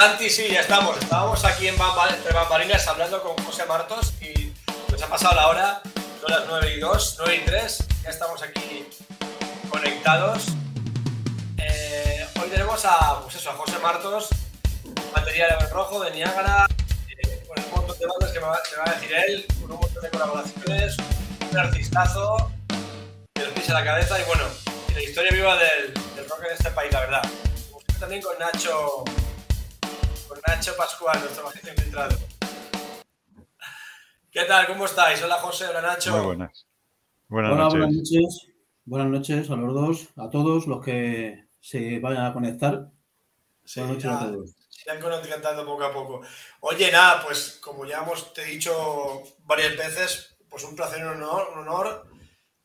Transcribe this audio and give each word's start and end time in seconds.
Santi, 0.00 0.30
sí, 0.30 0.48
ya 0.48 0.60
estamos. 0.60 0.96
Estábamos 0.96 1.44
aquí 1.44 1.68
en 1.68 1.74
entre 1.74 2.32
bambalinas 2.32 2.88
hablando 2.88 3.22
con 3.22 3.36
José 3.44 3.66
Martos 3.66 4.14
y 4.22 4.50
nos 4.90 5.02
ha 5.02 5.06
pasado 5.08 5.34
la 5.34 5.48
hora, 5.48 5.82
son 6.22 6.30
las 6.30 6.44
9 6.48 6.74
y 6.74 6.80
2, 6.80 7.16
9 7.18 7.36
y 7.36 7.44
3. 7.44 7.78
Ya 8.04 8.08
estamos 8.08 8.42
aquí 8.42 8.88
conectados. 9.68 10.44
Eh, 11.58 12.26
hoy 12.40 12.48
tenemos 12.48 12.82
a, 12.86 13.20
pues 13.24 13.34
eso, 13.34 13.50
a 13.50 13.52
José 13.52 13.78
Martos, 13.80 14.30
batería 15.14 15.48
de 15.48 15.66
Rojo, 15.66 16.02
de 16.02 16.12
Niágara, 16.12 16.66
eh, 17.22 17.42
un 17.46 17.70
montón 17.70 17.98
de 17.98 18.06
bandas 18.06 18.30
que 18.32 18.40
me 18.40 18.46
va, 18.46 18.56
a 18.86 18.94
decir 18.94 19.12
él, 19.28 19.46
con 19.60 19.72
un 19.72 19.80
montón 19.80 20.02
de 20.02 20.08
colaboraciones, 20.08 20.96
un 21.50 21.58
artistazo, 21.58 22.50
que 23.34 23.42
nos 23.42 23.52
pisa 23.52 23.74
la 23.74 23.84
cabeza 23.84 24.18
y 24.18 24.24
bueno, 24.24 24.44
la 24.94 25.02
historia 25.02 25.30
viva 25.30 25.56
del, 25.56 25.92
del 26.16 26.26
rock 26.26 26.44
en 26.46 26.52
este 26.54 26.70
país, 26.70 26.90
la 26.90 27.00
verdad. 27.00 27.22
También 27.98 28.22
con 28.22 28.38
Nacho, 28.38 29.04
Nacho 30.46 30.76
Pascual, 30.76 31.20
nuestro 31.20 31.44
bajista 31.44 31.70
infiltrado. 31.70 32.16
¿Qué 34.30 34.44
tal? 34.44 34.66
¿Cómo 34.66 34.84
estáis? 34.86 35.22
Hola 35.22 35.36
José, 35.36 35.66
hola 35.68 35.82
Nacho. 35.82 36.12
Muy 36.16 36.26
buenas. 36.26 36.66
Buenas 37.28 37.52
Hola, 37.52 37.62
noches. 37.64 37.78
buenas 37.78 37.96
noches. 37.96 38.46
Buenas 38.84 39.08
noches 39.08 39.50
a 39.50 39.56
los 39.56 39.74
dos, 39.74 40.08
a 40.16 40.30
todos 40.30 40.66
los 40.66 40.84
que 40.84 41.46
se 41.60 41.98
vayan 42.00 42.26
a 42.26 42.32
conectar. 42.32 42.90
Sí, 43.64 43.80
buenas 43.80 43.96
noches 44.04 44.10
ya, 44.10 44.18
a 44.26 44.32
todos. 44.32 44.56
se 44.68 44.90
han 44.90 45.00
conectando 45.00 45.66
poco 45.66 45.84
a 45.84 45.92
poco. 45.92 46.20
Oye, 46.60 46.90
nada, 46.90 47.22
pues 47.22 47.58
como 47.62 47.84
ya 47.84 47.98
hemos 48.02 48.32
te 48.32 48.42
he 48.42 48.46
dicho 48.46 49.22
varias 49.40 49.76
veces, 49.76 50.36
pues 50.48 50.64
un 50.64 50.74
placer 50.74 51.00
y 51.00 51.02
un 51.02 51.08
honor. 51.22 51.50
Un 51.52 51.58
honor. 51.60 52.06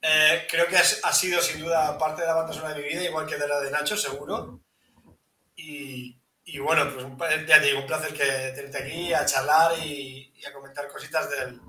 Eh, 0.02 0.46
creo 0.50 0.68
que 0.68 0.78
has- 0.78 1.02
ha 1.04 1.12
sido 1.14 1.42
sin 1.42 1.62
duda 1.62 1.98
parte 1.98 2.22
de 2.22 2.28
la 2.28 2.36
banda 2.36 2.54
sonora 2.54 2.76
de 2.76 2.82
mi 2.84 2.90
vida, 2.90 3.04
igual 3.04 3.26
que 3.26 3.38
de 3.38 3.48
la 3.48 3.60
de 3.60 3.72
Nacho, 3.72 3.98
seguro. 3.98 4.62
Y, 5.56 6.20
y 6.46 6.60
bueno, 6.60 6.84
pues 6.94 7.04
un, 7.06 7.18
ya 7.48 7.60
te 7.60 7.66
digo, 7.68 7.80
un 7.80 7.88
placer 7.88 8.14
que 8.14 8.24
tenerte 8.56 8.78
aquí 8.84 9.14
a 9.14 9.26
charlar 9.26 9.72
y, 9.84 10.32
y 10.36 10.46
a 10.46 10.54
comentar 10.54 10.88
cositas 10.88 11.30
del, 11.30 11.60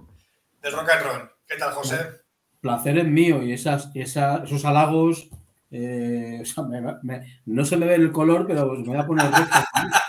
del 0.62 0.72
rock 0.72 0.90
and 0.90 1.02
roll. 1.02 1.30
¿Qué 1.46 1.56
tal, 1.56 1.72
José? 1.72 2.20
Placer 2.60 2.98
es 2.98 3.04
mío 3.06 3.42
y 3.42 3.52
esas, 3.52 3.88
esa- 3.94 4.42
esos 4.44 4.64
halagos, 4.64 5.28
eh, 5.70 6.38
o 6.42 6.44
sea, 6.44 6.64
me- 6.64 6.80
me- 7.02 7.42
no 7.46 7.64
se 7.64 7.76
me 7.76 7.86
ve 7.86 7.94
el 7.94 8.12
color, 8.12 8.46
pero 8.46 8.68
pues 8.68 8.80
me 8.80 8.88
voy 8.88 8.98
a 8.98 9.06
poner. 9.06 9.26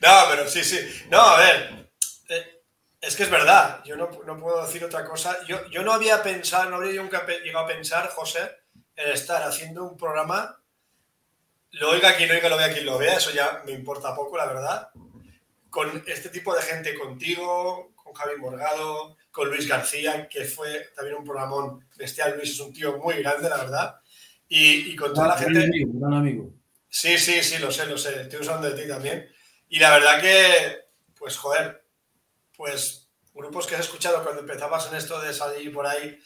No, 0.00 0.08
pero 0.30 0.48
sí, 0.48 0.64
sí. 0.64 0.78
No, 1.10 1.20
a 1.20 1.38
ver. 1.38 1.88
eh, 2.28 2.62
es 3.00 3.14
que 3.16 3.22
es 3.22 3.30
verdad. 3.30 3.82
Yo 3.84 3.96
no, 3.96 4.10
no 4.26 4.36
puedo 4.36 4.66
decir 4.66 4.84
otra 4.84 5.04
cosa. 5.04 5.36
Yo, 5.46 5.64
yo 5.70 5.82
no 5.84 5.92
había 5.92 6.22
pensado, 6.22 6.68
no 6.68 6.76
habría 6.76 7.00
nunca 7.00 7.24
llegado 7.26 7.66
a 7.66 7.68
pensar, 7.68 8.08
José, 8.08 8.50
en 8.96 9.12
estar 9.12 9.42
haciendo 9.44 9.84
un 9.84 9.96
programa. 9.96 10.58
Lo 11.72 11.90
oiga 11.90 12.16
quien 12.16 12.28
lo 12.28 12.34
oiga, 12.34 12.48
lo 12.48 12.56
vea 12.56 12.72
quien 12.72 12.86
lo 12.86 12.98
vea. 12.98 13.16
Eso 13.16 13.30
ya 13.30 13.62
me 13.64 13.72
importa 13.72 14.14
poco, 14.14 14.36
la 14.36 14.46
verdad. 14.46 14.90
Con 15.70 16.04
este 16.06 16.28
tipo 16.28 16.54
de 16.54 16.62
gente 16.62 16.98
contigo, 16.98 17.92
con 17.94 18.12
Javi 18.12 18.36
Morgado, 18.36 19.16
con 19.30 19.48
Luis 19.48 19.66
García, 19.66 20.28
que 20.28 20.44
fue 20.44 20.90
también 20.94 21.16
un 21.16 21.24
programón 21.24 21.86
bestial. 21.96 22.36
Luis 22.36 22.50
es 22.50 22.60
un 22.60 22.72
tío 22.72 22.98
muy 22.98 23.14
grande, 23.22 23.48
la 23.48 23.56
verdad. 23.56 24.00
Y, 24.48 24.92
y 24.92 24.96
con 24.96 25.14
toda 25.14 25.28
la 25.28 25.38
gente. 25.38 25.64
amigo, 25.64 25.90
gran 25.94 26.14
amigo. 26.14 26.50
Sí, 26.88 27.16
sí, 27.16 27.42
sí, 27.42 27.58
lo 27.58 27.72
sé, 27.72 27.86
lo 27.86 27.96
sé. 27.96 28.22
Estoy 28.22 28.40
usando 28.40 28.70
de 28.70 28.82
ti 28.82 28.86
también. 28.86 29.26
Y 29.70 29.78
la 29.78 29.92
verdad 29.92 30.20
que, 30.20 30.88
pues, 31.18 31.38
joder, 31.38 31.82
pues, 32.54 33.08
grupos 33.32 33.66
que 33.66 33.74
has 33.74 33.80
escuchado 33.86 34.22
cuando 34.22 34.42
empezabas 34.42 34.88
en 34.88 34.96
esto 34.98 35.18
de 35.22 35.32
salir 35.32 35.72
por 35.72 35.86
ahí, 35.86 36.18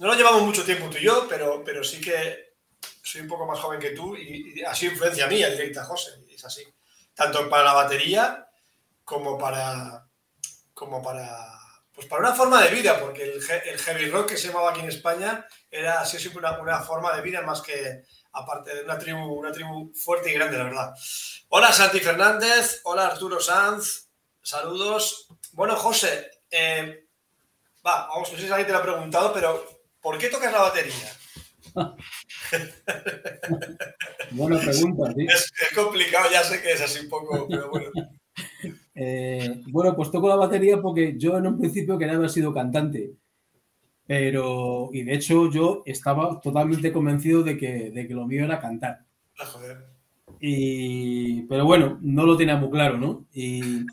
no 0.00 0.08
lo 0.08 0.14
llevamos 0.14 0.42
mucho 0.42 0.64
tiempo 0.64 0.90
tú 0.90 0.98
y 0.98 1.04
yo, 1.04 1.26
pero, 1.28 1.62
pero 1.64 1.84
sí 1.84 2.00
que 2.00 2.45
soy 3.06 3.20
un 3.20 3.28
poco 3.28 3.46
más 3.46 3.60
joven 3.60 3.78
que 3.78 3.90
tú 3.90 4.16
y, 4.16 4.54
y 4.56 4.64
ha 4.64 4.74
sido 4.74 4.92
influencia 4.92 5.28
mía 5.28 5.48
directa, 5.48 5.84
José, 5.84 6.10
es 6.28 6.44
así. 6.44 6.66
Tanto 7.14 7.48
para 7.48 7.62
la 7.62 7.72
batería 7.72 8.48
como 9.04 9.38
para, 9.38 10.04
como 10.74 11.00
para, 11.00 11.28
pues 11.94 12.08
para 12.08 12.22
una 12.22 12.34
forma 12.34 12.60
de 12.62 12.70
vida, 12.70 12.98
porque 12.98 13.22
el 13.22 13.78
heavy 13.78 14.10
rock 14.10 14.30
que 14.30 14.36
se 14.36 14.48
llamaba 14.48 14.70
aquí 14.70 14.80
en 14.80 14.88
España 14.88 15.46
era 15.70 16.00
así 16.00 16.18
siempre 16.18 16.40
una, 16.40 16.58
una 16.58 16.80
forma 16.80 17.14
de 17.14 17.22
vida 17.22 17.42
más 17.42 17.62
que, 17.62 18.02
aparte 18.32 18.74
de 18.74 18.82
una 18.82 18.98
tribu, 18.98 19.34
una 19.34 19.52
tribu 19.52 19.92
fuerte 19.94 20.30
y 20.30 20.34
grande, 20.34 20.58
la 20.58 20.64
verdad. 20.64 20.94
Hola 21.48 21.72
Santi 21.72 22.00
Fernández, 22.00 22.80
hola 22.82 23.06
Arturo 23.06 23.38
Sanz, 23.38 24.08
saludos. 24.42 25.28
Bueno, 25.52 25.76
José, 25.76 26.42
eh, 26.50 27.06
va, 27.86 28.08
vamos, 28.08 28.32
no 28.32 28.36
sé 28.36 28.46
si 28.46 28.50
alguien 28.50 28.66
te 28.66 28.72
lo 28.72 28.78
ha 28.80 28.82
preguntado, 28.82 29.32
pero 29.32 29.64
¿por 30.00 30.18
qué 30.18 30.28
tocas 30.28 30.52
la 30.52 30.62
batería? 30.62 31.16
Buena 34.32 34.58
pregunta, 34.60 35.12
sí. 35.16 35.26
Es, 35.26 35.52
es 35.70 35.76
complicado, 35.76 36.26
ya 36.32 36.42
sé 36.42 36.60
que 36.62 36.72
es 36.72 36.80
así 36.80 37.00
un 37.04 37.08
poco, 37.08 37.46
pero 37.48 37.70
bueno. 37.70 37.90
Eh, 38.94 39.62
bueno, 39.68 39.94
pues 39.94 40.10
toco 40.10 40.28
la 40.28 40.36
batería 40.36 40.80
porque 40.80 41.14
yo 41.18 41.36
en 41.38 41.46
un 41.46 41.58
principio 41.58 41.98
quería 41.98 42.14
haber 42.16 42.30
sido 42.30 42.52
cantante. 42.52 43.12
Pero, 44.06 44.90
y 44.92 45.02
de 45.02 45.14
hecho, 45.14 45.50
yo 45.50 45.82
estaba 45.84 46.40
totalmente 46.40 46.92
convencido 46.92 47.42
de 47.42 47.56
que, 47.58 47.90
de 47.90 48.06
que 48.06 48.14
lo 48.14 48.26
mío 48.26 48.44
era 48.44 48.60
cantar. 48.60 49.04
Ah, 49.38 49.44
joder. 49.46 49.84
Y, 50.40 51.42
pero 51.42 51.64
bueno, 51.64 51.98
no 52.02 52.24
lo 52.24 52.36
tenía 52.36 52.56
muy 52.56 52.70
claro, 52.70 52.98
¿no? 52.98 53.26
Y, 53.32 53.84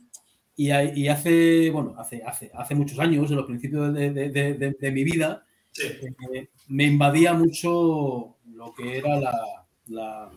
y, 0.55 1.07
hace, 1.07 1.71
bueno, 1.71 1.95
hace, 1.97 2.21
hace, 2.23 2.51
hace 2.53 2.75
muchos 2.75 2.99
años, 2.99 3.29
en 3.31 3.37
los 3.37 3.45
principios 3.45 3.93
de, 3.93 4.11
de- 4.11 4.29
de- 4.29 4.53
de- 4.53 4.77
de 4.79 4.91
mi 4.91 5.03
vida, 5.03 5.45
Sí, 5.71 5.87
eh, 6.33 6.49
me 6.67 6.83
invadía 6.83 7.33
mucho 7.33 8.32
lo 8.65 8.73
que 8.73 8.97
era 8.97 9.19
la, 9.19 9.65
la, 9.87 10.31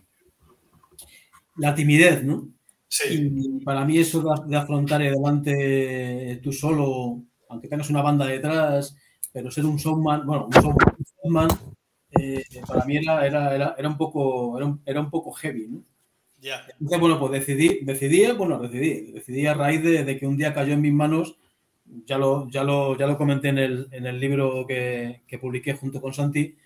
la 1.56 1.74
timidez, 1.74 2.24
¿no? 2.24 2.48
sí, 2.88 3.30
Y 3.32 3.64
para 3.64 3.84
mí 3.84 3.98
eso 3.98 4.22
de, 4.46 4.56
afrontar 4.56 5.02
y 5.02 5.08
delante 5.08 6.40
tú 6.42 6.52
solo, 6.52 7.22
aunque 7.48 7.68
tengas 7.68 7.90
una 7.90 8.02
banda 8.02 8.26
detrás, 8.26 8.96
pero 9.32 9.50
ser 9.50 9.66
un 9.66 9.76
showman, 9.76 10.26
bueno, 10.26 10.46
un 10.46 10.52
showman, 10.52 10.96
un 10.98 11.06
showman, 11.22 11.48
eh, 12.18 12.42
para 12.66 12.84
mí 12.84 12.96
era, 12.96 13.26
era, 13.26 13.54
era, 13.54 13.74
era 13.78 13.88
un 13.88 13.96
poco, 13.96 14.56
era 14.56 14.66
un, 14.66 14.80
era 14.84 15.00
un 15.00 15.10
poco 15.10 15.32
heavy, 15.32 15.68
¿no? 15.68 15.82
ya. 16.40 16.66
Entonces, 16.72 17.00
bueno, 17.00 17.18
pues 17.18 17.32
decidí, 17.32 17.80
decidí, 17.82 18.26
bueno, 18.32 18.58
decidí, 18.58 19.12
decidí 19.12 19.46
a 19.46 19.54
raíz 19.54 19.82
de, 19.82 20.04
de 20.04 20.18
que 20.18 20.26
un 20.26 20.36
día 20.36 20.54
cayó 20.54 20.74
en 20.74 20.80
mis 20.80 20.92
manos, 20.92 21.36
ya 22.04 22.18
lo, 22.18 22.48
ya 22.50 22.64
lo, 22.64 22.96
ya 22.98 23.06
lo 23.06 23.16
comenté 23.16 23.48
en 23.48 23.58
el, 23.58 23.88
en 23.92 24.06
el 24.06 24.18
libro 24.18 24.66
que, 24.66 25.22
que 25.26 25.38
publiqué 25.38 25.74
junto 25.74 26.00
con 26.00 26.12
Santi, 26.12 26.56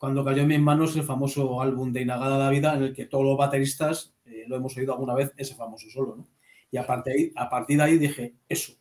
cuando 0.00 0.24
cayó 0.24 0.40
en 0.40 0.48
mis 0.48 0.60
manos 0.60 0.96
el 0.96 1.02
famoso 1.02 1.60
álbum 1.60 1.92
de 1.92 2.00
Inagada 2.00 2.38
la 2.38 2.48
Vida, 2.48 2.74
en 2.74 2.84
el 2.84 2.94
que 2.94 3.04
todos 3.04 3.22
los 3.22 3.36
bateristas 3.36 4.14
eh, 4.24 4.44
lo 4.46 4.56
hemos 4.56 4.74
oído 4.74 4.94
alguna 4.94 5.12
vez, 5.12 5.30
ese 5.36 5.54
famoso 5.54 5.90
solo, 5.90 6.16
¿no? 6.16 6.26
Y 6.70 6.78
a 6.78 6.86
partir, 6.86 7.12
de 7.12 7.18
ahí, 7.18 7.32
a 7.36 7.50
partir 7.50 7.76
de 7.76 7.82
ahí 7.82 7.98
dije, 7.98 8.34
eso, 8.48 8.72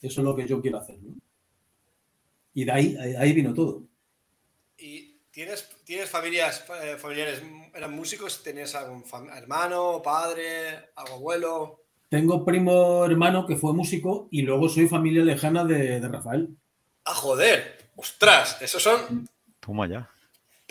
eso 0.00 0.20
es 0.20 0.24
lo 0.24 0.34
que 0.34 0.44
yo 0.44 0.60
quiero 0.60 0.78
hacer, 0.78 1.00
¿no? 1.00 1.14
Y 2.54 2.64
de 2.64 2.72
ahí, 2.72 2.96
ahí, 2.96 3.14
ahí 3.14 3.32
vino 3.34 3.54
todo. 3.54 3.84
¿Y 4.76 5.20
tienes, 5.30 5.70
tienes 5.84 6.10
familias, 6.10 6.64
eh, 6.82 6.96
familiares, 6.98 7.40
eran 7.72 7.94
músicos? 7.94 8.42
¿Tenías 8.42 8.74
algún 8.74 9.04
hermano, 9.36 10.02
padre, 10.02 10.90
algún 10.96 11.14
abuelo? 11.18 11.84
Tengo 12.08 12.44
primo 12.44 13.04
hermano 13.04 13.46
que 13.46 13.54
fue 13.54 13.72
músico 13.74 14.26
y 14.32 14.42
luego 14.42 14.68
soy 14.68 14.88
familia 14.88 15.22
lejana 15.22 15.64
de, 15.64 16.00
de 16.00 16.08
Rafael. 16.08 16.48
¡Ah, 17.04 17.14
joder! 17.14 17.90
¡Ostras! 17.94 18.60
Esos 18.60 18.82
son 18.82 19.28
Toma 19.60 19.86
ya. 19.86 20.11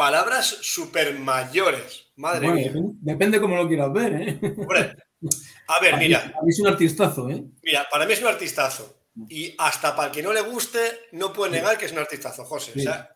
Palabras 0.06 0.48
súper 0.62 1.14
mayores. 1.20 2.08
Madre 2.16 2.40
Bueno, 2.48 2.56
mía. 2.56 2.68
depende, 2.70 2.94
depende 3.02 3.40
cómo 3.42 3.56
lo 3.56 3.68
quieras 3.68 3.94
ver, 3.94 4.14
¿eh? 4.14 4.40
Hombre, 4.58 4.96
a 5.68 5.80
ver, 5.80 5.94
A 5.96 5.98
mí- 5.98 6.06
mira, 6.08 6.20
A 6.38 6.42
mí 6.44 6.50
es 6.50 6.60
un 6.60 6.68
artistazo, 6.68 7.30
¿eh? 7.30 7.44
mira, 7.62 7.88
para 7.92 8.06
mí 8.08 8.14
es 8.14 8.22
un 8.22 8.28
artistazo. 8.28 8.98
Y 9.30 9.54
hasta 9.60 9.96
para 9.96 10.08
el 10.08 10.14
que 10.16 10.24
no 10.24 10.34
le 10.34 10.42
guste, 10.42 10.80
no 11.12 11.32
puede 11.34 11.52
negar 11.52 11.78
que 11.78 11.86
es 11.86 11.92
un 11.92 12.00
artistazo, 12.00 12.46
José. 12.46 12.72
O 12.76 12.80
sea, 12.82 13.16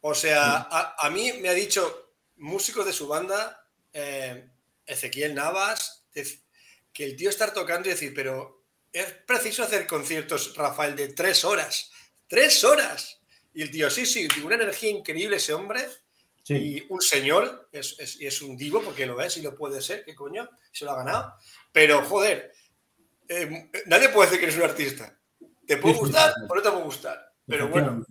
o 0.00 0.14
sea 0.14 0.56
a, 0.70 0.96
a 1.06 1.10
mí 1.10 1.32
me 1.42 1.48
ha 1.50 1.52
dicho 1.54 2.14
músicos 2.36 2.86
de 2.86 2.92
su 2.94 3.06
banda, 3.08 3.66
eh, 3.92 4.48
Ezequiel 4.86 5.34
Navas, 5.34 6.06
que 6.94 7.04
el 7.04 7.16
tío 7.16 7.28
estar 7.28 7.52
tocando 7.52 7.88
y 7.88 7.92
decir, 7.92 8.12
pero 8.14 8.64
es 8.92 9.06
preciso 9.26 9.62
hacer 9.64 9.86
conciertos, 9.86 10.54
Rafael, 10.56 10.94
de 10.96 11.08
tres 11.08 11.44
horas. 11.44 11.90
¡Tres 12.28 12.64
horas! 12.64 13.18
Y 13.54 13.62
el 13.62 13.70
tío, 13.70 13.90
sí, 13.90 14.06
sí, 14.06 14.26
una 14.44 14.54
energía 14.54 14.88
increíble 14.90 15.36
ese 15.36 15.52
hombre. 15.52 15.80
Sí. 16.42 16.54
Y 16.54 16.86
un 16.88 17.00
señor, 17.00 17.68
es, 17.72 17.96
es- 17.98 18.20
y 18.20 18.26
es 18.26 18.42
un 18.42 18.56
divo, 18.56 18.82
porque 18.82 19.06
lo 19.06 19.20
es 19.20 19.36
y 19.36 19.42
lo 19.42 19.54
puede 19.56 19.80
ser, 19.80 20.04
¿qué 20.04 20.14
coño? 20.14 20.48
Se 20.72 20.84
lo 20.84 20.90
ha 20.92 20.96
ganado. 20.96 21.34
Pero, 21.70 22.02
joder, 22.04 22.52
eh, 23.28 23.70
nadie 23.86 24.08
puede 24.08 24.26
decir 24.28 24.40
que 24.40 24.46
eres 24.46 24.56
un 24.58 24.64
artista. 24.68 25.18
¿Te 25.66 25.76
puede 25.76 25.94
gustar 25.94 26.34
o 26.48 26.54
no 26.54 26.60
te 26.62 26.70
puede 26.70 26.82
gustar? 26.84 27.32
Pero 27.46 27.68
bueno, 27.68 28.04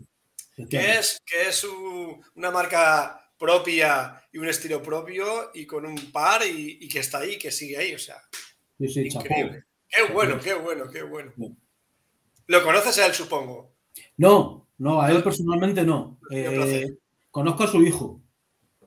que 0.69 0.92
es, 0.98 1.19
que 1.25 1.50
es 1.50 1.63
un- 1.66 2.24
una 2.36 2.51
marca 2.51 3.18
propia 3.38 4.24
y 4.31 4.38
un 4.38 4.48
estilo 4.48 4.81
propio 4.81 5.51
y 5.54 5.66
con 5.66 5.86
un 5.86 6.12
par 6.12 6.45
y, 6.45 6.78
y 6.81 6.88
que 6.88 7.00
está 7.00 7.19
ahí, 7.19 7.38
que 7.38 7.51
sigue 7.51 7.78
ahí, 7.78 7.94
o 7.95 8.00
sea, 8.00 8.22
Sí, 8.80 8.88
sí, 8.88 9.10
chapó. 9.10 9.25
increíble. 9.25 9.66
Qué 9.89 10.04
bueno, 10.13 10.39
qué 10.39 10.54
bueno, 10.54 10.89
qué 10.89 11.01
bueno. 11.04 11.33
Sí. 11.38 11.54
Lo 12.48 12.63
conoces 12.63 12.98
a 13.00 13.06
él, 13.07 13.13
supongo. 13.13 13.74
No, 14.18 14.69
no, 14.78 15.01
a 15.01 15.12
él 15.12 15.22
personalmente 15.24 15.83
no. 15.83 16.19
Eh. 16.31 16.98
Conozco 17.31 17.63
a 17.63 17.68
su 17.68 17.81
hijo. 17.81 18.22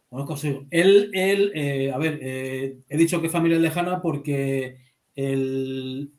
Conozco 0.09 0.35
a 0.35 0.37
su 0.37 0.47
hijo. 0.47 0.67
Él, 0.71 1.11
él 1.13 1.51
eh, 1.55 1.91
a 1.93 1.99
ver, 1.99 2.19
eh, 2.23 2.79
he 2.89 2.97
dicho 2.97 3.21
que 3.21 3.29
familia 3.29 3.59
lejana 3.59 4.01
porque 4.01 4.79
el, 5.15 6.13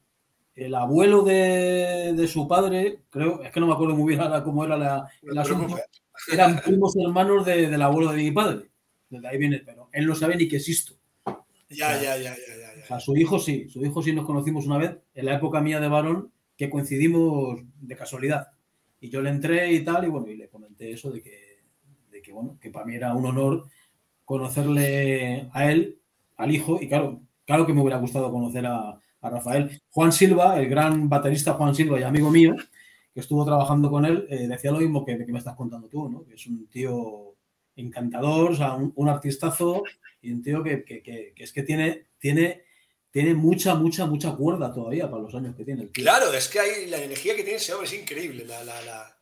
el 0.55 0.75
abuelo 0.75 1.23
de, 1.23 2.13
de 2.15 2.27
su 2.27 2.47
padre, 2.47 3.03
creo, 3.09 3.41
es 3.43 3.51
que 3.51 3.59
no 3.59 3.67
me 3.67 3.73
acuerdo 3.73 3.95
muy 3.95 4.09
bien 4.09 4.21
ahora 4.21 4.43
cómo 4.43 4.65
era 4.65 4.77
la, 4.77 5.07
el 5.23 5.37
asunto, 5.37 5.75
eran 6.31 6.61
primos 6.61 6.95
hermanos 6.97 7.45
de- 7.45 7.69
del 7.69 7.81
abuelo 7.81 8.11
de 8.11 8.23
mi 8.23 8.31
padre. 8.31 8.69
Desde 9.09 9.27
ahí 9.27 9.37
viene, 9.37 9.61
pero 9.65 9.89
él 9.93 10.05
no 10.07 10.15
sabe 10.15 10.35
ni 10.35 10.47
que 10.47 10.57
existo. 10.57 10.95
Ya, 11.69 11.95
ya, 12.01 12.17
ya, 12.17 12.17
ya, 12.17 12.35
ya, 12.35 12.83
O 12.83 12.87
sea, 12.87 12.99
su 12.99 13.15
hijo 13.17 13.39
sí, 13.39 13.67
su 13.69 13.83
hijo 13.85 14.01
sí 14.01 14.13
nos 14.13 14.25
conocimos 14.25 14.65
una 14.65 14.77
vez, 14.77 14.97
en 15.13 15.25
la 15.25 15.35
época 15.35 15.61
mía 15.61 15.79
de 15.79 15.87
varón, 15.87 16.31
que 16.57 16.69
coincidimos 16.69 17.59
de 17.81 17.95
casualidad. 17.95 18.47
Y 18.99 19.09
yo 19.09 19.21
le 19.21 19.29
entré 19.29 19.71
y 19.73 19.83
tal, 19.83 20.05
y 20.05 20.07
bueno, 20.09 20.27
y 20.29 20.37
le 20.37 20.47
comenté 20.47 20.91
eso 20.91 21.11
de 21.11 21.21
que, 21.21 21.44
que 22.25 22.33
bueno, 22.33 22.57
que 22.59 22.71
para 22.71 22.85
mí 22.85 22.95
era 22.95 23.13
un 23.13 23.25
honor 23.25 23.67
conocerle 24.25 25.47
a 25.53 25.71
él, 25.71 25.99
al 26.37 26.51
hijo, 26.51 26.79
y 26.81 26.87
claro, 26.87 27.21
claro 27.45 27.65
que 27.67 27.73
me 27.73 27.81
hubiera 27.81 27.99
gustado 27.99 28.31
conocer 28.31 28.65
a, 28.65 28.99
Rafael. 29.21 29.81
Juan 29.89 30.11
Silva, 30.11 30.59
el 30.59 30.69
gran 30.69 31.09
baterista 31.09 31.53
Juan 31.53 31.73
Silva 31.73 31.99
y 31.99 32.03
amigo 32.03 32.29
mío, 32.29 32.55
que 33.11 33.21
estuvo 33.21 33.43
trabajando 33.43 33.89
con 33.89 34.05
él, 34.05 34.27
eh, 34.29 34.47
decía 34.47 34.69
lo 34.69 34.77
mismo 34.77 35.03
que, 35.03 35.17
me 35.17 35.39
estás 35.39 35.55
contando 35.55 35.87
tú, 35.87 36.07
¿no? 36.07 36.25
Es 36.31 36.45
un 36.45 36.67
tío 36.67 37.33
encantador, 37.75 38.51
o 38.51 38.55
sea, 38.55 38.75
un, 38.75 39.09
artistazo 39.09 39.81
y 40.21 40.31
un 40.31 40.43
tío 40.43 40.61
que, 40.61 40.83
que- 40.83 41.01
que- 41.01 41.33
es 41.37 41.51
que 41.51 41.63
tiene, 41.63 42.05
tiene, 42.19 42.65
tiene 43.09 43.33
mucha, 43.33 43.73
mucha, 43.73 44.05
mucha 44.05 44.35
cuerda 44.35 44.71
todavía 44.71 45.09
para 45.09 45.23
los 45.23 45.33
años 45.33 45.55
que 45.55 45.65
tiene 45.65 45.81
el 45.81 45.89
tío. 45.91 46.03
Claro, 46.03 46.31
es 46.31 46.47
que 46.47 46.59
hay, 46.59 46.85
la 46.85 47.01
energía 47.01 47.35
que 47.35 47.41
tiene 47.41 47.57
ese 47.57 47.73
hombre 47.73 47.87
es 47.87 47.99
increíble. 47.99 48.45
La, 48.45 48.63
la- 48.63 49.14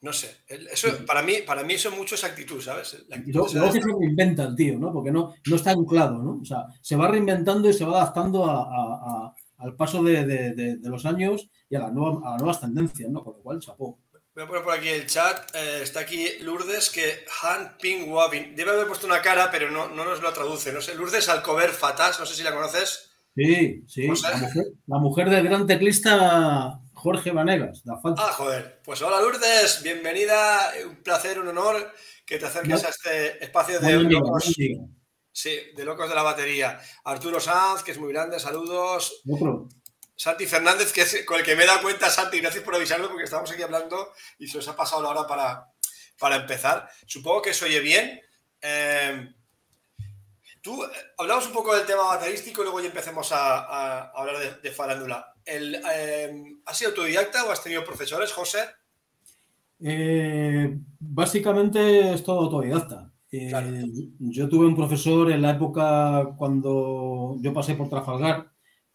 no 0.00 0.12
sé. 0.12 0.36
Eso, 0.46 0.88
para, 1.06 1.22
mí, 1.22 1.34
para 1.46 1.62
mí 1.64 1.74
eso 1.74 1.88
es 1.88 1.96
mucho 1.96 2.14
esa 2.14 2.28
actitud, 2.28 2.60
¿sabes? 2.60 3.04
La 3.08 3.16
actitud 3.16 3.48
luego, 3.52 3.72
que 3.72 3.80
se 3.82 3.86
reinventa 4.00 4.44
el 4.44 4.54
tío, 4.54 4.78
¿no? 4.78 4.92
Porque 4.92 5.10
no, 5.10 5.34
no 5.46 5.56
está 5.56 5.70
anclado, 5.70 6.22
¿no? 6.22 6.38
O 6.42 6.44
sea, 6.44 6.66
se 6.80 6.96
va 6.96 7.08
reinventando 7.08 7.68
y 7.68 7.72
se 7.72 7.84
va 7.84 8.00
adaptando 8.02 8.44
a- 8.44 8.62
a- 8.62 9.00
a- 9.26 9.34
al 9.58 9.74
paso 9.74 10.02
de, 10.02 10.24
de- 10.26 10.54
de- 10.54 10.76
de 10.76 10.88
los 10.90 11.06
años 11.06 11.48
y 11.70 11.76
a, 11.76 11.80
las 11.80 11.92
nuevas- 11.92 12.22
a 12.24 12.30
las 12.32 12.40
nuevas 12.42 12.60
tendencias, 12.60 13.10
¿no? 13.10 13.24
Con 13.24 13.34
lo 13.36 13.42
cual, 13.42 13.58
chapó. 13.58 13.98
Voy 14.34 14.44
a 14.44 14.48
poner 14.48 14.62
por 14.64 14.74
aquí 14.74 14.88
el 14.88 15.06
chat. 15.06 15.50
eh, 15.56 15.80
está 15.82 16.00
aquí 16.00 16.26
Lourdes, 16.42 16.90
que 16.90 17.24
Han 17.42 17.78
Ping 17.80 18.06
Wabin. 18.10 18.54
Debe 18.54 18.72
haber 18.72 18.86
puesto 18.86 19.06
una 19.06 19.22
cara, 19.22 19.48
pero 19.50 19.70
no, 19.70 19.88
no 19.88 20.04
nos 20.04 20.20
lo 20.20 20.30
traduce. 20.34 20.74
No 20.74 20.82
sé. 20.82 20.94
Lourdes 20.94 21.30
Alcover 21.30 21.70
Fatas, 21.70 22.20
no 22.20 22.26
sé 22.26 22.34
si 22.34 22.42
la 22.42 22.52
conoces. 22.54 23.12
Sí, 23.34 23.82
sí. 23.88 24.14
Sea- 24.14 24.32
La 24.32 24.36
mujer, 24.38 24.64
la 24.86 24.98
mujer 24.98 25.30
del 25.30 25.44
gran 25.48 25.66
teclista 25.66 26.80
Jorge 27.06 27.30
Vanegas, 27.30 27.84
da 27.84 27.96
falta. 28.00 28.20
Ah, 28.26 28.32
joder. 28.32 28.80
Pues 28.82 29.00
hola 29.00 29.20
Lourdes, 29.20 29.80
bienvenida. 29.80 30.72
Un 30.84 30.96
placer, 31.04 31.38
un 31.38 31.46
honor 31.46 31.92
que 32.26 32.36
te 32.36 32.46
acerques 32.46 32.82
a 32.82 32.88
este 32.88 33.44
espacio 33.44 33.78
de 33.78 33.92
locos. 33.92 34.52
Sí, 35.30 35.60
de 35.76 35.84
locos 35.84 36.08
de 36.08 36.16
la 36.16 36.22
batería. 36.24 36.80
Arturo 37.04 37.38
Sanz, 37.38 37.84
que 37.84 37.92
es 37.92 37.98
muy 38.00 38.12
grande, 38.12 38.40
saludos. 38.40 39.22
Otro. 39.30 39.68
Santi 40.16 40.46
Fernández, 40.46 40.92
que 40.92 41.02
es 41.02 41.24
con 41.24 41.38
el 41.38 41.44
que 41.44 41.54
me 41.54 41.62
he 41.62 41.66
dado 41.68 41.82
cuenta, 41.82 42.10
Santi, 42.10 42.40
gracias 42.40 42.64
por 42.64 42.74
avisarme 42.74 43.06
porque 43.06 43.22
estamos 43.22 43.48
aquí 43.52 43.62
hablando 43.62 44.12
y 44.40 44.48
se 44.48 44.58
os 44.58 44.66
ha 44.66 44.74
pasado 44.74 45.00
la 45.02 45.10
hora 45.10 45.28
para, 45.28 45.68
para 46.18 46.34
empezar. 46.34 46.90
Supongo 47.06 47.40
que 47.42 47.54
se 47.54 47.66
oye 47.66 47.78
bien. 47.78 48.20
Eh, 48.60 49.32
tú, 50.60 50.82
eh, 50.82 50.88
hablamos 51.18 51.46
un 51.46 51.52
poco 51.52 51.72
del 51.76 51.86
tema 51.86 52.02
baterístico 52.02 52.62
y 52.62 52.64
luego 52.64 52.80
ya 52.80 52.88
empecemos 52.88 53.30
a, 53.30 53.58
a- 53.60 54.00
a 54.06 54.10
hablar 54.16 54.38
de, 54.40 54.54
de 54.60 54.72
farándula. 54.72 55.32
El, 55.46 55.76
eh, 55.76 56.42
¿Has 56.66 56.76
sido 56.76 56.90
autodidacta 56.90 57.44
o 57.44 57.50
has 57.52 57.62
tenido 57.62 57.84
profesores, 57.84 58.32
José? 58.32 58.58
Eh, 59.80 60.76
básicamente 60.98 62.12
es 62.14 62.22
todo 62.24 62.40
autodidacta. 62.40 63.12
Eh, 63.30 63.48
Claro. 63.48 63.68
Yo 64.18 64.48
tuve 64.48 64.66
un 64.66 64.76
profesor 64.76 65.30
en 65.30 65.42
la 65.42 65.50
época 65.52 66.34
cuando 66.36 67.36
yo 67.40 67.52
pasé 67.52 67.74
por 67.74 67.88
Trafalgar, 67.88 68.50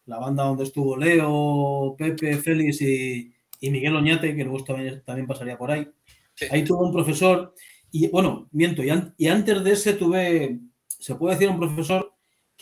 la 0.06 0.18
banda 0.18 0.44
donde 0.44 0.64
estuvo 0.64 0.96
Leo, 0.96 1.94
Pepe, 1.96 2.36
Félix 2.38 2.82
y, 2.82 3.32
y 3.60 3.70
Miguel 3.70 3.94
Oñate, 3.96 4.34
que 4.34 4.44
luego 4.44 4.64
también, 4.64 5.02
también 5.04 5.26
pasaría 5.26 5.56
por 5.56 5.70
ahí. 5.70 5.88
Sí. 6.34 6.46
Ahí 6.50 6.64
tuve 6.64 6.84
un 6.86 6.92
profesor, 6.92 7.54
y 7.90 8.08
bueno, 8.08 8.48
miento, 8.52 8.82
y, 8.82 8.90
an- 8.90 9.14
y 9.16 9.28
antes 9.28 9.62
de 9.62 9.72
ese 9.72 9.92
tuve, 9.94 10.58
se 10.88 11.14
puede 11.14 11.34
decir, 11.34 11.48
un 11.50 11.58
profesor 11.60 12.11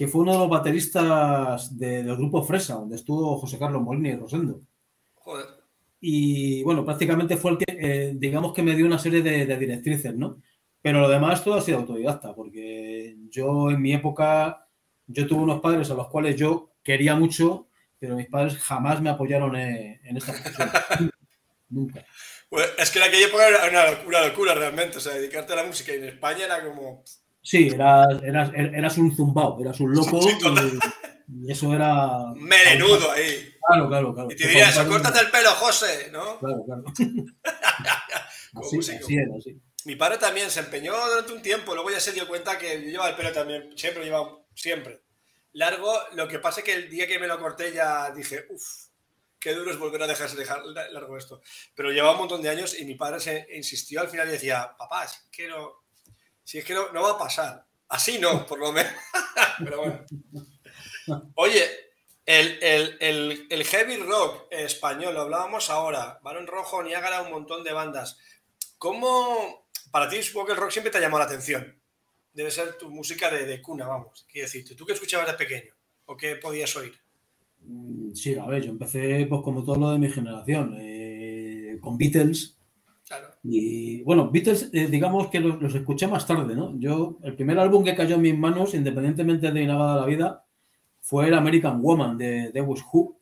que 0.00 0.08
fue 0.08 0.23
uno 0.23 0.32
de 0.32 0.38
los 0.38 0.49
bateristas 0.49 1.76
de- 1.79 2.02
del 2.02 2.17
grupo 2.17 2.43
Fresa, 2.43 2.76
donde 2.76 2.97
estuvo 2.97 3.37
José 3.37 3.58
Carlos 3.58 3.82
Molina 3.82 4.08
y 4.08 4.17
Rosendo. 4.17 4.58
Joder. 5.12 5.44
Y 6.00 6.62
bueno, 6.62 6.87
prácticamente 6.87 7.37
fue 7.37 7.50
el 7.50 7.58
que, 7.58 7.67
eh, 7.69 8.12
digamos 8.17 8.55
que 8.55 8.62
me 8.62 8.75
dio 8.75 8.87
una 8.87 8.99
serie 8.99 9.20
de, 9.20 9.44
de 9.44 9.56
directrices, 9.58 10.14
¿no? 10.17 10.41
Pero 10.81 11.00
lo 11.02 11.08
demás 11.11 11.44
todo 11.44 11.56
ha 11.56 11.61
sido 11.61 11.81
autodidacta, 11.81 12.35
porque 12.35 13.14
yo 13.29 13.70
en 13.70 13.82
mi 13.82 13.93
época, 13.93 14.67
yo 15.06 15.26
tuve 15.26 15.43
unos 15.43 15.61
padres 15.61 15.91
a 15.91 15.94
los 15.94 16.08
cuales 16.08 16.35
yo 16.37 16.70
quería 16.82 17.14
mucho, 17.14 17.69
pero 17.99 18.17
mis 18.17 18.29
padres 18.29 18.56
jamás 18.56 19.02
me 19.02 19.11
apoyaron 19.11 19.55
en, 19.55 20.00
en 20.02 20.17
esta 20.17 20.32
profesión. 20.32 20.70
Nunca. 21.69 22.06
Pues 22.49 22.70
es 22.79 22.91
que 22.91 23.00
en 23.00 23.05
aquella 23.05 23.26
época 23.26 23.47
era 23.49 23.69
una 23.69 23.91
locura, 23.91 24.19
una 24.20 24.29
locura 24.29 24.55
realmente. 24.55 24.97
O 24.97 25.00
sea, 25.00 25.12
dedicarte 25.12 25.52
a 25.52 25.56
la 25.56 25.64
música 25.64 25.93
y 25.93 25.97
en 25.97 26.05
España 26.05 26.47
era 26.47 26.64
como. 26.64 27.05
Sí, 27.42 27.69
eras, 27.69 28.22
eras, 28.22 28.50
eras 28.54 28.98
un 28.98 29.16
zumbao, 29.16 29.60
eras 29.60 29.81
un 29.81 29.92
loco 29.94 30.20
Sí, 30.20 30.37
y, 31.28 31.46
y 31.46 31.52
eso 31.52 31.72
era... 31.72 32.32
Melenudo 32.37 33.10
ahí. 33.12 33.54
Claro, 33.66 33.88
claro, 33.88 34.14
claro. 34.14 34.31
Y 34.31 34.37
te 34.37 34.46
diría 34.46 34.69
eso, 34.69 34.87
córtate 34.87 35.20
el 35.20 35.31
pelo, 35.31 35.50
José, 35.50 36.10
¿no? 36.12 36.38
Claro, 36.38 36.64
claro. 36.64 36.84
Así, 38.52 38.78
así 38.78 39.14
era, 39.16 39.37
así. 39.38 39.60
Mi 39.84 39.94
padre 39.94 40.19
también 40.19 40.50
se 40.50 40.58
empeñó 40.58 40.92
durante 41.08 41.32
un 41.32 41.40
tiempo, 41.40 41.72
luego 41.72 41.88
ya 41.90 42.00
se 42.00 42.12
dio 42.12 42.26
cuenta 42.26 42.58
que 42.58 42.82
yo 42.82 42.90
llevaba 42.90 43.10
el 43.10 43.16
pelo 43.16 43.32
también, 43.32 43.70
siempre 43.76 44.00
lo 44.00 44.02
he 44.02 44.06
llevado, 44.06 44.46
siempre. 44.54 45.02
Largo, 45.52 45.96
lo 46.14 46.26
que 46.26 46.40
pasa 46.40 46.60
es 46.60 46.66
que 46.66 46.72
el 46.72 46.90
día 46.90 47.06
que 47.06 47.20
me 47.20 47.28
lo 47.28 47.38
corté 47.38 47.72
ya 47.72 48.10
dije, 48.10 48.46
uff, 48.50 48.90
qué 49.38 49.54
duro 49.54 49.70
es 49.70 49.78
volver 49.78 50.02
a 50.02 50.06
dejarse 50.06 50.37
dejar 50.37 50.64
largo 50.64 51.16
esto. 51.16 51.40
Pero 51.75 51.90
llevaba 51.90 52.12
un 52.12 52.19
montón 52.19 52.42
de 52.42 52.50
años 52.50 52.78
y 52.78 52.84
mi 52.84 52.94
padre 52.94 53.20
se 53.20 53.46
insistió 53.54 54.00
al 54.00 54.08
final 54.08 54.28
y 54.28 54.32
decía, 54.32 54.75
papá, 54.76 55.04
es 55.04 55.28
que 55.32 55.48
no, 55.48 55.79
si 56.50 56.58
es 56.58 56.64
que 56.64 56.75
no, 56.75 56.93
va 56.93 57.12
a 57.12 57.19
pasar. 57.19 57.64
Así 57.91 58.19
no, 58.19 58.44
por 58.44 58.58
lo 58.58 58.73
menos. 58.73 58.93
Pero 59.61 59.79
bueno. 59.79 60.05
Oye, 61.37 61.62
el, 62.26 62.58
el- 62.61 62.97
el- 63.00 63.47
el 63.49 63.64
heavy 63.64 63.99
rock 63.99 64.47
español, 64.50 65.14
lo 65.14 65.20
hablábamos 65.20 65.70
ahora, 65.70 66.19
Barón 66.25 66.49
Rojo, 66.49 66.82
Niágara, 66.82 67.23
un 67.23 67.31
montón 67.31 67.62
de 67.62 67.73
bandas. 67.73 68.19
¿Cómo, 68.79 69.69
para 69.93 70.08
ti 70.08 70.20
supongo 70.25 70.47
que 70.47 70.52
el 70.55 70.58
rock 70.58 70.73
siempre 70.73 70.91
te 70.91 70.99
ha 70.99 71.00
llamado 71.00 71.20
la 71.20 71.26
atención? 71.26 71.81
Debe 72.32 72.50
ser 72.50 72.76
tu 72.79 72.91
música 72.91 73.31
de, 73.31 73.47
de 73.47 73.62
cuna, 73.62 73.87
vamos. 73.87 74.26
Quiero 74.29 74.47
decirte, 74.47 74.75
¿tú 74.75 74.85
qué 74.85 74.94
escuchabas 74.94 75.29
de 75.29 75.35
pequeño? 75.35 75.73
¿O 76.06 76.17
qué 76.17 76.35
podías 76.35 76.75
oír? 76.75 76.99
Mm, 77.61 78.12
Sí, 78.14 78.35
a 78.37 78.47
ver, 78.47 78.62
yo 78.64 78.70
empecé 78.70 79.25
pues 79.29 79.42
como 79.42 79.64
todo 79.64 79.76
lo 79.76 79.90
de 79.92 79.99
mi 80.00 80.11
generación, 80.11 80.76
eh, 80.80 81.78
con 81.80 81.97
Beatles. 81.97 82.57
Y 83.42 84.02
bueno, 84.02 84.30
Beatles, 84.30 84.70
eh, 84.73 84.87
digamos 84.88 85.28
que 85.28 85.40
los, 85.40 85.61
los 85.62 85.75
escuché 85.75 86.06
más 86.06 86.26
tarde, 86.26 86.54
¿no? 86.54 86.78
Yo, 86.78 87.18
el 87.23 87.35
primer 87.35 87.59
álbum 87.59 87.82
que 87.82 87.94
cayó 87.94 88.16
en 88.16 88.23
mis 88.23 88.38
manos, 88.38 88.75
independientemente 88.75 89.50
de 89.50 89.62
Inavada 89.62 90.00
la 90.00 90.06
Vida, 90.06 90.44
fue 91.00 91.28
el 91.28 91.35
American 91.35 91.80
Woman 91.80 92.18
de 92.18 92.64
Was 92.66 92.85
Who. 92.92 93.16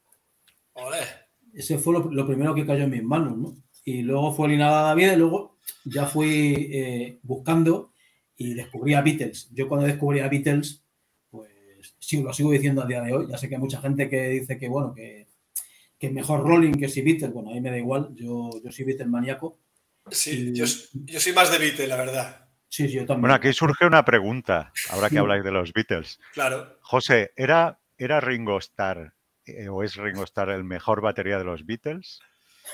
Ole. 0.75 0.99
Ese 1.55 1.79
fue 1.79 1.95
lo, 1.95 2.11
lo 2.11 2.27
primero 2.27 2.55
que 2.55 2.67
cayó 2.67 2.85
en 2.85 2.91
mis 2.91 3.03
manos, 3.03 3.37
¿no? 3.37 3.57
Y 3.85 4.03
luego 4.03 4.33
fue 4.33 4.49
el 4.49 4.55
Inavada 4.55 4.91
la 4.91 4.95
Vida 4.95 5.15
y 5.15 5.17
luego 5.17 5.57
ya 5.85 6.07
fui 6.07 6.69
eh, 6.73 7.19
buscando 7.23 7.93
y 8.37 8.55
descubrí 8.55 8.95
a 8.95 9.01
Beatles. 9.01 9.51
Yo 9.53 9.69
cuando 9.69 9.87
descubrí 9.87 10.21
a 10.21 10.29
Beatles, 10.29 10.85
pues 11.31 11.51
sí, 11.99 12.23
lo 12.23 12.33
sigo 12.33 12.51
diciendo 12.51 12.83
a 12.83 12.87
día 12.87 13.01
de 13.01 13.15
hoy. 13.15 13.27
Ya 13.29 13.39
sé 13.39 13.49
que 13.49 13.55
hay 13.55 13.61
mucha 13.61 13.81
gente 13.81 14.09
que 14.09 14.29
dice 14.29 14.59
que, 14.59 14.69
bueno, 14.69 14.93
que, 14.95 15.27
que 15.99 16.11
mejor 16.11 16.47
Rolling 16.47 16.73
que 16.73 16.89
si 16.89 17.03
Beatles. 17.03 17.33
Bueno, 17.33 17.51
a 17.51 17.55
mí 17.55 17.61
me 17.61 17.71
da 17.71 17.79
igual. 17.79 18.15
Yo, 18.15 18.51
yo 18.63 18.71
soy 18.71 18.85
Beatles 18.85 19.09
maníaco. 19.09 19.59
Sí, 20.11 20.51
Y- 20.51 20.55
yo, 20.55 20.65
yo 20.93 21.21
soy 21.21 21.33
más 21.33 21.51
de 21.51 21.59
Beatles, 21.59 21.89
la 21.89 21.97
verdad. 21.97 22.49
Sí, 22.69 22.87
yo 22.89 23.01
también. 23.07 23.23
Bueno, 23.23 23.35
aquí 23.35 23.53
surge 23.53 23.87
una 23.87 24.05
pregunta, 24.05 24.73
ahora 24.91 25.09
que 25.09 25.19
habláis 25.19 25.43
de 25.45 25.51
los 25.53 25.73
Beatles. 25.73 26.19
Claro. 26.35 26.77
José, 26.83 27.33
¿era, 27.37 27.79
era 27.97 28.21
Ringo 28.21 28.59
Starr 28.59 29.15
eh, 29.47 29.69
o 29.69 29.83
es 29.83 29.97
Ringo 29.97 30.25
Starr 30.25 30.51
el 30.51 30.65
mejor 30.65 31.01
batería 31.01 31.39
de 31.39 31.45
los 31.45 31.65
Beatles? 31.65 32.21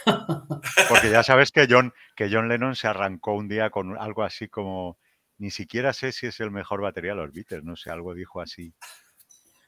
Porque 0.89 1.11
ya 1.11 1.23
sabes 1.23 1.53
que 1.53 1.67
John, 1.71 1.93
que 2.17 2.29
John 2.31 2.49
Lennon 2.49 2.75
se 2.75 2.89
arrancó 2.89 3.35
un 3.35 3.47
día 3.49 3.71
con 3.71 3.97
algo 3.97 4.25
así 4.25 4.49
como, 4.49 4.99
ni 5.39 5.51
siquiera 5.53 5.93
sé 5.93 6.11
si 6.11 6.27
es 6.27 6.41
el 6.41 6.51
mejor 6.51 6.81
batería 6.83 7.13
de 7.13 7.19
los 7.19 7.33
Beatles, 7.33 7.63
no 7.63 7.77
sé, 7.77 7.91
algo 7.91 8.15
dijo 8.15 8.41
así, 8.41 8.75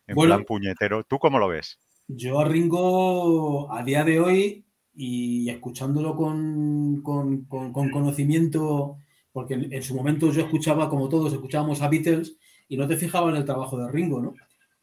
en 0.08 0.14
Bueno. 0.16 0.34
plan 0.34 0.44
puñetero. 0.44 1.04
¿Tú 1.04 1.18
cómo 1.20 1.38
lo 1.38 1.48
ves? 1.48 1.78
Yo 2.08 2.40
a 2.40 2.44
Ringo, 2.44 3.72
a 3.72 3.82
día 3.84 4.02
de 4.04 4.20
hoy, 4.20 4.65
y 4.96 5.48
escuchándolo 5.50 6.16
con, 6.16 7.02
con- 7.02 7.44
con- 7.44 7.72
con 7.72 7.90
conocimiento, 7.90 8.98
porque 9.32 9.54
en, 9.54 9.82
su 9.82 9.94
momento 9.94 10.32
yo 10.32 10.40
escuchaba, 10.42 10.88
como 10.88 11.08
todos, 11.08 11.32
escuchábamos 11.32 11.82
a 11.82 11.88
Beatles 11.88 12.36
y 12.68 12.76
no 12.76 12.88
te 12.88 12.96
fijabas 12.96 13.30
en 13.32 13.36
el 13.36 13.44
trabajo 13.44 13.76
de 13.78 13.90
Ringo, 13.92 14.20
¿no? 14.22 14.34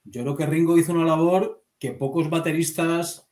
Yo 0.06 0.22
creo 0.22 0.36
que 0.38 0.46
Ringo 0.46 0.78
hizo 0.78 0.94
una 0.94 1.06
labor 1.06 1.64
que 1.80 1.92
pocos 1.94 2.30
bateristas 2.30 3.28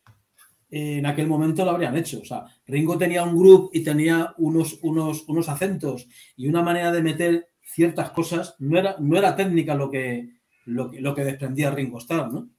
en 0.70 1.06
aquel 1.06 1.28
momento 1.28 1.64
lo 1.66 1.72
habrían 1.72 1.98
hecho. 1.98 2.20
O 2.22 2.26
sea, 2.26 2.46
Ringo 2.66 2.98
tenía 2.98 3.24
un 3.24 3.38
groove 3.38 3.70
y 3.74 3.84
tenía 3.84 4.34
unos, 4.38 4.80
unos, 4.82 5.26
unos 5.28 5.50
acentos 5.50 6.08
y 6.38 6.48
una 6.48 6.64
manera 6.64 6.92
de 6.92 7.04
meter 7.04 7.48
ciertas 7.62 8.12
cosas. 8.12 8.56
No 8.60 8.80
era, 8.80 8.96
no 9.00 9.18
era 9.18 9.36
técnica 9.36 9.76
lo 9.76 9.90
que, 9.90 10.30
lo, 10.66 10.90
lo 10.94 11.14
que 11.14 11.24
desprendía 11.26 11.72
Ringo 11.72 11.98
Starr, 12.00 12.32
¿no? 12.34 12.50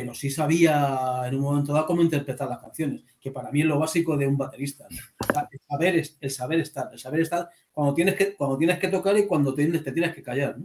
Pero 0.00 0.14
sí 0.14 0.30
sabía 0.30 1.22
en 1.26 1.34
un 1.34 1.40
momento 1.40 1.72
dado 1.72 1.86
cómo 1.86 2.02
interpretar 2.02 2.48
las 2.48 2.60
canciones, 2.60 3.02
que 3.20 3.32
para 3.32 3.50
mí 3.50 3.62
es 3.62 3.66
lo 3.66 3.80
básico 3.80 4.16
de 4.16 4.28
un 4.28 4.36
baterista. 4.36 4.86
El, 4.88 5.60
saber, 5.68 6.02
el 6.20 6.30
saber 6.30 6.60
estar, 6.60 6.88
el 6.92 6.98
saber 6.98 7.20
estar 7.20 7.48
cuando 7.72 7.94
tienes 7.94 8.14
que, 8.14 8.36
cuando 8.36 8.56
tienes 8.56 8.78
que 8.78 8.88
tocar 8.88 9.18
y 9.18 9.26
cuando 9.26 9.52
tienes, 9.54 9.82
te 9.82 9.90
tienes 9.90 10.14
que 10.14 10.22
callar. 10.22 10.56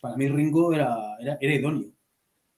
Para 0.00 0.16
mí 0.16 0.28
Ringo 0.28 0.74
era, 0.74 0.96
era, 1.20 1.54
idóneo. 1.54 1.92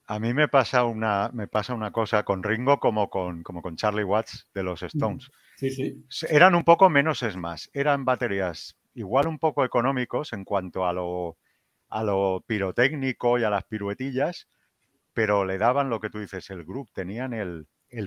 A 0.07 0.19
mí 0.19 0.33
me 0.33 0.49
pasa 0.49 0.85
una, 0.85 1.31
me 1.35 1.49
pasa 1.49 1.75
una 1.75 1.91
cosa 1.91 2.23
con 2.23 2.43
Ringo 2.43 2.81
como 2.81 3.11
con, 3.11 3.43
como 3.43 3.61
con 3.61 3.77
Charlie 3.77 4.05
Watts 4.05 4.49
de 4.55 4.63
los 4.63 4.83
Stones. 4.83 5.31
Sí, 5.57 5.71
sí. 5.71 6.07
Eran 6.31 6.55
un 6.55 6.65
poco 6.65 6.89
menos 6.89 7.23
es 7.23 7.37
más. 7.37 7.69
Eran 7.75 8.07
baterías 8.07 8.77
igual 8.95 9.27
un 9.27 9.39
poco 9.39 9.65
económicos 9.65 10.33
en 10.33 10.45
cuanto 10.45 10.87
a 10.87 10.95
lo, 10.95 11.37
a 11.89 12.03
lo 12.03 12.43
pirotécnico 12.47 13.39
y 13.39 13.45
a 13.45 13.51
las 13.51 13.65
piruetillas, 13.65 14.49
pero 15.13 15.45
le 15.45 15.59
daban 15.59 15.91
lo 15.91 16.01
que 16.01 16.11
tú 16.11 16.19
dices, 16.19 16.49
el 16.51 16.65
grupo, 16.65 16.91
tenían 16.95 17.33
el, 17.33 17.67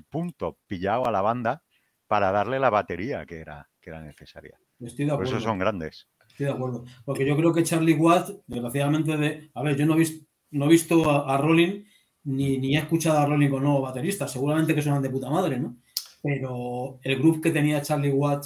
punto 0.10 0.58
pillado 0.68 1.08
a 1.08 1.12
la 1.12 1.22
banda 1.22 1.64
para 2.08 2.32
darle 2.32 2.60
la 2.60 2.70
batería 2.70 3.26
que 3.26 3.40
era, 3.40 3.70
que 3.80 3.92
era 3.92 4.02
necesaria. 4.02 4.58
Estoy 4.80 5.06
de 5.06 5.12
acuerdo. 5.12 5.32
Por 5.32 5.40
eso 5.40 5.48
son 5.48 5.60
grandes. 5.60 6.08
Estoy 6.28 6.48
de 6.48 6.52
acuerdo. 6.52 6.86
Porque 7.06 7.26
yo 7.26 7.38
creo 7.38 7.54
que 7.54 7.64
Charlie 7.64 7.94
Watt, 7.94 8.30
desgraciadamente, 8.48 9.16
de. 9.18 9.52
A 9.54 9.62
ver, 9.62 9.78
yo 9.78 9.86
no 9.86 9.94
he 9.94 10.00
visto, 10.00 10.26
no 10.52 10.66
he 10.66 10.70
visto 10.70 11.10
a, 11.10 11.38
Rolling 11.38 11.84
ni, 12.24 12.58
ni, 12.58 12.76
he 12.76 12.80
escuchado 12.80 13.20
a 13.20 13.26
Rolling 13.26 13.50
con 13.50 13.64
nuevo 13.64 13.82
baterista. 13.82 14.28
Seguramente 14.28 14.74
que 14.74 14.82
suenan 14.82 15.02
de 15.02 15.10
puta 15.10 15.30
madre, 15.30 15.60
¿no? 15.60 15.78
Pero 16.22 17.00
el 17.04 17.20
grupo 17.20 17.42
que 17.42 17.52
tenía 17.52 17.82
Charlie 17.82 18.12
Watt 18.12 18.46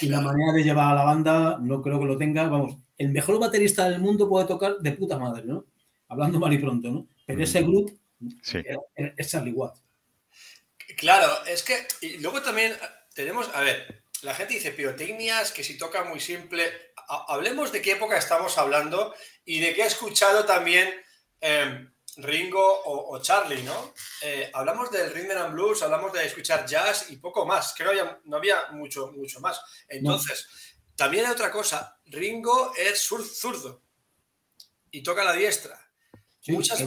y 0.00 0.08
la 0.08 0.20
manera 0.20 0.52
de 0.52 0.62
llevar 0.62 0.92
a 0.92 0.94
la 0.94 1.04
banda, 1.04 1.58
no 1.60 1.80
creo 1.80 1.98
que 1.98 2.06
lo 2.06 2.18
tenga. 2.18 2.48
Vamos, 2.48 2.76
el 2.98 3.10
mejor 3.10 3.40
baterista 3.40 3.88
del 3.88 4.00
mundo 4.00 4.28
puede 4.28 4.46
tocar 4.46 4.76
de 4.78 4.92
puta 4.92 5.18
madre, 5.18 5.44
¿no? 5.46 5.64
Hablando 6.08 6.38
mal 6.38 6.52
y 6.52 6.58
pronto, 6.58 6.90
¿no? 6.90 7.08
Pero 7.26 7.42
ese 7.42 7.62
grupo 7.62 7.92
es 8.94 9.30
Charlie 9.30 9.52
Watt. 9.52 9.76
Claro, 10.96 11.44
es 11.46 11.62
que 11.62 11.86
y 12.00 12.18
luego 12.18 12.42
también 12.42 12.76
tenemos, 13.14 13.48
a 13.54 13.60
ver, 13.62 14.02
la 14.22 14.34
gente 14.34 14.54
dice 14.54 14.72
pirotecnias, 14.72 15.52
que 15.52 15.64
si 15.64 15.78
toca 15.78 16.04
muy 16.04 16.20
simple, 16.20 16.92
hablemos 17.28 17.72
de 17.72 17.82
qué 17.82 17.92
época 17.92 18.18
estamos 18.18 18.56
hablando 18.58 19.14
y 19.44 19.60
de 19.60 19.74
qué 19.74 19.82
ha 19.82 19.86
escuchado 19.86 20.44
también 20.44 20.92
em, 21.40 21.92
Ringo 22.16 22.82
o, 22.84 23.18
Charlie, 23.20 23.62
¿no? 23.62 23.92
Eh, 24.22 24.50
hablamos 24.54 24.90
del 24.90 25.12
rhythm 25.12 25.36
and 25.36 25.52
blues, 25.52 25.82
hablamos 25.82 26.12
de 26.12 26.24
escuchar 26.24 26.64
jazz 26.66 27.10
y 27.10 27.16
poco 27.16 27.44
más, 27.44 27.74
creo 27.76 27.90
que 27.90 28.28
no 28.28 28.36
había 28.36 28.68
mucho, 28.72 29.10
mucho 29.12 29.40
más. 29.40 29.60
Entonces, 29.88 30.48
también 30.94 31.26
hay 31.26 31.32
otra 31.32 31.50
cosa, 31.50 31.98
Ringo 32.06 32.72
es 32.76 33.00
zurdo 33.00 33.82
y 34.90 35.02
toca 35.02 35.24
la 35.24 35.32
diestra 35.32 35.83
muchas, 36.48 36.84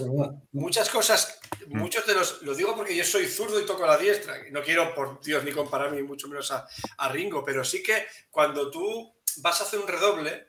muchas 0.51 0.89
cosas, 0.89 1.39
mm. 1.67 1.77
muchos 1.77 2.05
de 2.05 2.13
los, 2.13 2.41
lo 2.43 2.53
digo 2.53 2.75
porque 2.75 2.95
yo 2.95 3.03
soy 3.03 3.25
zurdo 3.25 3.59
y 3.59 3.65
toco 3.65 3.85
la 3.85 3.97
diestra, 3.97 4.35
no 4.51 4.61
quiero 4.61 4.93
por 4.93 5.21
Dios 5.21 5.43
ni 5.43 5.51
compararme 5.51 6.03
mucho 6.03 6.27
menos 6.27 6.51
a, 6.51 6.67
Ringo, 7.09 7.43
pero 7.43 7.63
sí 7.63 7.81
que 7.81 8.05
cuando 8.29 8.69
tú 8.69 9.15
vas 9.37 9.59
a 9.59 9.63
hacer 9.63 9.79
un 9.79 9.87
redoble, 9.87 10.47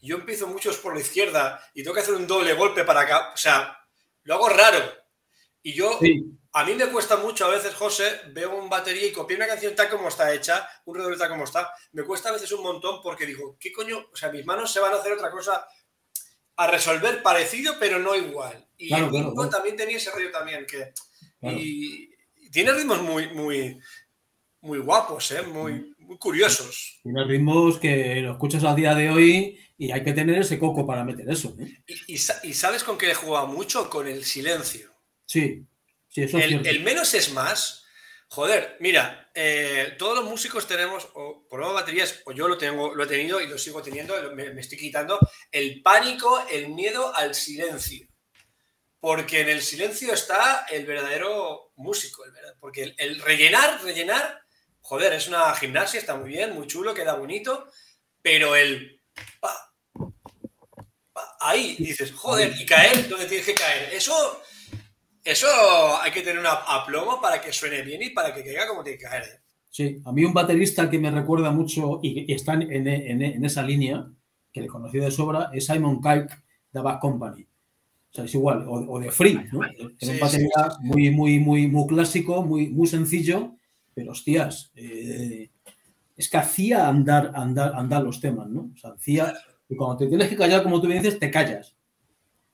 yo 0.00 0.16
empiezo 0.16 0.46
muchos 0.46 0.78
por 0.78 0.94
la 0.94 1.00
izquierda 1.00 1.60
y 1.74 1.82
tengo 1.82 1.94
que 1.94 2.00
hacer 2.00 2.14
un 2.14 2.26
doble 2.26 2.54
golpe 2.54 2.84
para 2.84 3.00
acá, 3.00 3.30
o 3.34 3.36
sea, 3.36 3.76
lo 4.24 4.34
hago 4.34 4.48
raro. 4.48 4.78
Y 5.60 5.74
yo, 5.74 5.98
a 6.52 6.64
mí 6.64 6.74
me 6.74 6.86
cuesta 6.86 7.16
mucho 7.16 7.44
a 7.44 7.50
veces, 7.50 7.74
José, 7.74 8.20
veo 8.28 8.56
un 8.56 8.70
batería 8.70 9.06
y 9.06 9.12
copiar 9.12 9.40
una 9.40 9.48
canción 9.48 9.74
tal 9.74 9.90
como 9.90 10.08
está 10.08 10.32
hecha, 10.32 10.68
un 10.84 10.94
redoble 10.94 11.18
tal 11.18 11.28
como 11.28 11.44
está, 11.44 11.72
me 11.92 12.04
cuesta 12.04 12.28
a 12.28 12.32
veces 12.32 12.50
un 12.52 12.62
montón 12.62 13.02
porque 13.02 13.26
digo, 13.26 13.56
¿qué 13.60 13.72
coño? 13.72 14.06
O 14.12 14.16
sea, 14.16 14.30
mis 14.30 14.46
manos 14.46 14.72
se 14.72 14.80
van 14.80 14.94
a 14.94 14.96
hacer 14.96 15.12
otra 15.12 15.30
cosa 15.30 15.66
a 16.58 16.66
resolver 16.66 17.22
parecido, 17.22 17.74
pero 17.78 18.00
no 18.00 18.14
igual. 18.16 18.66
Y 18.76 18.92
el 18.92 19.10
también 19.50 19.76
tenía 19.76 19.96
ese 19.96 20.10
rollo 20.10 20.30
también, 20.30 20.66
que 20.66 20.92
y, 21.40 22.10
tiene 22.50 22.72
ritmos 22.72 23.00
muy, 23.00 23.28
muy, 23.28 23.78
muy 24.60 24.78
guapos, 24.80 25.30
¿eh? 25.30 25.42
muy, 25.42 25.94
muy 25.98 26.18
curiosos. 26.18 26.98
Tiene 27.02 27.24
ritmos 27.24 27.78
que 27.78 28.16
lo 28.16 28.32
escuchas 28.32 28.64
a 28.64 28.74
día 28.74 28.94
de 28.94 29.08
hoy 29.08 29.58
y 29.76 29.92
hay 29.92 30.02
que 30.02 30.12
tener 30.12 30.38
ese 30.38 30.58
coco 30.58 30.84
para 30.84 31.04
meter 31.04 31.30
eso. 31.30 31.56
¿eh? 31.60 31.78
Y, 32.08 32.18
sabes 32.18 32.82
con 32.82 32.98
qué 32.98 33.06
le 33.06 33.14
juega 33.14 33.46
mucho? 33.46 33.88
Con 33.88 34.08
el 34.08 34.24
silencio. 34.24 34.92
Sí, 35.26 35.64
sí, 36.08 36.22
eso 36.22 36.38
el, 36.38 36.66
el 36.66 36.82
menos 36.82 37.14
es 37.14 37.32
más 37.32 37.84
Joder, 38.30 38.76
mira, 38.80 39.30
eh, 39.34 39.94
todos 39.98 40.18
los 40.18 40.24
músicos 40.26 40.66
tenemos, 40.66 41.08
o 41.14 41.46
por 41.48 41.60
lo 41.60 41.72
baterías, 41.72 42.20
o 42.26 42.32
yo 42.32 42.46
lo 42.46 42.58
tengo, 42.58 42.94
lo 42.94 43.04
he 43.04 43.06
tenido 43.06 43.40
y 43.40 43.46
lo 43.46 43.56
sigo 43.56 43.82
teniendo, 43.82 44.14
me, 44.34 44.60
estoy 44.60 44.76
quitando 44.76 45.18
el 45.50 45.80
pánico, 45.80 46.44
el 46.50 46.68
miedo 46.68 47.14
al 47.16 47.34
silencio. 47.34 48.06
Porque 49.00 49.40
en 49.40 49.48
el 49.48 49.62
silencio 49.62 50.12
está 50.12 50.66
el 50.68 50.84
verdadero 50.84 51.72
músico, 51.76 52.24
el 52.24 52.32
verdadero, 52.32 52.58
porque 52.60 52.94
el, 52.98 53.20
rellenar, 53.22 53.82
rellenar, 53.82 54.42
joder, 54.82 55.14
es 55.14 55.26
una 55.28 55.54
gimnasia, 55.54 55.98
está 55.98 56.14
muy 56.16 56.28
bien, 56.28 56.54
muy 56.54 56.66
chulo, 56.66 56.92
queda 56.92 57.14
bonito, 57.14 57.70
pero 58.20 58.54
el 58.56 59.00
ahí 61.40 61.76
dices, 61.78 62.12
joder, 62.12 62.54
y 62.60 62.66
caer 62.66 63.08
donde 63.08 63.26
tienes 63.26 63.46
que 63.46 63.54
caer. 63.54 63.94
Eso 63.94 64.42
eso 65.28 65.46
hay 66.00 66.10
que 66.10 66.22
tener 66.22 66.38
un 66.38 66.46
aplomo 66.46 67.20
para 67.20 67.40
que 67.40 67.52
suene 67.52 67.82
bien 67.82 68.02
y 68.02 68.10
para 68.10 68.34
que 68.34 68.42
caiga 68.42 68.66
como 68.66 68.82
tiene 68.82 68.98
que 68.98 69.04
caer. 69.04 69.22
¿eh? 69.24 69.40
Sí, 69.68 70.00
a 70.04 70.12
mí 70.12 70.24
un 70.24 70.32
baterista 70.32 70.88
que 70.88 70.98
me 70.98 71.10
recuerda 71.10 71.50
mucho 71.50 72.00
y 72.02 72.32
está 72.32 72.54
en, 72.54 73.44
esa 73.44 73.62
línea, 73.62 74.10
que 74.50 74.62
le 74.62 74.66
conocí 74.66 74.98
de 74.98 75.10
sobra, 75.10 75.50
es 75.52 75.66
Simon 75.66 76.00
Kike 76.00 76.34
de 76.72 76.80
Bad 76.80 76.98
Company. 76.98 77.42
O 77.42 78.14
sea, 78.14 78.24
es 78.24 78.34
igual, 78.34 78.64
o, 78.66 78.98
de 78.98 79.10
Free, 79.10 79.46
¿no? 79.52 79.60
Es 80.00 80.08
un 80.08 80.18
batería 80.18 80.78
muy, 80.80 81.10
muy, 81.10 81.38
muy, 81.38 81.68
muy 81.68 81.86
clásico, 81.86 82.42
muy, 82.42 82.68
muy 82.70 82.86
sencillo, 82.86 83.54
pero 83.94 84.12
hostias, 84.12 84.72
eh, 84.74 85.50
es 86.16 86.28
que 86.28 86.36
hacía 86.38 86.88
andar, 86.88 87.32
andar, 87.34 87.74
andar 87.76 88.02
los 88.02 88.20
temas, 88.20 88.48
¿no? 88.48 88.70
O 88.74 88.78
sea, 88.78 88.90
hacía, 88.90 89.34
y 89.68 89.76
cuando 89.76 89.98
te 89.98 90.06
tienes 90.06 90.28
que 90.28 90.36
callar, 90.36 90.62
como 90.62 90.80
tú 90.80 90.88
bien 90.88 91.02
dices, 91.02 91.18
te 91.18 91.30
callas. 91.30 91.76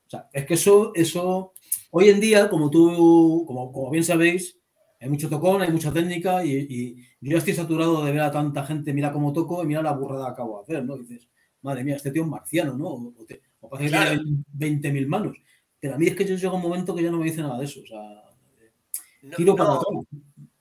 O 0.07 0.11
sea, 0.11 0.29
es 0.33 0.45
que 0.45 0.55
eso, 0.55 0.93
eso 0.95 1.54
Hoy 1.97 2.09
en 2.09 2.19
día, 2.19 2.51
como 2.51 2.71
tú, 2.71 3.45
como, 3.47 3.89
bien 3.89 4.03
sabéis, 4.03 4.59
hay 5.01 5.09
mucho 5.09 5.29
tocón, 5.29 5.63
hay 5.63 5.71
mucha 5.71 5.93
técnica 5.93 6.45
y, 6.45 6.97
yo 7.21 7.31
ya 7.31 7.39
estoy 7.39 7.55
saturado 7.55 8.05
de 8.05 8.11
ver 8.11 8.23
a 8.23 8.33
tanta 8.33 8.67
gente, 8.67 8.93
mira 8.93 9.13
cómo 9.13 9.33
toco 9.33 9.63
y 9.63 9.67
mira 9.67 9.81
la 9.81 9.93
burrada 9.93 10.27
que 10.27 10.33
acabo 10.33 10.57
de 10.57 10.63
hacer, 10.65 10.85
¿no? 10.85 10.97
dices, 10.97 11.29
madre 11.63 11.85
mía, 11.85 11.95
este 11.95 12.11
tío 12.11 12.23
es 12.23 12.29
marciano, 12.29 12.77
¿no? 12.77 12.89
O, 12.89 13.15
o, 13.61 13.69
parece 13.69 13.97
que 13.97 14.19
tiene 14.59 14.83
20.000 14.83 15.07
manos. 15.07 15.37
Pero 15.79 15.95
a 15.95 15.97
mí 15.97 16.09
es 16.09 16.17
que 16.17 16.25
yo 16.25 16.35
llego 16.35 16.55
a 16.55 16.57
un 16.57 16.63
momento 16.63 16.97
que 16.97 17.03
ya 17.05 17.13
no 17.13 17.19
me 17.19 17.27
dice 17.27 17.43
nada 17.43 17.59
de 17.59 17.65
eso. 17.65 17.81
O 17.81 17.87
sea, 17.87 19.37
tiro 19.37 19.55
para 19.55 19.75
atrás. 19.75 20.05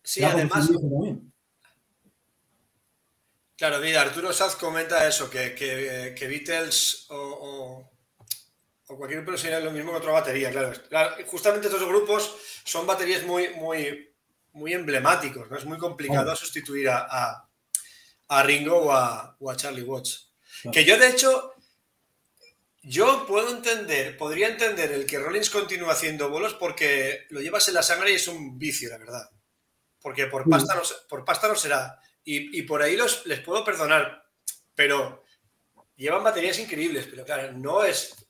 Sí, 0.03 0.23
además. 0.23 0.69
Claro, 3.55 3.79
mira, 3.81 4.01
Arturo 4.01 4.31
Saz 4.31 4.55
comenta 4.55 5.07
eso, 5.07 5.31
que, 5.31 5.55
que, 5.55 6.27
Beatles 6.27 7.07
o 7.09 7.89
o 8.93 8.97
cualquier 8.97 9.21
grupo 9.21 9.37
sería 9.37 9.59
lo 9.59 9.71
mismo 9.71 9.91
que 9.91 9.97
otra 9.97 10.11
batería, 10.11 10.51
claro. 10.51 10.71
Justamente 11.25 11.67
estos 11.67 11.85
grupos 11.87 12.35
son 12.63 12.85
baterías 12.85 13.23
muy, 13.23 13.49
muy, 13.55 14.13
muy 14.53 14.73
emblemáticos, 14.73 15.49
¿no? 15.49 15.57
Es 15.57 15.65
muy 15.65 15.77
complicado 15.77 16.35
sustituir 16.35 16.89
a, 16.89 17.49
Ringo 18.43 18.77
o 18.77 18.91
a, 18.91 19.55
Charlie 19.55 19.83
Watts. 19.83 20.31
Que 20.71 20.85
yo, 20.85 20.97
de 20.97 21.09
hecho, 21.09 21.53
yo 22.83 23.25
puedo 23.27 23.49
entender, 23.49 24.15
podría 24.17 24.47
entender 24.47 24.91
el 24.91 25.05
que 25.05 25.19
Rollins 25.19 25.49
continúe 25.49 25.89
haciendo 25.89 26.29
bolos 26.29 26.53
porque 26.53 27.25
lo 27.29 27.41
llevas 27.41 27.67
en 27.67 27.73
la 27.73 27.83
sangre 27.83 28.11
y 28.11 28.15
es 28.15 28.27
un 28.27 28.57
vicio, 28.57 28.89
la 28.89 28.97
verdad. 28.97 29.29
Porque 30.01 30.27
por 30.27 30.47
pasta 30.49 30.75
no, 30.75 30.81
por 31.09 31.25
pasta 31.25 31.47
no 31.47 31.55
será. 31.55 31.99
Y, 32.25 32.61
por 32.63 32.81
ahí 32.81 32.95
los, 32.95 33.25
les 33.25 33.39
puedo 33.39 33.65
perdonar. 33.65 34.23
Pero 34.75 35.23
llevan 35.95 36.23
baterías 36.23 36.59
increíbles, 36.59 37.07
pero 37.09 37.25
claro, 37.25 37.51
no 37.53 37.83
es 37.83 38.22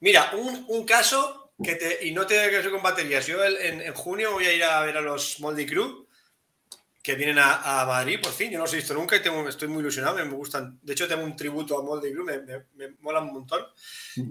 Mira, 0.00 0.32
un, 0.34 0.84
caso 0.84 1.52
que 1.62 1.74
te, 1.74 2.06
y 2.06 2.12
no 2.12 2.26
tiene 2.26 2.50
que 2.50 2.70
con 2.70 2.82
baterías. 2.82 3.26
Yo 3.26 3.44
en, 3.44 3.92
junio 3.94 4.32
voy 4.32 4.46
a 4.46 4.52
ir 4.52 4.64
a 4.64 4.80
ver 4.82 4.96
a 4.96 5.00
los 5.02 5.40
Moldy 5.40 5.66
Crew 5.66 6.06
que 7.02 7.14
vienen 7.14 7.38
a, 7.38 7.84
Madrid, 7.86 8.18
por 8.22 8.32
fin. 8.32 8.50
Yo 8.50 8.58
no 8.58 8.64
los 8.64 8.72
he 8.72 8.76
visto 8.76 8.94
nunca 8.94 9.16
y 9.16 9.22
tengo, 9.22 9.46
estoy 9.48 9.68
muy 9.68 9.80
ilusionado, 9.80 10.16
me, 10.16 10.24
gustan. 10.34 10.78
De 10.82 10.92
hecho, 10.92 11.08
tengo 11.08 11.24
un 11.24 11.36
tributo 11.36 11.78
a 11.78 11.82
Moldy 11.82 12.12
Crew, 12.12 12.24
me, 12.24 12.40
me, 12.40 12.88
mola 13.00 13.20
un 13.20 13.32
montón. 13.32 13.62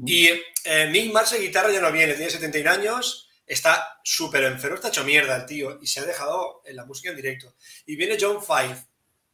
Y 0.06 0.28
eh, 0.28 0.90
Nick 0.92 1.12
Marce, 1.12 1.40
guitarra, 1.40 1.72
ya 1.72 1.82
no 1.82 1.92
viene, 1.92 2.14
tiene 2.14 2.32
71 2.32 2.70
años, 2.70 3.30
está 3.46 4.00
súper 4.04 4.44
enfermo, 4.44 4.76
está 4.76 4.90
hecho 4.90 5.04
mierda 5.04 5.36
el 5.36 5.46
tío 5.46 5.80
y 5.82 5.88
se 5.88 6.00
ha 6.00 6.06
dejado 6.06 6.62
en 6.66 6.76
la 6.76 6.86
música 6.86 7.10
en 7.10 7.16
directo. 7.16 7.56
Y 7.86 7.96
viene 7.96 8.18
John 8.20 8.44
Five, 8.44 8.78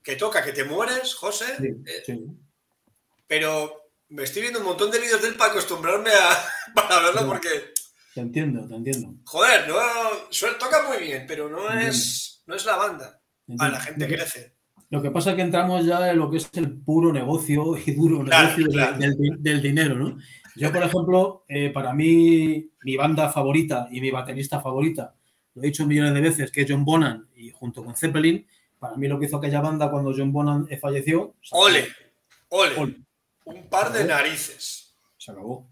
que 0.01 0.15
toca 0.15 0.43
que 0.43 0.53
te 0.53 0.63
mueres, 0.63 1.13
José, 1.15 1.57
eh, 1.85 2.17
pero 3.27 3.84
me 4.15 4.23
estoy 4.23 4.43
viendo 4.43 4.59
un 4.59 4.65
montón 4.65 4.89
de 4.91 4.99
vídeos 4.99 5.21
de 5.21 5.27
él 5.27 5.35
para 5.35 5.51
acostumbrarme 5.51 6.09
a 6.09 6.73
para 6.73 7.01
verlo 7.01 7.27
porque. 7.27 7.49
Te 8.13 8.21
entiendo, 8.21 8.65
te 8.65 8.75
entiendo. 8.75 9.13
Joder, 9.25 9.67
no, 9.67 9.75
toca 10.57 10.87
muy 10.87 11.05
bien, 11.05 11.25
pero 11.27 11.49
no 11.49 11.69
es, 11.69 12.41
no 12.45 12.55
es 12.55 12.65
la 12.65 12.77
banda. 12.77 13.21
A 13.59 13.67
la 13.67 13.79
gente 13.79 14.07
crece. 14.07 14.55
Lo 14.89 15.01
que 15.01 15.11
pasa 15.11 15.31
es 15.31 15.35
que 15.35 15.41
entramos 15.41 15.85
ya 15.85 16.11
en 16.11 16.17
lo 16.17 16.31
que 16.31 16.37
es 16.37 16.49
el 16.53 16.71
puro 16.79 17.11
negocio 17.11 17.75
y 17.85 17.91
duro 17.91 18.23
Claro, 18.23 18.47
negocio 18.57 18.67
claro. 18.71 18.97
Del, 18.97 19.15
del 19.39 19.61
dinero, 19.61 19.95
¿no? 19.95 20.17
Yo, 20.55 20.71
por 20.71 20.83
ejemplo, 20.83 21.43
eh, 21.49 21.69
para 21.71 21.93
mí, 21.93 22.69
mi 22.83 22.95
banda 22.95 23.29
favorita 23.29 23.89
y 23.91 23.99
mi 23.99 24.09
baterista 24.09 24.61
favorita, 24.61 25.13
lo 25.53 25.61
he 25.61 25.65
dicho 25.65 25.85
millones 25.85 26.13
de 26.13 26.21
veces, 26.21 26.51
que 26.51 26.61
es 26.61 26.67
John 26.69 26.85
Bonham 26.85 27.27
y 27.35 27.49
junto 27.49 27.83
con 27.83 27.95
Zeppelin, 27.97 28.47
para 28.79 28.95
mí 28.95 29.09
lo 29.09 29.19
que 29.19 29.25
hizo 29.25 29.37
aquella 29.37 29.59
banda 29.59 29.91
cuando 29.91 30.13
John 30.15 30.31
Bonham 30.31 30.65
falleció, 30.79 31.35
ole. 31.51 31.89
Ole. 32.47 33.04
Un 33.45 33.69
par 33.69 33.91
de 33.93 34.03
narices. 34.03 34.95
Se 35.17 35.31
acabó. 35.31 35.67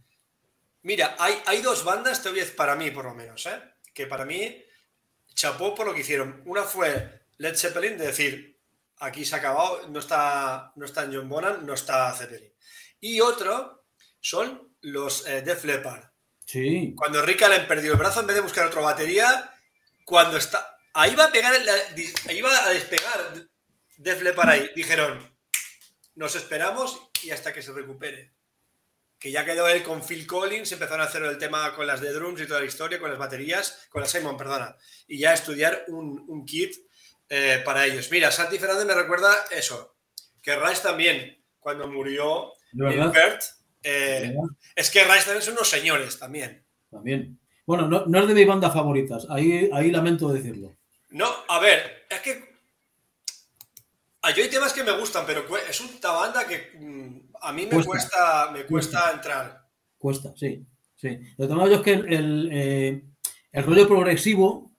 Mira, 0.83 1.15
hay, 1.19 1.41
hay 1.45 1.61
dos 1.61 1.83
bandas, 1.83 2.21
te 2.21 2.29
voy 2.29 2.39
a 2.39 2.41
decir, 2.41 2.55
para 2.55 2.75
mí 2.75 2.91
por 2.91 3.05
lo 3.05 3.13
menos, 3.13 3.45
¿eh? 3.45 3.61
que 3.93 4.05
para 4.07 4.25
mí 4.25 4.63
chapó 5.33 5.73
por 5.75 5.85
lo 5.85 5.93
que 5.93 6.01
hicieron. 6.01 6.41
Una 6.45 6.63
fue 6.63 7.21
Led 7.37 7.55
Zeppelin, 7.55 7.97
de 7.97 8.07
decir, 8.07 8.59
aquí 8.99 9.23
se 9.25 9.35
ha 9.35 9.37
acabado, 9.39 9.87
no 9.89 9.99
está, 9.99 10.71
no 10.75 10.85
está 10.85 11.07
John 11.11 11.29
Bonham, 11.29 11.65
no 11.65 11.73
está 11.73 12.13
Zeppelin. 12.13 12.51
Y 12.99 13.19
otro 13.21 13.85
son 14.19 14.75
los 14.81 15.25
eh, 15.27 15.41
Def 15.41 15.63
Leppard. 15.65 16.03
Sí, 16.45 16.93
Cuando 16.95 17.21
Rick 17.21 17.41
Allen 17.43 17.67
perdió 17.67 17.93
el 17.93 17.97
brazo, 17.97 18.19
en 18.19 18.27
vez 18.27 18.35
de 18.35 18.41
buscar 18.41 18.65
otra 18.67 18.81
batería, 18.81 19.51
cuando 20.05 20.37
está. 20.37 20.77
Ahí 20.93 21.15
va 21.15 21.25
a 21.25 21.31
pegar, 21.31 21.53
la- 21.63 22.29
ahí 22.29 22.41
va 22.41 22.65
a 22.65 22.69
despegar 22.71 23.47
Def 23.97 24.21
Leppard 24.21 24.49
ahí. 24.49 24.69
Dijeron, 24.75 25.33
nos 26.15 26.35
esperamos 26.35 27.09
y 27.23 27.31
hasta 27.31 27.53
que 27.53 27.61
se 27.61 27.71
recupere. 27.71 28.33
Que 29.19 29.31
ya 29.31 29.45
quedó 29.45 29.67
él 29.67 29.83
con 29.83 30.03
Phil 30.03 30.27
Collins, 30.27 30.71
empezaron 30.71 31.01
a 31.01 31.05
hacer 31.05 31.23
el 31.23 31.37
tema 31.37 31.73
con 31.75 31.87
las 31.87 32.01
de 32.01 32.11
drums 32.11 32.41
y 32.41 32.47
toda 32.47 32.59
la 32.59 32.65
historia, 32.65 32.99
con 32.99 33.09
las 33.09 33.19
baterías, 33.19 33.87
con 33.89 34.01
la 34.01 34.07
Simon, 34.07 34.35
perdona. 34.35 34.75
Y 35.07 35.19
ya 35.19 35.33
estudiar 35.33 35.85
un, 35.87 36.25
un 36.27 36.45
kit 36.45 36.75
eh, 37.29 37.61
para 37.63 37.85
ellos. 37.85 38.11
Mira, 38.11 38.31
Santi 38.31 38.59
Fernández 38.59 38.85
me 38.85 38.93
recuerda 38.93 39.33
eso, 39.49 39.95
que 40.41 40.55
Rice 40.55 40.83
también, 40.83 41.41
cuando 41.59 41.87
murió. 41.87 42.51
Bert, 42.73 43.41
eh, 43.81 44.35
es 44.75 44.89
que 44.89 45.03
Rice 45.03 45.25
también 45.25 45.41
son 45.41 45.53
unos 45.53 45.69
señores 45.69 46.19
también. 46.19 46.65
También. 46.91 47.39
Bueno, 47.65 47.87
no, 47.87 48.05
no 48.05 48.19
es 48.19 48.27
de 48.27 48.33
mis 48.33 48.45
bandas 48.47 48.73
favoritas, 48.73 49.25
ahí, 49.29 49.69
ahí 49.73 49.89
lamento 49.89 50.31
decirlo. 50.33 50.77
No, 51.09 51.31
a 51.47 51.59
ver, 51.59 52.05
es 52.09 52.19
que. 52.19 52.52
Ah, 54.25 54.31
yo 54.33 54.41
hay 54.41 54.49
temas 54.49 54.71
que 54.71 54.83
me 54.85 54.97
gustan, 54.97 55.25
pero 55.27 55.43
es 55.69 55.81
una 55.81 56.11
banda 56.13 56.47
que 56.47 56.79
mm, 56.79 57.33
a 57.41 57.51
mí 57.51 57.63
me 57.63 57.71
Cuesta. 57.71 57.85
cuesta, 57.91 58.51
me 58.53 58.65
cuesta 58.65 59.11
entrar. 59.11 59.67
Cuesta, 59.97 60.33
sí. 60.35 60.65
sí. 60.95 61.19
Lo 61.37 61.47
que 61.47 61.53
yo 61.55 61.75
es 61.75 61.81
que 61.81 61.93
el, 61.93 62.13
el, 62.13 62.49
eh, 62.51 63.03
el 63.51 63.63
rollo 63.65 63.85
progresivo, 63.87 64.71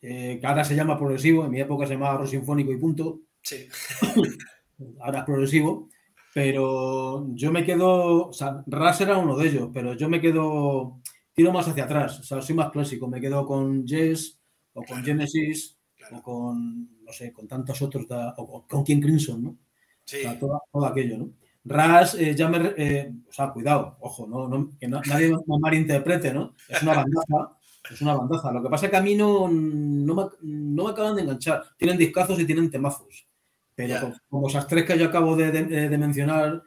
eh, 0.00 0.38
que 0.40 0.46
ahora 0.46 0.64
se 0.64 0.74
llama 0.74 0.96
progresivo, 0.98 1.44
en 1.44 1.50
mi 1.50 1.60
época 1.60 1.86
se 1.86 1.94
llamaba 1.94 2.18
rock 2.18 2.28
sinfónico 2.28 2.72
y 2.72 2.78
punto, 2.78 3.20
Sí. 3.42 3.68
ahora 5.00 5.20
es 5.20 5.24
progresivo, 5.24 5.88
pero 6.34 7.26
yo 7.34 7.52
me 7.52 7.64
quedo, 7.64 8.28
o 8.28 8.32
sea, 8.32 8.62
Ras 8.66 9.00
era 9.00 9.18
uno 9.18 9.36
de 9.36 9.48
ellos, 9.48 9.70
pero 9.72 9.94
yo 9.94 10.08
me 10.08 10.20
quedo, 10.20 11.00
tiro 11.34 11.52
más 11.52 11.68
hacia 11.68 11.84
atrás, 11.84 12.20
o 12.20 12.22
sea, 12.22 12.40
soy 12.42 12.54
más 12.56 12.70
clásico, 12.70 13.06
me 13.08 13.20
quedo 13.20 13.44
con 13.46 13.86
Yes 13.86 14.40
o 14.72 14.82
con. 14.82 15.04
Genesis 15.04 15.74
Claro. 15.96 16.18
o 16.18 16.22
con, 16.22 16.88
no 17.08 17.12
sé, 17.14 17.32
con 17.32 17.48
tantos 17.48 17.80
otros, 17.82 18.06
da- 18.06 18.34
o 18.36 18.66
con- 18.68 18.84
King 18.84 19.00
Crimson, 19.00 19.42
¿no? 19.42 19.56
Sí. 20.04 20.18
O 20.18 20.20
sea, 20.22 20.38
todo, 20.38 20.62
todo 20.70 20.86
aquello, 20.86 21.16
¿no? 21.18 21.30
Ras, 21.64 22.14
eh, 22.14 22.34
ya 22.34 22.48
me, 22.48 22.72
eh, 22.76 23.10
o 23.28 23.32
sea, 23.32 23.48
cuidado, 23.50 23.96
ojo, 24.00 24.26
no, 24.26 24.46
no- 24.46 24.72
que 24.78 24.86
na- 24.88 25.00
nadie 25.06 25.28
me 25.46 25.58
malinterprete, 25.58 26.32
¿no? 26.32 26.54
Es 26.68 26.82
una 26.82 26.94
bandaza, 26.94 27.56
es 27.90 28.00
una 28.02 28.14
bandaza. 28.14 28.52
Lo 28.52 28.62
que 28.62 28.68
pasa 28.68 28.86
es 28.86 28.90
que 28.90 28.96
a 28.98 29.02
mí 29.02 29.14
no, 29.14 29.48
no, 29.50 30.14
me, 30.14 30.24
no 30.42 30.84
me 30.84 30.90
acaban 30.90 31.16
de 31.16 31.22
enganchar. 31.22 31.64
Tienen 31.78 31.96
discazos 31.98 32.38
y 32.38 32.44
tienen 32.46 32.70
temazos. 32.70 33.26
Pero 33.74 33.88
Ya. 33.88 34.20
como, 34.28 34.48
esas 34.48 34.66
tres 34.66 34.84
que 34.84 34.98
yo 34.98 35.06
acabo 35.06 35.34
de, 35.36 35.50
de- 35.50 35.88
de 35.88 35.98
mencionar, 35.98 36.62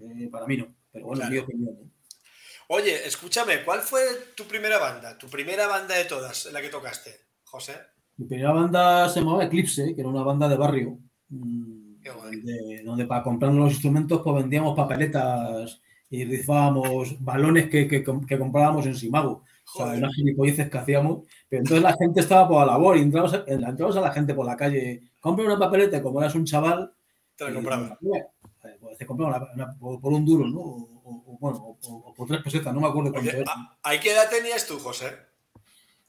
eh, 0.00 0.28
para 0.30 0.46
mí 0.46 0.56
no. 0.56 0.66
Pero 0.90 1.06
bueno, 1.06 1.20
Claro. 1.20 1.32
mi 1.32 1.38
opinión. 1.38 1.74
¿eh? 1.82 1.88
Oye, 2.68 3.06
escúchame, 3.06 3.64
¿cuál 3.64 3.80
fue 3.80 4.02
tu 4.36 4.44
primera 4.44 4.78
banda? 4.78 5.16
Tu 5.16 5.28
primera 5.28 5.66
banda 5.68 5.94
de 5.94 6.04
todas, 6.04 6.46
en 6.46 6.52
la 6.52 6.60
que 6.60 6.68
tocaste, 6.68 7.12
José. 7.44 7.76
Mi 8.18 8.26
primera 8.26 8.52
banda 8.52 9.08
se 9.08 9.20
llamaba 9.20 9.44
Eclipse, 9.44 9.94
que 9.94 10.00
era 10.00 10.10
una 10.10 10.22
banda 10.22 10.48
de 10.48 10.56
barrio. 10.56 10.98
mm, 11.30 11.88
donde, 12.04 12.82
donde 12.84 13.04
para 13.06 13.22
comprar 13.22 13.52
los 13.52 13.70
instrumentos 13.72 14.22
pues 14.22 14.36
vendíamos 14.36 14.74
papeletas 14.76 15.80
y 16.10 16.24
rifábamos 16.24 17.22
balones 17.22 17.68
que, 17.68 17.86
que, 17.86 18.02
que 18.02 18.38
comprábamos 18.38 18.86
en 18.86 18.94
Simago. 18.94 19.42
O 19.74 19.76
sea, 19.78 19.86
unas 19.88 20.14
gilipolleces 20.14 20.70
que 20.70 20.78
hacíamos. 20.78 21.26
Pero 21.48 21.60
entonces 21.62 21.82
la 21.82 21.94
gente 21.98 22.20
estaba 22.20 22.48
por 22.48 22.60
la 22.66 22.72
labor 22.72 22.96
y 22.96 23.02
entrabas, 23.02 23.34
a- 23.34 23.44
entrabas 23.46 23.96
a 23.96 24.00
la 24.00 24.12
gente 24.12 24.32
por 24.34 24.46
la 24.46 24.56
calle. 24.56 25.02
Compra 25.20 25.44
una 25.44 25.58
papeleta 25.58 26.02
como 26.02 26.20
eras 26.22 26.34
un 26.34 26.46
chaval. 26.46 26.90
Te 27.36 27.44
la 27.44 27.50
y- 27.50 27.54
compraba. 27.54 27.98
eh, 28.00 28.76
pues 28.80 28.96
te 28.96 29.04
compraba 29.06 29.50
una- 29.54 29.66
una- 29.66 29.78
por, 29.78 30.12
un 30.12 30.24
duro, 30.24 30.46
¿no? 30.48 30.58
O, 30.60 31.02
o- 31.04 31.24
o, 31.26 31.38
bueno, 31.38 31.58
o, 31.58 31.78
o 32.08 32.14
por 32.14 32.26
tres 32.26 32.42
pesetas, 32.42 32.72
no 32.74 32.80
me 32.80 32.86
acuerdo 32.88 33.12
cuánto 33.12 33.28
Oye, 33.30 33.40
era. 33.42 33.52
¿a- 33.52 33.76
¿a 33.90 34.00
qué 34.00 34.12
edad 34.12 34.30
tenías 34.30 34.66
tú, 34.66 34.78
José? 34.78 35.08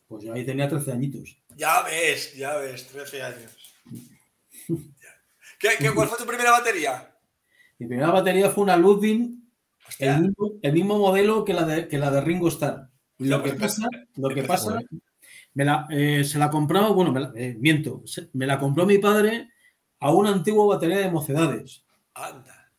Pues 0.08 0.24
yo 0.24 0.34
ahí 0.34 0.46
tenía 0.46 0.70
13 0.70 0.94
añitos. 0.94 1.38
Ya 1.60 1.82
ves, 1.84 2.34
ya 2.36 2.56
ves, 2.56 2.88
13 2.88 3.22
años. 3.22 3.52
¿Qué, 5.60 5.70
qué, 5.78 5.92
cuál 5.94 6.08
fue 6.08 6.18
tu 6.18 6.26
primera 6.26 6.52
batería? 6.52 7.14
Mi 7.78 7.86
primera 7.88 8.12
batería 8.12 8.50
fue 8.50 8.64
una 8.64 8.78
Ludwig 8.78 9.30
el 10.00 10.22
mismo, 10.22 10.52
el 10.62 10.72
mismo 10.74 10.98
modelo 10.98 11.44
que 11.44 11.54
la 11.54 11.66
de, 11.66 11.88
que 11.90 11.98
la 11.98 12.12
de 12.12 12.22
Ringo 12.22 12.48
Starr. 12.48 12.90
Lo 13.18 13.38
Ya, 13.40 13.44
que 13.44 13.50
pues, 13.58 13.76
pasa, 13.76 13.90
lo 14.16 14.30
que 14.30 14.44
pasa, 14.44 14.80
me 15.54 15.66
la, 15.66 15.86
eh, 15.92 16.24
se 16.24 16.40
la 16.40 16.50
compraba, 16.50 16.92
bueno, 16.92 17.12
me 17.12 17.20
la- 17.20 17.34
eh, 17.36 17.58
miento, 17.60 18.04
se- 18.06 18.30
me 18.32 18.46
la 18.48 18.58
compró 18.58 18.86
mi 18.86 18.98
padre 19.00 19.50
a 20.00 20.12
una 20.14 20.30
antigua 20.30 20.66
batería 20.66 21.00
de 21.00 21.12
mocedades. 21.12 21.84
anda. 22.14 22.72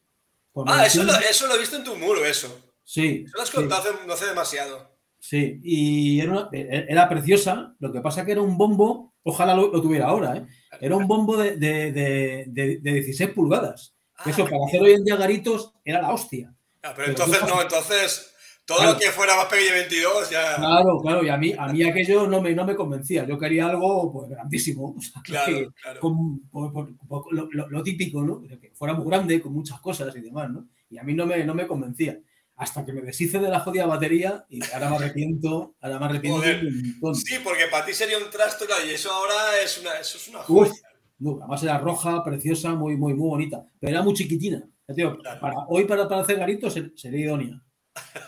Por 0.52 0.64
Ah, 0.70 0.86
eso 0.86 1.04
lo, 1.04 1.12
eso 1.18 1.46
lo 1.48 1.54
he 1.54 1.58
visto 1.58 1.76
en 1.76 1.84
tu 1.84 1.96
muro, 1.96 2.24
eso. 2.24 2.72
Sí, 2.82 3.24
Eso 3.26 3.36
lo 3.36 3.42
has 3.42 3.48
sí, 3.50 3.56
contado 3.56 3.82
hace- 3.90 4.06
no 4.06 4.12
hace 4.14 4.24
demasiado. 4.26 4.98
Sí, 5.20 5.60
y 5.62 6.18
era, 6.20 6.32
una- 6.32 6.48
eh, 6.52 6.86
era 6.88 7.08
preciosa, 7.08 7.76
lo 7.78 7.92
que 7.92 8.00
pasa 8.00 8.24
que 8.24 8.32
era 8.32 8.40
un 8.40 8.58
bombo, 8.58 9.14
ojalá 9.22 9.54
lo, 9.54 9.68
lo 9.70 9.80
tuviera 9.80 10.06
ahora, 10.08 10.36
¿eh? 10.38 10.46
era 10.80 10.96
un 10.96 11.06
bombo 11.06 11.36
de, 11.36 11.56
de, 11.56 11.92
de- 11.92 12.44
de- 12.48 12.78
de 12.78 12.92
16 12.94 13.30
pulgadas. 13.30 13.94
Ah, 14.16 14.30
Eso, 14.30 14.44
para 14.44 14.66
hacer 14.66 14.82
hoy 14.82 14.92
en 14.94 15.04
día 15.04 15.16
garitos, 15.16 15.72
era 15.84 16.02
la 16.02 16.12
hostia. 16.12 16.52
Ah, 16.82 16.92
pero 16.96 16.96
Pero 16.96 17.08
entonces 17.10 17.40
no, 17.48 17.62
entonces 17.62 18.26
todo 18.66 18.78
Claro. 18.78 18.92
lo 18.94 18.98
que 18.98 19.06
fuera 19.10 19.34
más 19.36 19.46
pequeño 19.46 19.70
de 19.72 19.78
22 19.80 20.30
ya. 20.30 20.56
Claro, 20.56 21.00
claro, 21.02 21.24
y 21.24 21.28
a 21.28 21.36
mí, 21.36 21.52
a 21.58 21.66
mí 21.68 21.82
aquello 21.82 22.26
no 22.26 22.40
me, 22.40 22.54
no 22.54 22.64
me 22.64 22.74
convencía. 22.76 23.26
Yo 23.26 23.38
quería 23.38 23.66
algo 23.66 24.12
pues, 24.12 24.28
grandísimo. 24.30 24.94
o 24.98 25.00
sea, 25.00 25.22
que- 25.22 25.32
Claro, 25.32 25.72
claro. 25.82 26.00
con- 26.00 26.40
por- 26.50 26.72
por- 26.72 26.96
por- 27.08 27.32
lo, 27.32 27.48
lo- 27.50 27.68
lo 27.68 27.82
típico, 27.82 28.22
¿no? 28.22 28.40
Que 28.42 28.70
fuera 28.74 28.94
muy 28.94 29.06
grande, 29.06 29.40
con 29.40 29.52
muchas 29.52 29.80
cosas 29.80 30.14
y 30.16 30.20
demás, 30.20 30.50
¿no? 30.50 30.66
Y 30.88 30.98
a 30.98 31.02
mí 31.02 31.14
no 31.14 31.26
me, 31.26 31.42
no 31.44 31.54
me 31.54 31.66
convencía. 31.66 32.18
Hasta 32.60 32.84
que 32.84 32.92
me 32.92 33.00
deshice 33.00 33.38
de 33.38 33.48
la 33.48 33.60
jodida 33.60 33.86
batería 33.86 34.44
y 34.50 34.62
ahora 34.74 34.90
me 34.90 34.96
arrepiento, 34.96 35.76
ahora 35.80 35.98
me 35.98 36.04
arrepiento. 36.04 37.14
Sí, 37.14 37.36
porque 37.42 37.68
para 37.70 37.86
ti 37.86 37.94
sería 37.94 38.18
un 38.18 38.28
trasto 38.30 38.66
claro, 38.66 38.86
y 38.86 38.90
eso 38.90 39.10
ahora 39.10 39.62
es 39.64 39.78
una, 39.78 39.94
eso 39.94 40.18
es 40.18 40.28
una 40.28 40.40
joya. 40.40 40.70
No, 41.18 41.38
además 41.40 41.62
era 41.62 41.78
roja, 41.78 42.22
preciosa, 42.22 42.74
muy, 42.74 42.98
muy, 42.98 43.14
muy 43.14 43.28
bonita. 43.30 43.66
Pero 43.80 43.92
era 43.92 44.02
muy 44.02 44.12
chiquitina. 44.12 44.62
Claro. 44.86 45.18
para, 45.40 45.54
hoy 45.68 45.86
para, 45.86 46.06
para 46.06 46.20
hacer 46.20 46.36
garitos 46.36 46.74
sería 46.96 47.20
idónea. 47.20 47.62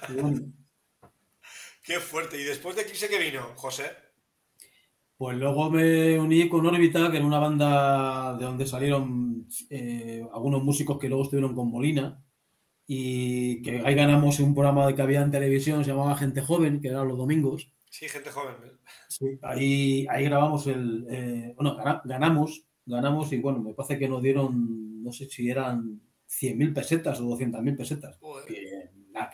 Idónea. 0.09 0.41
Qué 1.83 2.01
fuerte. 2.01 2.41
¿Y 2.41 2.45
después 2.45 2.75
de 2.75 2.83
Eclipse 2.83 3.11
qué 3.11 3.19
vino, 3.19 3.53
José? 3.57 3.91
Pues 5.19 5.37
luego 5.37 5.69
me 5.69 6.19
uní 6.19 6.49
con 6.49 6.65
Órbita, 6.65 7.11
que 7.11 7.19
era 7.19 7.27
una 7.27 7.39
banda 7.39 8.35
de 8.39 8.47
donde 8.47 8.67
salieron 8.67 9.47
eh, 9.69 10.25
algunos 10.33 10.63
músicos 10.63 10.99
que 10.99 11.09
luego 11.09 11.25
estuvieron 11.25 11.55
con 11.55 11.71
Molina. 11.71 12.25
Y 12.95 13.63
que 13.63 13.81
ahí 13.85 13.95
ganamos 13.95 14.39
un 14.41 14.55
programa 14.55 14.95
que 14.95 15.01
había 15.03 15.23
en 15.23 15.31
televisión, 15.31 15.83
se 15.85 15.91
llamaba 15.93 16.15
Gente 16.17 16.43
Joven, 16.43 16.81
que 16.81 16.89
era 16.89 17.05
los 17.05 17.17
domingos. 17.17 17.73
Sí, 17.89 18.07
gente 18.09 18.31
joven. 18.31 18.55
Sí, 19.09 19.39
ahí, 19.43 20.07
ahí 20.11 20.25
grabamos 20.25 20.67
el. 20.67 21.07
eh, 21.11 21.53
bueno, 21.57 21.77
gana- 21.77 22.03
ganamos, 22.05 22.65
ganamos 22.87 23.33
y 23.33 23.39
bueno, 23.41 23.61
me 23.61 23.73
parece 23.75 23.99
que 23.99 24.09
nos 24.09 24.23
dieron, 24.23 25.03
no 25.03 25.13
sé 25.13 25.27
si 25.29 25.49
eran 25.51 26.01
100.000 26.27 26.73
pesetas 26.75 27.21
o 27.21 27.25
200.000 27.25 27.77
pesetas. 27.77 28.19
Que, 28.47 28.91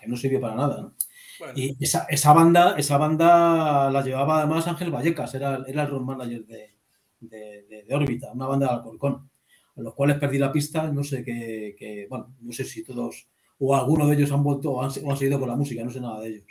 no 0.08 0.16
sirvió 0.16 0.40
para 0.40 0.54
nada, 0.56 0.82
¿no? 0.82 0.94
Bueno, 1.38 1.52
Y 1.56 1.76
esa, 1.84 2.04
esa 2.10 2.32
banda, 2.32 2.74
esa 2.76 2.96
banda 2.98 3.90
la 3.90 4.02
llevaba 4.02 4.38
además 4.38 4.66
Ángel 4.66 4.90
Vallecas, 4.90 5.34
era, 5.34 5.64
era 5.68 5.82
el 5.84 5.88
road 5.90 6.00
manager 6.02 6.44
de, 6.46 6.74
de, 7.20 7.62
de- 7.68 7.84
de 7.84 7.94
Órbita, 7.94 8.32
una 8.32 8.46
banda 8.46 8.66
de 8.66 8.72
Alcorcón, 8.74 9.30
a 9.76 9.80
los 9.80 9.94
cuales 9.94 10.18
perdí 10.18 10.38
la 10.38 10.50
pista, 10.52 10.90
no 10.92 11.04
sé 11.04 11.22
qué, 11.24 11.76
qué- 11.78 12.06
bueno, 12.10 12.34
no 12.40 12.52
sé 12.52 12.64
si 12.64 12.82
todos 12.82 13.28
o 13.58 13.74
algunos 13.76 14.08
de 14.08 14.14
ellos 14.16 14.30
han 14.32 14.42
vuelto 14.42 14.70
o 14.72 14.82
han, 14.82 14.90
o 15.04 15.10
han 15.10 15.16
seguido 15.16 15.38
con 15.40 15.48
la 15.48 15.56
música, 15.56 15.82
no 15.84 15.90
sé 15.90 16.00
nada 16.00 16.20
de 16.20 16.28
ellos. 16.28 16.46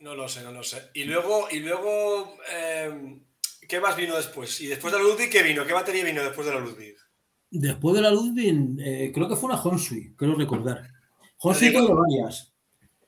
no 0.00 0.14
lo 0.14 0.28
sé, 0.28 0.42
no 0.42 0.52
lo 0.52 0.62
sé. 0.62 0.90
Y 0.94 1.04
luego, 1.04 1.48
y 1.50 1.60
luego 1.60 2.36
eh, 2.52 3.18
¿qué 3.68 3.80
más 3.80 3.96
vino 3.96 4.16
después? 4.16 4.60
¿Y 4.60 4.66
después 4.66 4.92
de 4.92 4.98
la 4.98 5.04
Ludwig 5.04 5.30
qué 5.30 5.42
vino? 5.42 5.66
¿Qué 5.66 5.72
batería 5.72 6.04
vino 6.04 6.22
después 6.22 6.46
de 6.46 6.54
la 6.54 6.60
Ludwig? 6.60 6.94
Después 7.50 7.96
de 7.96 8.02
la 8.02 8.10
Ludwig, 8.10 8.76
eh, 8.80 9.10
creo 9.12 9.28
que 9.28 9.36
fue 9.36 9.50
una 9.50 9.60
Honsui, 9.62 10.14
creo 10.16 10.34
recordar. 10.34 10.88
Honsui 11.38 11.68
digo- 11.70 11.86
tuvo 11.86 11.96
varias. 12.02 12.52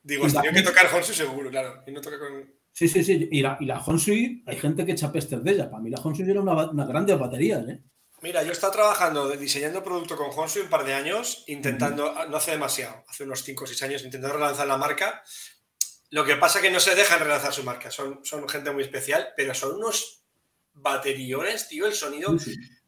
Digo, 0.02 0.26
tenido 0.26 0.52
que 0.54 0.62
tocar 0.62 0.86
Honsu 0.94 1.12
seguro, 1.12 1.50
claro. 1.50 1.82
Y 1.86 1.92
no 1.92 2.00
toca 2.00 2.18
con. 2.18 2.50
Sí, 2.72 2.88
sí, 2.88 3.04
sí. 3.04 3.28
Y 3.30 3.42
la, 3.42 3.58
y 3.60 3.66
la 3.66 3.78
Honsui, 3.84 4.42
hay 4.46 4.56
gente 4.56 4.86
que 4.86 4.92
echa 4.92 5.12
pestes 5.12 5.44
de 5.44 5.50
ella. 5.52 5.70
Para 5.70 5.82
mí 5.82 5.90
la 5.90 6.00
Honsui 6.00 6.28
era 6.28 6.40
una, 6.40 6.70
una 6.70 6.86
grandes 6.86 7.18
baterías, 7.18 7.68
¿eh? 7.68 7.82
Mira, 8.22 8.42
yo 8.42 8.50
he 8.50 8.52
estado 8.52 8.72
trabajando, 8.72 9.28
diseñando 9.30 9.83
producto 9.83 10.16
con 10.16 10.30
Honsu 10.30 10.61
un 10.61 10.68
par 10.68 10.85
de 10.85 10.94
años, 10.94 11.44
intentando, 11.46 12.14
no 12.28 12.37
hace 12.37 12.50
demasiado, 12.50 13.04
hace 13.09 13.24
unos 13.24 13.42
5 13.42 13.64
o 13.64 13.66
6 13.66 13.83
años, 13.83 14.04
intentando 14.04 14.37
relanzar 14.37 14.66
la 14.66 14.76
marca. 14.76 15.22
Lo 16.11 16.24
que 16.24 16.37
pasa 16.37 16.59
es 16.59 16.64
que 16.64 16.70
no 16.70 16.80
se 16.80 16.94
dejan 16.94 17.20
relanzar 17.20 17.52
su 17.52 17.62
marca, 17.62 17.90
son, 17.90 18.24
son 18.24 18.48
gente 18.48 18.72
muy 18.72 18.83
especial, 18.83 19.33
pero 19.37 19.54
son 19.54 19.76
unos 19.76 20.24
bateriones, 20.72 21.68
tío, 21.68 21.87
el 21.87 21.94
sonido. 21.94 22.37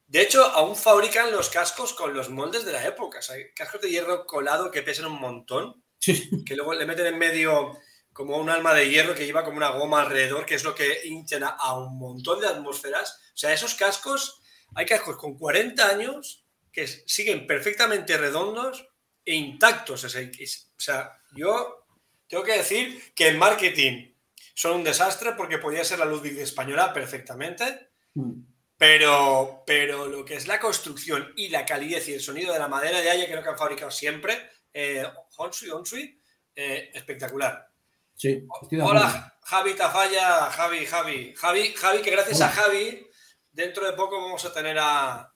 De 0.06 0.20
hecho, 0.20 0.44
aún 0.44 0.76
fabrican 0.76 1.32
los 1.32 1.48
cascos 1.48 1.94
con 1.94 2.12
los 2.14 2.28
moldes 2.28 2.66
de 2.66 2.72
la 2.72 2.86
época. 2.86 3.20
O 3.20 3.22
sea, 3.22 3.36
cascos 3.54 3.80
de 3.80 3.90
hierro 3.90 4.26
colado 4.26 4.70
que 4.70 4.82
pesan 4.82 5.06
un 5.06 5.18
montón, 5.18 5.82
que 5.98 6.56
luego 6.56 6.74
le 6.74 6.84
meten 6.84 7.06
en 7.06 7.18
medio 7.18 7.78
como 8.12 8.36
un 8.36 8.50
alma 8.50 8.74
de 8.74 8.90
hierro 8.90 9.14
que 9.14 9.24
lleva 9.24 9.44
como 9.44 9.56
una 9.56 9.70
goma 9.70 10.02
alrededor, 10.02 10.44
que 10.44 10.56
es 10.56 10.64
lo 10.64 10.74
que 10.74 11.00
hincha 11.04 11.38
a 11.48 11.78
un 11.78 11.98
montón 11.98 12.40
de 12.40 12.48
atmósferas. 12.48 13.18
O 13.28 13.36
sea, 13.38 13.52
esos 13.52 13.74
cascos, 13.74 14.41
hay 14.74 14.86
cascos 14.86 15.16
con 15.16 15.36
40 15.36 15.88
años 15.88 16.44
que 16.70 16.86
siguen 16.86 17.46
perfectamente 17.46 18.16
redondos 18.16 18.86
e 19.24 19.34
intactos. 19.34 20.04
O 20.04 20.08
sea, 20.08 21.20
yo 21.34 21.86
tengo 22.26 22.44
que 22.44 22.58
decir 22.58 23.12
que 23.14 23.28
en 23.28 23.38
marketing 23.38 24.14
son 24.54 24.76
un 24.76 24.84
desastre 24.84 25.32
porque 25.32 25.58
podría 25.58 25.84
ser 25.84 25.98
la 25.98 26.04
Ludwig 26.04 26.38
española 26.38 26.92
perfectamente. 26.92 27.90
Mm. 28.14 28.42
Pero, 28.76 29.62
pero 29.64 30.08
lo 30.08 30.24
que 30.24 30.34
es 30.34 30.48
la 30.48 30.58
construcción 30.58 31.32
y 31.36 31.50
la 31.50 31.64
calidez 31.64 32.08
y 32.08 32.14
el 32.14 32.20
sonido 32.20 32.52
de 32.52 32.58
la 32.58 32.66
madera 32.66 33.00
de 33.00 33.10
Haya, 33.10 33.28
que 33.28 33.36
lo 33.36 33.42
que 33.42 33.50
han 33.50 33.58
fabricado 33.58 33.92
siempre, 33.92 34.50
eh, 34.72 35.06
Honsui, 35.36 35.70
Honsui, 35.70 36.20
eh, 36.56 36.90
espectacular. 36.92 37.68
Sí, 38.16 38.44
Hola, 38.82 39.38
Javi 39.42 39.74
Tafalla, 39.74 40.50
Javi, 40.50 40.84
Javi, 40.84 41.34
Javi, 41.36 41.72
Javi, 41.74 42.02
que 42.02 42.10
gracias 42.10 42.40
a 42.40 42.48
Javi, 42.48 43.06
dentro 43.52 43.86
de 43.86 43.92
poco 43.92 44.20
vamos 44.20 44.44
a 44.44 44.52
tener 44.52 44.76
a, 44.78 45.28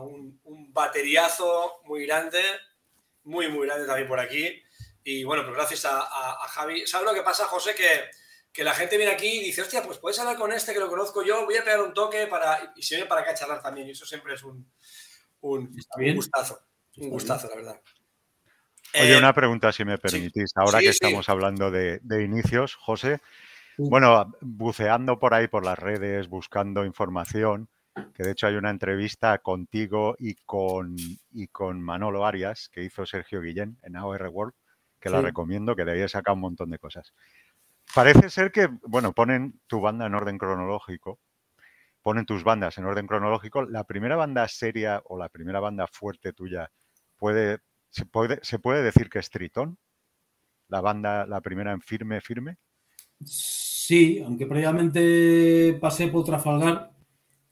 un, 0.00 0.40
bateriazo 0.72 1.80
muy 1.84 2.06
grande, 2.06 2.42
muy, 3.24 3.48
muy 3.48 3.66
grande 3.66 3.86
también 3.86 4.08
por 4.08 4.20
aquí. 4.20 4.62
Y 5.02 5.24
bueno, 5.24 5.44
pues 5.44 5.54
gracias 5.54 5.84
a, 5.84 6.00
a 6.00 6.48
Javi. 6.48 6.86
¿Sabes 6.86 7.06
lo 7.06 7.14
que 7.14 7.22
pasa, 7.22 7.44
José? 7.46 7.74
Que 7.74 8.08
que 8.54 8.62
la 8.62 8.72
gente 8.72 8.96
viene 8.96 9.12
aquí 9.12 9.26
y 9.26 9.44
dice, 9.44 9.62
hostia, 9.62 9.82
pues 9.82 9.98
puedes 9.98 10.18
hablar 10.20 10.36
con 10.36 10.52
este 10.52 10.72
que 10.72 10.78
lo 10.78 10.88
conozco 10.88 11.24
yo, 11.24 11.44
voy 11.44 11.56
a 11.56 11.64
pegar 11.64 11.82
un 11.82 11.92
toque 11.92 12.28
para. 12.28 12.72
Y 12.76 12.82
se 12.82 12.94
viene 12.94 13.08
para 13.08 13.22
acá 13.22 13.32
a 13.32 13.34
charlar 13.34 13.60
también. 13.60 13.88
Y 13.88 13.90
eso 13.90 14.06
siempre 14.06 14.34
es 14.34 14.44
un, 14.44 14.72
un, 15.40 15.76
gustazo. 16.14 16.60
Un 16.98 17.10
gustazo, 17.10 17.48
la 17.48 17.56
verdad. 17.56 17.80
Oye, 18.94 19.12
eh, 19.12 19.18
una 19.18 19.34
pregunta, 19.34 19.72
si 19.72 19.84
me 19.84 19.98
permitís. 19.98 20.52
Ahora 20.54 20.78
que 20.78 20.90
estamos 20.90 21.28
hablando 21.28 21.72
de, 21.72 22.00
inicios, 22.22 22.76
José. 22.76 23.20
Bueno, 23.78 24.32
buceando 24.40 25.18
por 25.18 25.34
ahí 25.34 25.48
por 25.48 25.64
las 25.64 25.78
redes, 25.78 26.28
buscando 26.28 26.84
información, 26.84 27.68
que 28.14 28.22
de 28.22 28.32
hecho 28.32 28.46
hay 28.46 28.54
una 28.54 28.70
entrevista 28.70 29.38
contigo 29.38 30.14
y 30.18 30.36
con, 30.44 30.96
y 31.30 31.48
con 31.48 31.80
Manolo 31.80 32.24
Arias 32.24 32.68
que 32.72 32.82
hizo 32.82 33.04
Sergio 33.04 33.40
Guillén 33.40 33.78
en 33.82 33.96
AOR 33.96 34.28
World, 34.28 34.54
que 35.00 35.10
la 35.10 35.20
recomiendo, 35.20 35.74
que 35.74 35.84
de 35.84 35.92
ahí 35.92 36.00
he 36.00 36.08
sacado 36.08 36.36
un 36.36 36.42
montón 36.42 36.70
de 36.70 36.78
cosas. 36.78 37.12
Parece 37.94 38.30
ser 38.30 38.50
que, 38.52 38.68
bueno, 38.82 39.12
ponen 39.12 39.60
tu 39.66 39.80
banda 39.80 40.06
en 40.06 40.14
orden 40.14 40.38
cronológico, 40.38 41.18
ponen 42.00 42.26
tus 42.26 42.44
bandas 42.44 42.78
en 42.78 42.84
orden 42.84 43.06
cronológico. 43.06 43.62
La 43.62 43.84
primera 43.84 44.16
banda 44.16 44.46
seria 44.48 45.02
o 45.04 45.18
la 45.18 45.28
primera 45.28 45.60
banda 45.60 45.86
fuerte 45.86 46.32
tuya 46.32 46.70
puede, 47.16 47.58
se 47.90 48.06
puede, 48.06 48.38
se 48.42 48.58
puede 48.58 48.82
decir 48.82 49.08
que 49.08 49.18
es 49.18 49.30
Tritón, 49.30 49.78
la 50.68 50.80
banda, 50.80 51.26
la 51.26 51.40
primera 51.40 51.72
en 51.72 51.80
firme, 51.80 52.20
firme. 52.20 52.56
Sí, 53.26 54.22
aunque 54.24 54.46
previamente 54.46 55.76
pasé 55.80 56.08
por 56.08 56.24
Trafalgar, 56.24 56.92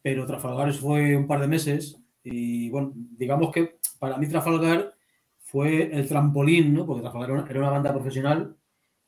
pero 0.02 0.26
Trafalgar 0.26 0.72
fue 0.72 1.16
un 1.16 1.26
par 1.26 1.40
de 1.40 1.48
meses 1.48 2.00
y 2.24 2.70
bueno, 2.70 2.92
digamos 2.94 3.52
que 3.52 3.78
para 3.98 4.16
mí 4.16 4.28
Trafalgar 4.28 4.94
fue 5.38 5.94
el 5.94 6.08
trampolín, 6.08 6.74
¿no? 6.74 6.86
Porque 6.86 7.02
Trafalgar 7.02 7.50
era 7.50 7.60
una 7.60 7.70
banda 7.70 7.92
profesional 7.92 8.56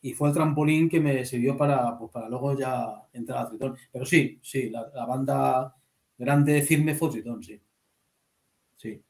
y 0.05 0.12
fue 0.12 0.29
el 0.29 0.35
trampolín 0.35 0.90
que 0.90 1.00
me 1.00 1.24
sirvió 1.24 1.57
para, 1.57 1.96
pues, 1.98 2.12
para 2.12 2.29
luego 2.29 2.59
ya 2.59 3.09
entrar 3.14 3.46
a 3.46 3.48
Tritón. 3.48 3.74
Pero 3.90 4.05
sí, 4.05 4.38
sí, 4.42 4.68
la, 4.68 5.07
banda 5.07 5.74
grande 6.18 6.61
firme 6.61 6.94
fue 6.94 7.09
Tritón, 7.11 7.42
sí. 7.42 7.59
Sí. 8.77 9.03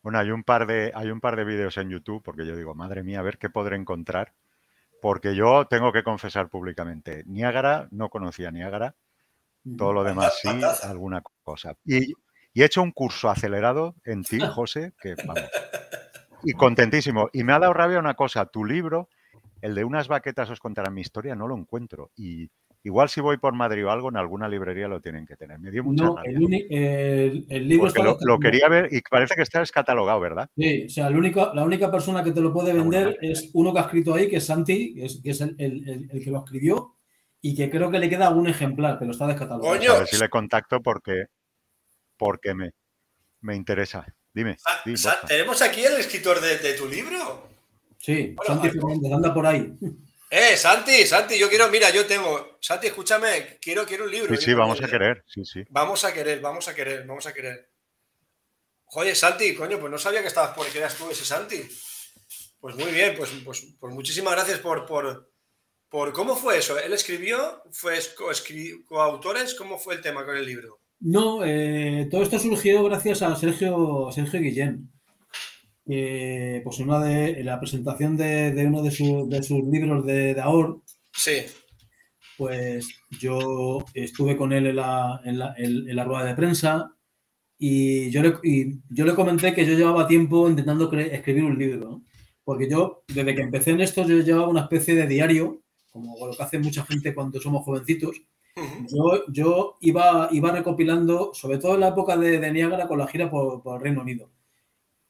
Bueno, 0.00 0.20
hay 0.20 0.30
un 0.30 0.44
par 0.44 0.68
de, 0.68 0.92
hay 0.94 1.10
un 1.10 1.20
par 1.20 1.34
de 1.34 1.44
vídeos 1.44 1.76
en 1.76 1.90
YouTube, 1.90 2.22
porque 2.22 2.46
yo 2.46 2.56
digo, 2.56 2.72
madre 2.72 3.02
mía, 3.02 3.18
a 3.18 3.22
ver 3.22 3.38
qué 3.38 3.50
podré 3.50 3.74
encontrar. 3.74 4.32
Porque 5.02 5.34
yo 5.34 5.66
tengo 5.66 5.92
que 5.92 6.04
confesar 6.04 6.48
públicamente, 6.48 7.24
Niágara, 7.26 7.88
no 7.90 8.08
conocía 8.08 8.52
Niágara, 8.52 8.94
todo 9.76 9.92
lo 9.92 10.04
demás 10.04 10.38
sí, 10.40 10.48
alguna 10.84 11.24
cosa. 11.42 11.74
Y, 11.84 12.12
y, 12.54 12.62
he 12.62 12.64
hecho 12.64 12.84
un 12.84 12.92
curso 12.92 13.28
acelerado 13.28 13.96
en 14.04 14.22
ti, 14.22 14.38
José, 14.54 14.92
que 15.02 15.16
vamos. 15.26 15.50
Y 16.44 16.52
contentísimo. 16.52 17.28
Y 17.32 17.42
me 17.42 17.52
ha 17.52 17.58
dado 17.58 17.72
rabia 17.72 17.98
una 17.98 18.14
cosa, 18.14 18.46
tu 18.46 18.64
libro 18.64 19.08
el 19.60 19.74
de 19.74 19.84
unas 19.84 20.08
baquetas 20.08 20.50
os 20.50 20.60
contarán 20.60 20.92
mi 20.92 21.00
historia, 21.00 21.34
no 21.34 21.48
lo 21.48 21.56
encuentro. 21.56 22.10
Y 22.16 22.50
igual 22.84 23.08
si 23.08 23.20
voy 23.20 23.36
por 23.36 23.54
Madrid 23.54 23.86
o 23.86 23.90
algo, 23.90 24.08
en 24.08 24.16
alguna 24.16 24.48
librería 24.48 24.88
lo 24.88 25.00
tienen 25.00 25.26
que 25.26 25.36
tener. 25.36 25.58
Me 25.58 25.70
dio 25.70 25.84
mucha 25.84 26.04
no, 26.04 26.16
el, 26.24 27.68
libro 27.68 27.88
está 27.88 28.02
lo, 28.02 28.38
quería 28.38 28.68
ver 28.68 28.88
y 28.92 29.00
parece 29.02 29.34
que 29.34 29.42
está 29.42 29.60
descatalogado, 29.60 30.20
¿verdad? 30.20 30.48
Sí, 30.56 30.84
o 30.86 30.88
sea, 30.88 31.10
la 31.10 31.64
única 31.64 31.90
persona 31.90 32.22
que 32.22 32.32
te 32.32 32.40
lo 32.40 32.52
puede 32.52 32.72
vender 32.72 33.18
es 33.20 33.50
uno 33.54 33.72
que 33.72 33.78
ha 33.78 33.82
escrito 33.82 34.14
ahí, 34.14 34.28
que 34.28 34.36
es 34.36 34.46
Santi, 34.46 34.94
que 34.94 35.30
es, 35.30 35.40
el, 35.40 36.08
que 36.22 36.30
lo 36.30 36.38
escribió 36.38 36.96
y 37.40 37.54
que 37.54 37.70
creo 37.70 37.90
que 37.90 37.98
le 37.98 38.08
queda 38.08 38.28
algún 38.28 38.48
ejemplar, 38.48 38.98
pero 38.98 39.10
está 39.10 39.26
descatalogado. 39.26 39.94
A 39.94 39.98
ver 39.98 40.06
si 40.06 40.18
le 40.18 40.28
contacto 40.28 40.80
porque, 40.80 41.24
porque 42.16 42.54
me, 42.54 42.70
me 43.40 43.56
interesa. 43.56 44.06
Dime. 44.34 44.56
¿Tenemos 45.28 45.60
aquí 45.60 45.82
el 45.84 45.98
escritor 45.98 46.40
de 46.40 46.72
tu 46.74 46.88
libro? 46.88 47.52
Sí, 48.02 48.34
Santi 48.44 48.68
Fernández, 48.68 49.12
anda 49.12 49.32
por 49.32 49.46
ahí. 49.46 49.72
Eh, 50.34 50.56
Santi, 50.56 51.04
Santi, 51.04 51.38
yo 51.38 51.46
quiero, 51.46 51.68
mira, 51.68 51.90
yo 51.90 52.06
tengo, 52.06 52.56
Santi, 52.58 52.86
escúchame, 52.86 53.58
quiero, 53.60 53.84
quiero 53.84 54.04
un 54.04 54.10
libro. 54.10 54.34
Sí, 54.34 54.42
sí, 54.42 54.54
vamos 54.54 54.82
a 54.82 54.88
querer, 54.88 55.22
sí, 55.26 55.44
sí. 55.44 55.62
Vamos 55.68 56.06
a 56.06 56.14
querer, 56.14 56.40
vamos 56.40 56.66
a 56.68 56.74
querer, 56.74 57.06
vamos 57.06 57.26
a 57.26 57.34
querer. 57.34 57.70
Oye, 58.94 59.14
Santi, 59.14 59.54
coño, 59.54 59.78
pues 59.78 59.92
no 59.92 59.98
sabía 59.98 60.22
que 60.22 60.28
estabas 60.28 60.56
por 60.56 60.66
aquí, 60.66 60.78
eras 60.78 60.96
tú 60.96 61.10
ese 61.10 61.26
Santi. 61.26 61.60
Pues 62.58 62.74
muy 62.76 62.90
bien, 62.92 63.14
pues, 63.14 63.28
pues, 63.44 63.74
pues 63.78 63.94
muchísimas 63.94 64.32
gracias 64.32 64.60
por, 64.60 64.86
por, 64.86 65.30
por, 65.90 66.14
¿Cómo 66.14 66.34
fue 66.34 66.56
eso? 66.56 66.78
¿Él 66.78 66.94
escribió? 66.94 67.62
¿Fue 67.70 67.98
coautores? 68.86 69.52
¿Cómo 69.52 69.78
fue 69.78 69.96
el 69.96 70.00
tema 70.00 70.24
con 70.24 70.34
el 70.34 70.46
libro? 70.46 70.80
No, 71.00 71.44
eh, 71.44 72.08
todo 72.10 72.22
esto 72.22 72.38
surgió 72.38 72.82
gracias 72.84 73.20
a 73.20 73.36
Sergio, 73.36 74.08
Sergio 74.10 74.40
Guillén 74.40 74.90
pues 75.84 76.78
una 76.78 77.00
de 77.00 77.42
la 77.42 77.58
presentación 77.58 78.16
de, 78.16 78.64
uno 78.66 78.82
de, 78.82 78.90
sus 78.90 79.64
libros 79.64 80.04
de, 80.06 80.34
de 80.34 80.40
Ahor, 80.40 80.80
sí. 81.12 81.42
pues 82.36 82.88
yo 83.10 83.84
estuve 83.94 84.36
con 84.36 84.52
él 84.52 84.68
en 84.68 84.76
la, 84.76 85.20
en 85.24 85.96
la, 85.96 86.04
rueda 86.04 86.24
de 86.24 86.34
prensa 86.34 86.94
y 87.58 88.10
yo, 88.10 88.22
le, 88.22 88.34
yo 88.90 89.04
le 89.04 89.14
comenté 89.14 89.54
que 89.54 89.66
yo 89.66 89.74
llevaba 89.74 90.06
tiempo 90.06 90.48
intentando 90.48 90.92
escribir 90.92 91.44
un 91.44 91.58
libro, 91.58 92.02
porque 92.44 92.68
yo, 92.68 93.04
desde 93.08 93.34
que 93.34 93.42
empecé 93.42 93.70
en 93.70 93.80
esto, 93.80 94.06
yo 94.06 94.20
llevaba 94.20 94.48
una 94.48 94.62
especie 94.62 94.94
de 94.94 95.06
diario, 95.06 95.62
como 95.90 96.26
lo 96.26 96.34
que 96.34 96.42
hace 96.42 96.58
mucha 96.58 96.84
gente 96.84 97.14
cuando 97.14 97.40
somos 97.40 97.64
jovencitos. 97.64 98.20
Yo, 98.88 99.24
yo 99.32 99.78
iba, 99.80 100.28
iba 100.30 100.52
recopilando, 100.52 101.32
sobre 101.32 101.58
todo 101.58 101.74
en 101.74 101.80
la 101.80 101.88
época 101.88 102.16
de, 102.16 102.38
de 102.38 102.52
Niágara, 102.52 102.86
con 102.86 102.98
la 102.98 103.06
gira 103.06 103.30
por, 103.30 103.62
por 103.62 103.76
el 103.76 103.82
Reino 103.82 104.02
Unido 104.02 104.30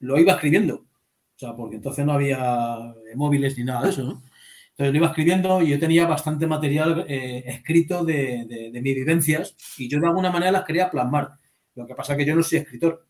lo 0.03 0.19
iba 0.19 0.33
escribiendo. 0.33 0.75
O 0.75 1.39
sea, 1.39 1.57
porque 1.57 1.77
entonces 1.77 2.05
no 2.05 2.13
había 2.13 2.95
móviles 3.17 3.57
ni 3.57 3.65
nada 3.65 3.83
de 3.83 3.91
eso, 3.91 4.03
¿no? 4.03 4.23
Entonces 4.71 4.93
lo 4.93 4.97
iba 4.97 5.09
escribiendo 5.09 5.63
y 5.63 5.69
yo 5.69 5.79
tenía 5.79 6.07
bastante 6.07 6.47
material 6.47 7.05
eh, 7.09 7.45
escrito 7.47 8.05
de, 8.05 8.71
mis 8.73 8.95
vivencias 8.95 9.55
y 9.79 9.89
yo 9.89 10.01
de 10.01 10.07
alguna 10.07 10.31
manera 10.31 10.53
las 10.53 10.65
quería 10.65 10.91
plasmar. 10.91 11.33
Lo 11.75 11.87
que 11.87 11.95
pasa 11.95 12.13
es 12.13 12.19
que 12.19 12.25
yo 12.25 12.35
no 12.35 12.43
soy 12.43 12.59
escritor. 12.59 13.07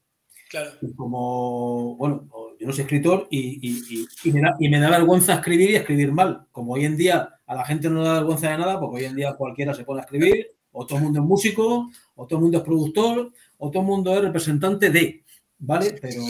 Claro. 0.51 0.73
como, 0.97 1.97
bueno, 1.97 2.29
yo 2.61 2.67
no 2.67 2.73
soy 2.75 2.83
escritor 2.83 3.27
y, 3.31 4.07
me 4.25 4.81
da, 4.81 4.91
vergüenza 4.91 5.35
escribir 5.35 5.71
y 5.71 5.77
escribir 5.77 6.13
mal. 6.13 6.47
Como 6.53 6.75
hoy 6.75 6.85
en 6.85 6.97
día 6.97 7.37
a 7.47 7.55
la 7.55 7.65
gente 7.65 7.89
no 7.89 8.05
da 8.05 8.15
vergüenza 8.15 8.51
de 8.51 8.59
nada, 8.59 8.79
porque 8.79 8.99
hoy 8.99 9.05
en 9.07 9.17
día 9.17 9.35
cualquiera 9.35 9.73
se 9.73 9.85
pone 9.85 10.01
a 10.01 10.05
escribir, 10.05 10.49
o 10.73 10.85
todo 10.87 10.99
el 10.99 11.05
mundo 11.05 11.21
es 11.21 11.27
músico, 11.27 11.91
o 12.15 12.27
todo 12.27 12.39
el 12.39 12.43
mundo 12.43 12.59
es 12.59 12.65
productor, 12.65 13.33
o 13.59 13.71
todo 13.71 13.83
el 13.83 13.89
mundo 13.89 14.15
es 14.15 14.23
representante 14.23 14.91
de. 14.91 15.25
¿Vale? 15.63 15.95
Pero 16.01 16.21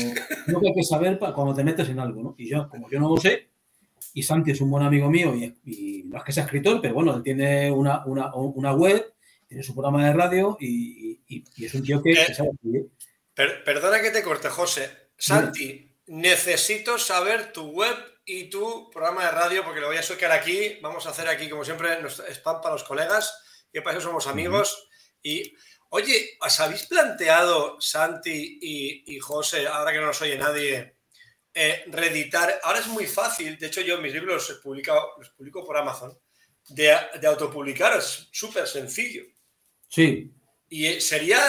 lo 0.46 0.60
que 0.60 0.68
hay 0.68 0.74
que 0.74 0.84
saber 0.84 1.18
cuando 1.18 1.54
te 1.54 1.64
metes 1.64 1.88
en 1.88 1.98
algo, 1.98 2.22
¿no? 2.22 2.34
Y 2.38 2.48
yo, 2.48 2.68
como 2.68 2.88
yo 2.90 3.00
no 3.00 3.08
lo 3.08 3.16
sé, 3.16 3.48
y 4.14 4.22
Santi 4.22 4.50
es 4.50 4.60
un 4.60 4.70
buen 4.70 4.84
amigo 4.84 5.10
mío 5.10 5.34
y, 5.34 6.02
no 6.04 6.18
es 6.18 6.24
que 6.24 6.32
sea 6.32 6.44
escritor, 6.44 6.80
pero 6.82 6.94
bueno, 6.94 7.16
él 7.16 7.22
tiene 7.22 7.70
una, 7.70 8.04
web, 8.74 9.14
tiene 9.48 9.62
su 9.62 9.74
programa 9.74 10.06
de 10.06 10.12
radio 10.12 10.56
y, 10.60 11.20
es 11.64 11.74
un 11.74 11.82
tío 11.82 12.02
que, 12.02 12.12
eh, 12.12 12.34
sabe 12.34 12.50
perdona 13.34 14.02
que 14.02 14.10
te 14.10 14.22
corte, 14.22 14.50
José. 14.50 14.90
Santi, 15.16 15.96
necesito 16.08 16.98
saber 16.98 17.52
tu 17.52 17.70
web 17.70 17.96
y 18.26 18.50
tu 18.50 18.90
programa 18.90 19.24
de 19.24 19.30
radio 19.30 19.64
porque 19.64 19.80
lo 19.80 19.86
voy 19.86 19.96
a 19.96 20.02
sacar 20.02 20.32
aquí. 20.32 20.78
Vamos 20.82 21.06
a 21.06 21.10
hacer 21.10 21.26
aquí, 21.28 21.48
como 21.48 21.64
siempre, 21.64 21.88
spam 22.34 22.60
para 22.60 22.74
los 22.74 22.84
colegas, 22.84 23.66
que 23.72 23.80
para 23.80 23.96
eso 23.96 24.08
somos 24.08 24.26
amigos. 24.26 24.88
Y 25.22 25.54
Oye, 25.94 26.38
¿os 26.40 26.58
habéis 26.58 26.86
planteado, 26.86 27.78
Santi 27.78 28.58
y, 28.62 29.18
José, 29.18 29.66
ahora 29.66 29.92
que 29.92 29.98
no 29.98 30.06
nos 30.06 30.22
oye 30.22 30.38
nadie, 30.38 30.94
eh, 31.52 31.84
reeditar? 31.88 32.60
Ahora 32.62 32.78
es 32.78 32.86
muy 32.86 33.04
fácil, 33.04 33.58
de 33.58 33.66
hecho 33.66 33.82
yo 33.82 34.00
mis 34.00 34.14
libros 34.14 34.48
los 34.48 34.58
publico, 34.60 35.12
los 35.18 35.28
publico 35.30 35.62
por 35.66 35.76
Amazon, 35.76 36.18
de, 36.70 36.96
de 37.20 37.26
autopublicar, 37.26 37.98
es 37.98 38.26
súper 38.32 38.66
sencillo. 38.66 39.24
Sí. 39.86 40.32
Y 40.70 40.86
eh, 40.86 41.00
sería 41.02 41.40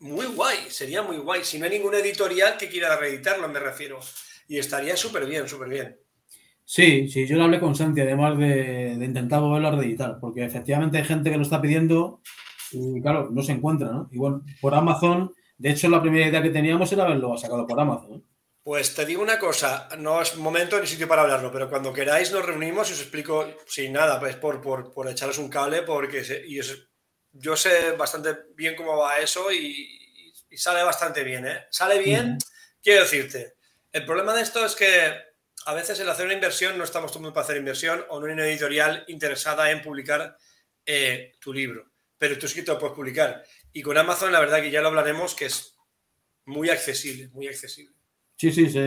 muy 0.00 0.26
guay, 0.26 0.66
sería 0.68 1.00
muy 1.00 1.16
guay. 1.16 1.42
Si 1.42 1.58
no 1.58 1.64
hay 1.64 1.70
ninguna 1.70 2.00
editorial 2.00 2.58
que 2.58 2.68
quiera 2.68 2.98
reeditarlo, 2.98 3.48
me 3.48 3.60
refiero. 3.60 3.98
Y 4.46 4.58
estaría 4.58 4.94
súper 4.94 5.24
bien, 5.24 5.48
súper 5.48 5.70
bien. 5.70 5.98
Sí, 6.66 7.08
sí, 7.08 7.26
yo 7.26 7.38
lo 7.38 7.44
hablé 7.44 7.60
con 7.60 7.74
Santi, 7.74 8.02
además 8.02 8.36
de, 8.36 8.94
de 8.98 9.04
intentar 9.06 9.40
volverlo 9.40 9.68
a 9.68 9.80
reeditar, 9.80 10.18
porque 10.20 10.44
efectivamente 10.44 10.98
hay 10.98 11.04
gente 11.04 11.30
que 11.30 11.38
lo 11.38 11.44
está 11.44 11.62
pidiendo 11.62 12.20
y 12.72 13.00
claro, 13.00 13.28
no 13.30 13.42
se 13.42 13.52
encuentra, 13.52 13.88
¿no? 13.88 14.08
Y 14.10 14.18
bueno, 14.18 14.44
por 14.60 14.74
Amazon, 14.74 15.32
de 15.56 15.70
hecho 15.70 15.88
la 15.88 16.00
primera 16.00 16.28
idea 16.28 16.42
que 16.42 16.50
teníamos 16.50 16.90
era 16.92 17.04
haberlo 17.04 17.36
sacado 17.36 17.66
por 17.66 17.80
Amazon. 17.80 18.24
Pues 18.62 18.94
te 18.94 19.06
digo 19.06 19.22
una 19.22 19.38
cosa, 19.38 19.88
no 19.98 20.20
es 20.20 20.36
momento 20.36 20.78
ni 20.78 20.86
sitio 20.86 21.08
para 21.08 21.22
hablarlo, 21.22 21.50
pero 21.50 21.70
cuando 21.70 21.92
queráis 21.92 22.30
nos 22.32 22.44
reunimos 22.44 22.90
y 22.90 22.92
os 22.92 23.00
explico 23.00 23.46
sin 23.66 23.94
nada, 23.94 24.20
pues 24.20 24.36
por, 24.36 24.60
por, 24.60 24.92
por 24.92 25.08
echaros 25.08 25.38
un 25.38 25.48
cable, 25.48 25.82
porque 25.82 26.22
yo 27.32 27.56
sé 27.56 27.92
bastante 27.92 28.36
bien 28.54 28.76
cómo 28.76 28.98
va 28.98 29.20
eso 29.20 29.50
y, 29.50 29.94
sale 30.54 30.82
bastante 30.82 31.24
bien, 31.24 31.46
¿eh? 31.46 31.66
Sale 31.70 31.98
bien, 31.98 32.36
quiero 32.82 33.02
decirte. 33.02 33.54
El 33.90 34.04
problema 34.04 34.34
de 34.34 34.42
esto 34.42 34.64
es 34.66 34.74
que 34.74 35.14
a 35.64 35.74
veces 35.74 35.98
el 36.00 36.08
hacer 36.08 36.26
una 36.26 36.34
inversión 36.34 36.76
no 36.76 36.84
estamos 36.84 37.12
todos 37.12 37.32
para 37.32 37.44
hacer 37.44 37.56
inversión 37.56 38.04
o 38.10 38.20
no 38.20 38.26
hay 38.26 38.32
una 38.32 38.46
editorial 38.46 39.04
interesada 39.08 39.70
en 39.70 39.80
publicar 39.80 40.36
eh, 40.84 41.32
tu 41.40 41.54
libro 41.54 41.90
pero 42.18 42.38
tú 42.38 42.48
sí 42.48 42.56
que 42.56 42.62
te 42.62 42.72
lo 42.72 42.78
puedes 42.78 42.96
publicar. 42.96 43.42
Y 43.72 43.82
con 43.82 43.96
Amazon, 43.96 44.32
la 44.32 44.40
verdad 44.40 44.60
que 44.60 44.70
ya 44.70 44.82
lo 44.82 44.88
hablaremos, 44.88 45.34
que 45.34 45.46
es 45.46 45.76
muy 46.44 46.68
accesible, 46.70 47.28
muy 47.28 47.46
accesible. 47.46 47.94
Sí, 48.36 48.52
sí, 48.52 48.70
sé, 48.70 48.80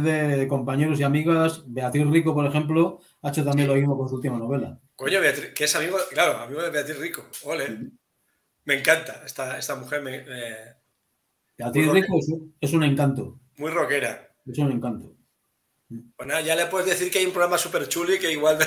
de 0.00 0.48
compañeros 0.48 0.98
y 0.98 1.02
amigas. 1.02 1.62
Beatriz 1.66 2.06
Rico, 2.06 2.34
por 2.34 2.46
ejemplo, 2.46 3.00
ha 3.22 3.28
hecho 3.28 3.44
también 3.44 3.68
lo 3.68 3.74
mismo 3.74 3.96
con 3.96 4.08
su 4.08 4.16
última 4.16 4.38
novela. 4.38 4.80
Coño, 4.94 5.20
Beatriz, 5.20 5.52
que 5.54 5.64
es 5.64 5.76
amigo, 5.76 5.98
claro, 6.10 6.38
amigo 6.38 6.62
de 6.62 6.70
Beatriz 6.70 6.98
Rico. 6.98 7.28
Ole. 7.44 7.90
Me 8.64 8.78
encanta 8.78 9.22
esta, 9.24 9.58
esta 9.58 9.76
mujer. 9.76 10.02
Me, 10.02 10.24
Beatriz 11.58 11.88
Rico 11.90 12.18
es 12.60 12.72
un, 12.72 12.84
encanto. 12.84 13.38
Muy 13.56 13.70
rockera. 13.70 14.34
Es 14.46 14.58
un 14.58 14.72
encanto. 14.72 15.14
Bueno, 15.88 16.40
ya 16.40 16.56
le 16.56 16.66
puedes 16.66 16.88
decir 16.88 17.12
que 17.12 17.18
hay 17.18 17.26
un 17.26 17.32
programa 17.32 17.58
súper 17.58 17.88
chulo 17.88 18.14
y 18.14 18.18
que 18.18 18.32
igual 18.32 18.58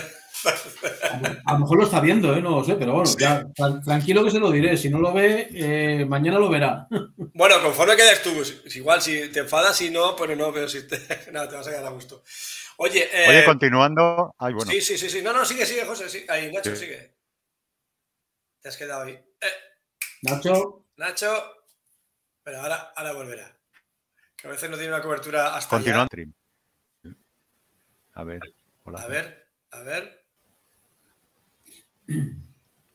a 1.45 1.53
lo 1.53 1.59
mejor 1.59 1.77
lo 1.77 1.83
está 1.83 1.99
viendo, 1.99 2.33
¿eh? 2.35 2.41
no 2.41 2.51
lo 2.51 2.63
sé, 2.63 2.75
pero 2.75 2.93
bueno, 2.93 3.09
ya, 3.17 3.45
tranquilo 3.83 4.23
que 4.23 4.31
se 4.31 4.39
lo 4.39 4.51
diré. 4.51 4.77
Si 4.77 4.89
no 4.89 4.99
lo 4.99 5.13
ve, 5.13 5.49
eh, 5.53 6.05
mañana 6.05 6.39
lo 6.39 6.49
verá. 6.49 6.87
Bueno, 7.33 7.61
conforme 7.61 7.95
quedes 7.95 8.21
tú, 8.21 8.31
igual 8.75 9.01
si 9.01 9.29
te 9.29 9.39
enfadas, 9.39 9.77
si 9.77 9.89
no, 9.89 10.13
pues 10.13 10.37
no, 10.37 10.51
pero 10.51 10.67
si 10.67 10.85
te, 10.85 10.99
nada, 11.31 11.47
te 11.47 11.55
vas 11.55 11.67
a 11.67 11.69
quedar 11.69 11.85
a 11.85 11.89
gusto. 11.89 12.23
Oye, 12.77 13.09
eh, 13.13 13.29
Oye 13.29 13.45
continuando. 13.45 14.35
Sí, 14.67 14.81
sí, 14.81 14.97
sí, 14.97 15.09
sí. 15.09 15.21
No, 15.21 15.31
no, 15.31 15.45
sigue, 15.45 15.65
sigue, 15.65 15.85
José. 15.85 16.09
Sí. 16.09 16.25
Ahí, 16.27 16.51
Nacho, 16.51 16.75
sigue. 16.75 17.15
Te 18.61 18.69
has 18.69 18.77
quedado 18.77 19.03
ahí. 19.03 19.19
Nacho. 20.21 20.85
Nacho. 20.97 21.59
Pero 22.43 22.61
ahora, 22.61 22.93
ahora 22.95 23.13
volverá. 23.13 23.57
Que 24.35 24.47
a 24.47 24.51
veces 24.51 24.69
no 24.69 24.77
tiene 24.77 24.93
una 24.93 25.01
cobertura 25.01 25.55
hasta 25.55 25.69
Continuando. 25.69 26.09
A 28.13 28.23
ver. 28.23 28.39
Hola. 28.83 29.01
A 29.01 29.07
ver, 29.07 29.47
a 29.71 29.79
ver. 29.81 30.18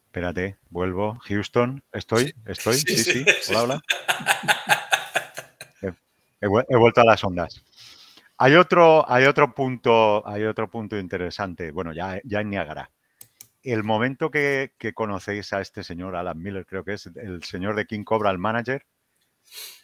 Espérate, 0.06 0.58
vuelvo. 0.70 1.18
Houston, 1.24 1.82
¿estoy? 1.92 2.34
¿Estoy? 2.46 2.74
Sí, 2.74 2.96
sí. 2.96 3.24
Hola, 3.48 3.62
hola. 3.62 3.82
He, 6.40 6.76
vuelto 6.76 7.00
a 7.00 7.04
las 7.04 7.24
ondas. 7.24 7.64
Hay 8.36 8.54
otro, 8.54 9.10
hay 9.10 9.24
otro 9.24 9.54
punto, 9.54 10.26
hay 10.26 10.44
otro 10.44 10.70
punto 10.70 10.98
interesante. 10.98 11.70
Bueno, 11.70 11.92
ya, 11.92 12.20
ya 12.22 12.40
en 12.40 12.50
Niagara. 12.50 12.90
El 13.62 13.82
momento 13.82 14.30
que, 14.30 14.72
conocéis 14.94 15.52
a 15.52 15.60
este 15.60 15.82
señor, 15.82 16.16
Alan 16.16 16.40
Miller, 16.40 16.66
creo 16.66 16.84
que 16.84 16.92
es 16.92 17.06
el 17.06 17.42
señor 17.44 17.76
de 17.76 17.86
King 17.86 18.04
Cobra, 18.04 18.30
el 18.30 18.38
manager, 18.38 18.84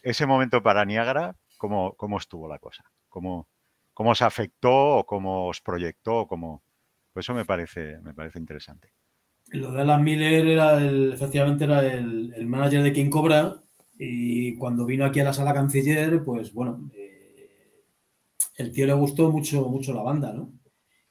ese 0.02 0.26
momento 0.26 0.62
para 0.62 0.84
Niagara, 0.84 1.34
¿cómo, 1.56 1.94
cómo 1.94 2.18
estuvo 2.18 2.46
la 2.46 2.58
cosa? 2.58 2.84
¿Cómo, 3.08 3.48
¿Cómo 3.94 4.10
os 4.10 4.22
afectó 4.22 4.98
o 4.98 5.06
cómo 5.06 5.48
os 5.48 5.60
proyectó? 5.60 6.26
Cómo... 6.26 6.62
Pues 7.12 7.26
eso 7.26 7.34
me 7.34 7.44
parece, 7.44 7.98
me 8.02 8.14
parece 8.14 8.38
interesante. 8.38 8.92
Lo 9.52 9.72
de 9.72 9.80
Alan 9.80 10.04
Miller 10.04 10.46
era 10.46 10.78
el, 10.78 11.12
efectivamente 11.12 11.64
era 11.64 11.84
el, 11.84 12.46
manager 12.46 12.82
de 12.82 12.92
King 12.92 13.10
Cobra 13.10 13.56
y 13.98 14.56
cuando 14.56 14.86
vino 14.86 15.04
aquí 15.04 15.20
a 15.20 15.24
la 15.24 15.32
sala 15.32 15.52
canciller, 15.52 16.22
pues 16.24 16.52
bueno, 16.52 16.88
eh, 16.94 17.82
el 18.56 18.72
tío 18.72 18.86
le 18.86 18.92
gustó 18.92 19.30
mucho, 19.30 19.68
mucho 19.68 19.92
la 19.92 20.02
banda, 20.02 20.32
¿no? 20.32 20.52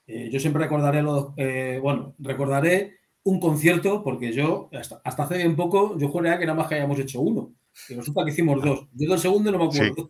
Eh, 0.07 0.29
yo 0.31 0.39
siempre 0.39 0.63
recordaré 0.63 1.03
los, 1.03 1.33
eh, 1.37 1.79
bueno, 1.81 2.15
recordaré 2.17 2.97
un 3.23 3.39
concierto 3.39 4.03
porque 4.03 4.31
yo 4.31 4.69
hasta, 4.71 5.01
hace 5.03 5.37
bien 5.37 5.55
poco 5.55 5.97
yo 5.99 6.07
juraría 6.07 6.39
que 6.39 6.45
nada 6.45 6.57
más 6.57 6.67
que 6.67 6.75
hayamos 6.75 6.97
hecho 6.97 7.21
uno. 7.21 7.53
Y 7.87 7.93
resulta 7.93 8.25
que 8.25 8.31
hicimos 8.31 8.61
dos. 8.63 8.87
Yo 8.93 9.09
del 9.09 9.19
segundo 9.19 9.51
no 9.51 9.59
me 9.59 9.65
acuerdo. 9.65 10.09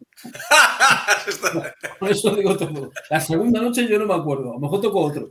Por 2.00 2.10
eso 2.10 2.36
digo 2.36 2.56
todo. 2.58 2.92
La 3.10 3.20
segunda 3.20 3.62
noche 3.62 3.88
yo 3.88 4.00
no 4.00 4.06
me 4.06 4.14
acuerdo. 4.14 4.52
A 4.52 4.54
lo 4.54 4.60
mejor 4.60 4.82
tocó 4.82 5.02
otro. 5.02 5.30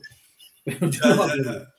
Pero 0.64 0.90
yo 0.90 1.00
no 1.08 1.16
me 1.16 1.22
acuerdo. 1.22 1.77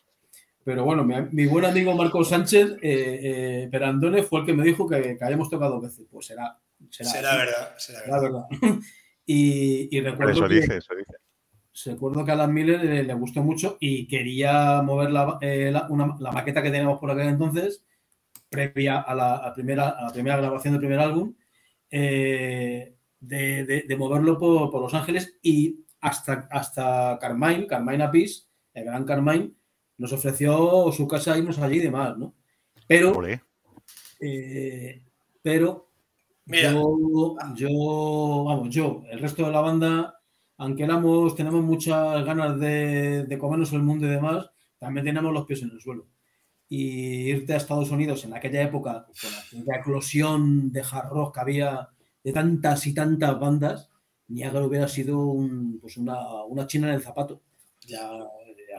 Pero 0.69 0.85
bueno, 0.85 1.03
mi, 1.03 1.47
buen 1.47 1.65
amigo 1.65 1.95
Marco 1.95 2.23
Sánchez 2.23 2.73
eh, 2.73 2.79
eh, 2.83 3.67
Perandone 3.71 4.21
fue 4.21 4.41
el 4.41 4.45
que 4.45 4.53
me 4.53 4.63
dijo 4.63 4.87
que, 4.87 5.17
que 5.17 5.25
habíamos 5.25 5.49
tocado 5.49 5.71
dos 5.71 5.81
veces. 5.81 6.05
Pues 6.11 6.27
será. 6.27 6.59
Será, 6.91 7.37
verdad. 7.37 7.73
Será 7.75 8.21
verdad. 8.21 8.43
y, 9.25 9.99
recuerdo. 9.99 10.33
Eso 10.33 10.47
dice, 10.47 10.77
eso 10.77 10.93
dice. 10.93 11.91
Recuerdo 11.91 12.23
que 12.23 12.29
a 12.29 12.33
Alan 12.35 12.53
Miller 12.53 13.03
le, 13.03 13.13
gustó 13.15 13.41
mucho 13.41 13.77
y 13.79 14.05
quería 14.05 14.83
mover 14.83 15.09
eh, 15.41 15.71
la, 15.71 16.31
maqueta 16.31 16.61
que 16.61 16.69
teníamos 16.69 16.99
por 16.99 17.09
aquel 17.09 17.29
entonces, 17.29 17.83
previa 18.47 18.99
a 18.99 19.15
la, 19.15 19.51
primera, 19.55 19.89
a 19.89 20.03
la 20.03 20.13
primera 20.13 20.37
grabación 20.37 20.75
del 20.75 20.81
primer 20.81 20.99
álbum, 20.99 21.33
de, 21.89 22.95
moverlo 23.97 24.37
por, 24.37 24.79
Los 24.79 24.93
Ángeles 24.93 25.39
y 25.41 25.83
hasta, 25.99 26.47
hasta 26.51 27.17
Carmine, 27.19 27.65
Carmine 27.65 28.03
Apis, 28.03 28.47
el 28.75 28.85
gran 28.85 29.03
Carmine, 29.03 29.53
nos 29.99 30.11
ofreció 30.13 30.91
su 30.91 31.07
casa 31.07 31.37
irnos 31.37 31.59
allí 31.59 31.77
y 31.77 31.81
demás, 31.81 32.17
¿no? 32.17 32.33
Pero, 32.87 33.11
eh, 34.21 35.03
pero 35.41 35.87
Yo, 36.73 37.37
yo, 37.55 38.43
vamos, 38.45 38.69
yo, 38.73 39.03
el 39.11 39.19
resto 39.19 39.45
de 39.45 39.51
la 39.51 39.61
banda, 39.61 40.19
aunque 40.57 40.83
éramos, 40.83 41.35
tenemos 41.35 41.63
muchas 41.63 42.25
ganas 42.25 42.59
de, 42.59 43.25
de 43.25 43.37
comernos 43.37 43.71
el 43.73 43.83
mundo 43.83 44.07
y 44.07 44.09
demás, 44.09 44.49
también 44.79 45.05
tenemos 45.05 45.31
los 45.31 45.45
pies 45.45 45.61
en 45.61 45.69
el 45.71 45.79
suelo. 45.79 46.07
Y 46.67 47.29
irte 47.29 47.53
a 47.53 47.57
Estados 47.57 47.91
Unidos 47.91 48.25
en 48.25 48.33
aquella 48.33 48.63
época, 48.63 49.05
con 49.51 49.65
la 49.65 49.77
eclosión 49.77 50.71
de 50.71 50.81
hard 50.81 51.09
rock 51.11 51.35
que 51.35 51.39
había 51.41 51.89
de 52.23 52.33
tantas 52.33 52.87
y 52.87 52.93
tantas 52.95 53.39
bandas, 53.39 53.89
Niagara 54.27 54.65
hubiera 54.65 54.87
sido 54.87 55.19
un, 55.19 55.79
pues 55.79 55.97
una, 55.97 56.43
una 56.45 56.65
china 56.67 56.89
en 56.89 56.95
el 56.95 57.01
zapato. 57.01 57.41
Ya 57.87 58.09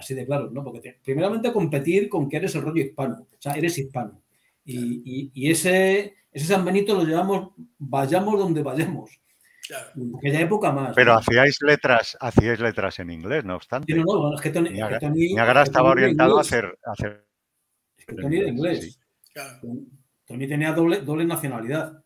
así 0.00 0.14
de 0.14 0.26
claro, 0.26 0.50
¿no? 0.50 0.64
Porque 0.64 0.98
primeramente 1.04 1.52
competir 1.52 2.08
con 2.08 2.28
que 2.28 2.38
eres 2.38 2.54
el 2.54 2.62
rollo 2.62 2.82
hispano, 2.82 3.26
o 3.30 3.40
sea, 3.40 3.52
eres 3.52 3.78
hispano. 3.78 4.20
Y, 4.64 5.50
ese, 5.50 6.14
ese 6.32 6.46
San 6.46 6.64
Benito 6.64 6.94
lo 6.94 7.04
llevamos, 7.04 7.52
vayamos 7.78 8.38
donde 8.38 8.62
vayamos. 8.62 9.10
Claro. 9.66 9.90
En 9.96 10.16
aquella 10.16 10.40
época 10.40 10.72
más. 10.72 10.94
Pero 10.96 11.14
hacíais 11.14 11.58
letras, 11.62 12.16
hacíais 12.20 12.58
letras 12.58 12.98
en 12.98 13.10
inglés, 13.10 13.44
no 13.44 13.56
obstante. 13.56 13.94
no, 13.94 14.04
no, 14.04 14.34
es 14.34 14.40
que 14.40 14.50
Tony, 14.50 14.70
Niagara, 14.70 15.62
estaba 15.62 15.90
orientado 15.90 16.38
a 16.38 16.40
hacer, 16.40 16.76
hacer. 16.84 17.24
Es 17.96 18.06
que 18.06 18.16
Tony 18.16 18.38
era 18.38 18.48
inglés. 18.48 18.98
Tony 20.26 20.48
tenía 20.48 20.72
doble, 20.72 21.02
doble 21.02 21.24
nacionalidad. 21.24 22.02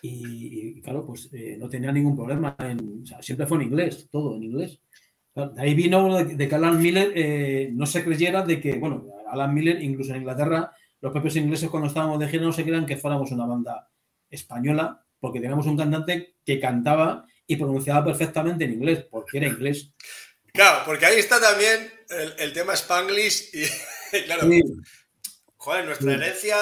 Y, 0.00 0.82
claro, 0.82 1.06
pues 1.06 1.30
eh, 1.32 1.56
no 1.58 1.68
tenía 1.68 1.90
ningún 1.90 2.14
problema. 2.14 2.54
En, 2.58 3.02
o 3.02 3.06
sea, 3.06 3.22
siempre 3.22 3.46
fue 3.46 3.58
en 3.58 3.64
inglés, 3.64 4.08
todo 4.10 4.36
en 4.36 4.42
inglés. 4.42 4.78
De 5.34 5.62
ahí 5.62 5.74
vino 5.74 6.24
de 6.24 6.48
que 6.48 6.54
Alan 6.54 6.80
Miller 6.80 7.12
eh, 7.14 7.68
no 7.72 7.86
se 7.86 8.04
creyera 8.04 8.42
de 8.42 8.60
que, 8.60 8.74
bueno, 8.74 9.06
Alan 9.28 9.52
Miller, 9.52 9.82
incluso 9.82 10.12
en 10.12 10.18
Inglaterra, 10.18 10.72
los 11.00 11.12
propios 11.12 11.36
ingleses 11.36 11.68
cuando 11.68 11.88
estábamos 11.88 12.20
de 12.20 12.28
gira 12.28 12.44
no 12.44 12.52
se 12.52 12.62
creían 12.62 12.86
que 12.86 12.96
fuéramos 12.96 13.32
una 13.32 13.44
banda 13.44 13.90
española, 14.30 15.04
porque 15.18 15.40
teníamos 15.40 15.66
un 15.66 15.76
cantante 15.76 16.36
que 16.44 16.60
cantaba 16.60 17.26
y 17.46 17.56
pronunciaba 17.56 18.04
perfectamente 18.04 18.64
en 18.64 18.74
inglés, 18.74 19.06
porque 19.10 19.38
era 19.38 19.48
inglés. 19.48 19.90
Claro, 20.52 20.84
porque 20.86 21.06
ahí 21.06 21.18
está 21.18 21.40
también 21.40 21.92
el, 22.38 22.52
tema 22.52 22.74
Spanglish 22.74 23.50
y, 23.52 24.22
claro, 24.26 24.48
joder, 25.56 25.84
nuestra 25.84 26.14
herencia 26.14 26.56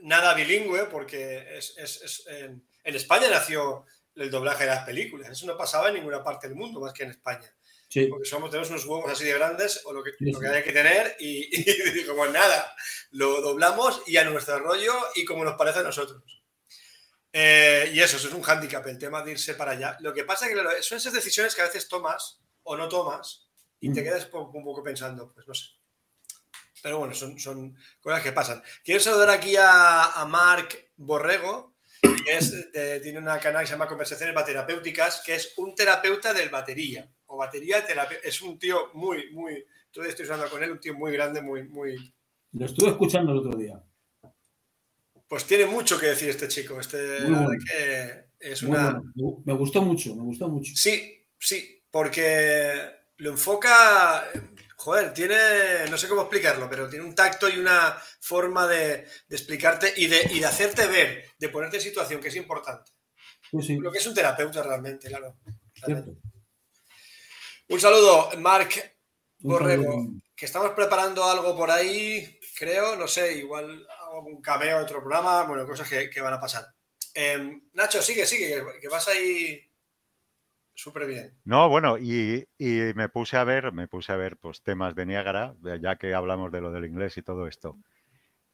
nada 0.00 0.34
bilingüe, 0.34 0.86
porque 0.86 1.44
es, 1.56 2.26
en 2.26 2.94
España 2.96 3.28
nació 3.30 3.86
el 4.14 4.30
doblaje 4.30 4.64
de 4.64 4.70
las 4.70 4.84
películas. 4.84 5.30
Eso 5.30 5.46
no 5.46 5.56
pasaba 5.56 5.88
en 5.88 5.94
ninguna 5.94 6.22
parte 6.22 6.48
del 6.48 6.56
mundo 6.56 6.80
más 6.80 6.92
que 6.92 7.04
en 7.04 7.10
España. 7.10 7.52
Sí. 7.88 8.06
porque 8.06 8.24
somos, 8.26 8.48
tenemos 8.50 8.70
unos 8.70 8.86
huevos 8.86 9.12
así 9.12 9.24
de 9.24 9.34
grandes, 9.34 9.82
o 9.84 9.92
lo 9.92 10.02
que, 10.02 10.12
Sí, 10.18 10.32
lo 10.32 10.40
que 10.40 10.48
sí. 10.48 10.52
hay 10.54 10.62
que 10.62 10.72
tener, 10.72 11.14
y, 11.20 11.48
y 12.00 12.04
como 12.06 12.24
nada, 12.26 12.74
lo 13.10 13.42
doblamos 13.42 14.02
y 14.06 14.16
a 14.16 14.24
nuestro 14.24 14.58
rollo 14.60 14.94
y 15.14 15.26
como 15.26 15.44
nos 15.44 15.56
parece 15.56 15.80
a 15.80 15.82
nosotros. 15.82 16.22
Eh, 17.34 17.90
y 17.94 18.00
eso, 18.00 18.16
eso 18.16 18.28
es 18.28 18.34
un 18.34 18.42
hándicap, 18.42 18.86
el 18.86 18.98
tema 18.98 19.22
de 19.22 19.32
irse 19.32 19.54
para 19.54 19.72
allá. 19.72 19.96
Lo 20.00 20.12
que 20.14 20.24
pasa 20.24 20.46
es 20.48 20.54
que 20.54 20.82
son 20.82 20.98
esas 20.98 21.12
decisiones 21.12 21.54
que 21.54 21.62
a 21.62 21.66
veces 21.66 21.86
tomas 21.88 22.40
o 22.62 22.76
no 22.76 22.88
tomas 22.88 23.46
y 23.80 23.92
te 23.92 24.00
Mm. 24.00 24.04
quedas 24.04 24.28
un 24.32 24.64
poco 24.64 24.82
pensando, 24.82 25.30
pues 25.32 25.46
no 25.46 25.52
sé. 25.54 25.66
Pero 26.82 26.98
bueno, 26.98 27.14
son, 27.14 27.38
son 27.38 27.76
cosas 28.00 28.22
que 28.22 28.32
pasan. 28.32 28.62
Quiero 28.82 29.00
saludar 29.00 29.30
aquí 29.30 29.54
a, 29.56 30.12
a 30.12 30.24
Marc 30.26 30.90
Borrego, 30.96 31.71
que 32.02 32.36
es 32.36 32.72
de- 32.72 33.00
tiene 33.00 33.18
una 33.18 33.38
canal 33.38 33.62
que 33.62 33.68
se 33.68 33.72
llama 33.72 33.86
Conversaciones 33.86 34.34
Baterapéuticas, 34.34 35.22
que 35.24 35.36
es 35.36 35.54
un 35.56 35.74
terapeuta 35.74 36.34
del 36.34 36.50
batería, 36.50 37.08
o 37.26 37.36
batería 37.36 37.86
terapéutica. 37.86 38.28
Es 38.28 38.42
un 38.42 38.58
tío 38.58 38.90
muy, 38.94 39.30
muy, 39.32 39.64
todavía 39.90 40.10
estoy 40.10 40.26
usando 40.26 40.48
con 40.50 40.62
él, 40.62 40.72
un 40.72 40.80
tío 40.80 40.94
muy 40.94 41.12
grande, 41.12 41.40
muy, 41.40 41.64
muy... 41.68 42.12
Lo 42.52 42.66
estuve 42.66 42.90
escuchando 42.90 43.32
el 43.32 43.38
otro 43.38 43.56
día. 43.56 43.82
Pues 45.28 45.44
tiene 45.46 45.64
mucho 45.64 45.98
que 45.98 46.06
decir 46.06 46.28
este 46.28 46.48
chico, 46.48 46.78
este, 46.78 47.22
bueno. 47.22 47.48
que 47.66 48.24
es 48.38 48.62
una... 48.62 49.00
bueno. 49.14 49.42
Me 49.46 49.54
gustó 49.54 49.80
mucho, 49.80 50.14
me 50.14 50.22
gustó 50.22 50.48
mucho. 50.48 50.72
Sí, 50.74 51.24
sí, 51.38 51.82
porque 51.90 52.72
lo 53.16 53.30
enfoca, 53.30 54.28
joder, 54.82 55.14
tiene, 55.14 55.36
no 55.88 55.96
sé 55.96 56.08
cómo 56.08 56.22
explicarlo, 56.22 56.68
pero 56.68 56.88
tiene 56.88 57.04
un 57.04 57.14
tacto 57.14 57.48
y 57.48 57.56
una 57.56 57.96
forma 58.20 58.66
de, 58.66 59.06
de 59.28 59.36
explicarte 59.36 59.94
y 59.96 60.08
de, 60.08 60.28
y 60.32 60.40
de 60.40 60.46
hacerte 60.46 60.88
ver, 60.88 61.30
de 61.38 61.48
ponerte 61.50 61.76
en 61.76 61.82
situación, 61.84 62.20
que 62.20 62.28
es 62.28 62.34
importante. 62.34 62.90
Sí, 63.48 63.62
sí, 63.62 63.76
Lo 63.76 63.92
que 63.92 63.98
es 63.98 64.06
un 64.08 64.14
terapeuta 64.14 64.60
realmente, 64.60 65.06
claro. 65.06 65.36
Un 67.68 67.80
saludo, 67.80 68.30
Marc 68.38 68.96
Borrego, 69.38 70.08
que 70.34 70.46
estamos 70.46 70.72
preparando 70.72 71.24
algo 71.24 71.56
por 71.56 71.70
ahí, 71.70 72.40
creo, 72.58 72.96
no 72.96 73.06
sé, 73.06 73.34
igual 73.34 73.86
algún 74.12 74.42
cameo 74.42 74.78
en 74.78 74.82
otro 74.82 74.98
programa, 74.98 75.44
bueno, 75.44 75.64
cosas 75.64 75.88
que, 75.88 76.10
que 76.10 76.20
van 76.20 76.34
a 76.34 76.40
pasar. 76.40 76.66
Em, 77.14 77.68
Nacho, 77.74 78.02
sigue, 78.02 78.26
sigue, 78.26 78.48
que, 78.48 78.80
que 78.80 78.88
vas 78.88 79.06
ahí 79.06 79.71
súper 80.74 81.06
bien. 81.06 81.34
No, 81.44 81.68
bueno, 81.68 81.98
y, 81.98 82.46
y 82.58 82.92
me 82.94 83.08
puse 83.08 83.36
a 83.36 83.44
ver, 83.44 83.72
me 83.72 83.88
puse 83.88 84.12
a 84.12 84.16
ver 84.16 84.36
pues 84.36 84.62
temas 84.62 84.94
de 84.94 85.06
Niágara, 85.06 85.54
ya 85.80 85.96
que 85.96 86.14
hablamos 86.14 86.50
de 86.52 86.60
lo 86.60 86.70
del 86.70 86.86
inglés 86.86 87.16
y 87.18 87.22
todo 87.22 87.46
esto. 87.46 87.76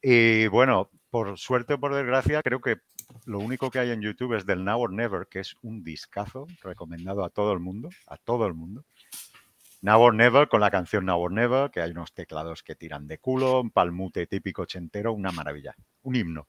Y 0.00 0.46
bueno, 0.46 0.90
por 1.10 1.38
suerte 1.38 1.74
o 1.74 1.80
por 1.80 1.94
desgracia, 1.94 2.42
creo 2.42 2.60
que 2.60 2.78
lo 3.24 3.38
único 3.38 3.70
que 3.70 3.78
hay 3.78 3.90
en 3.90 4.02
YouTube 4.02 4.34
es 4.34 4.46
del 4.46 4.64
Now 4.64 4.80
or 4.80 4.92
Never, 4.92 5.26
que 5.26 5.40
es 5.40 5.56
un 5.62 5.82
discazo 5.82 6.46
recomendado 6.62 7.24
a 7.24 7.30
todo 7.30 7.52
el 7.52 7.60
mundo, 7.60 7.88
a 8.06 8.16
todo 8.16 8.46
el 8.46 8.54
mundo. 8.54 8.84
Now 9.80 10.00
or 10.00 10.14
Never 10.14 10.48
con 10.48 10.60
la 10.60 10.70
canción 10.70 11.06
Now 11.06 11.20
or 11.20 11.32
Never, 11.32 11.70
que 11.70 11.80
hay 11.80 11.90
unos 11.92 12.12
teclados 12.12 12.62
que 12.62 12.74
tiran 12.74 13.06
de 13.06 13.18
culo, 13.18 13.60
un 13.60 13.70
palmute 13.70 14.26
típico 14.26 14.62
ochentero, 14.62 15.12
una 15.12 15.32
maravilla, 15.32 15.74
un 16.02 16.16
himno. 16.16 16.48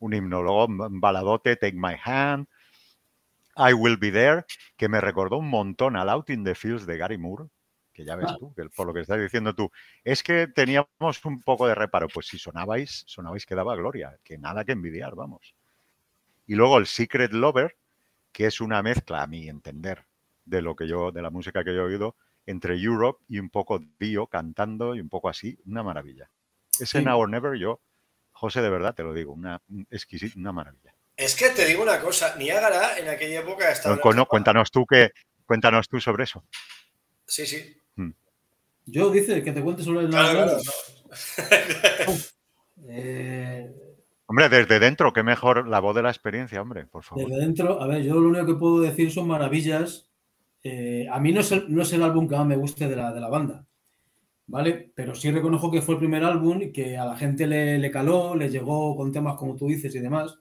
Un 0.00 0.14
himno, 0.14 0.42
luego 0.42 0.66
un 0.66 1.00
baladote, 1.00 1.56
Take 1.56 1.76
My 1.76 1.96
Hand, 2.04 2.46
I 3.58 3.72
Will 3.74 3.96
Be 3.96 4.10
There, 4.12 4.44
que 4.76 4.88
me 4.88 5.00
recordó 5.00 5.38
un 5.38 5.48
montón 5.50 5.96
al 5.96 6.08
Out 6.08 6.30
in 6.30 6.44
the 6.44 6.54
Fields 6.54 6.86
de 6.86 6.96
Gary 6.96 7.18
Moore, 7.18 7.46
que 7.92 8.04
ya 8.04 8.14
ves 8.16 8.26
Ah. 8.30 8.36
tú, 8.38 8.54
que 8.54 8.64
por 8.70 8.86
lo 8.86 8.94
que 8.94 9.00
estás 9.00 9.20
diciendo 9.20 9.54
tú, 9.54 9.70
es 10.04 10.22
que 10.22 10.46
teníamos 10.46 11.24
un 11.24 11.42
poco 11.42 11.66
de 11.66 11.74
reparo, 11.74 12.06
pues 12.08 12.26
si 12.28 12.38
sonabais, 12.38 13.04
sonabais 13.06 13.44
que 13.44 13.54
daba 13.56 13.74
gloria, 13.76 14.16
que 14.22 14.38
nada 14.38 14.64
que 14.64 14.72
envidiar, 14.72 15.14
vamos. 15.16 15.54
Y 16.46 16.54
luego 16.54 16.78
el 16.78 16.86
Secret 16.86 17.32
Lover, 17.32 17.76
que 18.32 18.46
es 18.46 18.60
una 18.60 18.82
mezcla, 18.82 19.22
a 19.22 19.26
mi 19.26 19.48
entender, 19.48 20.06
de 20.44 20.62
lo 20.62 20.76
que 20.76 20.86
yo, 20.86 21.10
de 21.12 21.22
la 21.22 21.30
música 21.30 21.64
que 21.64 21.74
yo 21.74 21.80
he 21.82 21.84
oído, 21.84 22.16
entre 22.46 22.80
Europe 22.80 23.22
y 23.28 23.38
un 23.38 23.50
poco 23.50 23.80
Dio 23.98 24.26
cantando 24.28 24.94
y 24.94 25.00
un 25.00 25.08
poco 25.10 25.28
así, 25.28 25.58
una 25.66 25.82
maravilla. 25.82 26.30
Ese 26.80 27.00
Sí. 27.00 27.04
Now 27.04 27.18
or 27.20 27.28
Never, 27.28 27.58
yo, 27.58 27.80
José, 28.32 28.62
de 28.62 28.70
verdad 28.70 28.94
te 28.94 29.02
lo 29.02 29.12
digo, 29.12 29.32
una 29.32 29.60
exquisita, 29.90 30.38
una 30.38 30.52
maravilla. 30.52 30.94
Es 31.18 31.34
que 31.34 31.48
te 31.50 31.66
digo 31.66 31.82
una 31.82 32.00
cosa, 32.00 32.36
Niágara 32.36 32.96
en 32.96 33.08
aquella 33.08 33.40
época 33.40 33.72
estaba... 33.72 33.96
No, 34.02 34.12
no, 34.12 34.26
cuéntanos 34.26 34.70
tú 34.70 34.86
que, 34.86 35.10
cuéntanos 35.44 35.88
tú 35.88 36.00
sobre 36.00 36.24
eso. 36.24 36.44
Sí, 37.26 37.44
sí. 37.44 37.74
Yo 38.86 39.10
dice 39.10 39.42
que 39.42 39.52
te 39.52 39.60
cuente 39.60 39.82
sobre 39.82 40.06
el 40.06 40.10
Claro, 40.10 40.32
Navarro. 40.32 40.58
claro. 41.34 42.12
Eh, 42.90 43.68
Hombre, 44.26 44.48
desde 44.48 44.78
dentro, 44.78 45.12
qué 45.12 45.22
mejor 45.24 45.66
la 45.66 45.80
voz 45.80 45.94
de 45.96 46.02
la 46.02 46.10
experiencia, 46.10 46.62
hombre, 46.62 46.86
por 46.86 47.02
favor. 47.02 47.26
desde 47.28 47.40
dentro, 47.40 47.82
a 47.82 47.86
ver, 47.88 48.02
yo 48.02 48.14
lo 48.14 48.28
único 48.28 48.46
que 48.46 48.54
puedo 48.54 48.80
decir 48.80 49.10
son 49.10 49.26
maravillas. 49.26 50.08
Eh, 50.62 51.06
a 51.10 51.18
mí 51.18 51.32
no 51.32 51.40
es, 51.40 51.50
el, 51.50 51.74
no 51.74 51.82
es 51.82 51.92
el 51.92 52.02
álbum 52.04 52.28
que 52.28 52.36
más 52.36 52.46
me 52.46 52.56
guste 52.56 52.88
de 52.88 52.94
la, 52.96 53.12
de 53.12 53.20
la 53.20 53.28
banda, 53.28 53.66
¿vale? 54.46 54.92
Pero 54.94 55.14
sí 55.14 55.30
reconozco 55.32 55.70
que 55.72 55.82
fue 55.82 55.94
el 55.94 55.98
primer 56.00 56.22
álbum 56.24 56.62
y 56.62 56.72
que 56.72 56.96
a 56.96 57.04
la 57.04 57.16
gente 57.16 57.46
le, 57.48 57.78
le 57.78 57.90
caló, 57.90 58.34
le 58.36 58.48
llegó 58.48 58.96
con 58.96 59.12
temas 59.12 59.36
como 59.36 59.56
tú 59.56 59.66
dices 59.66 59.94
y 59.94 59.98
demás. 59.98 60.38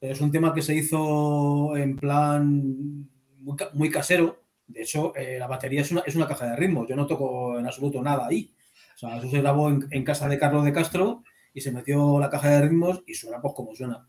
Es 0.00 0.20
un 0.20 0.30
tema 0.30 0.54
que 0.54 0.62
se 0.62 0.74
hizo 0.74 1.76
en 1.76 1.96
plan 1.96 3.08
muy, 3.40 3.56
muy 3.74 3.90
casero. 3.90 4.42
De 4.66 4.82
hecho, 4.82 5.14
eh, 5.16 5.38
la 5.38 5.46
batería 5.46 5.80
es 5.80 5.90
una, 5.90 6.02
es 6.02 6.14
una 6.14 6.28
caja 6.28 6.46
de 6.46 6.56
ritmos. 6.56 6.86
Yo 6.88 6.94
no 6.94 7.06
toco 7.06 7.58
en 7.58 7.66
absoluto 7.66 8.02
nada 8.02 8.26
ahí. 8.26 8.54
O 8.94 8.98
sea, 8.98 9.18
eso 9.18 9.30
se 9.30 9.40
grabó 9.40 9.70
en, 9.70 10.04
casa 10.04 10.28
de 10.28 10.38
Carlos 10.38 10.64
de 10.64 10.72
Castro 10.72 11.22
y 11.54 11.60
se 11.60 11.72
metió 11.72 12.18
la 12.18 12.30
caja 12.30 12.50
de 12.50 12.62
ritmos 12.62 13.02
y 13.06 13.14
suena 13.14 13.40
pues 13.40 13.54
como 13.54 13.74
suena. 13.74 14.08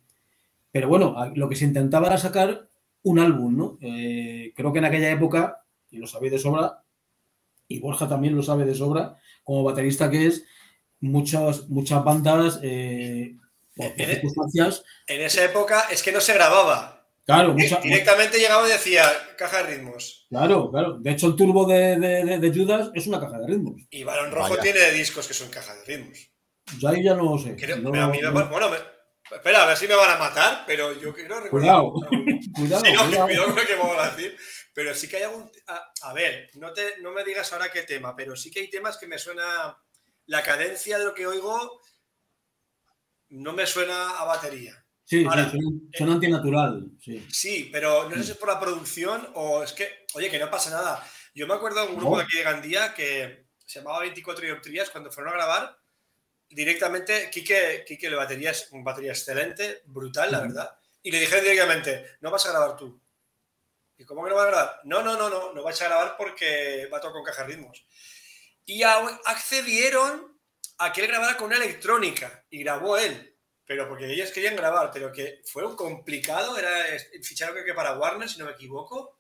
Pero 0.72 0.88
bueno, 0.88 1.16
lo 1.36 1.50
que 1.50 1.56
se 1.56 1.66
intentaba 1.66 2.08
era 2.08 2.18
sacar 2.18 2.70
un 3.04 3.20
álbum, 3.20 3.56
¿no? 3.56 3.78
Eh, 3.82 4.52
creo 4.56 4.74
que 4.74 4.80
en 4.80 4.86
aquella 4.86 5.12
época, 5.12 5.64
y 5.90 5.98
lo 5.98 6.08
sabéis 6.08 6.34
de 6.34 6.40
sobra, 6.40 6.84
y 7.68 7.80
Borja 7.80 8.08
también 8.08 8.36
lo 8.36 8.44
sabe 8.44 8.66
de 8.66 8.76
sobra, 8.76 9.18
como 9.44 9.64
baterista 9.64 10.10
que 10.10 10.28
es, 10.28 10.46
muchas, 11.00 11.70
muchas 11.70 12.04
bandas, 12.04 12.60
eh, 12.64 13.38
por 13.88 13.92
por 13.94 14.02
Eh, 14.02 14.04
eh. 14.04 14.14
circunstancias, 14.16 14.84
En 15.08 15.22
esa 15.22 15.44
época 15.46 15.88
es 15.90 16.04
que 16.04 16.12
no 16.12 16.20
se 16.22 16.34
grababa. 16.34 17.08
claro, 17.26 17.54
mucha- 17.54 17.80
Directamente 17.82 18.38
llegaba 18.40 18.68
y 18.68 18.72
decía 18.72 19.04
caja 19.38 19.64
de 19.64 19.76
ritmos. 19.78 20.26
claro, 20.30 20.70
claro. 20.72 20.98
De 21.00 21.12
hecho, 21.12 21.28
el 21.28 21.36
turbo 21.36 21.66
de, 21.66 21.98
de- 22.00 22.26
de- 22.26 22.40
de 22.40 22.52
Judas 22.54 22.90
es 22.94 23.08
una 23.08 23.20
caja 23.20 23.38
de 23.40 23.48
ritmos. 23.48 23.82
Y 23.90 24.04
Barón 24.04 24.32
Rojo 24.32 24.50
Vaya. 24.50 24.62
tiene 24.62 24.92
discos 24.92 25.28
que 25.28 25.34
son 25.34 25.50
caja 25.50 25.74
de 25.76 25.86
ritmos. 25.86 26.18
Yo 26.80 26.90
ahí 26.90 27.04
ya 27.04 27.14
no 27.16 27.24
lo 27.24 27.38
sé. 27.40 27.56
Creo- 27.56 27.78
No- 27.78 27.90
a 27.90 28.08
mí 28.08 28.18
me- 28.18 28.22
no- 28.32 28.48
bueno, 28.50 28.70
me- 28.70 28.78
espera, 29.36 29.64
a 29.64 29.66
ver 29.68 29.78
si 29.78 29.88
me 29.88 29.96
van 29.96 30.12
a 30.12 30.18
matar, 30.18 30.64
pero 30.68 30.92
yo 31.00 31.14
quiero 31.14 31.40
recordar. 31.40 31.50
Cuidado, 31.52 31.94
cuidado, 32.56 32.86
Sí, 32.86 32.94
cuidado. 32.96 33.26
cuidado 33.26 33.46
con 33.48 33.56
lo 33.56 33.66
que 33.66 33.76
vamos 33.76 33.98
a 34.00 34.10
decir. 34.12 34.38
Pero 34.74 34.94
sí 34.94 35.08
que 35.10 35.18
hay 35.18 35.24
algún. 35.24 35.50
A, 35.68 35.92
a 36.04 36.14
ver, 36.14 36.50
no, 36.56 36.72
te, 36.74 37.00
no 37.02 37.12
me 37.12 37.24
digas 37.24 37.52
ahora 37.54 37.72
qué 37.72 37.84
tema, 37.84 38.16
pero 38.16 38.36
sí 38.36 38.50
que 38.52 38.60
hay 38.62 38.70
temas 38.70 38.98
que 38.98 39.08
me 39.08 39.18
suena. 39.18 39.78
La 40.28 40.44
cadencia 40.44 41.00
de 41.00 41.06
lo 41.06 41.14
que 41.16 41.26
oigo 41.26 41.82
no 43.30 43.54
me 43.54 43.66
suena 43.66 44.18
a 44.20 44.26
batería. 44.26 44.84
Sí, 45.06 45.26
Ahora, 45.26 45.46
sí, 45.46 45.58
suena, 45.58 45.70
suena 45.94 46.14
antinatural. 46.14 46.92
Sí. 47.02 47.26
Sí, 47.32 47.70
pero 47.72 48.08
no 48.10 48.16
sé 48.16 48.24
si 48.24 48.32
es 48.32 48.38
por 48.38 48.50
la 48.50 48.60
producción 48.60 49.28
o 49.34 49.64
es 49.64 49.74
que, 49.74 50.06
oye, 50.14 50.30
que 50.30 50.38
no 50.40 50.52
pasa 50.52 50.70
nada. 50.70 51.04
Yo 51.34 51.48
me 51.48 51.56
acuerdo 51.56 51.82
de 51.82 51.88
un 51.88 51.96
grupo 51.96 52.12
No. 52.12 52.18
de 52.18 52.24
aquí 52.24 52.38
de 52.38 52.44
Gandía 52.44 52.94
que 52.94 53.48
se 53.66 53.80
llamaba 53.80 54.02
24 54.02 54.46
dioptrías 54.46 54.90
cuando 54.90 55.12
fueron 55.12 55.34
a 55.34 55.38
grabar. 55.38 55.80
Directamente, 56.50 57.30
Quique, 57.32 57.84
Quique, 57.88 58.10
la 58.10 58.18
batería 58.18 58.52
es 58.52 58.68
una 58.72 58.84
batería 58.84 59.12
excelente, 59.12 59.82
brutal, 59.86 60.32
la 60.32 60.40
verdad. 60.42 60.80
Y 61.02 61.12
le 61.12 61.20
dijeron 61.20 61.44
directamente, 61.44 62.18
no 62.22 62.32
vas 62.32 62.46
a 62.46 62.50
grabar 62.50 62.76
tú. 62.76 63.02
¿Y 63.98 64.06
cómo 64.06 64.24
que 64.24 64.30
no 64.30 64.36
vas 64.36 64.46
a 64.46 64.50
grabar? 64.50 64.80
No, 64.86 65.02
no, 65.04 65.16
no, 65.18 65.30
no, 65.30 65.54
no 65.54 65.64
vais 65.64 65.82
a 65.82 65.86
grabar 65.86 66.16
porque 66.18 66.88
va 66.92 67.00
todo 67.00 67.12
con 67.14 67.24
caja 67.24 67.44
ritmos. 67.44 67.86
Y 68.66 68.82
accedieron 68.84 70.29
a 70.80 70.92
que 70.92 71.02
él 71.02 71.08
grabara 71.08 71.38
con 71.38 71.48
una 71.48 71.58
electrónica 71.58 72.46
y 72.50 72.64
grabó 72.64 72.98
él 72.98 73.26
pero 73.66 73.88
porque 73.88 74.12
ellos 74.12 74.32
querían 74.32 74.56
grabar, 74.56 74.90
pero 74.92 75.12
que 75.12 75.42
fue 75.46 75.64
un 75.64 75.76
complicado, 75.76 76.58
era 76.58 76.72
ficharon 77.22 77.54
creo 77.54 77.66
que 77.68 77.76
para 77.76 78.00
Warner, 78.00 78.28
si 78.28 78.40
no 78.40 78.46
me 78.46 78.54
equivoco, 78.54 79.20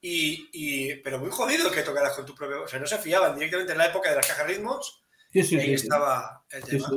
y, 0.00 0.48
y- 0.52 0.96
pero 0.96 1.20
muy 1.20 1.30
jodido 1.30 1.70
que 1.70 1.82
tocaras 1.82 2.14
con 2.14 2.26
tu 2.26 2.34
propio, 2.34 2.64
o 2.64 2.66
sea, 2.66 2.80
no 2.80 2.88
se 2.88 2.98
fiaban 2.98 3.36
directamente 3.36 3.70
en 3.70 3.78
la 3.78 3.86
época 3.86 4.10
de 4.10 4.16
las 4.16 4.26
cajas 4.26 4.48
ritmos, 4.48 5.00
Sí, 5.32 5.44
sí, 5.44 5.54
y 5.54 5.58
ahí 5.60 5.66
sí, 5.78 5.84
estaba 5.84 6.44
el 6.50 6.64
tema. 6.64 6.88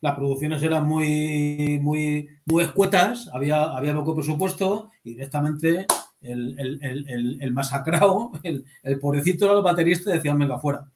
Las 0.00 0.14
producciones 0.14 0.62
eran 0.62 0.84
muy, 0.86 1.80
muy, 1.82 2.28
muy 2.44 2.62
escuetas, 2.62 3.28
había, 3.32 3.64
había 3.76 3.92
poco 3.92 4.14
presupuesto 4.14 4.92
y 5.02 5.14
directamente 5.14 5.86
el, 6.20 6.56
el, 6.56 6.78
el, 6.84 7.38
el- 7.42 7.52
masacrado, 7.52 8.30
el, 8.44 8.64
el 8.84 9.00
pobrecito 9.00 9.46
era 9.46 9.54
el 9.54 9.62
baterista 9.62 10.10
y 10.10 10.18
decían, 10.18 10.38
venga, 10.38 10.60
fuera. 10.60 10.88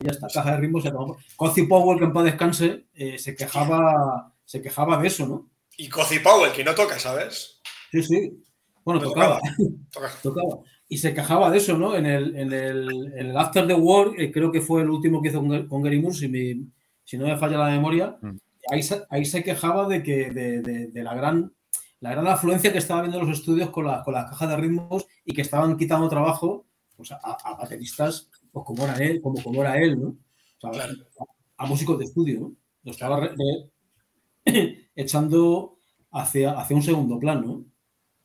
Y 0.00 0.04
ya 0.06 0.12
está, 0.12 0.28
caja 0.32 0.52
de 0.52 0.56
ritmo 0.58 0.80
se 0.80 0.88
acabó. 0.88 1.16
Cozy 1.36 1.64
Powell, 1.64 1.98
que 1.98 2.04
en 2.04 2.12
paz 2.12 2.24
descanse, 2.24 2.86
eh, 2.94 3.18
se, 3.18 3.34
quejaba, 3.34 4.32
se 4.44 4.62
quejaba 4.62 4.96
de 5.00 5.08
eso, 5.08 5.26
¿no? 5.26 5.50
Y 5.76 5.88
Cozy 5.88 6.20
Powell, 6.20 6.52
que 6.52 6.62
no 6.64 6.74
toca, 6.74 6.98
¿sabes? 6.98 7.60
Sí, 7.90 8.02
sí. 8.02 8.44
Bueno, 8.84 9.00
No 9.00 9.08
tocaba, 9.08 9.40
Toca. 9.90 10.10
tocaba. 10.22 10.58
Y 10.88 10.98
se 10.98 11.12
quejaba 11.12 11.50
de 11.50 11.58
eso, 11.58 11.76
¿no? 11.76 11.96
En 11.96 12.06
el, 12.06 12.36
en 12.36 12.52
el, 12.52 13.12
en 13.16 13.26
el 13.26 13.36
After 13.36 13.66
the 13.66 13.74
War, 13.74 14.12
eh, 14.16 14.30
creo 14.32 14.52
que 14.52 14.60
fue 14.60 14.82
el 14.82 14.90
último 14.90 15.20
que 15.20 15.28
hizo 15.28 15.40
con, 15.40 15.66
con 15.66 15.82
Gary 15.82 16.00
Moore, 16.00 16.14
si, 16.16 16.28
mi- 16.28 16.68
si 17.04 17.18
no 17.18 17.26
me 17.26 17.36
falla 17.36 17.58
la 17.58 17.70
memoria, 17.70 18.16
Mm. 18.22 18.36
ahí 18.70 18.82
se, 18.82 19.02
ahí 19.10 19.24
se 19.24 19.42
quejaba 19.42 19.88
de 19.88 20.02
que 20.02 20.30
de, 20.30 20.62
de- 20.62 20.86
de 20.88 21.02
la 21.02 21.14
gran 21.14 21.52
la 22.00 22.10
gran 22.12 22.28
afluencia 22.28 22.70
que 22.72 22.78
estaba 22.78 23.02
viendo 23.02 23.20
los 23.20 23.36
estudios 23.36 23.70
con, 23.70 23.84
la- 23.86 24.02
con 24.04 24.14
las 24.14 24.30
cajas 24.30 24.48
de 24.50 24.56
ritmos 24.56 25.04
y 25.24 25.34
que 25.34 25.42
estaban 25.42 25.76
quitando 25.76 26.08
trabajo 26.08 26.64
pues, 26.96 27.10
a, 27.12 27.56
bateristas 27.58 28.30
pues, 28.64 28.78
como 28.78 28.84
era 28.88 29.04
él, 29.04 29.20
como, 29.20 29.42
como 29.42 29.62
era 29.62 29.78
él, 29.78 30.00
¿no? 30.00 30.16
a, 31.56 31.66
músicos 31.66 31.98
de 31.98 32.04
estudio, 32.04 32.40
¿no? 32.40 32.52
Lo 32.84 32.92
estaba 32.92 33.30
echando 34.94 35.78
hacia, 36.12 36.58
hacia 36.58 36.76
un 36.76 36.82
segundo 36.82 37.18
plano. 37.18 37.64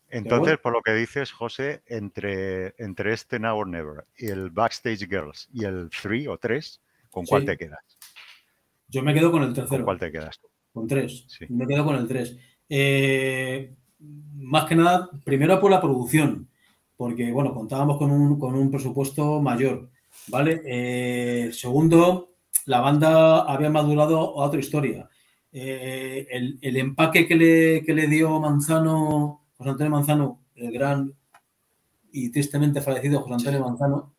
Entonces, 0.09 0.57
por 0.59 0.73
lo 0.73 0.81
que 0.81 0.93
dices, 0.93 1.31
José, 1.31 1.81
entre, 1.87 2.75
entre 2.77 3.13
este 3.13 3.39
Now 3.39 3.57
or 3.57 3.67
Never 3.67 4.05
y 4.15 4.27
el 4.27 4.51
Backstage 4.51 5.07
Girls 5.07 5.49
y 5.51 5.65
el 5.65 5.89
3 5.89 6.27
o 6.27 6.37
3, 6.37 6.81
¿con 7.09 7.25
cuál 7.25 7.45
te 7.45 7.57
quedas? 7.57 7.97
Yo 8.87 9.01
me 9.01 9.13
quedo 9.13 9.31
con 9.31 9.41
el 9.41 9.53
tercero. 9.53 9.77
¿Con 9.77 9.85
cuál 9.85 9.99
te 9.99 10.11
quedas 10.11 10.39
tú? 10.39 10.47
Con 10.71 10.87
3. 10.87 11.27
Me 11.49 11.65
quedo 11.65 11.83
con 11.83 11.95
el 11.95 12.07
3. 12.07 12.37
Eh, 12.69 13.75
más 14.35 14.65
que 14.65 14.75
nada, 14.75 15.09
primero 15.23 15.59
por 15.59 15.71
la 15.71 15.81
producción, 15.81 16.47
porque, 16.95 17.31
bueno, 17.31 17.53
contábamos 17.53 17.97
con 17.97 18.11
un, 18.11 18.39
con 18.39 18.55
un 18.55 18.69
presupuesto 18.69 19.41
mayor, 19.41 19.89
¿vale? 20.27 20.61
Eh, 20.65 21.51
segundo, 21.53 22.35
la 22.65 22.79
banda 22.81 23.41
había 23.41 23.69
madurado 23.69 24.41
a 24.41 24.45
otra 24.45 24.59
historia. 24.59 25.09
Eh, 25.51 26.27
el, 26.31 26.57
el, 26.61 26.77
empaque 26.77 27.27
que 27.27 27.35
le, 27.35 27.83
que 27.83 27.93
le 27.93 28.07
dio 28.07 28.39
Manzano 28.39 29.43
José 29.63 29.69
Antonio 29.69 29.91
Manzano, 29.91 30.41
el 30.55 30.71
gran 30.73 31.13
y 32.11 32.29
tristemente 32.31 32.81
fallecido 32.81 33.21
José 33.21 33.33
Antonio 33.33 33.61
Manzano, 33.61 34.13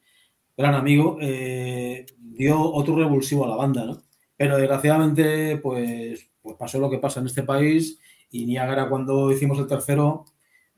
gran 0.57 0.74
amigo, 0.74 1.18
eh, 1.20 2.07
dio 2.16 2.61
otro 2.61 2.96
revulsivo 2.96 3.44
a 3.44 3.48
la 3.48 3.57
banda, 3.57 3.84
¿no? 3.84 4.02
Pero 4.36 4.57
desgraciadamente, 4.57 5.59
pues, 5.59 6.28
pues 6.40 6.57
pasó 6.57 6.78
lo 6.78 6.88
que 6.88 6.98
pasa 6.98 7.20
en 7.20 7.26
este 7.26 7.42
país 7.42 8.00
y 8.30 8.46
Niagara 8.46 8.88
cuando 8.88 9.30
hicimos 9.30 9.59
el 9.59 9.66
tercero, 9.66 10.24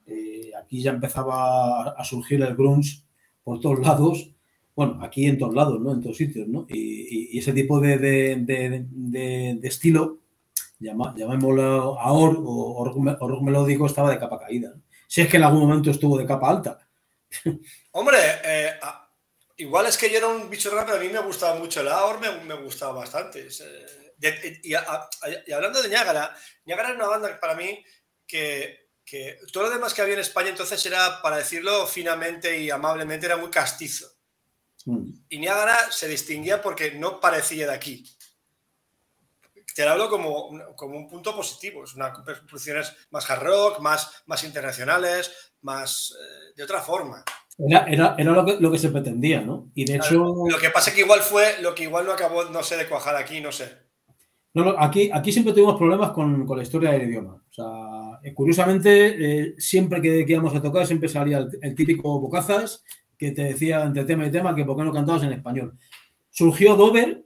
eh, 0.05 0.51
aquí 0.61 0.83
ya 0.83 0.91
empezaba 0.91 1.91
a 1.91 2.05
surgir 2.05 2.43
el 2.43 2.57
grunge 2.57 3.05
por 3.45 3.61
todos 3.61 3.79
lados, 3.79 4.31
bueno, 4.77 5.03
aquí 5.03 5.27
en 5.27 5.39
todos 5.39 5.55
lados, 5.55 5.81
¿no? 5.81 5.93
En 5.93 6.03
todos 6.03 6.17
sitios, 6.17 6.47
¿no? 6.47 6.67
Y, 6.69 7.37
ese 7.37 7.53
tipo 7.53 7.81
de, 7.81 7.99
de 7.99 9.59
estilo 9.63 10.21
llamémoslo 10.79 11.99
AOR 11.99 12.37
o, 12.45 12.85
rock 12.85 13.43
melódico, 13.43 13.87
estaba 13.87 14.11
de 14.11 14.19
capa 14.19 14.41
caída. 14.41 14.75
Si 15.07 15.23
es 15.23 15.29
que 15.29 15.37
en 15.37 15.45
algún 15.45 15.61
momento 15.61 15.91
estuvo 15.91 16.19
de 16.19 16.27
capa 16.27 16.51
alta. 16.51 16.89
Hombre, 17.93 18.19
eh, 18.45 18.75
igual 19.57 19.87
es 19.87 19.97
que 19.97 20.11
yo 20.11 20.19
era 20.19 20.29
un 20.29 20.51
bicho 20.51 20.71
raro, 20.71 20.87
pero 20.87 20.99
a 20.99 21.01
mí 21.01 21.09
me 21.09 21.21
gustaba 21.21 21.59
mucho 21.59 21.81
el 21.81 21.89
AOR, 21.89 22.21
me, 22.45 22.55
gustaba 22.57 23.01
bastante. 23.01 23.49
Y, 24.63 24.75
hablando 25.53 25.83
de 25.83 25.89
Niágara, 25.89 26.35
Niágara 26.65 26.91
es 26.91 26.97
una 26.97 27.07
banda 27.07 27.41
para 27.41 27.55
mí 27.55 27.85
que, 28.27 28.91
que 29.05 29.39
todo 29.53 29.65
lo 29.65 29.71
demás 29.71 29.95
que 29.95 30.03
había 30.03 30.15
en 30.15 30.21
España 30.21 30.51
entonces 30.51 30.85
era, 30.85 31.23
para 31.23 31.37
decirlo 31.37 31.87
finamente 31.87 32.59
y 32.59 32.71
amablemente, 32.71 33.27
era 33.27 33.37
muy 33.37 33.51
castizo. 33.51 34.16
Mm. 34.87 35.11
Y 35.29 35.39
Niágara 35.39 35.77
se 35.91 36.09
distinguía 36.09 36.63
porque 36.63 36.93
no 36.93 37.21
parecía 37.21 37.67
de 37.67 37.75
aquí 37.75 38.17
te 39.77 39.85
lo 39.85 39.91
hablo 39.91 40.09
como, 40.09 40.49
como 40.75 40.97
un 40.97 41.07
punto 41.07 41.37
positivo. 41.37 41.85
Es 41.85 41.95
una 41.95 42.11
producciones 42.47 42.97
más 43.11 43.31
hard 43.31 43.43
rock, 43.43 43.81
más, 43.81 44.23
más 44.25 44.43
internacionales, 44.43 45.31
más 45.61 46.17
eh, 46.19 46.55
de 46.57 46.65
otra 46.65 46.81
forma. 46.81 47.23
Era, 47.59 47.85
era, 47.85 48.15
era 48.19 48.33
lo, 48.33 48.45
que, 48.45 48.57
lo, 48.59 48.73
que, 48.73 48.79
se 48.79 48.89
pretendía, 48.89 49.43
¿no? 49.43 49.71
Y 49.75 49.85
de 49.85 49.97
hecho. 49.97 50.35
Lo 50.49 50.59
que 50.59 50.71
pasa 50.71 50.91
es 50.91 50.97
que 50.97 51.03
igual 51.03 51.21
fue, 51.21 51.61
lo 51.61 51.75
que 51.75 51.85
igual 51.85 52.07
no 52.07 52.13
acabó, 52.13 52.45
no 52.45 52.63
sé, 52.63 52.79
de 52.79 52.89
cuajar 52.89 53.17
aquí, 53.17 53.41
no 53.41 53.53
sé. 53.53 53.71
No, 54.55 54.65
no, 54.65 54.75
aquí, 54.79 55.11
aquí 55.13 55.31
siempre 55.31 55.53
tuvimos 55.53 55.77
problemas 55.77 56.13
con, 56.13 56.47
con 56.47 56.57
la 56.57 56.63
historia 56.63 56.93
del 56.93 57.11
idioma. 57.11 57.35
O 57.35 57.53
sea, 57.53 58.21
eh, 58.23 58.33
curiosamente, 58.33 59.41
eh, 59.41 59.55
siempre 59.59 60.01
que, 60.01 60.25
que, 60.25 60.33
íbamos 60.33 60.55
a 60.55 60.63
tocar, 60.63 60.87
siempre 60.87 61.11
salía 61.11 61.39
el, 61.39 61.59
el, 61.61 61.75
típico 61.75 62.19
bocazas 62.19 62.83
que 63.17 63.33
te 63.33 63.45
decía 63.45 63.83
entre 63.83 64.05
tema 64.05 64.27
y 64.27 64.31
tema 64.31 64.55
que 64.55 64.65
por 64.65 64.77
qué 64.77 64.85
no 64.85 64.93
cantabas 64.93 65.23
en 65.23 65.33
español. 65.33 65.79
Surgió 66.31 66.77
Dover, 66.77 67.25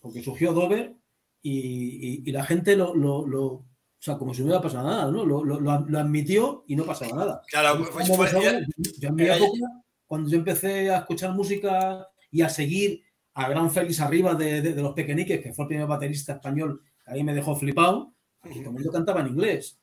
porque 0.00 0.22
surgió 0.22 0.52
Dover, 0.52 0.94
y, 1.42 2.30
la 2.30 2.44
gente 2.44 2.76
lo, 2.76 2.94
lo, 2.94 3.20
o 3.20 3.64
sea, 3.98 4.18
como 4.18 4.34
si 4.34 4.40
no 4.40 4.46
hubiera 4.46 4.62
pasado 4.62 4.86
nada, 4.86 5.10
¿no? 5.10 5.24
Lo, 5.24 5.44
lo, 5.44 5.70
admitió 5.70 6.64
y 6.66 6.76
no 6.76 6.84
pasaba 6.84 7.16
nada. 7.16 7.42
Claro, 7.48 7.86
pues, 7.92 8.10
pues, 8.10 8.32
yo 8.32 9.08
en 9.08 9.14
mi 9.14 9.24
época, 9.24 9.82
cuando 10.06 10.28
yo 10.28 10.38
empecé 10.38 10.90
a 10.90 10.98
escuchar 10.98 11.32
música 11.34 12.06
y 12.30 12.42
a 12.42 12.48
seguir 12.48 13.02
a 13.34 13.48
Gran 13.48 13.70
Félix 13.70 14.00
Arriba 14.00 14.34
de, 14.34 14.60
de, 14.60 14.82
los 14.82 14.92
Pequeñiques, 14.92 15.40
que 15.40 15.52
fue 15.52 15.64
el 15.64 15.68
primer 15.68 15.86
baterista 15.86 16.34
español 16.34 16.82
que 17.04 17.12
ahí 17.12 17.24
me 17.24 17.34
dejó 17.34 17.56
flipado, 17.56 18.12
aquí 18.42 18.58
todo 18.58 18.70
el 18.70 18.74
mundo 18.74 18.92
cantaba 18.92 19.20
en 19.20 19.28
inglés 19.28 19.78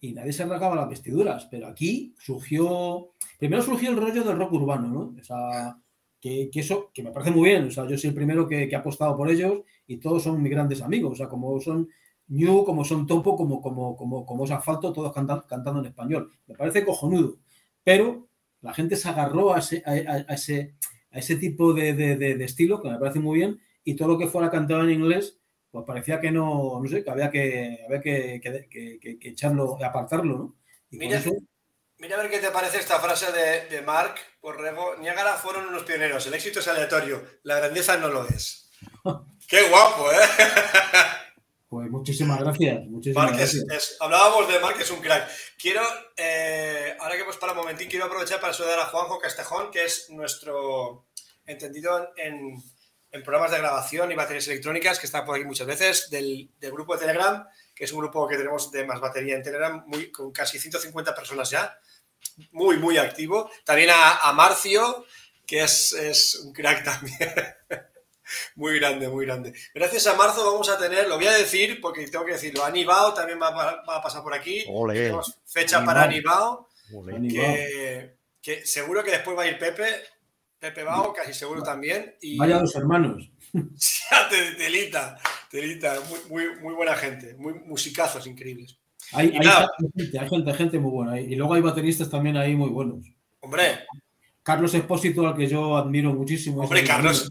y 0.00 0.12
nadie 0.12 0.32
se 0.32 0.42
arrancaba 0.42 0.76
las 0.76 0.88
vestiduras, 0.88 1.46
pero 1.50 1.66
aquí 1.68 2.14
surgió, 2.18 3.12
primero 3.38 3.62
surgió 3.62 3.90
el 3.90 3.96
rollo 3.96 4.24
del 4.24 4.36
rock 4.36 4.52
urbano, 4.52 4.88
¿no? 4.88 5.14
O 5.18 5.24
sea, 5.24 5.78
que, 6.20 6.50
eso, 6.54 6.90
que 6.92 7.02
me 7.02 7.12
parece 7.12 7.30
muy 7.30 7.50
bien, 7.50 7.66
o 7.66 7.70
sea, 7.70 7.86
yo 7.86 7.96
soy 7.96 8.08
el 8.08 8.14
primero 8.14 8.48
que, 8.48 8.68
que 8.68 8.76
ha 8.76 8.80
apostado 8.80 9.16
por 9.16 9.30
ellos 9.30 9.60
y 9.86 9.98
todos 9.98 10.22
son 10.22 10.42
mis 10.42 10.50
grandes 10.50 10.82
amigos, 10.82 11.12
o 11.12 11.16
sea, 11.16 11.28
como 11.28 11.60
son 11.60 11.88
New, 12.28 12.64
como 12.64 12.84
son 12.84 13.06
Topo, 13.06 13.36
como, 13.36 13.60
como, 13.60 13.96
como, 13.96 14.26
como 14.26 14.44
es 14.44 14.50
Asfalto, 14.50 14.92
todos 14.92 15.12
cantando 15.12 15.80
en 15.80 15.86
español. 15.86 16.30
Me 16.46 16.54
parece 16.54 16.84
cojonudo, 16.84 17.38
pero 17.84 18.28
la 18.62 18.74
gente 18.74 18.96
se 18.96 19.08
agarró 19.08 19.54
a 19.54 19.58
ese, 19.60 19.82
a, 19.86 20.34
ese, 20.34 20.74
a 21.10 21.18
ese 21.18 21.36
tipo 21.36 21.72
de, 21.72 21.92
de, 21.92 22.16
de, 22.16 22.44
estilo, 22.44 22.82
que 22.82 22.90
me 22.90 22.98
parece 22.98 23.20
muy 23.20 23.38
bien, 23.38 23.60
y 23.84 23.94
todo 23.94 24.08
lo 24.08 24.18
que 24.18 24.26
fuera 24.26 24.50
cantado 24.50 24.82
en 24.82 24.90
inglés, 24.90 25.38
pues 25.76 25.86
parecía 25.86 26.18
que 26.18 26.30
no, 26.30 26.80
no 26.82 26.88
sé, 26.88 27.04
que 27.04 27.10
había 27.10 27.30
que, 27.30 27.80
había 27.84 28.00
que, 28.00 28.40
que, 28.42 28.98
que, 28.98 29.18
que 29.18 29.28
echarlo, 29.28 29.76
apartarlo, 29.84 30.38
¿no? 30.38 30.56
Y 30.90 30.96
mira, 30.96 31.18
eso, 31.18 31.32
mira 31.98 32.16
a 32.16 32.22
ver 32.22 32.30
qué 32.30 32.38
te 32.38 32.50
parece 32.50 32.78
esta 32.78 32.98
frase 32.98 33.30
de, 33.30 33.66
de 33.68 33.82
Mark 33.82 34.14
Porrego. 34.40 34.96
Niagara 34.96 35.34
fueron 35.34 35.66
unos 35.66 35.82
pioneros, 35.82 36.26
el 36.26 36.32
éxito 36.32 36.60
es 36.60 36.68
aleatorio, 36.68 37.22
la 37.42 37.56
grandeza 37.56 37.98
no 37.98 38.08
lo 38.08 38.26
es. 38.26 38.70
Qué 39.48 39.68
guapo, 39.68 40.10
¿eh? 40.10 40.16
Pues 41.68 41.90
muchísimas 41.90 42.38
gracias. 42.40 42.78
hablábamos 44.00 44.48
de 44.48 44.60
Mark, 44.60 44.76
que 44.76 44.84
es 44.84 44.90
un 44.90 45.00
crack. 45.00 45.28
Quiero, 45.58 45.82
eh, 46.16 46.96
ahora 46.98 47.16
que 47.16 47.22
hemos 47.22 47.36
para 47.36 47.52
un 47.52 47.58
momentín, 47.58 47.88
quiero 47.88 48.06
aprovechar 48.06 48.40
para 48.40 48.54
saludar 48.54 48.78
a 48.78 48.86
Juanjo 48.86 49.18
Castejón, 49.18 49.72
que 49.72 49.84
es 49.84 50.08
nuestro 50.08 51.08
entendido 51.44 52.12
en, 52.16 52.62
programas 53.22 53.50
de 53.50 53.58
grabación 53.58 54.12
y 54.12 54.14
baterías 54.14 54.48
electrónicas, 54.48 54.98
que 54.98 55.06
está 55.06 55.24
por 55.24 55.36
aquí 55.36 55.44
muchas 55.44 55.66
veces, 55.66 56.10
del, 56.10 56.50
grupo 56.60 56.94
de 56.94 57.00
Telegram, 57.00 57.46
que 57.74 57.84
es 57.84 57.92
un 57.92 58.00
grupo 58.00 58.26
que 58.26 58.36
tenemos 58.36 58.70
de 58.70 58.84
más 58.84 59.00
batería 59.00 59.36
en 59.36 59.42
Telegram, 59.42 59.82
muy, 59.86 60.10
con 60.10 60.32
casi 60.32 60.58
150 60.58 61.14
personas 61.14 61.50
ya, 61.50 61.78
muy, 62.52 62.78
muy 62.78 62.98
activo. 62.98 63.50
También 63.64 63.90
a, 63.92 64.32
Marcio, 64.32 65.04
que 65.46 65.62
es, 65.62 65.92
es 65.92 66.36
un 66.36 66.52
crack 66.52 66.84
también. 66.84 67.34
Muy 68.56 68.78
grande, 68.78 69.08
muy 69.08 69.24
grande. 69.24 69.52
Gracias 69.74 70.06
a 70.06 70.14
marzo 70.14 70.44
vamos 70.44 70.68
a 70.68 70.78
tener, 70.78 71.08
lo 71.08 71.16
voy 71.16 71.26
a 71.26 71.32
decir 71.32 71.80
porque 71.80 72.06
tengo 72.08 72.24
que 72.24 72.32
decirlo, 72.32 72.64
Anibao 72.64 73.14
también 73.14 73.40
va, 73.40 73.82
a 73.86 74.02
pasar 74.02 74.22
por 74.22 74.34
aquí. 74.34 74.64
Tenemos 74.64 75.38
fecha 75.44 75.84
para 75.84 76.02
Anibao, 76.02 76.68
que, 78.42 78.66
seguro 78.66 79.04
que 79.04 79.12
después 79.12 79.36
va 79.36 79.44
a 79.44 79.48
ir 79.48 79.58
Pepe, 79.58 80.02
Pepe 80.58 80.82
Bao, 80.82 81.12
casi 81.12 81.32
seguro 81.34 81.62
también. 81.62 82.14
Y, 82.20 82.36
Vaya 82.36 82.58
dos 82.58 82.74
hermanos. 82.76 83.30
telita, 84.58 85.18
telita, 85.50 86.00
muy, 86.28 86.56
muy, 86.60 86.74
buena 86.74 86.94
gente, 86.94 87.34
muy 87.34 87.54
musicazos 87.54 88.26
increíbles. 88.26 88.78
Hay, 89.12 89.30
gente, 89.32 90.54
gente, 90.54 90.78
muy 90.78 90.90
buena. 90.90 91.20
Y 91.20 91.36
luego 91.36 91.54
hay 91.54 91.62
bateristas 91.62 92.10
también 92.10 92.36
ahí 92.36 92.54
muy 92.54 92.70
buenos. 92.70 93.06
Hombre. 93.40 93.86
Carlos 94.42 94.74
Espósito, 94.74 95.26
al 95.26 95.36
que 95.36 95.46
yo 95.46 95.76
admiro 95.76 96.12
muchísimo. 96.12 96.62
Hombre, 96.62 96.84
Carlos, 96.84 97.30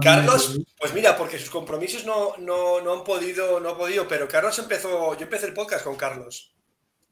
Carlos, 0.00 0.60
pues 0.78 0.92
mira, 0.94 1.16
porque 1.16 1.38
sus 1.38 1.50
compromisos 1.50 2.04
no, 2.04 2.36
no, 2.38 2.92
han 2.92 3.04
podido, 3.04 3.60
no 3.60 3.70
ha 3.70 3.78
podido, 3.78 4.06
pero 4.08 4.26
Carlos 4.26 4.58
empezó, 4.58 5.16
yo 5.16 5.22
empecé 5.22 5.46
el 5.46 5.54
podcast 5.54 5.84
con 5.84 5.96
Carlos. 5.96 6.52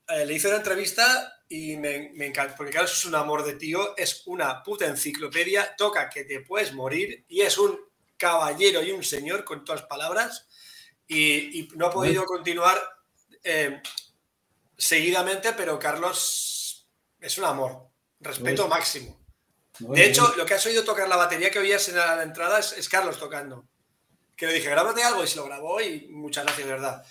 Eh, 0.08 0.26
le 0.26 0.34
hice 0.34 0.48
una 0.48 0.56
entrevista 0.56 1.42
y 1.48 1.76
me, 1.76 2.10
me 2.14 2.26
encanta, 2.26 2.54
porque 2.56 2.72
Carlos 2.72 2.92
es 2.92 3.04
un 3.04 3.14
amor 3.14 3.44
de 3.44 3.54
tío, 3.54 3.96
es 3.96 4.22
una 4.26 4.62
puta 4.62 4.86
enciclopedia, 4.86 5.74
toca 5.76 6.08
que 6.08 6.24
te 6.24 6.40
puedes 6.40 6.72
morir 6.72 7.24
y 7.28 7.42
es 7.42 7.58
un 7.58 7.78
caballero 8.16 8.82
y 8.82 8.90
un 8.90 9.04
señor 9.04 9.44
con 9.44 9.64
todas 9.64 9.82
palabras 9.82 10.46
y, 11.08 11.68
no 11.74 11.86
ha 11.86 11.90
podido 11.90 12.24
continuar 12.26 12.78
eh, 13.42 13.80
seguidamente, 14.76 15.54
pero 15.54 15.78
Carlos 15.78 16.86
es 17.18 17.38
un 17.38 17.44
amor, 17.44 17.88
respeto 18.20 18.68
máximo. 18.68 19.18
De 19.78 20.06
hecho, 20.06 20.34
lo 20.36 20.44
que 20.44 20.54
has 20.54 20.66
oído 20.66 20.84
tocar 20.84 21.08
la 21.08 21.16
batería 21.16 21.50
que 21.50 21.60
oías 21.60 21.88
en 21.88 21.96
la, 21.96 22.22
entrada 22.22 22.58
es, 22.58 22.88
Carlos 22.88 23.18
tocando. 23.18 23.66
Que 24.36 24.46
le 24.46 24.54
dije, 24.54 24.70
grábate 24.70 25.02
algo 25.02 25.24
y 25.24 25.28
se 25.28 25.36
lo 25.36 25.46
grabó 25.46 25.80
y 25.80 26.08
muchas 26.08 26.44
gracias, 26.44 26.66
de 26.66 26.72
verdad. 26.72 27.04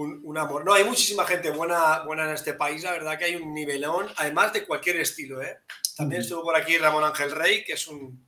Un, 0.00 0.38
amor. 0.38 0.64
No, 0.64 0.74
hay 0.74 0.84
muchísima 0.84 1.24
gente 1.24 1.50
buena, 1.50 2.04
buena 2.04 2.24
en 2.24 2.34
este 2.34 2.54
país, 2.54 2.84
la 2.84 2.92
verdad 2.92 3.18
que 3.18 3.24
hay 3.24 3.34
un 3.34 3.52
nivelón, 3.52 4.06
además 4.16 4.52
de 4.52 4.64
cualquier 4.64 5.00
estilo. 5.00 5.42
¿eh? 5.42 5.58
También 5.96 6.22
estuvo 6.22 6.42
por 6.42 6.54
aquí 6.54 6.78
Ramón 6.78 7.02
Ángel 7.02 7.32
Rey, 7.32 7.64
que 7.64 7.72
es 7.72 7.88
un, 7.88 8.24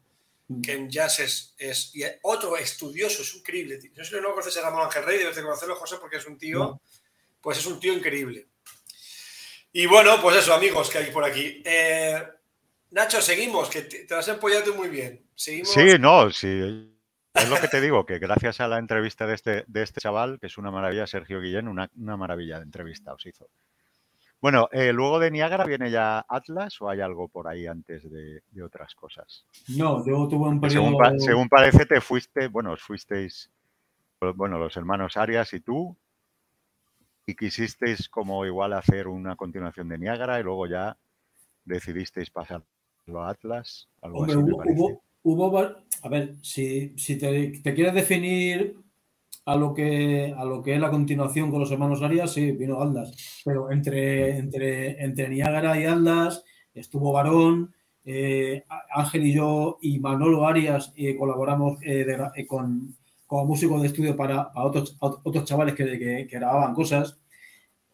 que 0.63 0.73
en 0.73 0.91
jazz 0.91 1.21
es, 1.21 1.55
es 1.59 1.93
otro 2.23 2.57
estudioso, 2.57 3.23
es 3.23 3.35
increíble. 3.37 3.79
Yo 3.95 4.05
sé 4.05 4.17
que 4.17 4.21
no 4.21 4.31
conoces 4.31 4.57
a 4.57 4.63
Ramón 4.63 4.83
Ángel 4.83 5.05
Rey, 5.05 5.19
debes 5.19 5.37
de 5.37 5.43
conocerlo, 5.43 5.77
José, 5.77 5.97
porque 6.01 6.17
es 6.17 6.27
un 6.27 6.39
tío, 6.39 6.81
pues 7.41 7.59
es 7.59 7.67
un 7.67 7.79
tío 7.79 7.93
increíble. 7.93 8.49
Y 9.73 9.87
bueno, 9.87 10.21
pues 10.21 10.39
eso, 10.39 10.53
amigos 10.53 10.91
que 10.91 10.99
hay 10.99 11.11
por 11.13 11.25
aquí. 11.25 11.63
Eh, 11.65 12.21
Nacho, 12.91 13.23
seguimos, 13.23 13.71
que 13.71 13.83
te, 13.83 14.05
te 14.07 14.15
has 14.15 14.27
empollado 14.27 14.75
muy 14.75 14.89
bien. 14.89 15.25
Seguimos. 15.37 15.73
Sí, 15.73 15.99
no, 16.01 16.33
sí. 16.33 16.90
Es 17.35 17.49
lo 17.49 17.57
que 17.57 17.69
te 17.69 17.81
digo, 17.81 18.05
que 18.07 18.19
gracias 18.19 18.61
a 18.61 18.69
la 18.69 18.79
entrevista 18.79 19.27
de 19.27 19.35
este, 19.35 19.65
de 19.67 19.83
este 19.83 20.01
chaval, 20.01 20.39
que 20.41 20.47
es 20.47 20.59
una 20.59 20.71
maravilla, 20.71 21.07
Sergio 21.07 21.41
Guillén, 21.41 21.69
una, 21.69 21.91
una 21.97 22.17
maravilla 22.17 22.59
de 22.59 22.65
entrevista 22.65 23.13
os 23.15 23.25
hizo. 23.25 23.47
Bueno, 24.41 24.69
eh, 24.73 24.93
luego 24.93 25.19
de 25.19 25.31
Niágara 25.31 25.65
viene 25.65 25.91
ya 25.91 26.25
Atlas 26.29 26.81
o 26.81 26.89
hay 26.89 27.01
algo 27.01 27.29
por 27.29 27.47
ahí 27.47 27.67
antes 27.67 28.11
de, 28.11 28.43
de 28.51 28.63
otras 28.63 28.95
cosas. 28.95 29.45
No, 29.69 30.05
yo 30.05 30.27
tuve 30.29 30.49
un 30.49 30.61
periodo. 30.61 30.83
Según, 30.87 30.99
pa- 30.99 31.19
según 31.19 31.49
parece, 31.49 31.87
te 31.87 32.01
fuiste, 32.01 32.49
bueno, 32.49 32.73
os 32.73 32.81
fuisteis, 32.81 33.51
bueno, 34.35 34.59
los 34.59 34.77
hermanos 34.77 35.17
Arias 35.17 35.53
y 35.53 35.61
tú, 35.61 35.97
y 37.27 37.35
quisisteis 37.37 38.09
como 38.09 38.45
igual 38.47 38.73
hacer 38.73 39.09
una 39.09 39.37
continuación 39.37 39.89
de 39.89 39.99
Niágara 39.99 40.41
y 40.41 40.43
luego 40.43 40.67
ya 40.67 40.97
decidisteis 41.65 42.31
pasarlo 42.31 42.65
a 43.23 43.29
Atlas, 43.31 43.89
algo 44.01 44.21
Hombre, 44.21 44.33
así 44.35 44.43
me 44.43 44.53
hubo, 44.53 45.03
a 46.03 46.09
ver, 46.09 46.37
si, 46.43 46.93
si 46.97 47.17
te, 47.19 47.61
quieres 47.63 47.95
definir 47.95 48.77
a 49.47 49.57
lo 49.57 49.75
que 49.75 50.35
a 50.37 50.45
lo 50.45 50.63
que 50.63 50.75
es 50.75 50.81
la 50.81 50.91
continuación 50.91 51.51
con 51.51 51.61
los 51.61 51.71
hermanos 51.73 52.03
Arias, 52.03 52.33
sí, 52.33 52.53
vino 52.53 52.81
Aldas. 52.83 53.43
Pero 53.45 53.71
entre, 53.73 54.37
entre, 54.39 55.03
entre 55.05 55.29
Niágara 55.29 55.81
y 55.81 55.85
Aldas 55.87 56.45
estuvo 56.75 57.13
Varón, 57.13 57.75
eh, 58.05 58.65
Ángel 58.95 59.27
y 59.27 59.33
yo 59.35 59.79
y 59.83 59.99
Manolo 60.01 60.47
Arias 60.47 60.93
eh, 60.97 61.17
colaboramos 61.17 61.79
eh, 61.83 62.07
eh, 62.37 62.47
con, 62.47 62.97
como 63.27 63.47
músicos 63.47 63.81
de 63.83 63.89
estudio 63.89 64.17
para, 64.17 64.53
para 64.53 64.67
otros, 64.67 64.97
otros 65.01 65.45
chavales 65.45 65.75
que, 65.75 65.85
que- 65.99 66.27
que 66.29 66.37
grababan 66.39 66.75
cosas. 66.75 67.19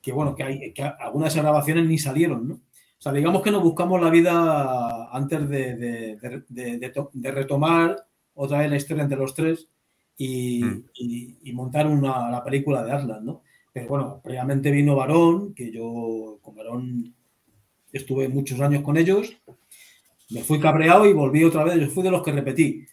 Que 0.02 0.12
bueno, 0.12 0.34
que, 0.36 0.42
hay, 0.44 0.72
que 0.72 0.82
algunas 0.82 1.26
de 1.34 1.40
esas 1.40 1.42
grabaciones 1.44 1.86
ni 1.86 1.98
salieron, 1.98 2.48
¿no? 2.48 2.60
O 2.98 3.02
sea, 3.02 3.12
digamos 3.12 3.42
que 3.42 3.50
nos 3.50 3.62
buscamos 3.62 4.00
la 4.00 4.10
vida 4.10 5.08
antes 5.12 5.48
de, 5.48 5.76
de- 5.76 6.16
de- 6.16 6.44
de- 6.48 6.78
de 6.78 6.88
to- 6.90 7.10
de 7.12 7.30
retomar 7.30 8.06
otra 8.34 8.58
vez 8.58 8.70
la 8.70 8.76
historia 8.76 9.02
entre 9.02 9.18
los 9.18 9.34
tres 9.34 9.68
y, 10.16 10.64
Mm. 10.64 10.84
y- 10.94 11.38
y 11.42 11.52
montar 11.52 11.86
una, 11.86 12.30
la 12.30 12.42
película 12.42 12.82
de 12.82 12.92
Atlas, 12.92 13.22
¿no? 13.22 13.42
Pero 13.72 13.88
bueno, 13.88 14.20
previamente 14.24 14.70
vino 14.70 14.96
Varón, 14.96 15.52
que 15.54 15.70
yo 15.70 16.38
con 16.40 16.54
Varón 16.56 17.14
estuve 17.92 18.28
muchos 18.28 18.60
años 18.60 18.82
con 18.82 18.96
ellos, 18.96 19.36
me 20.30 20.42
fui 20.42 20.58
cabreado 20.58 21.06
y 21.06 21.12
volví 21.12 21.44
otra 21.44 21.64
vez, 21.64 21.76
yo 21.78 21.86
fui 21.88 22.02
de 22.02 22.10
los 22.10 22.22
que 22.22 22.32
repetí 22.32 22.86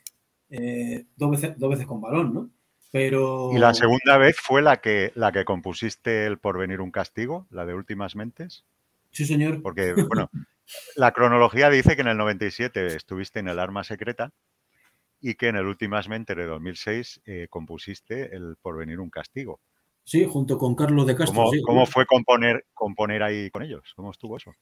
eh, 0.49 1.05
dos, 1.15 1.31
veces, 1.31 1.57
dos 1.57 1.69
veces 1.71 1.87
con 1.87 1.99
Varón, 2.01 2.33
¿no? 2.33 2.49
Pero... 2.91 3.49
Y 3.53 3.57
la 3.57 3.73
segunda 3.73 4.17
vez 4.17 4.35
fue 4.39 4.61
la 4.61 4.77
que, 4.77 5.11
la 5.15 5.31
que 5.31 5.45
compusiste 5.45 6.25
el 6.27 6.37
Porvenir 6.37 6.79
un 6.79 6.91
castigo, 6.91 7.47
la 7.49 7.65
de 7.65 7.73
Últimas 7.73 8.15
Mentes, 8.15 8.63
Sí, 9.13 9.25
señor. 9.25 9.61
porque, 9.61 9.93
bueno, 9.93 10.29
la 10.95 11.11
cronología 11.11 11.69
dice 11.69 11.95
que 11.95 12.01
en 12.01 12.09
el 12.09 12.17
97 12.17 12.95
estuviste 12.95 13.39
en 13.39 13.47
el 13.47 13.59
Arma 13.59 13.83
Secreta 13.83 14.31
y 15.21 15.35
que 15.35 15.47
en 15.47 15.55
el 15.55 15.67
Últimas 15.67 16.09
Mentes 16.09 16.35
de 16.35 16.45
2006 16.45 17.21
eh, 17.25 17.47
compusiste 17.49 18.35
el 18.35 18.57
Porvenir 18.61 18.99
un 18.99 19.09
castigo. 19.09 19.61
Sí, 20.03 20.25
junto 20.29 20.57
con 20.57 20.75
Carlos 20.75 21.07
de 21.07 21.15
Castro. 21.15 21.35
¿Cómo, 21.35 21.51
sí. 21.51 21.61
cómo 21.61 21.85
fue 21.85 22.05
componer, 22.05 22.65
componer 22.73 23.23
ahí 23.23 23.49
con 23.49 23.63
ellos? 23.63 23.93
¿Cómo 23.95 24.11
estuvo 24.11 24.35
eso? 24.35 24.53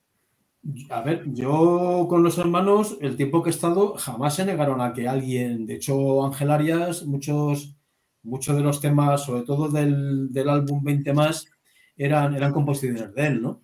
A 0.92 1.02
ver, 1.02 1.24
yo 1.26 2.06
con 2.08 2.22
los 2.22 2.38
hermanos, 2.38 2.98
el 3.02 3.18
tiempo 3.18 3.42
que 3.42 3.50
he 3.50 3.54
estado, 3.54 3.96
jamás 3.96 4.36
se 4.36 4.46
negaron 4.46 4.82
a 4.82 4.94
que 4.94 5.08
alguien, 5.08 5.66
de 5.66 5.76
hecho, 5.76 6.24
Ángel 6.24 6.52
Arias, 6.52 7.04
muchos, 7.04 7.76
muchos 8.22 8.56
de 8.56 8.62
los 8.62 8.80
temas, 8.80 9.26
sobre 9.26 9.42
todo 9.42 9.70
del, 9.70 10.32
del 10.32 10.50
álbum 10.50 10.84
20 10.84 11.14
más, 11.14 11.50
eran, 11.98 12.36
eran 12.36 12.54
composiciones 12.54 13.12
de 13.16 13.26
él, 13.26 13.42
¿no? 13.42 13.62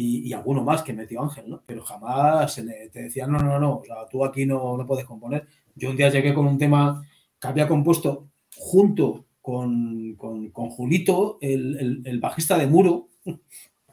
Y, 0.00 0.28
y 0.28 0.32
alguno 0.32 0.64
más 0.64 0.82
que 0.82 0.92
metió 0.92 1.22
Ángel, 1.22 1.50
¿no? 1.50 1.62
Pero 1.66 1.82
jamás 1.82 2.52
se 2.54 2.64
le, 2.64 2.88
te 2.88 3.02
decían, 3.02 3.32
no, 3.32 3.38
no, 3.38 3.58
no, 3.58 3.76
o 3.78 3.84
sea, 3.84 4.06
tú 4.10 4.24
aquí 4.24 4.46
no, 4.46 4.76
no 4.76 4.86
puedes 4.86 5.04
componer. 5.04 5.46
Yo 5.74 5.90
un 5.90 5.96
día 5.96 6.10
llegué 6.10 6.32
con 6.32 6.46
un 6.46 6.58
tema 6.58 7.02
que 7.40 7.48
había 7.48 7.68
compuesto 7.68 8.28
junto 8.56 9.26
con, 9.40 10.14
con, 10.16 10.50
con 10.50 10.70
Julito, 10.70 11.38
el, 11.40 11.76
el, 11.78 12.02
el 12.04 12.20
bajista 12.20 12.56
de 12.56 12.66
Muro, 12.66 13.10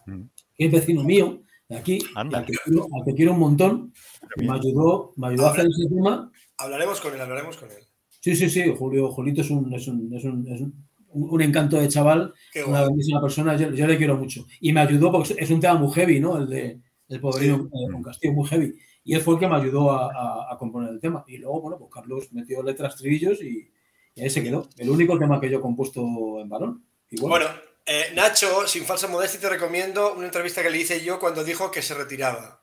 Mm. 0.07 0.21
que 0.55 0.65
es 0.65 0.71
vecino 0.71 1.03
mío, 1.03 1.41
de 1.69 1.77
aquí, 1.77 1.99
al 2.15 2.29
que, 2.45 2.53
quiero, 2.63 2.87
al 2.93 3.05
que 3.05 3.13
quiero 3.13 3.33
un 3.33 3.39
montón, 3.39 3.93
me 4.37 4.53
ayudó, 4.53 5.13
me 5.17 5.27
ayudó 5.27 5.47
a 5.47 5.51
hacer 5.51 5.67
ese 5.67 5.93
tema. 5.93 6.31
Hablaremos 6.57 7.01
con 7.01 7.13
él, 7.13 7.21
hablaremos 7.21 7.57
con 7.57 7.69
él. 7.69 7.77
Sí, 8.21 8.35
sí, 8.35 8.49
sí, 8.49 8.73
Julio, 8.77 9.11
Julito 9.11 9.41
es 9.41 9.51
un, 9.51 9.71
es 9.73 9.87
un, 9.87 10.13
es 10.13 10.23
un, 10.23 10.47
es 10.47 10.61
un, 10.61 10.86
un 11.11 11.41
encanto 11.41 11.79
de 11.79 11.87
chaval, 11.87 12.33
una 12.67 12.81
grandísima 12.81 13.21
persona, 13.21 13.55
yo, 13.57 13.71
yo 13.71 13.87
le 13.87 13.97
quiero 13.97 14.17
mucho. 14.17 14.45
Y 14.61 14.71
me 14.73 14.81
ayudó 14.81 15.11
porque 15.11 15.35
es 15.37 15.49
un 15.49 15.59
tema 15.59 15.75
muy 15.75 15.91
heavy, 15.93 16.19
¿no? 16.19 16.37
El 16.37 16.47
de 16.49 16.79
el 17.09 17.19
Poderino 17.21 17.55
eh, 17.73 17.91
con 17.91 18.03
Castillo, 18.03 18.33
muy 18.33 18.47
heavy. 18.47 18.73
Y 19.03 19.13
él 19.15 19.21
fue 19.21 19.35
el 19.35 19.39
que 19.39 19.47
me 19.47 19.55
ayudó 19.55 19.91
a, 19.91 20.11
a- 20.11 20.53
a 20.53 20.57
componer 20.57 20.89
el 20.89 20.99
tema. 20.99 21.23
Y 21.27 21.37
luego, 21.37 21.61
bueno, 21.61 21.77
pues 21.77 21.89
Carlos 21.93 22.27
metió 22.33 22.61
letras, 22.61 22.93
estribillos 22.95 23.41
y, 23.41 23.71
y 24.15 24.21
ahí 24.21 24.29
se 24.29 24.43
quedó. 24.43 24.67
El 24.77 24.89
único 24.89 25.17
tema 25.17 25.39
que 25.39 25.49
yo 25.49 25.59
he 25.59 25.61
compuesto 25.61 26.01
en 26.41 26.49
varón. 26.49 26.83
Igual. 27.11 27.29
Bueno, 27.29 27.45
eh, 27.85 28.11
Nacho, 28.13 28.67
sin 28.67 28.83
falsa 28.83 29.07
modestia, 29.07 29.39
te 29.39 29.47
recomiendo 29.49 30.13
una 30.15 30.25
entrevista 30.25 30.61
que 30.61 30.69
le 30.69 30.79
hice 30.79 31.01
yo 31.05 31.19
cuando 31.19 31.45
dijo 31.45 31.71
que 31.71 31.81
se 31.81 31.93
retiraba. 31.93 32.61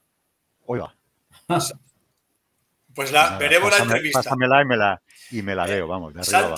Oiga, 0.67 0.95
Pues 2.95 3.11
la, 3.11 3.23
nada, 3.25 3.39
veremos 3.39 3.71
la 3.71 3.77
pásame- 3.79 3.85
entrevista. 3.87 4.19
Pásamela 4.23 4.63
y 4.63 4.65
me 4.67 4.77
la, 4.77 5.03
y 5.31 5.43
me 5.43 5.55
la 5.55 5.67
leo, 5.67 5.87
vamos, 5.89 6.13
de 6.15 6.21
arriba 6.21 6.39
abajo. 6.39 6.57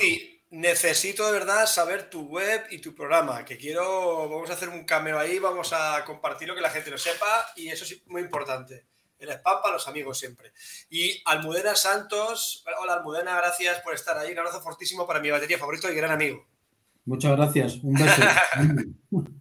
Necesito 0.56 1.26
de 1.26 1.32
verdad 1.32 1.66
saber 1.66 2.08
tu 2.08 2.22
web 2.22 2.64
y 2.70 2.78
tu 2.78 2.94
programa, 2.94 3.44
que 3.44 3.58
quiero, 3.58 4.26
vamos 4.26 4.48
a 4.48 4.54
hacer 4.54 4.70
un 4.70 4.84
cameo 4.84 5.18
ahí, 5.18 5.38
vamos 5.38 5.74
a 5.74 6.02
compartirlo, 6.06 6.54
que 6.54 6.62
la 6.62 6.70
gente 6.70 6.90
lo 6.90 6.96
sepa, 6.96 7.52
y 7.56 7.68
eso 7.68 7.84
es 7.84 8.06
muy 8.06 8.22
importante. 8.22 8.86
El 9.18 9.28
spam 9.28 9.60
para 9.60 9.74
los 9.74 9.86
amigos 9.86 10.18
siempre. 10.18 10.54
Y 10.88 11.20
Almudena 11.26 11.74
Santos, 11.74 12.64
hola 12.80 12.94
Almudena, 12.94 13.36
gracias 13.36 13.80
por 13.80 13.92
estar 13.92 14.16
ahí, 14.16 14.32
un 14.32 14.38
abrazo 14.38 14.62
fortísimo 14.62 15.06
para 15.06 15.20
mi 15.20 15.30
batería 15.30 15.58
favorito 15.58 15.92
y 15.92 15.94
gran 15.94 16.12
amigo. 16.12 16.46
Muchas 17.04 17.36
gracias. 17.36 17.74
Un 17.82 17.92
beso. 17.92 18.22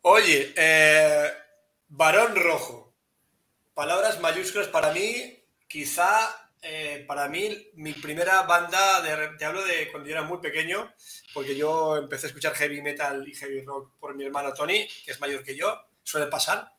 Oye, 0.00 0.54
eh, 0.56 1.30
Varón 1.88 2.36
Rojo. 2.36 2.94
Palabras 3.74 4.18
mayúsculas 4.20 4.68
para 4.68 4.92
mí, 4.92 5.44
quizá 5.68 6.39
eh, 6.62 7.04
para 7.06 7.28
mí 7.28 7.70
mi 7.74 7.92
primera 7.94 8.42
banda, 8.42 9.00
de, 9.02 9.36
te 9.38 9.44
hablo 9.44 9.64
de 9.64 9.90
cuando 9.90 10.08
yo 10.08 10.16
era 10.16 10.24
muy 10.24 10.38
pequeño, 10.38 10.92
porque 11.32 11.56
yo 11.56 11.96
empecé 11.96 12.26
a 12.26 12.28
escuchar 12.28 12.54
heavy 12.54 12.82
metal 12.82 13.26
y 13.26 13.34
heavy 13.34 13.62
rock 13.64 13.92
por 13.98 14.14
mi 14.14 14.24
hermano 14.24 14.52
Tony, 14.52 14.86
que 15.04 15.12
es 15.12 15.20
mayor 15.20 15.42
que 15.42 15.56
yo, 15.56 15.80
suele 16.02 16.26
pasar. 16.26 16.70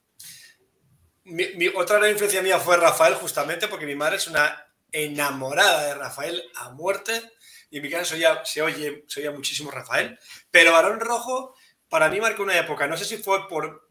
Mi, 1.24 1.48
mi- 1.56 1.68
otra 1.68 1.98
gran 2.00 2.12
influencia 2.12 2.42
mía 2.42 2.60
fue 2.60 2.78
Rafael, 2.78 3.14
justamente, 3.16 3.68
porque 3.68 3.86
mi 3.86 3.96
madre 3.96 4.18
es 4.18 4.28
una 4.28 4.66
enamorada 4.92 5.86
de 5.86 5.94
Rafael 5.96 6.44
a 6.56 6.70
muerte, 6.72 7.22
y 7.70 7.78
en 7.78 7.84
mi 7.84 7.90
casa 7.90 8.16
se 8.44 8.62
oye, 8.62 9.06
se 9.08 9.22
oía 9.22 9.32
muchísimo 9.32 9.72
Rafael, 9.72 10.18
pero 10.50 10.74
Varón 10.74 11.00
Rojo 11.00 11.56
para 11.90 12.10
mí 12.10 12.20
marcó 12.20 12.44
una 12.44 12.58
época. 12.58 12.88
No 12.88 12.98
sé 12.98 13.06
si 13.06 13.18
fue 13.18 13.48
por, 13.48 13.88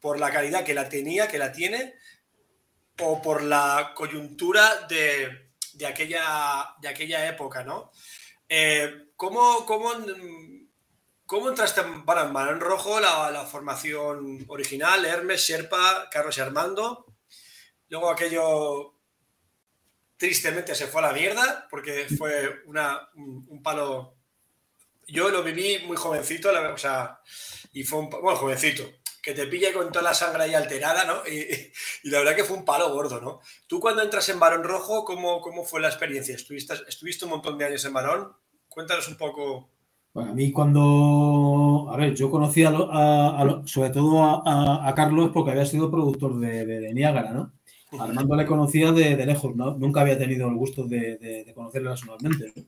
por 0.00 0.18
la 0.18 0.30
calidad 0.32 0.64
que 0.64 0.74
la 0.74 0.88
tenía, 0.88 1.28
que 1.28 1.38
la 1.38 1.52
tiene, 1.52 1.94
o 3.00 3.20
por 3.20 3.42
la 3.42 3.92
coyuntura 3.94 4.86
de, 4.88 5.50
de 5.72 5.86
aquella, 5.86 6.74
de 6.80 6.88
aquella 6.88 7.28
época, 7.28 7.64
¿no? 7.64 7.90
Eh, 8.48 9.08
¿cómo, 9.16 9.64
cómo, 9.66 9.92
cómo 11.26 11.48
entraste 11.48 11.80
en 11.80 12.04
bueno, 12.04 12.50
en 12.50 12.60
Rojo, 12.60 13.00
la, 13.00 13.30
la 13.30 13.44
formación 13.46 14.44
original, 14.48 15.04
Hermes, 15.04 15.40
Sherpa, 15.40 16.08
Carlos 16.10 16.36
y 16.38 16.40
Armando? 16.40 17.06
Luego 17.88 18.10
aquello 18.10 18.94
tristemente 20.16 20.74
se 20.74 20.86
fue 20.86 21.02
a 21.02 21.08
la 21.08 21.12
mierda 21.12 21.66
porque 21.70 22.06
fue 22.16 22.62
una, 22.66 23.08
un, 23.16 23.62
palo 23.62 24.16
yo 25.06 25.28
lo 25.28 25.42
viví 25.42 25.80
muy 25.86 25.96
jovencito, 25.96 26.50
la- 26.50 26.72
o 26.72 26.78
sea, 26.78 27.20
y 27.72 27.82
fue 27.84 27.98
un, 27.98 28.10
bueno, 28.10 28.36
jovencito, 28.36 28.84
que 29.24 29.32
te 29.32 29.46
pilla 29.46 29.72
con 29.72 29.90
toda 29.90 30.02
la 30.04 30.14
sangre 30.14 30.42
ahí 30.44 30.54
alterada, 30.54 31.04
¿no? 31.04 31.26
Y, 31.26 31.38
y 32.06 32.10
la 32.10 32.18
verdad 32.18 32.36
que 32.36 32.44
fue 32.44 32.56
un 32.58 32.64
palo 32.64 32.92
gordo, 32.92 33.20
¿no? 33.20 33.40
Tú 33.66 33.80
cuando 33.80 34.02
entras 34.02 34.28
en 34.28 34.38
Barón 34.38 34.62
Rojo, 34.64 35.04
¿cómo, 35.04 35.40
cómo 35.40 35.64
fue 35.64 35.80
la 35.80 35.88
experiencia? 35.88 36.34
¿Estuviste, 36.34 36.74
estuviste 36.86 37.24
un 37.24 37.30
montón 37.32 37.56
de 37.56 37.64
años 37.64 37.84
en 37.84 37.92
Barón? 37.94 38.28
Cuéntanos 38.68 39.08
un 39.08 39.16
poco. 39.16 39.70
Bueno, 40.12 40.30
a 40.30 40.34
mí 40.34 40.52
cuando, 40.52 41.88
a 41.90 41.96
ver, 41.96 42.14
yo 42.14 42.30
conocí 42.30 42.64
a, 42.64 42.68
a- 42.70 43.42
a 43.42 43.62
sobre 43.66 43.90
todo 43.90 44.22
a, 44.22 44.92
Carlos 44.94 45.30
porque 45.32 45.50
había 45.50 45.66
sido 45.66 45.90
productor 45.90 46.38
de, 46.38 46.64
de, 46.66 46.80
de 46.80 46.94
Niágara, 46.94 47.32
¿no? 47.32 47.52
Armando 47.98 48.34
le 48.36 48.44
conocía 48.46 48.90
de, 48.92 49.16
de 49.16 49.26
lejos, 49.26 49.54
¿no? 49.56 49.74
Nunca 49.76 50.00
había 50.00 50.18
tenido 50.18 50.48
el 50.48 50.54
gusto 50.56 50.84
de, 50.84 51.16
de- 51.16 51.52
conocerle 51.54 51.88
personalmente. 51.90 52.52
¿no? 52.56 52.62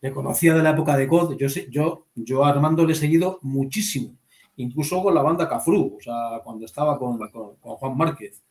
Le 0.00 0.12
conocía 0.12 0.54
de 0.54 0.62
la 0.62 0.70
época 0.70 0.96
de 0.96 1.06
COD. 1.08 1.36
Yo, 1.38 1.48
sé- 1.48 1.68
yo, 1.70 2.06
yo 2.14 2.44
a 2.44 2.50
Armando 2.50 2.84
le 2.84 2.92
he 2.92 2.96
seguido 2.96 3.38
muchísimo, 3.42 4.16
incluso 4.56 5.02
con 5.02 5.14
la 5.14 5.22
banda 5.22 5.48
Cafru, 5.48 5.96
o 5.98 6.00
sea, 6.00 6.40
cuando 6.44 6.64
estaba 6.66 6.98
con, 6.98 7.18
con- 7.30 7.56
con 7.56 7.76
Juan 7.76 7.96
Márquez. 7.96 8.42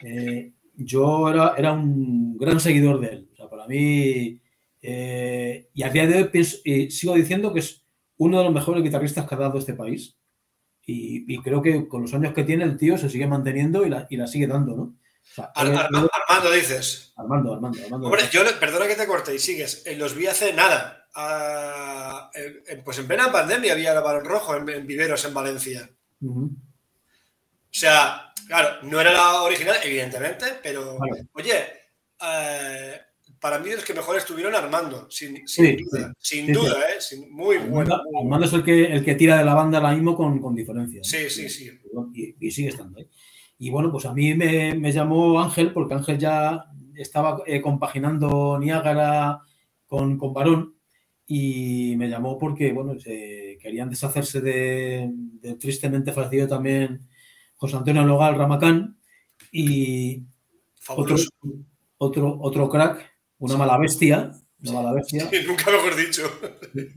Eh, 0.00 0.52
yo 0.76 1.30
era, 1.30 1.54
era 1.56 1.72
un 1.72 2.36
gran 2.38 2.60
seguidor 2.60 3.00
de 3.00 3.08
él. 3.08 3.28
O 3.32 3.36
sea, 3.36 3.48
para 3.48 3.66
mí, 3.66 4.40
eh, 4.82 5.68
y 5.74 5.82
a 5.82 5.90
día 5.90 6.06
de 6.06 6.16
hoy 6.16 6.24
pienso- 6.28 6.58
eh, 6.64 6.90
sigo 6.90 7.14
diciendo 7.14 7.52
que 7.52 7.60
es 7.60 7.84
uno 8.18 8.38
de 8.38 8.44
los 8.44 8.54
mejores 8.54 8.82
guitarristas 8.82 9.26
que 9.28 9.34
ha 9.34 9.38
dado 9.38 9.58
este 9.58 9.74
país. 9.74 10.16
Y, 10.86 11.32
y 11.32 11.38
creo 11.42 11.62
que 11.62 11.86
con 11.88 12.02
los 12.02 12.14
años 12.14 12.34
que 12.34 12.44
tiene 12.44 12.64
el 12.64 12.76
tío 12.76 12.98
se 12.98 13.08
sigue 13.08 13.26
manteniendo 13.26 13.86
y 13.86 13.90
la, 13.90 14.06
y 14.10 14.16
la 14.16 14.26
sigue 14.26 14.46
dando, 14.48 14.76
¿no? 14.76 14.96
Armando 15.54 16.50
dices. 16.52 17.12
Armando, 17.16 17.54
Armando, 17.54 17.82
Armando. 17.84 18.06
Hombre, 18.06 18.28
yo, 18.30 18.42
perdona 18.60 18.86
que 18.86 18.96
te 18.96 19.06
corte 19.06 19.34
y 19.34 19.38
sigues. 19.38 19.84
Los 19.96 20.14
vi 20.14 20.26
hace 20.26 20.52
nada. 20.52 21.08
Ah, 21.14 22.30
pues 22.84 22.98
en 22.98 23.06
plena 23.06 23.30
pandemia 23.30 23.72
había 23.72 23.92
el 23.92 24.02
balón 24.02 24.24
rojo 24.24 24.56
en, 24.56 24.86
Viveros, 24.86 25.24
en 25.24 25.34
Valencia. 25.34 25.90
O 26.22 26.48
sea, 27.70 28.32
claro, 28.46 28.82
no 28.82 29.00
era 29.00 29.12
la 29.12 29.42
original, 29.42 29.76
evidentemente, 29.82 30.46
pero 30.62 30.98
oye, 31.32 31.54
eh, 32.22 33.00
para 33.40 33.58
mí 33.58 33.70
los 33.70 33.84
que 33.84 33.94
mejor 33.94 34.16
estuvieron 34.16 34.54
Armando, 34.54 35.10
sin, 35.10 35.34
duda, 35.34 36.14
sin 36.18 36.52
duda, 36.52 36.76
¿eh? 36.90 37.26
muy 37.30 37.58
bueno. 37.58 38.00
Armando 38.18 38.46
es 38.46 38.52
el 38.52 38.62
que, 38.64 38.84
el 38.84 39.04
que 39.04 39.14
tira 39.14 39.38
de 39.38 39.44
la 39.44 39.54
banda 39.54 39.78
ahora 39.78 39.92
mismo 39.92 40.16
con, 40.16 40.40
con 40.40 40.54
diferencia. 40.54 41.02
Sí, 41.02 41.28
sí, 41.28 41.48
sí. 41.48 41.70
Y, 42.40 42.50
sigue 42.50 42.68
estando. 42.68 43.00
¿eh? 43.00 43.08
Y 43.62 43.70
bueno, 43.70 43.92
pues 43.92 44.06
a 44.06 44.12
mí 44.12 44.34
me, 44.34 44.74
me 44.74 44.90
llamó 44.90 45.40
Ángel, 45.40 45.72
porque 45.72 45.94
Ángel 45.94 46.18
ya 46.18 46.64
estaba 46.96 47.44
eh, 47.46 47.60
compaginando 47.60 48.58
Niágara 48.58 49.38
con, 49.86 50.18
con 50.18 50.34
Barón, 50.34 50.74
y 51.28 51.94
me 51.96 52.08
llamó 52.08 52.40
porque, 52.40 52.72
bueno, 52.72 52.96
querían 53.00 53.88
deshacerse 53.88 54.40
de, 54.40 55.12
tristemente 55.60 56.10
fallecido 56.10 56.48
también 56.48 57.06
José 57.54 57.76
Antonio 57.76 58.02
Logal 58.02 58.34
Ramacán, 58.34 58.98
y 59.52 60.24
otro, 60.88 61.14
otro, 61.98 62.38
otro 62.40 62.68
crack 62.68 63.12
una 63.38 63.56
mala 63.56 63.78
bestia. 63.78 64.32
Una 64.64 64.72
mala 64.72 64.92
bestia. 64.92 65.30
nunca 65.46 65.70
mejor 65.70 65.94
dicho. 65.94 66.24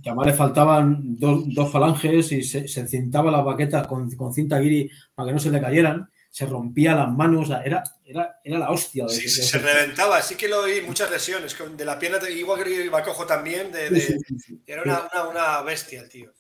Que 0.01 0.09
además 0.09 0.25
le 0.25 0.33
faltaban 0.33 1.15
dos, 1.19 1.71
falanges 1.71 2.31
y 2.31 2.41
se, 2.41 2.67
se 2.67 2.79
encintaba 2.79 3.29
las 3.29 3.45
baquetas 3.45 3.85
con, 3.85 4.09
cinta 4.33 4.59
guiri 4.59 4.89
para 5.13 5.27
que 5.27 5.33
no 5.33 5.39
se 5.39 5.51
le 5.51 5.61
cayeran. 5.61 6.09
Se 6.35 6.45
rompía 6.45 6.93
las 6.93 7.09
manos, 7.13 7.49
era, 7.49 7.81
era, 8.03 8.41
era 8.43 8.59
la 8.59 8.69
hostia. 8.69 9.07
sí, 9.07 9.29
se 9.29 9.57
reventaba, 9.57 10.21
sí 10.21 10.35
que 10.35 10.49
lo 10.49 10.63
oí, 10.63 10.81
muchas 10.85 11.09
lesiones. 11.09 11.55
De 11.77 11.85
la 11.85 11.97
pierna, 11.97 12.17
igual 12.29 12.61
que 12.61 12.83
iba 12.83 13.01
cojo 13.03 13.25
también. 13.25 13.71
De, 13.71 14.19
era 14.67 14.83
una, 14.83 15.29
una, 15.29 15.61
bestia 15.61 16.01
el 16.01 16.09
tío. 16.09 16.33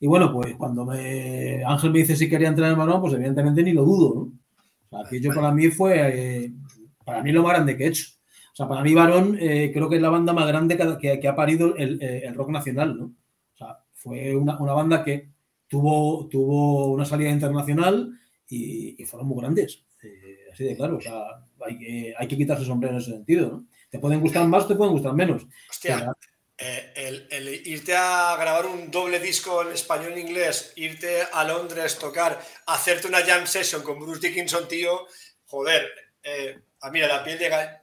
Y 0.00 0.06
bueno, 0.06 0.32
pues 0.32 0.54
cuando 0.56 0.86
me, 0.86 1.62
Ángel 1.62 1.90
me 1.90 1.98
dice 1.98 2.16
si 2.16 2.26
quería 2.26 2.48
entrar 2.48 2.68
en 2.68 2.72
el 2.72 2.78
balón, 2.78 3.02
pues 3.02 3.12
evidentemente 3.12 3.62
ni 3.62 3.74
lo 3.74 3.84
dudo. 3.84 4.14
¿no? 4.14 4.20
O 4.22 4.88
sea, 4.88 5.06
aquello 5.06 5.34
para 5.34 5.52
mí 5.52 5.68
fue, 5.68 6.44
eh, 6.44 6.52
para 7.04 7.22
mí 7.22 7.30
lo 7.30 7.42
más 7.42 7.52
grande 7.52 7.76
que 7.76 7.84
he 7.84 7.88
hecho. 7.88 8.06
O 8.54 8.56
sea, 8.56 8.66
para 8.66 8.80
mí 8.80 8.94
Varón 8.94 9.36
eh, 9.38 9.70
creo 9.74 9.90
que 9.90 9.96
es 9.96 10.02
la 10.02 10.08
banda 10.08 10.32
más 10.32 10.46
grande 10.46 10.78
que, 10.98 11.28
ha 11.28 11.36
parido 11.36 11.76
eh, 11.76 12.22
el, 12.24 12.34
rock 12.34 12.48
nacional, 12.48 12.96
¿no? 12.96 13.04
O 13.04 13.56
sea, 13.58 13.78
fue 13.92 14.34
una, 14.34 14.56
banda 14.56 15.04
que 15.04 15.28
tuvo, 15.68 16.28
tuvo 16.30 16.92
una 16.92 17.04
salida 17.04 17.28
internacional 17.28 18.18
y, 18.48 19.04
fueron 19.04 19.28
muy 19.28 19.40
grandes. 19.40 19.84
Eh, 20.02 20.48
así 20.52 20.64
de 20.64 20.76
claro, 20.76 20.98
o 20.98 21.00
sea, 21.00 21.22
hay 21.66 21.78
que, 21.78 22.14
hay 22.16 22.28
que 22.28 22.36
quitarse 22.36 22.64
sombrero 22.64 22.94
en 22.94 23.00
ese 23.00 23.12
sentido, 23.12 23.48
¿no? 23.48 23.66
Te 23.90 23.98
pueden 23.98 24.20
gustar 24.20 24.46
más, 24.46 24.66
te 24.66 24.74
pueden 24.74 24.92
gustar 24.92 25.14
menos. 25.14 25.46
Hostia, 25.70 26.12
el, 26.56 27.62
irte 27.64 27.94
a 27.96 28.36
grabar 28.38 28.66
un 28.66 28.90
doble 28.90 29.20
disco 29.20 29.62
en 29.62 29.72
español 29.72 30.14
e 30.14 30.20
inglés, 30.20 30.72
irte 30.76 31.22
a 31.32 31.44
Londres, 31.44 31.98
tocar, 31.98 32.40
hacerte 32.66 33.06
una 33.06 33.22
jam 33.22 33.46
session 33.46 33.82
con 33.82 33.98
Bruce 33.98 34.28
Dickinson, 34.28 34.66
tío, 34.68 35.06
joder, 35.46 35.86
a 36.80 36.90
mí 36.90 37.00
la 37.00 37.22
piel 37.24 37.38
llega 37.38 37.80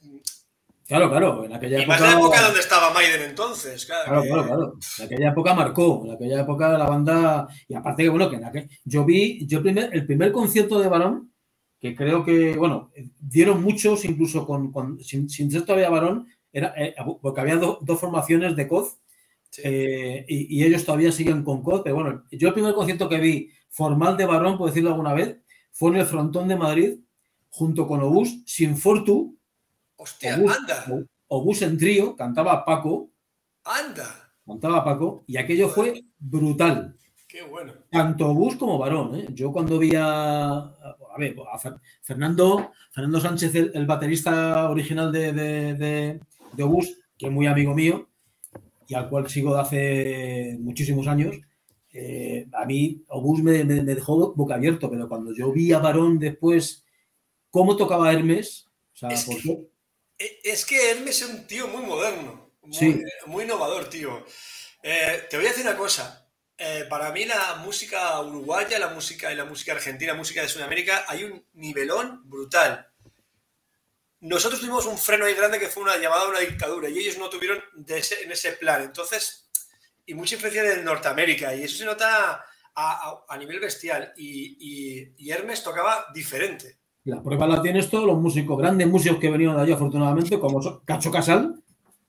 Claro, 0.91 1.09
claro, 1.09 1.45
en 1.45 1.53
aquella 1.53 1.77
y 1.79 1.81
época. 1.83 1.99
Más 1.99 2.01
en 2.01 2.19
la 2.19 2.19
época 2.19 2.41
donde 2.41 2.59
estaba 2.59 2.93
Maiden 2.93 3.21
entonces, 3.21 3.85
claro. 3.85 4.23
Claro, 4.23 4.45
claro, 4.45 4.77
En 4.99 5.05
aquella 5.05 5.29
época 5.29 5.53
marcó, 5.53 6.03
en 6.03 6.11
aquella 6.11 6.41
época 6.41 6.77
la 6.77 6.85
banda. 6.85 7.47
Y 7.69 7.75
aparte 7.75 8.03
que, 8.03 8.09
bueno, 8.09 8.29
que 8.29 8.35
en 8.35 8.43
aquel... 8.43 8.69
yo 8.83 9.05
vi, 9.05 9.47
yo 9.47 9.61
primer, 9.61 9.89
el 9.93 10.05
primer 10.05 10.33
concierto 10.33 10.81
de 10.81 10.89
Barón, 10.89 11.31
que 11.79 11.95
creo 11.95 12.25
que, 12.25 12.57
bueno, 12.57 12.91
dieron 13.17 13.63
muchos, 13.63 14.03
incluso 14.03 14.45
con, 14.45 14.99
sin, 15.01 15.29
ser 15.29 15.61
todavía 15.61 15.89
Barón, 15.89 16.27
era, 16.51 16.73
eh, 16.75 16.93
porque 17.21 17.39
había 17.39 17.55
dos 17.55 17.97
formaciones 17.97 18.57
de 18.57 18.67
COD, 18.67 18.89
eh, 19.63 20.25
y, 20.27 20.61
ellos 20.61 20.83
todavía 20.83 21.13
siguen 21.13 21.45
con 21.45 21.63
COD, 21.63 21.83
pero 21.83 21.95
bueno, 21.95 22.25
yo 22.31 22.49
el 22.49 22.53
primer 22.53 22.73
concierto 22.73 23.07
que 23.07 23.19
vi 23.19 23.49
formal 23.69 24.17
de 24.17 24.25
Barón, 24.25 24.57
por 24.57 24.67
decirlo 24.67 24.89
alguna 24.89 25.13
vez, 25.13 25.37
fue 25.71 25.91
en 25.91 25.97
el 25.97 26.05
Frontón 26.05 26.49
de 26.49 26.57
Madrid, 26.57 26.95
junto 27.49 27.87
con 27.87 28.01
Obús, 28.01 28.43
sin 28.45 28.75
Fortu 28.75 29.37
Hostia, 30.01 30.33
anda. 30.33 30.85
Obús 31.27 31.61
en 31.61 31.77
trío, 31.77 32.15
cantaba 32.15 32.65
Paco. 32.65 33.11
Anda. 33.63 34.33
Cantaba 34.43 34.83
Paco 34.83 35.23
y 35.27 35.37
aquello 35.37 35.69
fue 35.69 36.03
brutal. 36.17 36.97
Qué 37.27 37.43
bueno. 37.43 37.73
Tanto 37.91 38.29
Obús 38.29 38.55
como 38.55 38.79
Varón. 38.79 39.13
¿eh? 39.13 39.27
Yo 39.31 39.51
cuando 39.51 39.77
vi 39.77 39.91
a, 39.95 40.53
a, 40.53 41.17
ver, 41.19 41.35
a 41.53 41.59
Fernando, 42.01 42.71
Fernando 42.89 43.21
Sánchez, 43.21 43.53
el, 43.53 43.85
baterista 43.85 44.71
original 44.71 45.11
de, 45.11 45.33
de, 45.33 46.19
de, 46.51 46.63
Obús, 46.63 46.97
que 47.15 47.27
es 47.27 47.31
muy 47.31 47.45
amigo 47.45 47.75
mío 47.75 48.09
y 48.87 48.95
al 48.95 49.07
cual 49.07 49.29
sigo 49.29 49.53
de 49.53 49.61
hace 49.61 50.57
muchísimos 50.59 51.05
años, 51.05 51.35
eh, 51.93 52.47
a 52.53 52.65
mí 52.65 53.03
Obús 53.07 53.43
me, 53.43 53.63
me, 53.63 53.83
dejó 53.83 54.33
boca 54.33 54.55
abierto, 54.55 54.89
pero 54.89 55.07
cuando 55.07 55.31
yo 55.31 55.51
vi 55.51 55.71
a 55.73 55.79
Varón 55.79 56.17
después 56.17 56.83
cómo 57.51 57.77
tocaba 57.77 58.11
Hermes, 58.11 58.65
o 58.93 58.97
sea, 58.97 59.09
eh, 59.09 59.67
es 60.43 60.65
que 60.65 60.91
Hermes 60.91 61.21
es 61.21 61.29
un 61.29 61.47
tío 61.47 61.67
muy 61.67 61.83
moderno, 61.83 62.51
muy, 63.25 63.43
innovador, 63.43 63.89
tío. 63.89 64.25
Eh, 64.83 65.27
te 65.29 65.37
voy 65.37 65.45
a 65.45 65.49
decir 65.49 65.65
una 65.65 65.77
cosa. 65.77 66.27
Eh, 66.57 66.85
para 66.89 67.11
mí 67.11 67.25
la 67.25 67.55
música 67.55 68.19
uruguaya, 68.21 68.77
la 68.77 68.89
música 68.89 69.31
y 69.31 69.35
la 69.35 69.45
música 69.45 69.71
argentina, 69.71 70.13
la 70.13 70.19
música 70.19 70.41
de 70.41 70.49
Sudamérica, 70.49 71.05
hay 71.07 71.23
un 71.23 71.45
nivelón 71.53 72.29
brutal. 72.29 72.87
Nosotros 74.19 74.59
tuvimos 74.61 74.85
un 74.85 74.99
freno 74.99 75.25
ahí 75.25 75.33
grande 75.33 75.59
que 75.59 75.69
fue 75.69 75.81
una 75.81 75.97
llamada 75.97 76.23
a 76.23 76.29
una 76.29 76.39
dictadura 76.39 76.89
y 76.89 76.99
ellos 76.99 77.17
no 77.17 77.29
tuvieron 77.29 77.63
en 77.87 78.31
ese 78.31 78.51
plan. 78.53 78.83
Entonces, 78.83 79.49
y 80.05 80.13
mucha 80.13 80.35
influencia 80.35 80.63
de 80.63 80.83
Norteamérica 80.83 81.55
y 81.55 81.63
eso 81.63 81.77
se 81.77 81.85
nota 81.85 82.45
a, 82.75 83.37
nivel 83.39 83.59
bestial. 83.59 84.13
y 84.15 85.31
Hermes 85.31 85.63
tocaba 85.63 86.05
diferente. 86.13 86.80
La 87.03 87.21
prueba 87.21 87.47
la 87.47 87.61
tienes 87.61 87.89
todos 87.89 88.05
los 88.05 88.19
músicos, 88.19 88.57
grandes 88.57 88.87
músicos 88.87 89.17
que 89.19 89.29
venían 89.29 89.55
de 89.55 89.63
allí 89.63 89.71
afortunadamente, 89.71 90.39
como 90.39 90.81
Cacho 90.85 91.09
Casal, 91.09 91.55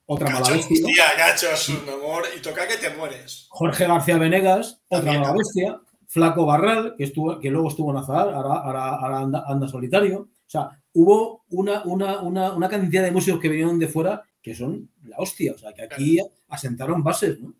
otra 0.05 0.29
mala 0.29 0.49
bestia. 0.49 0.85
Tía, 0.85 1.05
Cacho 1.17 1.47
es 1.51 1.69
un 1.69 1.89
amor 1.89 2.23
y 2.37 2.41
toca 2.41 2.67
que 2.67 2.77
te 2.77 2.91
mueres. 2.91 3.47
Jorge 3.49 3.87
García 3.87 4.17
Venegas, 4.17 4.81
otra 4.87 5.13
mala 5.13 5.33
bestia. 5.33 5.79
Flaco 6.07 6.45
Barral, 6.45 6.93
que, 6.95 7.05
estuvo, 7.05 7.39
que 7.39 7.49
luego 7.49 7.69
estuvo 7.69 7.89
en 7.89 7.97
Azahar, 7.97 8.29
ahora, 8.35 9.19
anda, 9.19 9.67
solitario. 9.67 10.19
O 10.19 10.49
sea, 10.49 10.69
hubo 10.93 11.43
una, 11.49 11.81
una, 11.83 12.69
cantidad 12.69 13.01
de 13.01 13.11
músicos 13.11 13.39
que 13.39 13.49
vinieron 13.49 13.79
de 13.79 13.87
fuera 13.87 14.21
que 14.39 14.53
son 14.53 14.91
la 15.05 15.17
hostia. 15.17 15.53
O 15.53 15.57
sea, 15.57 15.73
que 15.73 15.81
aquí 15.81 16.19
asentaron 16.49 17.01
bases, 17.01 17.39
¿no? 17.39 17.55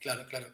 Claro, 0.00 0.26
claro. 0.26 0.48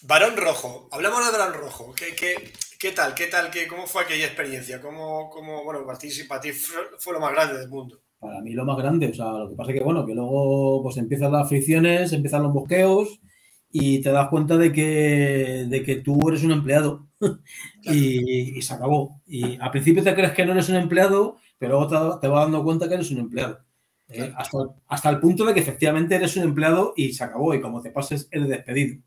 Barón 0.00 0.34
Rojo, 0.38 0.88
hablamos 0.92 1.30
de 1.30 1.36
Barón 1.36 1.60
Rojo. 1.60 1.94
¿Qué, 1.94 2.14
qué, 2.14 2.52
¿Qué 2.78 2.92
tal? 2.92 3.14
¿Qué 3.14 3.26
tal? 3.26 3.50
Qué, 3.50 3.66
¿Cómo 3.66 3.86
fue 3.86 4.02
aquella 4.02 4.26
experiencia? 4.26 4.80
¿Cómo, 4.80 5.30
cómo 5.30 5.64
bueno, 5.64 5.86
para 5.86 5.98
ti, 5.98 6.10
para 6.28 6.40
ti 6.40 6.50
fue 6.52 7.12
lo 7.14 7.20
más 7.20 7.32
grande 7.32 7.58
del 7.58 7.68
mundo? 7.68 8.00
Para 8.18 8.40
mí 8.40 8.52
lo 8.52 8.64
más 8.64 8.76
grande, 8.76 9.08
o 9.08 9.14
sea, 9.14 9.32
lo 9.32 9.48
que 9.48 9.56
pasa 9.56 9.70
es 9.70 9.78
que, 9.78 9.84
bueno, 9.84 10.04
que 10.04 10.14
luego 10.14 10.82
pues 10.82 10.96
empiezan 10.96 11.32
las 11.32 11.48
fricciones, 11.48 12.12
empiezan 12.12 12.42
los 12.42 12.52
bosqueos 12.52 13.20
y 13.70 14.00
te 14.00 14.10
das 14.10 14.28
cuenta 14.28 14.56
de 14.56 14.72
que, 14.72 15.66
de 15.68 15.82
que 15.82 15.96
tú 15.96 16.28
eres 16.28 16.42
un 16.42 16.52
empleado 16.52 17.06
y, 17.82 18.60
se 18.60 18.74
acabó. 18.74 19.20
Y 19.26 19.58
al 19.60 19.70
principio 19.70 20.02
te 20.02 20.14
crees 20.14 20.32
que 20.32 20.44
no 20.44 20.52
eres 20.52 20.68
un 20.68 20.76
empleado, 20.76 21.36
pero 21.58 21.78
luego 21.78 22.18
te, 22.20 22.28
vas 22.28 22.44
dando 22.44 22.64
cuenta 22.64 22.88
que 22.88 22.94
eres 22.94 23.10
un 23.10 23.18
empleado. 23.18 23.58
¿eh? 24.08 24.32
hasta, 24.36 24.58
hasta, 24.86 25.10
el 25.10 25.18
punto 25.18 25.44
de 25.44 25.54
que 25.54 25.60
efectivamente 25.60 26.14
eres 26.14 26.36
un 26.36 26.44
empleado 26.44 26.94
y 26.96 27.12
se 27.12 27.24
acabó. 27.24 27.54
Y 27.54 27.60
como 27.60 27.80
te 27.80 27.90
pases, 27.90 28.28
eres 28.30 28.48
despedido. 28.48 29.02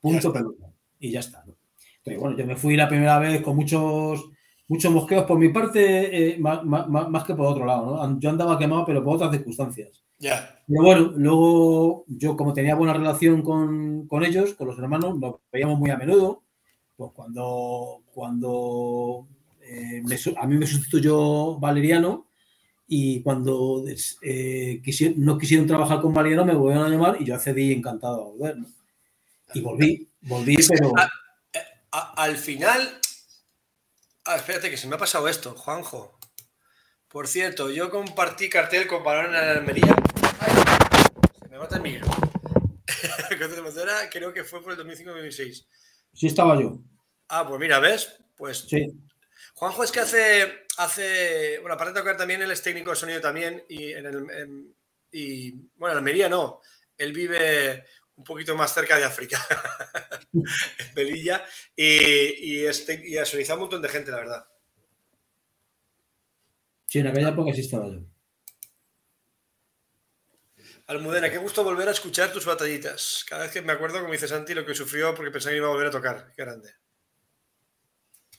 Punto 0.00 0.32
pelota. 0.32 0.72
Y 0.98 1.10
ya 1.12 1.20
está. 1.20 1.44
¿no? 1.46 1.59
Bueno, 2.04 2.36
yo 2.36 2.46
me 2.46 2.56
fui 2.56 2.76
la 2.76 2.88
primera 2.88 3.18
vez 3.18 3.42
con 3.42 3.56
muchos, 3.56 4.30
muchos 4.68 4.92
mosqueos 4.92 5.24
por 5.24 5.38
mi 5.38 5.50
parte, 5.50 6.34
eh, 6.34 6.38
más, 6.38 7.24
que 7.24 7.34
por 7.34 7.46
otro 7.46 7.66
lado, 7.66 7.96
¿no? 7.96 8.20
Yo 8.20 8.30
andaba 8.30 8.58
quemado, 8.58 8.84
pero 8.86 9.04
por 9.04 9.16
otras 9.16 9.32
circunstancias. 9.32 10.02
Ya. 10.18 10.60
Pero 10.66 10.82
bueno, 10.82 11.12
luego 11.16 12.04
yo 12.08 12.36
como 12.36 12.52
tenía 12.52 12.74
buena 12.74 12.92
relación 12.92 13.42
con, 13.42 14.06
ellos, 14.24 14.54
con 14.54 14.68
los 14.68 14.78
hermanos, 14.78 15.18
nos 15.18 15.36
veíamos 15.50 15.78
muy 15.78 15.90
a 15.90 15.96
menudo. 15.96 16.42
Pues 16.96 17.12
cuando, 17.14 18.02
cuando 18.12 19.26
eh, 19.62 20.02
a 20.36 20.46
mí 20.46 20.58
me 20.58 20.66
sustituyó 20.66 21.58
Valeriano 21.58 22.26
y 22.86 23.22
cuando 23.22 23.84
eh, 24.22 24.82
no 25.16 25.38
quisieron 25.38 25.66
trabajar 25.66 26.00
con 26.00 26.12
Valeriano 26.12 26.44
me 26.44 26.54
volvieron 26.54 26.86
a 26.86 26.90
llamar 26.90 27.16
y 27.20 27.24
yo 27.24 27.34
accedí 27.34 27.72
encantado 27.72 28.20
a 28.20 28.24
volver. 28.24 28.56
Y 29.54 29.60
volví, 29.60 30.08
volví, 30.22 30.56
pero 30.68 30.92
al 31.90 32.36
final. 32.36 33.00
Ah, 34.24 34.36
espérate, 34.36 34.70
que 34.70 34.76
se 34.76 34.86
me 34.86 34.96
ha 34.96 34.98
pasado 34.98 35.28
esto, 35.28 35.54
Juanjo. 35.54 36.18
Por 37.08 37.26
cierto, 37.26 37.70
yo 37.70 37.90
compartí 37.90 38.48
cartel 38.48 38.86
con 38.86 39.02
Balón 39.02 39.34
en 39.34 39.36
Almería. 39.36 39.96
se 41.42 41.48
me 41.48 41.58
mata 41.58 41.76
el 41.76 41.82
micro. 41.82 42.06
creo 44.10 44.32
que 44.32 44.44
fue 44.44 44.62
por 44.62 44.72
el 44.72 44.78
2005-2006. 44.78 45.66
Sí, 46.12 46.26
estaba 46.26 46.60
yo. 46.60 46.78
Ah, 47.28 47.46
pues 47.46 47.60
mira, 47.60 47.78
¿ves? 47.78 48.16
Pues. 48.36 48.66
Sí. 48.68 48.86
Juanjo 49.54 49.84
es 49.84 49.92
que 49.92 50.00
hace, 50.00 50.66
hace, 50.78 51.58
bueno, 51.60 51.74
aparte 51.74 51.92
de 51.92 52.00
tocar 52.00 52.16
también, 52.16 52.42
él 52.42 52.50
es 52.50 52.62
técnico 52.62 52.90
de 52.90 52.96
sonido 52.96 53.20
también 53.20 53.64
y 53.68 53.92
en 53.92 54.06
el, 54.06 54.74
y, 55.12 55.52
bueno, 55.76 55.92
en 55.92 55.98
Almería 55.98 56.28
no, 56.28 56.60
él 56.96 57.12
vive 57.12 57.84
un 58.20 58.24
poquito 58.24 58.54
más 58.54 58.74
cerca 58.74 58.98
de 58.98 59.04
África, 59.04 59.38
en 60.32 60.94
Belilla, 60.94 61.42
y, 61.74 62.52
y, 62.52 62.66
este, 62.66 63.02
y 63.02 63.14
sonorizado 63.24 63.58
un 63.58 63.62
montón 63.62 63.80
de 63.80 63.88
gente, 63.88 64.10
la 64.10 64.18
verdad. 64.18 64.46
Sí, 66.84 66.98
en 66.98 67.06
aquella 67.06 67.30
época 67.30 67.54
sí 67.54 67.62
estaba 67.62 67.88
yo. 67.88 68.00
Almudena, 70.86 71.30
qué 71.30 71.38
gusto 71.38 71.64
volver 71.64 71.88
a 71.88 71.92
escuchar 71.92 72.32
tus 72.32 72.44
batallitas. 72.44 73.24
Cada 73.28 73.44
vez 73.44 73.52
que 73.52 73.62
me 73.62 73.72
acuerdo, 73.72 74.00
como 74.00 74.12
dice 74.12 74.28
Santi, 74.28 74.54
lo 74.54 74.66
que 74.66 74.74
sufrió 74.74 75.14
porque 75.14 75.30
pensaba 75.30 75.52
que 75.52 75.58
iba 75.58 75.68
a 75.68 75.70
volver 75.70 75.86
a 75.86 75.92
tocar. 75.92 76.32
Qué 76.36 76.44
grande. 76.44 76.70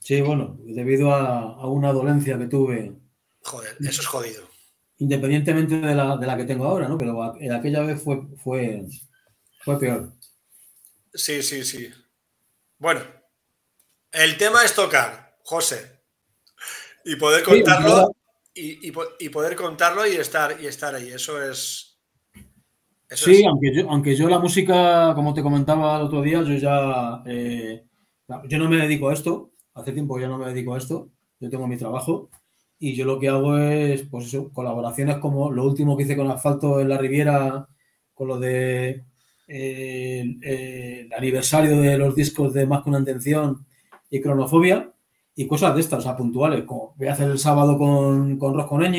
Sí, 0.02 0.20
bueno, 0.22 0.58
debido 0.60 1.14
a, 1.14 1.66
una 1.68 1.94
dolencia 1.94 2.38
que 2.38 2.48
tuve. 2.48 2.94
Joder, 3.44 3.78
eso 3.80 4.02
es 4.02 4.08
jodido. 4.08 4.44
Independientemente 4.98 5.80
de 5.80 5.96
la, 5.96 6.36
que 6.38 6.44
tengo 6.44 6.66
ahora, 6.66 6.90
¿no? 6.90 6.98
Pero 6.98 7.24
aquella 7.24 7.84
vez 7.84 8.04
fue, 8.04 8.22
fue, 8.36 8.86
fue 9.64 9.80
peor. 9.80 10.14
Sí, 11.14 11.42
sí, 11.42 11.64
sí. 11.64 11.90
Bueno, 12.78 13.02
el 14.12 14.38
tema 14.38 14.64
es 14.64 14.74
tocar, 14.74 15.38
José. 15.44 16.02
Y 17.06 17.16
poder 17.16 17.44
contarlo. 17.44 18.12
y, 18.54 18.92
poder 19.30 19.56
contarlo 19.56 20.06
y 20.06 20.16
estar, 20.16 20.60
y 20.62 20.68
estar 20.68 20.94
ahí. 20.96 21.10
Eso 21.10 21.42
es 21.42 21.92
sí, 23.16 23.44
aunque, 23.46 23.74
yo, 23.74 23.90
aunque 23.90 24.16
yo 24.16 24.30
la 24.30 24.40
música, 24.40 25.14
como 25.16 25.34
te 25.34 25.42
comentaba 25.42 25.98
el 25.98 26.04
otro 26.04 26.22
día, 26.22 26.42
yo 26.42 26.56
ya, 26.56 27.22
eh, 27.26 27.86
yo 28.48 28.58
no 28.58 28.70
me 28.70 28.78
dedico 28.78 29.10
a 29.10 29.14
esto, 29.14 29.52
hace 29.74 29.92
tiempo 29.92 30.20
ya 30.20 30.28
no 30.28 30.38
me 30.38 30.48
dedico 30.48 30.74
a 30.74 30.78
esto, 30.78 31.10
yo 31.40 31.50
tengo 31.50 31.68
mi 31.68 31.78
trabajo 31.78 32.30
y 32.80 32.96
yo 32.96 33.06
lo 33.06 33.20
que 33.20 33.30
hago 33.30 33.58
es, 33.58 34.04
pues 34.04 34.28
eso, 34.28 34.52
colaboraciones 34.52 35.18
como 35.18 35.52
lo 35.52 35.66
último 35.66 35.98
que 35.98 36.04
hice 36.04 36.18
con 36.18 36.30
Asfalto 36.32 36.80
en 36.80 36.90
la 36.90 36.98
Riviera, 36.98 37.68
con 38.14 38.28
lo 38.28 38.40
de 38.40 39.04
el 39.52 41.12
aniversario 41.14 41.78
de 41.78 41.98
los 41.98 42.16
discos 42.16 42.54
de 42.54 42.66
Más 42.66 42.84
que 42.84 42.90
una 42.90 43.00
intención 43.00 43.66
y 44.10 44.22
Cronofobia 44.22 44.92
y 45.36 45.48
cosas 45.48 45.74
de 45.76 45.82
estas, 45.82 46.00
o 46.00 46.02
sea, 46.02 46.16
puntuales, 46.16 46.64
como 46.66 46.94
voy 46.98 47.08
a 47.08 47.14
hacer 47.14 47.30
el 47.30 47.40
sábado 47.40 47.78
con, 47.78 48.38
con 48.38 48.68
con 48.68 48.94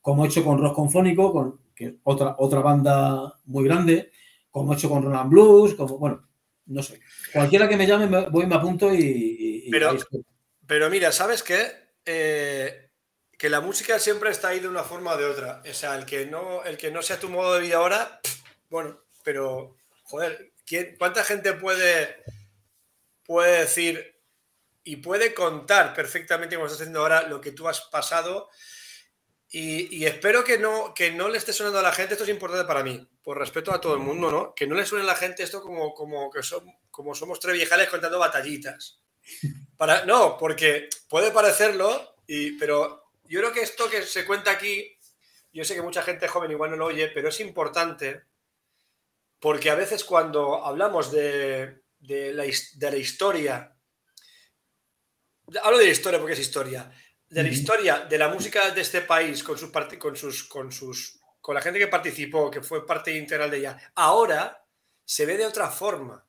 como 0.00 0.24
he 0.24 0.28
hecho 0.28 0.44
con 0.44 0.60
Rock 0.60 0.74
Confónico, 0.74 1.32
con, 1.32 1.60
que 1.74 1.96
otra, 2.04 2.34
otra 2.38 2.60
banda 2.60 3.34
muy 3.46 3.64
grande, 3.64 4.10
como 4.50 4.74
hecho 4.74 4.88
con 4.88 5.02
Roland 5.02 5.30
Blues, 5.30 5.74
como, 5.74 5.98
bueno, 5.98 6.28
no 6.66 6.82
sé. 6.82 7.00
Cualquiera 7.32 7.68
que 7.68 7.76
me 7.76 7.86
llame, 7.86 8.28
voy, 8.28 8.46
me 8.46 8.54
apunto 8.54 8.92
y... 8.92 9.68
pero, 9.70 9.96
pero 10.66 10.90
mira, 10.90 11.12
¿sabes 11.12 11.42
qué? 11.42 11.66
Eh, 12.04 12.90
que 13.38 13.48
la 13.48 13.60
música 13.60 13.98
siempre 13.98 14.30
está 14.30 14.48
ahí 14.48 14.60
de 14.60 14.68
una 14.68 14.82
forma 14.82 15.12
o 15.12 15.16
de 15.16 15.24
otra. 15.24 15.62
O 15.68 15.74
sea, 15.74 15.96
el 15.96 16.04
que 16.04 16.26
no, 16.26 16.64
el 16.64 16.76
que 16.76 16.90
no 16.90 17.02
sea 17.02 17.20
tu 17.20 17.28
modo 17.28 17.54
de 17.54 17.60
vida 17.60 17.76
ahora, 17.76 18.20
bueno, 18.68 18.98
pero, 19.22 19.77
joder, 20.08 20.52
¿cuánta 20.98 21.22
gente 21.22 21.52
puede, 21.52 22.22
puede 23.24 23.60
decir 23.60 24.16
y 24.82 24.96
puede 24.96 25.34
contar 25.34 25.94
perfectamente, 25.94 26.56
como 26.56 26.66
estás 26.66 26.80
haciendo 26.80 27.00
ahora, 27.00 27.22
lo 27.28 27.40
que 27.40 27.52
tú 27.52 27.68
has 27.68 27.82
pasado? 27.82 28.48
Y, 29.50 30.04
espero 30.04 30.44
que 30.44 30.58
no, 30.58 30.92
que 30.94 31.10
no 31.10 31.28
le 31.28 31.38
esté 31.38 31.52
sonando 31.52 31.78
a 31.78 31.82
la 31.82 31.92
gente, 31.92 32.14
esto 32.14 32.24
es 32.24 32.30
importante 32.30 32.66
para 32.66 32.82
mí, 32.82 33.06
por 33.22 33.38
respeto 33.38 33.72
a 33.72 33.80
todo 33.80 33.94
el 33.94 34.00
mundo, 34.00 34.30
¿no? 34.30 34.54
Que 34.54 34.66
no 34.66 34.74
le 34.74 34.84
suene 34.84 35.04
a 35.04 35.06
la 35.06 35.14
gente 35.14 35.42
esto 35.42 35.62
como, 35.62 35.94
como 35.94 36.30
que 36.30 36.42
son, 36.42 36.66
como 36.90 37.14
somos 37.14 37.40
tres 37.40 37.54
viejales 37.54 37.88
contando 37.88 38.18
batallitas. 38.18 39.00
Para, 39.76 40.04
no, 40.04 40.36
porque 40.38 40.88
puede 41.08 41.30
parecerlo, 41.30 42.16
y, 42.26 42.58
pero 42.58 43.10
yo 43.24 43.40
creo 43.40 43.52
que 43.52 43.62
esto 43.62 43.88
que 43.88 44.02
se 44.02 44.26
cuenta 44.26 44.50
aquí, 44.50 44.98
yo 45.52 45.64
sé 45.64 45.74
que 45.74 45.82
mucha 45.82 46.02
gente 46.02 46.28
joven 46.28 46.50
igual 46.50 46.70
no 46.70 46.76
lo 46.76 46.86
oye, 46.86 47.08
pero 47.08 47.28
es 47.28 47.40
importante 47.40 48.27
porque 49.40 49.70
a 49.70 49.74
veces 49.74 50.04
cuando 50.04 50.64
hablamos 50.64 51.12
de, 51.12 51.82
de, 51.98 52.32
la, 52.32 52.44
de 52.44 52.90
la 52.90 52.96
historia, 52.96 53.76
hablo 55.62 55.78
de 55.78 55.86
la 55.86 55.92
historia 55.92 56.18
porque 56.18 56.34
es 56.34 56.40
historia, 56.40 56.90
de 57.28 57.42
la 57.42 57.48
historia 57.48 58.00
de 58.00 58.18
la 58.18 58.28
música 58.28 58.70
de 58.70 58.80
este 58.80 59.02
país 59.02 59.42
con 59.42 59.58
sus, 59.58 59.70
con 59.70 60.16
sus, 60.16 60.44
con 60.44 60.72
sus, 60.72 61.20
con 61.40 61.54
la 61.54 61.60
gente 61.60 61.78
que 61.78 61.88
participó, 61.88 62.50
que 62.50 62.62
fue 62.62 62.86
parte 62.86 63.12
integral 63.12 63.50
de 63.50 63.58
ella, 63.58 63.92
ahora 63.94 64.64
se 65.04 65.26
ve 65.26 65.36
de 65.36 65.46
otra 65.46 65.70
forma. 65.70 66.26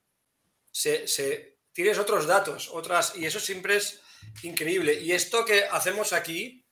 Se, 0.71 1.57
tienes 1.73 1.97
otros 1.97 2.27
datos, 2.27 2.69
otras, 2.71 3.15
y 3.15 3.25
eso 3.25 3.39
siempre 3.39 3.77
es 3.77 4.01
increíble. 4.43 4.93
Y 4.93 5.11
esto 5.11 5.43
que 5.43 5.63
hacemos 5.65 6.13
aquí 6.13 6.65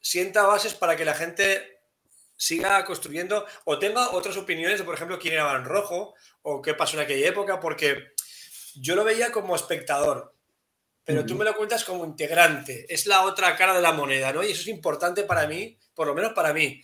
sienta 0.00 0.46
bases 0.46 0.74
para 0.74 0.96
que 0.96 1.04
la 1.04 1.14
gente 1.14 1.77
siga 2.38 2.82
construyendo 2.86 3.44
o 3.64 3.78
tenga 3.78 4.12
otras 4.12 4.38
opiniones 4.38 4.78
de, 4.78 4.84
por 4.86 4.94
ejemplo, 4.94 5.18
quién 5.18 5.34
era 5.34 5.44
Van 5.44 5.66
Rojo 5.66 6.14
o 6.40 6.62
qué 6.62 6.72
pasó 6.72 6.96
en 6.96 7.02
aquella 7.02 7.28
época, 7.28 7.60
porque 7.60 8.12
yo 8.76 8.96
lo 8.96 9.04
veía 9.04 9.30
como 9.30 9.54
espectador 9.54 10.32
pero 11.08 11.24
tú 11.24 11.36
me 11.36 11.44
lo 11.46 11.56
cuentas 11.56 11.84
como 11.84 12.04
integrante. 12.04 12.84
Es 12.86 13.06
la 13.06 13.22
otra 13.22 13.56
cara 13.56 13.72
de 13.72 13.80
la 13.80 13.92
moneda, 13.92 14.30
¿no? 14.30 14.44
Y 14.44 14.50
eso 14.50 14.60
es 14.60 14.68
importante 14.68 15.22
para 15.22 15.46
mí, 15.46 15.74
por 15.94 16.06
lo 16.06 16.14
menos 16.14 16.34
para 16.34 16.52
mí. 16.52 16.82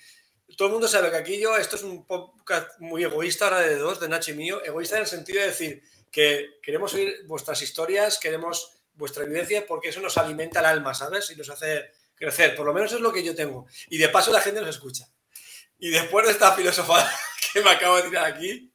Todo 0.56 0.68
el 0.68 0.72
mundo 0.72 0.88
sabe 0.88 1.10
que 1.10 1.16
aquí 1.18 1.38
yo, 1.38 1.58
esto 1.58 1.76
es 1.76 1.82
un 1.82 2.06
podcast 2.06 2.80
muy 2.80 3.04
egoísta 3.04 3.44
ahora 3.44 3.60
de 3.60 3.76
dos, 3.76 4.00
de 4.00 4.08
Nacho 4.08 4.30
y 4.30 4.34
mío, 4.34 4.64
egoísta 4.64 4.96
en 4.96 5.02
el 5.02 5.08
sentido 5.08 5.42
de 5.42 5.48
decir 5.48 5.82
que 6.10 6.52
queremos 6.62 6.94
oír 6.94 7.26
vuestras 7.26 7.60
historias, 7.60 8.18
queremos 8.18 8.72
vuestra 8.94 9.24
evidencia, 9.24 9.66
porque 9.66 9.90
eso 9.90 10.00
nos 10.00 10.16
alimenta 10.16 10.60
el 10.60 10.66
alma, 10.66 10.94
¿sabes? 10.94 11.30
Y 11.30 11.36
nos 11.36 11.50
hace 11.50 11.90
crecer. 12.14 12.56
Por 12.56 12.64
lo 12.64 12.72
menos 12.72 12.94
es 12.94 13.00
lo 13.00 13.12
que 13.12 13.22
yo 13.22 13.34
tengo. 13.34 13.66
Y 13.90 13.98
de 13.98 14.08
paso 14.08 14.32
la 14.32 14.40
gente 14.40 14.58
nos 14.62 14.70
escucha. 14.70 15.06
Y 15.84 15.90
después 15.90 16.24
de 16.24 16.32
esta 16.32 16.52
filosofía 16.52 17.06
que 17.52 17.60
me 17.60 17.68
acabo 17.68 17.96
de 17.96 18.04
tirar 18.04 18.24
aquí, 18.24 18.72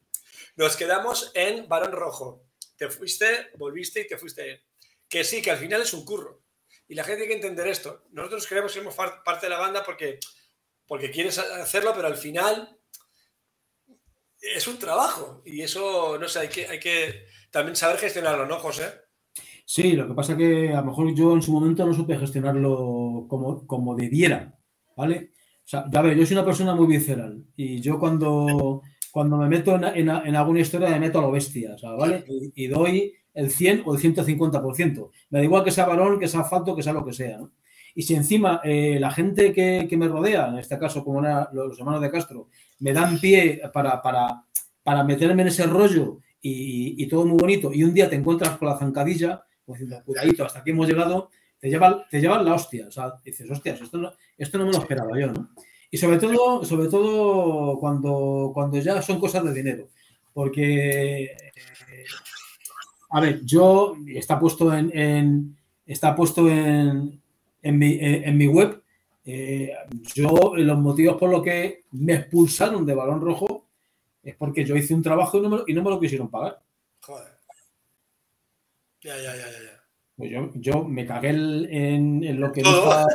nos 0.54 0.76
quedamos 0.76 1.32
en 1.34 1.68
Barón 1.68 1.90
Rojo. 1.90 2.44
Te 2.76 2.88
fuiste, 2.88 3.50
volviste 3.58 4.02
y 4.02 4.06
te 4.06 4.16
fuiste 4.16 4.62
que 5.08 5.24
sí, 5.24 5.42
que 5.42 5.50
al 5.50 5.58
final 5.58 5.82
es 5.82 5.92
un 5.92 6.04
curro. 6.04 6.44
Y 6.86 6.94
la 6.94 7.02
gente 7.02 7.22
tiene 7.22 7.30
que 7.30 7.40
entender 7.40 7.66
esto. 7.66 8.04
Nosotros 8.12 8.46
queremos 8.46 8.70
ser 8.70 8.84
parte 9.24 9.46
de 9.46 9.50
la 9.50 9.58
banda 9.58 9.82
porque, 9.82 10.20
porque 10.86 11.10
quieres 11.10 11.36
hacerlo, 11.38 11.94
pero 11.96 12.06
al 12.06 12.16
final 12.16 12.78
es 14.40 14.68
un 14.68 14.78
trabajo. 14.78 15.42
Y 15.44 15.62
eso, 15.62 16.16
no 16.16 16.28
sé, 16.28 16.38
hay 16.38 16.48
que, 16.48 16.68
hay 16.68 16.78
que 16.78 17.26
también 17.50 17.74
saber 17.74 17.98
gestionarlo, 17.98 18.46
¿no, 18.46 18.60
José? 18.60 18.88
Sí, 19.66 19.94
lo 19.94 20.06
que 20.06 20.14
pasa 20.14 20.36
que 20.36 20.68
a 20.68 20.80
lo 20.80 20.84
mejor 20.84 21.12
yo 21.12 21.32
en 21.32 21.42
su 21.42 21.50
momento 21.50 21.84
no 21.84 21.92
supe 21.92 22.16
gestionarlo 22.16 23.26
como, 23.28 23.66
como 23.66 23.96
debiera, 23.96 24.56
¿vale? 24.96 25.32
O 25.70 25.74
sea, 25.78 25.84
ya 25.88 26.02
ver, 26.02 26.16
yo 26.16 26.26
soy 26.26 26.36
una 26.36 26.44
persona 26.44 26.74
muy 26.74 26.88
visceral 26.88 27.44
y 27.54 27.80
yo 27.80 27.96
cuando, 28.00 28.82
cuando 29.12 29.36
me 29.36 29.48
meto 29.48 29.76
en, 29.76 30.08
alguna 30.08 30.58
historia 30.58 30.88
me 30.90 30.98
meto 30.98 31.20
a 31.20 31.22
lo 31.22 31.30
bestia, 31.30 31.76
¿vale? 31.96 32.24
y 32.56 32.66
doy 32.66 33.12
el 33.32 33.52
100 33.52 33.82
o 33.84 33.94
el 33.94 34.00
150%. 34.00 35.10
Me 35.30 35.38
da 35.38 35.44
igual 35.44 35.62
que 35.62 35.70
sea 35.70 35.86
varón, 35.86 36.18
que 36.18 36.26
sea 36.26 36.40
asfalto, 36.40 36.74
que 36.74 36.82
sea 36.82 36.92
lo 36.92 37.04
que 37.04 37.12
sea. 37.12 37.38
Y 37.94 38.02
si 38.02 38.16
encima 38.16 38.60
eh, 38.64 38.98
la 38.98 39.12
gente 39.12 39.52
que, 39.52 39.96
me 39.96 40.08
rodea, 40.08 40.48
en 40.48 40.58
este 40.58 40.76
caso 40.76 41.04
como 41.04 41.22
los 41.22 41.78
hermanos 41.78 42.00
de 42.00 42.10
Castro, 42.10 42.48
me 42.80 42.92
dan 42.92 43.20
pie 43.20 43.62
para, 43.72 44.02
para, 44.02 44.42
para 44.82 45.04
meterme 45.04 45.42
en 45.42 45.48
ese 45.48 45.68
rollo 45.68 46.18
y, 46.42 47.06
todo 47.06 47.24
muy 47.26 47.38
bonito, 47.38 47.70
y 47.72 47.84
un 47.84 47.94
día 47.94 48.10
te 48.10 48.16
encuentras 48.16 48.56
con 48.56 48.66
la 48.66 48.76
zancadilla, 48.76 49.44
pues 49.64 49.84
cuidadito, 50.04 50.44
hasta 50.44 50.58
aquí 50.58 50.70
hemos 50.70 50.88
llegado, 50.88 51.30
te 51.60 51.68
llevan, 51.68 52.02
te 52.10 52.20
llevan 52.20 52.44
la 52.44 52.54
hostia. 52.54 52.88
O 52.88 52.90
sea, 52.90 53.14
dices, 53.24 53.50
hostias, 53.50 53.80
esto 53.80 53.98
no, 53.98 54.12
esto 54.36 54.58
no 54.58 54.66
me 54.66 54.72
lo 54.72 54.78
esperaba 54.78 55.18
yo, 55.18 55.28
¿no? 55.28 55.50
Y 55.90 55.98
sobre 55.98 56.18
todo, 56.18 56.64
sobre 56.64 56.88
todo 56.88 57.78
cuando, 57.78 58.50
cuando 58.54 58.78
ya 58.78 59.02
son 59.02 59.20
cosas 59.20 59.44
de 59.44 59.54
dinero. 59.54 59.88
Porque 60.32 61.36
a 63.10 63.20
ver, 63.20 63.44
yo 63.44 63.96
está 64.06 64.38
puesto 64.38 64.72
en, 64.72 65.56
está 65.84 66.14
puesto 66.14 66.48
en, 66.48 67.20
en, 67.60 67.78
mi, 67.78 67.98
en 68.00 68.38
mi, 68.38 68.46
web. 68.46 68.82
Eh, 69.24 69.72
yo, 70.14 70.52
los 70.56 70.78
motivos 70.78 71.16
por 71.16 71.30
los 71.30 71.42
que 71.42 71.84
me 71.90 72.14
expulsaron 72.14 72.86
de 72.86 72.94
balón 72.94 73.20
rojo 73.20 73.66
es 74.22 74.36
porque 74.36 74.64
yo 74.64 74.76
hice 74.76 74.94
un 74.94 75.02
trabajo 75.02 75.38
y 75.38 75.40
no 75.40 75.48
me, 75.48 75.58
y 75.66 75.74
no 75.74 75.82
me 75.82 75.90
lo 75.90 76.00
quisieron 76.00 76.30
pagar. 76.30 76.62
Joder. 77.00 77.32
Ya, 79.00 79.16
ya, 79.16 79.34
ya, 79.34 79.50
ya. 79.50 79.79
Pues 80.20 80.32
yo, 80.32 80.50
yo 80.54 80.84
me 80.84 81.06
cagué 81.06 81.30
en, 81.30 82.38
lo 82.38 82.52
que 82.52 82.60
no 82.60 83.06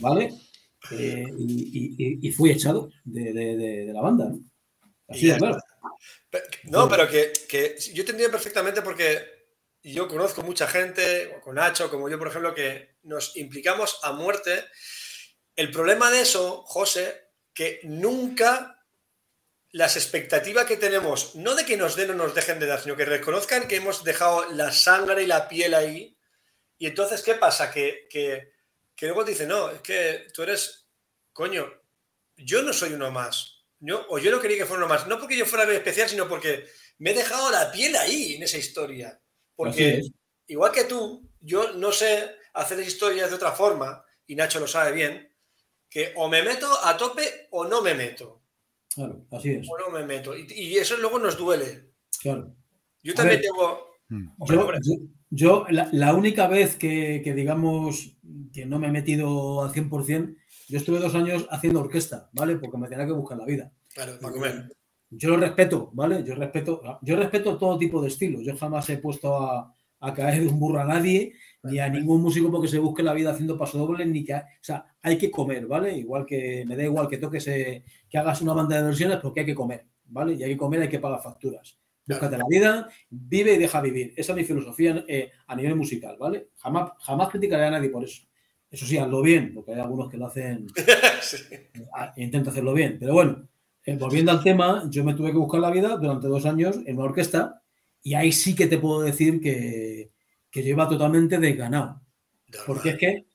¿Vale? 0.00 0.32
Eh, 0.90 1.24
y, 1.38 2.26
y, 2.26 2.32
fui 2.32 2.50
echado 2.50 2.90
de, 3.04 3.32
de, 3.32 3.56
de, 3.56 3.92
la 3.92 4.00
banda. 4.00 4.24
¿no? 4.24 4.40
Así 5.06 5.28
de 5.28 5.36
claro. 5.36 5.58
No, 6.64 6.88
pero 6.88 7.08
que, 7.08 7.32
yo 7.94 8.04
te 8.04 8.10
entiendo 8.10 8.32
perfectamente 8.32 8.82
porque 8.82 9.20
yo 9.84 10.08
conozco 10.08 10.42
mucha 10.42 10.66
gente, 10.66 11.38
con 11.44 11.54
Nacho, 11.54 11.88
como 11.90 12.08
yo, 12.08 12.18
por 12.18 12.26
ejemplo, 12.26 12.52
que 12.52 12.96
nos 13.04 13.36
implicamos 13.36 14.00
a 14.02 14.10
muerte. 14.10 14.64
El 15.54 15.70
problema 15.70 16.10
de 16.10 16.22
eso, 16.22 16.64
José, 16.64 17.30
que 17.54 17.78
nunca 17.84 18.75
las 19.72 19.96
expectativas 19.96 20.66
que 20.66 20.76
tenemos, 20.76 21.34
no 21.34 21.54
de 21.54 21.64
que 21.64 21.76
nos 21.76 21.96
den 21.96 22.10
o 22.10 22.14
nos 22.14 22.34
dejen 22.34 22.58
de 22.58 22.66
dar, 22.66 22.80
sino 22.80 22.96
que 22.96 23.04
reconozcan 23.04 23.68
que 23.68 23.76
hemos 23.76 24.04
dejado 24.04 24.50
la 24.52 24.72
sangre 24.72 25.22
y 25.22 25.26
la 25.26 25.48
piel 25.48 25.74
ahí, 25.74 26.16
Y 26.78 26.86
entonces, 26.86 27.22
¿qué 27.22 27.34
pasa? 27.34 27.70
Que, 27.70 28.06
que, 28.10 28.52
que 28.94 29.06
luego 29.06 29.24
te 29.24 29.30
dicen, 29.30 29.48
no, 29.48 29.70
es 29.70 29.80
que 29.80 30.26
tú 30.32 30.42
eres, 30.42 30.88
coño, 31.32 31.72
yo 32.36 32.62
no 32.62 32.72
soy 32.72 32.92
uno 32.92 33.10
más. 33.10 33.64
Yo, 33.78 34.06
o 34.08 34.18
yo 34.18 34.30
no 34.30 34.40
quería 34.40 34.58
que 34.58 34.66
fuera 34.66 34.84
uno 34.84 34.94
más. 34.94 35.06
No 35.06 35.18
porque 35.18 35.36
yo 35.36 35.46
fuera 35.46 35.70
especial, 35.72 36.08
sino 36.08 36.28
porque 36.28 36.66
me 36.98 37.10
he 37.10 37.14
dejado 37.14 37.50
la 37.50 37.70
piel 37.72 37.96
ahí 37.96 38.34
en 38.34 38.42
esa 38.42 38.58
historia. 38.58 39.20
Porque 39.54 40.02
igual 40.46 40.72
que 40.72 40.84
tú, 40.84 41.30
yo 41.40 41.72
no 41.72 41.92
sé 41.92 42.36
hacer 42.54 42.78
historias 42.80 43.30
de 43.30 43.36
otra 43.36 43.52
forma, 43.52 44.04
y 44.26 44.34
Nacho 44.34 44.60
lo 44.60 44.66
sabe 44.66 44.92
bien, 44.92 45.34
que 45.88 46.12
o 46.16 46.28
me 46.28 46.42
meto 46.42 46.68
a 46.84 46.96
tope 46.96 47.48
o 47.50 47.64
no 47.64 47.80
me 47.80 47.94
meto. 47.94 48.35
Claro, 48.96 49.26
así 49.30 49.50
es. 49.50 49.68
O 49.68 49.78
no 49.78 49.90
me 49.90 50.06
meto. 50.06 50.32
Y, 50.34 50.76
eso 50.78 50.96
luego 50.96 51.18
nos 51.18 51.36
duele. 51.36 51.92
Claro. 52.18 52.56
Yo 53.02 53.12
también 53.12 53.42
tengo... 53.42 53.90
Hmm. 54.08 54.28
Yo, 55.28 55.66
la, 55.68 56.14
única 56.14 56.48
vez 56.48 56.76
que, 56.76 57.20
digamos, 57.36 58.16
que 58.54 58.64
no 58.64 58.78
me 58.78 58.86
he 58.86 58.92
metido 58.92 59.62
al 59.62 59.72
100%, 59.72 60.36
yo 60.68 60.78
estuve 60.78 60.98
dos 60.98 61.14
años 61.14 61.46
haciendo 61.50 61.80
orquesta, 61.80 62.30
¿vale? 62.32 62.56
Porque 62.56 62.78
me 62.78 62.88
tenía 62.88 63.04
que 63.04 63.12
buscar 63.12 63.36
la 63.36 63.44
vida. 63.44 63.70
Claro, 63.92 64.18
para 64.18 64.32
comer. 64.32 64.68
Yo 65.10 65.30
lo 65.30 65.36
respeto, 65.36 65.90
¿vale? 65.92 66.24
Yo 66.24 66.34
respeto, 66.34 66.80
yo 67.02 67.16
respeto 67.16 67.58
todo 67.58 67.76
tipo 67.76 68.00
de 68.00 68.08
estilos. 68.08 68.44
Yo 68.44 68.56
jamás 68.56 68.88
he 68.88 68.96
puesto 68.96 69.36
a, 69.36 69.76
a 70.00 70.14
caer 70.14 70.42
de 70.42 70.48
un 70.48 70.58
burro 70.58 70.80
a 70.80 70.84
nadie, 70.84 71.34
ni 71.66 71.78
a 71.78 71.88
ningún 71.88 72.22
músico 72.22 72.50
porque 72.50 72.68
se 72.68 72.78
busque 72.78 73.02
la 73.02 73.12
vida 73.12 73.30
haciendo 73.30 73.58
paso 73.58 73.78
doble, 73.78 74.06
ni 74.06 74.24
que... 74.24 74.34
O 74.34 74.40
sea, 74.60 74.84
hay 75.02 75.18
que 75.18 75.30
comer, 75.30 75.66
¿vale? 75.66 75.96
Igual 75.96 76.26
que 76.26 76.64
me 76.66 76.76
da 76.76 76.84
igual 76.84 77.08
que 77.08 77.18
toques, 77.18 77.44
que 77.44 78.18
hagas 78.18 78.42
una 78.42 78.52
banda 78.52 78.76
de 78.76 78.82
versiones 78.82 79.18
porque 79.18 79.40
hay 79.40 79.46
que 79.46 79.54
comer, 79.54 79.86
¿vale? 80.06 80.34
Y 80.34 80.42
hay 80.42 80.50
que 80.50 80.56
comer, 80.56 80.82
hay 80.82 80.88
que 80.88 80.98
pagar 80.98 81.22
facturas. 81.22 81.78
Búscate 82.06 82.38
la 82.38 82.44
vida, 82.48 82.88
vive 83.10 83.54
y 83.54 83.58
deja 83.58 83.80
vivir. 83.80 84.14
Esa 84.16 84.32
es 84.32 84.36
mi 84.36 84.44
filosofía 84.44 85.04
eh, 85.08 85.32
a 85.46 85.56
nivel 85.56 85.74
musical, 85.74 86.16
¿vale? 86.18 86.50
Jamás, 86.56 86.92
jamás 87.00 87.30
criticaré 87.30 87.66
a 87.66 87.70
nadie 87.72 87.90
por 87.90 88.04
eso. 88.04 88.22
Eso 88.70 88.86
sí, 88.86 88.96
hazlo 88.96 89.22
bien, 89.22 89.52
porque 89.54 89.72
hay 89.72 89.80
algunos 89.80 90.10
que 90.10 90.16
lo 90.16 90.26
hacen, 90.26 90.66
sí. 91.20 91.36
intento 92.16 92.50
hacerlo 92.50 92.74
bien. 92.74 92.96
Pero 93.00 93.14
bueno, 93.14 93.48
eh, 93.84 93.96
volviendo 93.96 94.30
al 94.30 94.42
tema, 94.42 94.88
yo 94.88 95.04
me 95.04 95.14
tuve 95.14 95.32
que 95.32 95.38
buscar 95.38 95.60
la 95.60 95.70
vida 95.70 95.96
durante 95.96 96.28
dos 96.28 96.46
años 96.46 96.78
en 96.86 96.96
una 96.96 97.06
orquesta 97.06 97.62
y 98.02 98.14
ahí 98.14 98.30
sí 98.30 98.54
que 98.54 98.68
te 98.68 98.78
puedo 98.78 99.02
decir 99.02 99.40
que, 99.40 100.12
que 100.56 100.62
yo 100.62 100.70
iba 100.70 100.88
totalmente 100.88 101.38
desganado. 101.38 102.00
Porque 102.66 102.88
es 102.90 102.96
que, 102.96 103.26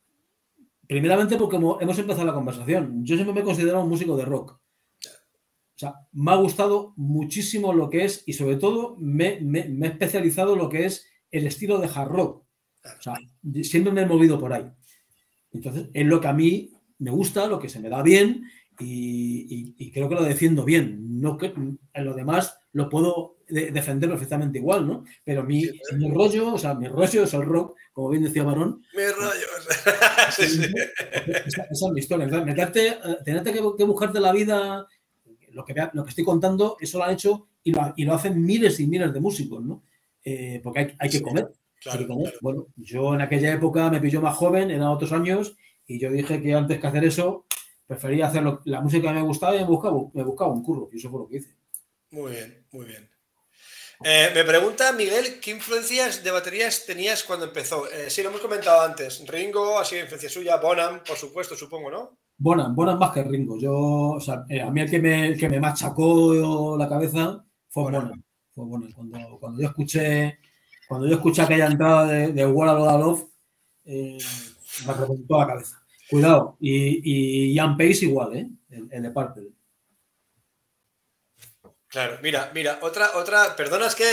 primeramente 0.87 1.37
porque 1.37 1.57
hemos 1.57 1.99
empezado 1.99 2.25
la 2.25 2.33
conversación, 2.33 3.05
yo 3.05 3.13
siempre 3.13 3.35
me 3.35 3.41
he 3.41 3.43
considerado 3.43 3.83
un 3.83 3.89
músico 3.89 4.17
de 4.17 4.25
rock. 4.25 4.53
O 4.53 5.77
sea, 5.77 5.93
me 6.13 6.31
ha 6.31 6.35
gustado 6.35 6.95
muchísimo 6.95 7.73
lo 7.73 7.91
que 7.91 8.05
es 8.05 8.23
y 8.25 8.33
sobre 8.33 8.55
todo 8.55 8.95
me, 8.97 9.37
he 9.37 9.87
especializado 9.87 10.53
en 10.53 10.59
lo 10.59 10.69
que 10.69 10.85
es 10.85 11.05
el 11.29 11.45
estilo 11.45 11.77
de 11.77 11.91
hard 11.93 12.09
rock. 12.09 12.43
O 12.83 13.01
sea, 13.01 13.13
siempre 13.61 13.93
me 13.93 14.01
he 14.01 14.07
movido 14.07 14.39
por 14.39 14.53
ahí. 14.53 14.65
Entonces, 15.51 15.89
es 15.93 16.05
lo 16.07 16.19
que 16.19 16.27
a 16.27 16.33
mí 16.33 16.71
me 16.97 17.11
gusta, 17.11 17.45
lo 17.45 17.59
que 17.59 17.69
se 17.69 17.79
me 17.79 17.89
da 17.89 18.01
bien 18.01 18.45
y, 18.81 19.91
creo 19.91 20.09
que 20.09 20.15
lo 20.15 20.23
defiendo 20.23 20.63
bien. 20.63 21.19
No 21.21 21.37
que, 21.37 21.47
en 21.47 22.05
lo 22.05 22.13
demás 22.13 22.57
lo 22.73 22.89
puedo 22.89 23.37
defender 23.47 24.09
perfectamente 24.09 24.59
igual, 24.59 24.87
¿no? 24.87 25.03
Pero 25.23 25.43
mi, 25.43 25.69
rollo, 26.09 26.53
o 26.53 26.57
sea, 26.57 26.73
mi 26.73 26.87
rollo 26.87 27.23
es 27.23 27.33
el 27.33 27.43
rock, 27.43 27.75
como 27.91 28.09
bien 28.09 28.23
decía 28.23 28.43
Barón. 28.43 28.81
Mi 28.95 29.03
rollo. 29.03 29.47
Esa, 31.45 31.67
es 31.69 31.81
mi 31.93 31.99
historia. 31.99 32.27
Meterte, 32.27 32.87
eh, 32.87 33.17
tenerte 33.25 33.51
que, 33.51 33.83
buscarte 33.83 34.19
la 34.19 34.31
vida, 34.31 34.87
lo 35.51 35.65
que, 35.65 35.75
lo 35.93 36.03
que 36.03 36.09
estoy 36.09 36.23
contando, 36.23 36.77
eso 36.79 36.97
lo 36.97 37.03
han 37.03 37.13
hecho 37.13 37.47
y 37.63 37.71
lo, 37.71 37.93
y 37.95 38.05
lo 38.05 38.13
hacen 38.13 38.41
miles 38.43 38.79
y 38.79 38.87
miles 38.87 39.13
de 39.13 39.19
músicos, 39.19 39.63
¿no? 39.63 39.83
Eh, 40.23 40.61
porque 40.63 40.79
hay, 40.79 40.95
hay, 40.99 41.09
que 41.09 41.21
comer. 41.21 41.51
Bueno, 42.41 42.67
yo 42.75 43.13
en 43.15 43.21
aquella 43.21 43.53
época 43.53 43.89
me 43.89 43.99
pilló 43.99 44.21
más 44.21 44.35
joven, 44.35 44.69
eran 44.69 44.87
otros 44.87 45.11
años, 45.11 45.55
y 45.87 45.99
yo 45.99 46.11
dije 46.11 46.41
que 46.41 46.53
antes 46.53 46.79
que 46.79 46.87
hacer 46.87 47.03
eso, 47.03 47.45
prefería 47.91 48.27
hacer 48.27 48.41
la 48.63 48.79
música 48.79 49.09
que 49.09 49.15
me 49.15 49.21
gustaba 49.21 49.53
y 49.53 49.59
me 49.59 49.65
buscaba, 49.65 49.97
me 50.13 50.23
buscaba 50.23 50.53
un 50.53 50.63
curro, 50.63 50.87
y 50.93 50.97
eso 50.97 51.09
fue 51.09 51.19
lo 51.19 51.27
que 51.27 51.37
hice. 51.37 51.57
Muy 52.11 52.31
bien, 52.31 52.65
muy 52.71 52.85
bien. 52.85 53.09
Eh, 54.05 54.31
me 54.33 54.45
pregunta 54.45 54.93
Miguel, 54.93 55.41
¿qué 55.41 55.51
influencias 55.51 56.23
de 56.23 56.31
baterías 56.31 56.85
tenías 56.85 57.21
cuando 57.25 57.47
empezó? 57.47 57.91
Eh, 57.91 58.09
sí, 58.09 58.23
lo 58.23 58.29
hemos 58.29 58.39
comentado 58.39 58.79
antes. 58.81 59.27
Ringo 59.27 59.77
ha 59.77 59.83
sido 59.83 60.03
influencia 60.03 60.29
suya, 60.29 60.55
Bonham, 60.55 61.03
por 61.05 61.17
supuesto, 61.17 61.53
supongo, 61.57 61.91
¿no? 61.91 62.17
Bonham, 62.37 62.73
Bonham 62.73 62.97
más 62.97 63.11
que 63.11 63.23
Ringo. 63.23 63.59
Yo, 63.59 63.73
o 63.73 64.21
sea, 64.21 64.45
eh, 64.47 64.61
a 64.61 64.71
mí 64.71 64.79
el 64.79 64.89
que 64.89 64.99
me, 64.99 65.35
que 65.35 65.49
me 65.49 65.59
machacó 65.59 66.77
la 66.77 66.87
cabeza 66.87 67.43
fue 67.67 67.83
Bonham. 67.83 68.23
Fue 68.51 68.63
Bonham. 68.63 68.93
Cuando, 68.93 69.37
cuando, 69.37 69.61
yo 69.61 69.67
escuché, 69.67 70.39
cuando 70.87 71.07
yo 71.07 71.15
escuché 71.15 71.41
aquella 71.41 71.67
entrada 71.67 72.05
de, 72.05 72.31
de 72.31 72.45
What 72.45 72.69
a 72.69 72.97
Love, 72.97 73.25
me 73.83 74.93
reventó 74.93 75.37
la 75.37 75.47
cabeza. 75.47 75.80
Cuidado. 76.11 76.57
Y, 76.59 77.49
y 77.49 77.53
Ian 77.53 77.77
Pace 77.77 78.03
igual, 78.03 78.35
¿eh? 78.35 78.49
El, 78.69 79.01
de 79.01 79.11
parte. 79.11 79.41
Claro, 81.87 82.19
mira, 82.21 82.51
mira, 82.53 82.79
otra, 82.81 83.11
otra, 83.15 83.55
perdona, 83.55 83.87
es 83.87 83.95
que 83.95 84.05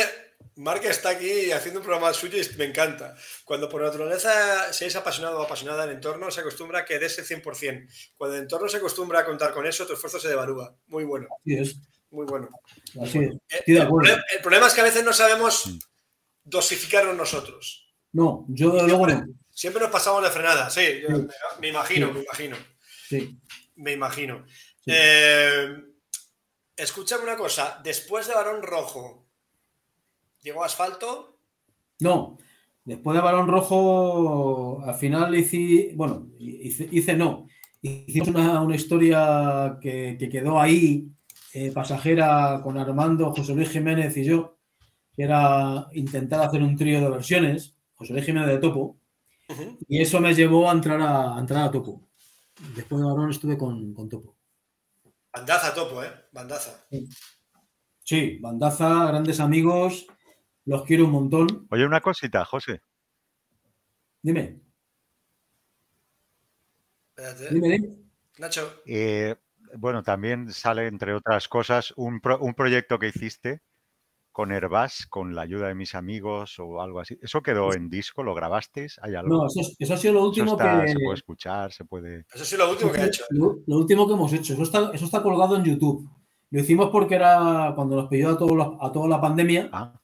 Mark 0.54 0.84
está 0.84 1.10
aquí 1.10 1.50
haciendo 1.50 1.80
un 1.80 1.86
programa 1.86 2.12
suyo 2.12 2.38
y 2.38 2.56
me 2.56 2.66
encanta. 2.66 3.16
Cuando 3.44 3.68
por 3.68 3.82
naturaleza 3.82 4.72
seáis 4.72 4.94
apasionado 4.94 5.40
o 5.40 5.42
apasionada 5.42 5.86
del 5.86 5.96
entorno, 5.96 6.30
se 6.30 6.40
acostumbra 6.40 6.80
a 6.80 6.84
que 6.84 7.00
des 7.00 7.18
el 7.18 7.26
100%. 7.26 7.88
Cuando 8.16 8.36
el 8.36 8.42
entorno 8.42 8.68
se 8.68 8.76
acostumbra 8.76 9.20
a 9.20 9.24
contar 9.24 9.52
con 9.52 9.66
eso, 9.66 9.84
tu 9.84 9.94
esfuerzo 9.94 10.20
se 10.20 10.28
devalúa. 10.28 10.76
Muy 10.86 11.02
bueno. 11.02 11.26
Así 11.40 11.54
es. 11.54 11.80
Muy 12.10 12.26
bueno. 12.26 12.48
Así 13.02 13.18
es. 13.18 13.34
El, 13.66 13.88
problema, 14.40 14.66
es 14.68 14.74
que 14.74 14.80
a 14.80 14.84
veces 14.84 15.04
no 15.04 15.12
sabemos 15.12 15.78
dosificarnos 16.44 17.16
nosotros. 17.16 17.92
No, 18.12 18.46
yo 18.48 18.86
luego 18.86 19.06
no. 19.08 19.26
Siempre 19.58 19.82
nos 19.82 19.90
pasamos 19.90 20.22
de 20.22 20.30
frenada, 20.30 20.70
sí, 20.70 20.82
Me, 21.58 21.66
imagino, 21.66 22.12
me 22.12 22.20
imagino. 22.20 22.56
Sí. 23.08 23.36
Me 23.74 23.90
imagino. 23.90 24.46
Eh, 24.86 25.82
Escúchame 26.76 27.24
una 27.24 27.36
cosa, 27.36 27.80
después 27.82 28.28
de 28.28 28.34
Balón 28.34 28.62
Rojo, 28.62 29.26
¿llegó 30.44 30.62
asfalto? 30.62 31.40
No, 31.98 32.38
después 32.84 33.16
de 33.16 33.20
Balón 33.20 33.48
Rojo, 33.48 34.80
al 34.84 34.94
final 34.94 35.34
hice, 35.34 35.90
bueno, 35.96 36.28
hice, 36.38 37.16
no. 37.16 37.48
Hicimos 37.82 38.28
una, 38.28 38.76
historia 38.76 39.76
que, 39.82 40.28
quedó 40.30 40.60
ahí, 40.60 41.08
eh, 41.52 41.72
pasajera, 41.72 42.60
con 42.62 42.78
Armando, 42.78 43.32
José 43.32 43.56
Luis 43.56 43.70
Jiménez 43.70 44.16
y 44.16 44.22
yo, 44.22 44.56
que 45.16 45.24
era 45.24 45.88
intentar 45.94 46.42
hacer 46.42 46.62
un 46.62 46.76
trío 46.76 47.00
de 47.00 47.10
versiones, 47.10 47.74
José 47.96 48.12
Luis 48.12 48.24
Jiménez 48.24 48.50
de 48.50 48.58
Topo, 48.58 48.97
y 49.88 50.00
eso 50.02 50.20
me 50.20 50.34
llevó 50.34 50.68
a 50.68 50.72
entrar 50.72 51.00
a, 51.00 51.38
entrar 51.38 51.64
a 51.64 51.70
Topo. 51.70 52.08
Después 52.74 53.00
de 53.00 53.06
Balón 53.06 53.30
estuve 53.30 53.56
con 53.56 54.08
Topo. 54.08 54.38
Bandaza 55.32 55.74
topo, 55.74 56.02
¿eh? 56.02 56.10
Bandaza. 56.32 56.86
Sí, 58.02 58.38
bandaza, 58.40 59.06
grandes 59.06 59.38
amigos, 59.40 60.06
los 60.64 60.84
quiero 60.84 61.04
un 61.04 61.12
montón. 61.12 61.66
Oye, 61.70 61.86
una 61.86 62.00
cosita, 62.00 62.44
José. 62.44 62.80
Dime. 64.22 64.60
Espérate. 67.10 67.54
Dime, 67.54 67.98
Nacho. 68.38 68.82
Eh, 68.86 69.36
bueno, 69.76 70.02
también 70.02 70.52
sale, 70.52 70.86
entre 70.86 71.14
otras 71.14 71.46
cosas, 71.46 71.92
un, 71.96 72.20
un 72.40 72.54
proyecto 72.54 72.98
que 72.98 73.08
hiciste 73.08 73.60
con 74.38 74.52
Airbus, 74.52 75.08
con 75.08 75.34
la 75.34 75.42
ayuda 75.42 75.66
de 75.66 75.74
mis 75.74 75.96
amigos 75.96 76.60
o 76.60 76.80
algo 76.80 77.00
así. 77.00 77.18
¿Eso 77.20 77.42
quedó 77.42 77.74
en 77.74 77.90
disco? 77.90 78.22
¿Lo 78.22 78.36
grabasteis? 78.36 78.96
¿Hay 79.02 79.16
algo? 79.16 79.36
No, 79.36 79.46
eso, 79.48 79.94
ha 79.94 79.96
sido 79.96 80.14
lo 80.14 80.26
último 80.26 80.56
que... 80.56 80.62
Se 80.62 80.94
puede 80.94 81.14
escuchar, 81.14 81.72
se 81.72 81.84
puede... 81.84 82.24
Eso 82.32 82.44
ha 82.44 82.46
sido 82.46 82.64
lo 82.64 82.70
último 82.70 82.92
que 82.92 83.00
he 83.00 83.06
hecho. 83.06 83.24
Lo, 83.30 83.56
último 83.66 84.06
que 84.06 84.12
hemos 84.12 84.32
hecho. 84.32 84.52
Eso 84.52 84.62
está, 84.62 84.92
eso 84.94 85.06
está 85.06 85.24
colgado 85.24 85.56
en 85.56 85.64
YouTube. 85.64 86.08
Lo 86.50 86.60
hicimos 86.60 86.90
porque 86.90 87.16
era 87.16 87.72
cuando 87.74 87.96
nos 87.96 88.06
pidió 88.06 88.30
a, 88.30 88.38
todos 88.38 88.76
a 88.80 88.92
toda 88.92 89.08
la 89.08 89.20
pandemia, 89.20 89.70
ah. 89.72 90.00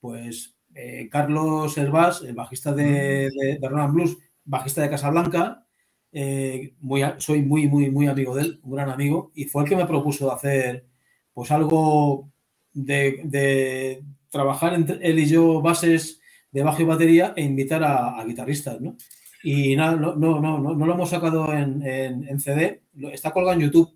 pues 0.00 0.56
eh, 0.74 1.10
Carlos 1.10 1.76
Herbás, 1.76 2.22
el 2.22 2.34
bajista 2.34 2.72
de, 2.72 3.30
mm. 3.30 3.60
de, 3.60 3.68
Roland 3.68 3.92
Blues, 3.92 4.16
bajista 4.42 4.80
de 4.80 4.88
Casablanca, 4.88 5.66
eh, 6.12 6.74
muy, 6.80 7.02
soy 7.18 7.42
muy, 7.42 7.68
muy, 7.68 7.90
muy 7.90 8.06
amigo 8.06 8.34
de 8.36 8.40
él, 8.40 8.60
un 8.62 8.74
gran 8.74 8.88
amigo, 8.88 9.32
y 9.34 9.44
fue 9.44 9.64
el 9.64 9.68
que 9.68 9.76
me 9.76 9.84
propuso 9.84 10.32
hacer 10.32 10.86
pues 11.34 11.50
algo 11.50 12.32
de, 12.76 14.02
trabajar 14.30 14.74
entre 14.74 14.98
él 15.08 15.18
y 15.18 15.26
yo 15.26 15.62
bases 15.62 16.20
de 16.52 16.62
bajo 16.62 16.82
y 16.82 16.84
batería 16.84 17.32
e 17.36 17.42
invitar 17.42 17.82
a, 17.82 18.22
guitarristas, 18.24 18.80
¿no? 18.80 18.96
Y 19.42 19.76
nada, 19.76 19.96
no, 19.96 20.16
no, 20.16 20.40
no, 20.40 20.58
no, 20.58 20.86
lo 20.86 20.94
hemos 20.94 21.08
sacado 21.08 21.52
en, 21.52 22.40
CD, 22.40 22.82
está 23.12 23.30
colgado 23.30 23.54
en 23.58 23.66
YouTube. 23.66 23.90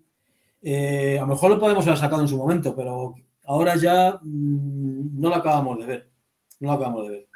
Eh, 0.61 1.17
a 1.17 1.21
lo 1.21 1.27
mejor 1.27 1.51
lo 1.51 1.59
podemos 1.59 1.85
haber 1.85 1.99
sacado 1.99 2.21
en 2.21 2.27
su 2.27 2.37
momento, 2.37 2.75
pero 2.75 3.15
ahora 3.45 3.75
ya 3.75 4.19
mm, 4.21 5.19
no 5.19 5.29
lo 5.29 5.35
acabamos 5.35 5.79
de 5.79 5.85
ver. 5.85 6.09
No 6.59 6.71
acabamos 6.71 7.07
de 7.07 7.11
ver. 7.11 7.27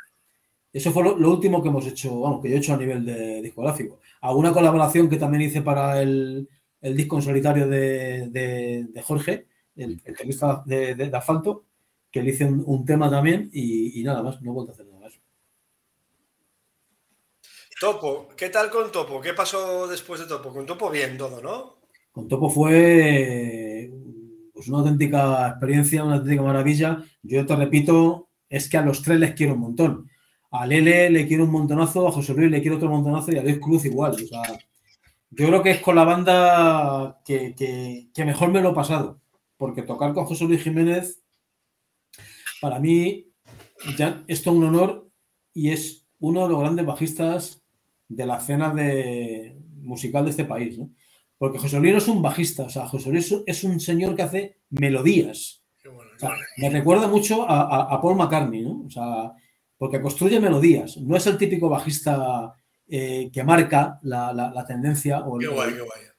Eso 0.72 0.92
fue 0.92 1.04
lo, 1.04 1.32
último 1.32 1.62
que 1.62 1.70
hemos 1.70 1.86
hecho, 1.88 2.20
vamos, 2.22 2.42
que 2.42 2.50
yo 2.50 2.56
he 2.56 2.60
hecho 2.60 2.74
a 2.74 2.78
nivel 2.78 3.06
de 3.06 3.42
discográfico. 3.42 4.00
Alguna 4.22 4.54
colaboración 4.54 5.10
que 5.10 5.18
también 5.18 5.44
hice 5.44 5.62
para 5.62 6.02
el, 6.02 6.48
disco 6.82 7.18
en 7.18 7.22
solitario 7.22 7.68
de, 7.68 8.30
de 8.30 9.02
Jorge, 9.02 9.48
el, 9.76 10.02
el 10.04 10.16
tenista 10.16 10.64
de, 10.66 10.96
de, 10.96 11.16
asfalto, 11.16 11.66
que 12.12 12.24
le 12.24 12.32
hice 12.32 12.46
un, 12.46 12.86
tema 12.86 13.10
también 13.10 13.50
y, 13.52 14.02
nada 14.04 14.24
más, 14.24 14.42
no 14.42 14.52
he 14.52 14.54
vuelto 14.54 14.72
a 14.72 14.74
hacer 14.74 14.86
nada 14.88 15.00
más. 15.00 15.20
Topo, 17.80 18.30
¿qué 18.38 18.50
tal 18.50 18.70
con 18.70 18.90
Topo? 18.90 19.20
¿Qué 19.20 19.34
pasó 19.34 19.86
después 19.88 20.22
de 20.22 20.28
Topo? 20.28 20.54
Con 20.54 20.66
Topo 20.66 20.90
bien 20.90 21.18
todo, 21.18 21.42
¿no? 21.42 21.80
Con 22.14 22.30
Topo 22.30 22.50
fue 22.50 23.92
pues, 24.54 24.70
una 24.70 24.78
auténtica 24.78 25.50
experiencia, 25.50 26.06
una 26.06 26.16
auténtica 26.16 26.42
maravilla. 26.42 27.04
Yo 27.22 27.46
te 27.46 27.56
repito, 27.56 28.30
es 28.48 28.70
que 28.70 28.78
a 28.78 28.82
los 28.82 29.02
tres 29.02 29.20
les 29.20 29.34
quiero 29.34 29.56
un 29.56 29.60
montón. 29.60 30.10
A 30.52 30.66
Lele 30.66 31.10
le 31.10 31.28
quiero 31.28 31.44
un 31.44 31.52
montonazo, 31.52 32.08
a 32.08 32.14
José 32.14 32.34
Luis 32.34 32.50
le 32.50 32.62
quiero 32.62 32.78
otro 32.78 32.90
montonazo 32.90 33.34
y 33.34 33.38
a 33.38 33.44
Luis 33.44 33.60
Cruz 33.60 33.84
igual. 33.84 34.14
O 34.14 34.18
sea, 34.18 34.42
yo 35.32 35.48
creo 35.48 35.62
que 35.62 35.72
es 35.72 35.82
con 35.82 35.98
la 35.98 36.06
banda 36.06 37.20
que, 37.26 37.54
que 38.14 38.26
mejor 38.26 38.52
me 38.52 38.62
lo 38.62 38.72
he 38.72 38.74
pasado. 38.74 39.20
Porque 39.58 39.84
tocar 39.84 40.14
con 40.14 40.26
José 40.26 40.46
Luis 40.46 40.64
Jiménez, 40.64 41.22
para 42.62 42.80
mí, 42.80 43.28
ya 43.98 44.24
es 44.28 44.42
todo 44.42 44.56
un 44.56 44.66
honor 44.66 45.10
y 45.54 45.72
es 45.72 46.06
uno 46.20 46.44
de 46.44 46.50
los 46.50 46.60
grandes 46.60 46.86
bajistas 46.86 47.64
de 48.08 48.26
la 48.26 48.38
escena 48.38 48.74
de, 48.74 49.58
musical 49.78 50.26
de 50.26 50.32
este 50.32 50.46
país. 50.46 50.78
¿no? 50.78 50.92
Porque 51.38 51.60
José 51.60 51.80
Luis 51.80 51.94
no 51.94 51.98
es 52.00 52.08
un 52.08 52.22
bajista, 52.22 52.64
o 52.64 52.70
sea, 52.70 52.88
José 52.88 53.12
Luis 53.12 53.36
es 53.46 53.64
un 53.64 53.80
señor 53.80 54.16
que 54.16 54.24
hace 54.24 54.58
melodías. 54.70 55.62
O 55.86 56.20
sea, 56.20 56.32
me 56.58 56.70
recuerda 56.70 57.08
mucho 57.08 57.48
a, 57.48 57.94
a, 57.94 58.02
Paul 58.02 58.16
McCartney, 58.16 58.62
¿no? 58.62 58.86
O 58.86 58.90
sea, 58.90 59.34
porque 59.78 60.02
construye 60.02 60.40
melodías. 60.40 60.98
No 60.98 61.18
es 61.18 61.28
el 61.28 61.38
típico 61.38 61.68
bajista 61.68 62.56
eh, 62.88 63.30
que 63.32 63.44
marca 63.44 64.00
la, 64.04 64.32
la, 64.32 64.50
la 64.50 64.66
tendencia 64.66 65.20
o 65.20 65.40
el, 65.40 65.50
guay, 65.50 65.74
guay. 65.74 66.15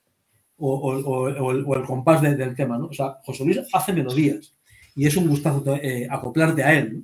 O, 0.59 0.75
o, 0.75 1.29
el, 1.29 1.37
o, 1.39 1.77
el, 1.77 1.85
compás 1.85 2.23
de, 2.23 2.35
del 2.35 2.55
tema, 2.55 2.79
¿no? 2.79 2.87
O 2.87 2.93
sea, 2.93 3.19
José 3.25 3.45
Luis 3.45 3.61
hace 3.73 3.93
melodías 3.93 4.57
y 4.95 5.07
es 5.07 5.17
un 5.17 5.29
gustazo 5.29 5.63
eh, 5.77 6.09
acoplarte 6.11 6.65
a 6.65 6.73
él. 6.73 6.95
¿no? 6.95 7.03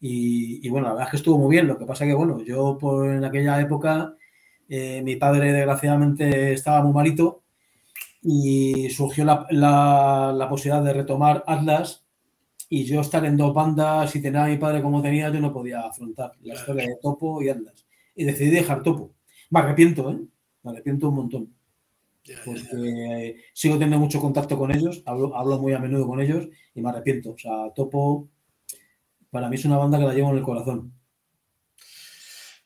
Y, 0.00 0.66
y, 0.66 0.68
bueno, 0.68 0.88
la 0.88 0.92
verdad 0.92 1.08
es 1.08 1.10
que 1.12 1.16
estuvo 1.16 1.38
muy 1.38 1.50
bien. 1.50 1.66
Lo 1.66 1.78
que 1.78 1.86
pasa 1.86 2.04
que, 2.04 2.14
bueno, 2.14 2.42
yo 2.44 2.76
por 2.78 3.08
en 3.08 3.24
aquella 3.24 3.60
época 3.60 4.14
eh, 4.68 5.00
mi 5.02 5.16
padre 5.16 5.52
desgraciadamente 5.52 6.52
estaba 6.52 6.82
muy 6.82 6.92
malito 6.92 7.44
y 8.22 8.90
surgió 8.90 9.24
la, 9.24 9.46
la, 9.50 10.34
la, 10.36 10.48
posibilidad 10.48 10.82
de 10.82 10.92
retomar 10.92 11.44
Atlas 11.46 12.04
y 12.68 12.84
yo 12.84 13.00
estar 13.00 13.24
en 13.24 13.36
dos 13.36 13.54
bandas 13.54 14.14
y 14.16 14.22
tener 14.22 14.42
a 14.42 14.46
mi 14.46 14.56
padre 14.56 14.82
como 14.82 15.00
tenía, 15.00 15.30
yo 15.30 15.40
no 15.40 15.52
podía 15.52 15.82
afrontar 15.82 16.32
la 16.42 16.54
historia 16.54 16.88
de 16.88 16.96
Topo 17.00 17.40
y 17.42 17.48
Atlas. 17.48 17.86
Y 18.14 18.24
decidí 18.24 18.50
dejar 18.50 18.82
Topo. 18.82 19.12
Me 19.50 19.60
arrepiento, 19.60 20.10
¿eh? 20.10 20.18
Me 20.64 20.72
arrepiento 20.72 21.08
un 21.08 21.14
montón. 21.14 21.55
Porque 22.44 23.44
sigo 23.52 23.74
teniendo 23.74 23.98
mucho 23.98 24.20
contacto 24.20 24.58
con 24.58 24.74
ellos, 24.74 25.02
hablo, 25.06 25.36
hablo 25.36 25.58
muy 25.58 25.72
a 25.72 25.78
menudo 25.78 26.06
con 26.06 26.20
ellos 26.20 26.48
y 26.74 26.80
me 26.80 26.90
arrepiento. 26.90 27.30
O 27.30 27.38
sea, 27.38 27.72
Topo 27.74 28.28
para 29.30 29.48
mí 29.48 29.56
es 29.56 29.64
una 29.64 29.76
banda 29.78 29.98
que 29.98 30.04
la 30.04 30.14
llevo 30.14 30.30
en 30.30 30.38
el 30.38 30.42
corazón. 30.42 30.92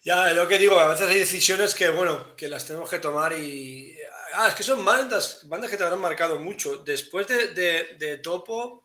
Ya, 0.02 0.32
lo 0.32 0.48
que 0.48 0.58
digo, 0.58 0.78
a 0.78 0.88
veces 0.88 1.08
hay 1.08 1.18
decisiones 1.18 1.74
que, 1.74 1.90
bueno, 1.90 2.34
que 2.36 2.48
las 2.48 2.66
tenemos 2.66 2.88
que 2.88 2.98
tomar 2.98 3.32
y... 3.38 3.94
Ah, 4.34 4.48
es 4.48 4.54
que 4.54 4.62
son 4.62 4.82
bandas, 4.84 5.46
bandas 5.46 5.70
que 5.70 5.76
te 5.76 5.84
habrán 5.84 6.00
marcado 6.00 6.38
mucho. 6.40 6.78
Después 6.78 7.26
de, 7.26 7.48
de, 7.48 7.96
de 7.98 8.18
Topo, 8.18 8.84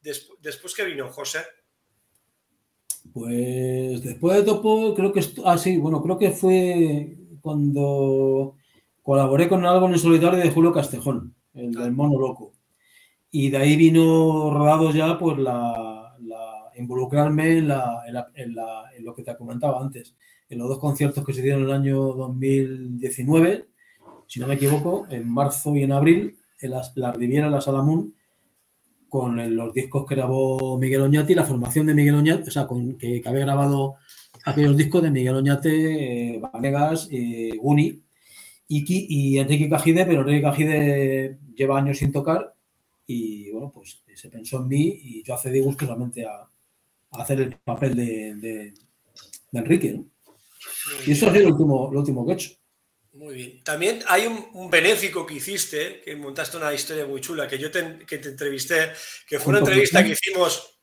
des, 0.00 0.28
después 0.40 0.74
que 0.74 0.84
vino 0.84 1.12
José. 1.12 1.40
Pues 3.12 4.02
después 4.02 4.36
de 4.36 4.42
Topo, 4.44 4.94
creo 4.94 5.12
que... 5.12 5.20
Ah, 5.44 5.58
sí, 5.58 5.76
bueno, 5.76 6.02
creo 6.02 6.16
que 6.16 6.30
fue 6.30 7.18
cuando 7.42 8.56
colaboré 9.06 9.48
con 9.48 9.64
algo 9.64 9.86
en 9.86 9.92
el 9.92 10.00
solitario 10.00 10.40
de 10.40 10.50
Julio 10.50 10.72
Castejón, 10.72 11.32
el 11.54 11.70
del 11.70 11.92
Mono 11.92 12.18
Loco. 12.18 12.54
Y 13.30 13.50
de 13.50 13.58
ahí 13.58 13.76
vino 13.76 14.50
rodado 14.50 14.90
ya, 14.90 15.16
pues, 15.16 15.38
la, 15.38 16.16
involucrarme 16.74 17.58
en, 17.58 17.70
en, 17.70 18.16
en, 18.34 18.54
en 18.96 19.04
lo 19.04 19.14
que 19.14 19.22
te 19.22 19.36
comentaba 19.36 19.80
antes 19.80 20.16
en 20.48 20.58
los 20.58 20.68
dos 20.68 20.80
conciertos 20.80 21.24
que 21.24 21.32
se 21.32 21.42
dieron 21.42 21.62
en 21.62 21.68
el 21.68 21.74
año 21.74 21.98
2019, 21.98 23.68
si 24.26 24.40
no 24.40 24.48
me 24.48 24.54
equivoco, 24.54 25.06
en 25.08 25.28
marzo 25.28 25.74
y 25.76 25.84
en 25.84 25.92
abril, 25.92 26.36
en 26.60 26.70
la, 26.72 26.82
la 26.96 27.12
Riviera, 27.12 27.48
la 27.48 27.60
Salamún, 27.60 28.12
con 29.08 29.56
los 29.56 29.72
discos 29.72 30.04
que 30.04 30.16
grabó 30.16 30.78
Miguel 30.78 31.02
Oñate 31.02 31.32
y 31.32 31.36
la 31.36 31.44
formación 31.44 31.86
de 31.86 31.94
Miguel 31.94 32.16
Oñate, 32.16 32.48
o 32.48 32.52
sea, 32.52 32.66
con, 32.66 32.98
que, 32.98 33.20
que, 33.20 33.28
había 33.28 33.44
grabado 33.44 33.94
aquellos 34.44 34.76
discos 34.76 35.02
de 35.02 35.12
Miguel 35.12 35.36
Oñate, 35.36 36.34
eh, 36.34 36.40
Vanegas, 36.40 37.08
eh, 37.10 37.52
Guni 37.56 38.02
y, 38.68 39.34
y 39.34 39.38
Enrique 39.38 39.68
Cajide, 39.68 40.06
pero 40.06 40.20
Enrique 40.20 40.42
Cajide 40.42 41.38
lleva 41.54 41.78
años 41.78 41.98
sin 41.98 42.12
tocar 42.12 42.54
y 43.06 43.50
bueno, 43.50 43.70
pues 43.72 44.02
se 44.14 44.28
pensó 44.28 44.58
en 44.58 44.68
mí 44.68 44.98
y 45.02 45.22
yo 45.22 45.34
accedí 45.34 45.60
gustosamente 45.60 46.24
a, 46.26 46.40
a 46.40 47.22
hacer 47.22 47.40
el 47.40 47.56
papel 47.56 47.94
de, 47.94 48.34
de, 48.34 48.74
de 49.50 49.58
Enrique, 49.58 49.92
¿no? 49.92 50.06
Y 51.06 51.12
eso 51.12 51.28
ha 51.28 51.32
sido 51.32 51.48
lo 51.48 51.54
último, 51.54 51.90
lo 51.92 52.00
último 52.00 52.26
que 52.26 52.32
he 52.32 52.34
hecho. 52.34 52.50
Muy 53.12 53.34
bien. 53.34 53.64
También 53.64 54.02
hay 54.08 54.26
un, 54.26 54.46
un, 54.52 54.70
benéfico 54.70 55.24
que 55.24 55.34
hiciste, 55.34 56.02
que 56.04 56.14
montaste 56.16 56.58
una 56.58 56.74
historia 56.74 57.06
muy 57.06 57.20
chula, 57.20 57.48
que 57.48 57.58
yo 57.58 57.70
te, 57.70 58.00
que 58.06 58.18
te 58.18 58.28
entrevisté, 58.28 58.92
que 59.26 59.38
fue 59.38 59.52
una 59.52 59.60
entrevista 59.60 60.04
que 60.04 60.10
hicimos, 60.10 60.75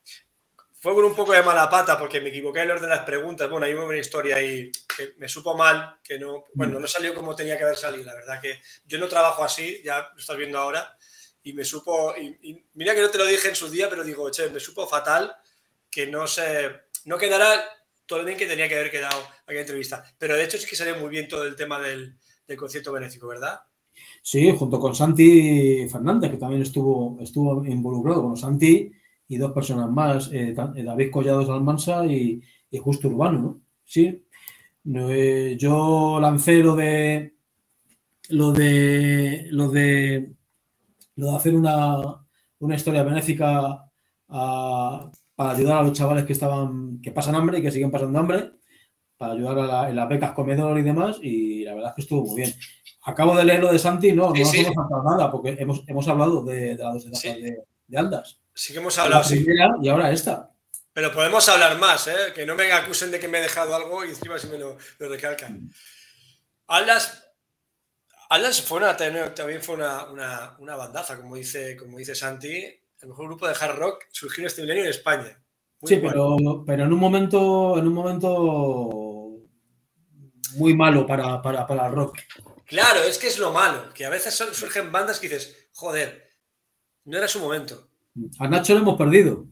fue 0.83 0.93
con 0.95 1.05
un 1.05 1.15
poco 1.15 1.31
de 1.31 1.41
mala 1.41 1.69
pata, 1.69 1.97
porque 1.97 2.19
me 2.19 2.27
equivoqué 2.27 2.59
en 2.59 2.65
el 2.65 2.71
orden 2.71 2.89
de 2.89 2.95
las 2.97 3.05
preguntas. 3.05 3.49
Bueno, 3.49 3.65
hay 3.65 3.73
una 3.73 3.97
historia 3.97 4.35
ahí 4.35 4.69
que 4.97 5.13
me 5.17 5.29
supo 5.29 5.55
mal, 5.55 5.97
que 6.03 6.19
no, 6.19 6.43
bueno, 6.55 6.77
no 6.77 6.85
salió 6.87 7.15
como 7.15 7.33
tenía 7.33 7.57
que 7.57 7.63
haber 7.63 7.77
salido. 7.77 8.03
La 8.03 8.15
verdad 8.15 8.41
que 8.41 8.59
yo 8.85 8.97
no 8.97 9.07
trabajo 9.07 9.45
así, 9.45 9.81
ya 9.81 10.09
lo 10.13 10.19
estás 10.19 10.35
viendo 10.35 10.57
ahora, 10.57 10.93
y 11.41 11.53
me 11.53 11.63
supo, 11.63 12.13
y, 12.17 12.49
y 12.49 12.65
mira 12.73 12.93
que 12.93 12.99
no 12.99 13.09
te 13.09 13.17
lo 13.17 13.25
dije 13.25 13.47
en 13.47 13.55
su 13.55 13.69
día, 13.69 13.89
pero 13.89 14.03
digo, 14.03 14.29
che, 14.29 14.49
me 14.49 14.59
supo 14.59 14.85
fatal 14.85 15.33
que 15.89 16.07
no 16.07 16.27
se, 16.27 16.69
no 17.05 17.17
quedara 17.17 17.63
todo 18.05 18.19
lo 18.19 18.25
bien 18.25 18.37
que 18.37 18.45
tenía 18.45 18.67
que 18.67 18.75
haber 18.75 18.91
quedado 18.91 19.25
aquella 19.45 19.61
entrevista. 19.61 20.03
Pero 20.17 20.35
de 20.35 20.43
hecho 20.43 20.57
es 20.57 20.65
que 20.65 20.75
salió 20.75 20.97
muy 20.97 21.07
bien 21.07 21.29
todo 21.29 21.45
el 21.45 21.55
tema 21.55 21.79
del, 21.79 22.17
del 22.45 22.57
concierto 22.57 22.91
benéfico, 22.91 23.27
¿verdad? 23.27 23.61
Sí, 24.21 24.53
junto 24.59 24.81
con 24.81 24.93
Santi 24.93 25.87
Fernández, 25.89 26.31
que 26.31 26.37
también 26.37 26.61
estuvo, 26.61 27.17
estuvo 27.21 27.63
involucrado 27.63 28.21
con 28.21 28.35
Santi 28.35 28.91
y 29.33 29.37
dos 29.37 29.51
personas 29.51 29.89
más, 29.89 30.29
eh, 30.31 30.53
David 30.53 31.11
Collados 31.11 31.49
Almansa 31.49 32.05
y, 32.05 32.41
y, 32.69 32.77
Justo 32.77 33.07
Urbano, 33.07 33.39
¿no? 33.39 33.61
Sí. 33.83 34.25
Eh, 34.85 35.55
yo 35.57 36.19
lancé 36.21 36.61
lo 36.61 36.75
de 36.75 37.35
lo 38.29 38.51
de 38.51 39.47
lo 39.51 39.69
de 39.69 40.33
lo 41.15 41.31
de 41.31 41.35
hacer 41.35 41.55
una, 41.55 41.97
una 42.59 42.75
historia 42.75 43.03
benéfica 43.03 43.89
a, 44.29 45.11
para 45.35 45.51
ayudar 45.51 45.77
a 45.77 45.83
los 45.83 45.93
chavales 45.93 46.25
que 46.25 46.33
estaban, 46.33 47.01
que 47.01 47.11
pasan 47.11 47.35
hambre 47.35 47.59
y 47.59 47.61
que 47.61 47.71
siguen 47.71 47.91
pasando 47.91 48.19
hambre, 48.19 48.51
para 49.17 49.33
ayudar 49.33 49.59
a 49.59 49.65
la, 49.65 49.89
en 49.89 49.95
las 49.95 50.09
becas 50.09 50.33
comedor 50.33 50.77
y 50.77 50.83
demás, 50.83 51.17
y 51.21 51.63
la 51.63 51.75
verdad 51.75 51.89
es 51.89 51.95
que 51.95 52.01
estuvo 52.01 52.25
muy 52.25 52.35
bien. 52.41 52.53
Acabo 53.05 53.35
de 53.35 53.45
leer 53.45 53.61
lo 53.61 53.71
de 53.71 53.79
Santi, 53.79 54.11
no, 54.13 54.29
no 54.29 54.35
sí, 54.35 54.41
nos 54.41 54.51
sí. 54.51 54.59
hemos 54.59 54.75
faltado 54.75 55.03
nada, 55.03 55.31
porque 55.31 55.55
hemos, 55.59 55.83
hemos 55.87 56.07
hablado 56.07 56.43
de, 56.43 56.75
de 56.75 56.83
las 56.83 56.93
dos 56.93 57.03
etapas 57.03 57.21
sí. 57.21 57.41
de, 57.41 57.57
de, 57.87 57.97
Aldas. 57.97 58.39
Sí 58.53 58.73
que 58.73 58.79
hemos 58.79 58.97
hablado, 58.97 59.23
sí. 59.23 59.45
Y 59.81 59.89
ahora 59.89 60.11
esta. 60.11 60.51
Pero 60.93 61.11
podemos 61.11 61.47
hablar 61.49 61.77
más, 61.79 62.07
¿eh? 62.07 62.33
que 62.35 62.45
no 62.45 62.55
me 62.55 62.71
acusen 62.71 63.09
de 63.09 63.19
que 63.19 63.27
me 63.27 63.39
he 63.39 63.41
dejado 63.41 63.75
algo 63.75 64.05
y 64.05 64.09
encima 64.09 64.37
si 64.37 64.47
me 64.47 64.59
lo, 64.59 64.77
lo 64.99 65.09
recalcan. 65.09 65.71
Aldas, 66.67 67.23
Aldas 68.29 68.61
fue 68.61 68.77
una, 68.77 68.95
también 68.95 69.61
fue 69.61 69.75
una, 69.75 70.05
una, 70.05 70.55
una 70.59 70.75
bandaza, 70.75 71.17
como 71.17 71.35
dice, 71.35 71.75
como 71.75 71.97
dice 71.97 72.13
Santi, 72.13 72.63
el 73.01 73.09
mejor 73.09 73.25
grupo 73.25 73.47
de 73.47 73.55
hard 73.59 73.75
rock 73.75 74.05
surgió 74.11 74.43
en 74.43 74.47
este 74.47 74.61
milenio 74.61 74.83
en 74.83 74.89
España. 74.89 75.39
Muy 75.81 75.89
sí, 75.89 75.97
pero, 75.97 76.63
pero, 76.65 76.83
en 76.83 76.93
un 76.93 76.99
momento, 76.99 77.77
en 77.77 77.87
un 77.87 77.93
momento 77.93 79.33
muy 80.55 80.75
malo 80.75 81.05
para, 81.05 81.41
para, 81.41 81.65
para, 81.65 81.87
el 81.87 81.93
rock. 81.93 82.19
Claro, 82.65 83.01
es 83.03 83.17
que 83.17 83.27
es 83.27 83.39
lo 83.39 83.51
malo, 83.51 83.91
que 83.93 84.05
a 84.05 84.09
veces 84.09 84.33
surgen 84.53 84.91
bandas 84.91 85.19
que 85.19 85.27
dices, 85.27 85.69
joder, 85.73 86.29
no 87.05 87.17
era 87.17 87.27
su 87.27 87.39
momento. 87.39 87.89
A 88.39 88.47
Nacho 88.47 88.73
lo 88.73 88.79
hemos 88.81 88.97
perdido. 88.97 89.47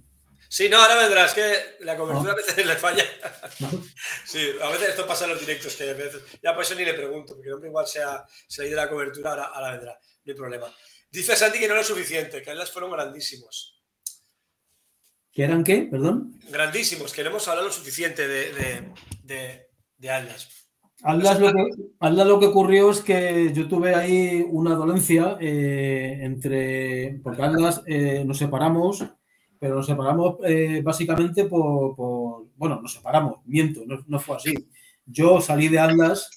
Sí, 0.49 0.67
no, 0.67 0.81
ahora 0.81 0.97
vendrás, 0.97 1.33
que 1.33 1.77
la 1.79 1.95
cobertura 1.95 2.25
no. 2.25 2.31
a 2.31 2.35
veces 2.35 2.65
le 2.65 2.75
falla. 2.75 3.05
No. 3.59 3.69
Sí, 4.25 4.49
a 4.61 4.69
veces 4.69 4.89
esto 4.89 5.05
pasa 5.07 5.25
en 5.25 5.31
los 5.31 5.39
directos, 5.39 5.75
que 5.75 5.89
a 5.89 5.93
veces, 5.93 6.21
ya 6.41 6.53
por 6.53 6.63
eso 6.63 6.75
ni 6.75 6.83
le 6.83 6.93
pregunto, 6.93 7.35
porque 7.35 7.47
el 7.47 7.53
hombre 7.53 7.69
igual 7.69 7.87
se 7.87 8.01
ha, 8.01 8.25
se 8.47 8.63
ha 8.63 8.65
ido 8.65 8.75
la 8.75 8.89
cobertura, 8.89 9.29
ahora, 9.31 9.45
ahora 9.45 9.71
vendrá, 9.71 9.93
no 9.93 10.31
hay 10.31 10.37
problema. 10.37 10.75
Dice 11.11 11.35
Santi 11.35 11.59
que 11.59 11.67
no 11.67 11.73
era 11.73 11.83
suficiente, 11.83 12.41
que 12.41 12.49
Atlas 12.51 12.71
fueron 12.71 12.91
grandísimos. 12.91 13.81
¿Que 15.31 15.43
eran 15.43 15.63
qué? 15.63 15.87
Perdón. 15.89 16.39
Grandísimos, 16.49 17.13
que 17.13 17.23
no 17.23 17.29
hemos 17.29 17.47
hablado 17.47 17.67
lo 17.67 17.73
suficiente 17.73 18.27
de, 18.27 18.51
de, 18.51 18.93
de, 19.23 19.67
de 19.97 20.09
Atlas. 20.09 20.60
Atlas 21.03 21.39
lo, 21.39 21.51
que, 21.51 21.69
Atlas 21.99 22.27
lo, 22.27 22.39
que, 22.39 22.45
ocurrió 22.45 22.91
es 22.91 23.01
que 23.01 23.51
yo 23.53 23.67
tuve 23.67 23.95
ahí 23.95 24.45
una 24.49 24.75
dolencia 24.75 25.37
eh, 25.39 26.19
entre. 26.21 27.19
Porque 27.23 27.41
Atlas 27.41 27.81
eh, 27.87 28.23
nos 28.25 28.37
separamos, 28.37 29.05
pero 29.59 29.75
nos 29.75 29.85
separamos 29.85 30.37
eh, 30.43 30.81
básicamente 30.83 31.45
por, 31.45 31.95
por, 31.95 32.45
Bueno, 32.55 32.81
nos 32.81 32.93
separamos, 32.93 33.37
miento, 33.45 33.81
no, 33.85 34.03
no, 34.07 34.19
fue 34.19 34.35
así. 34.35 34.53
Yo 35.05 35.41
salí 35.41 35.67
de 35.67 35.79
Atlas 35.79 36.29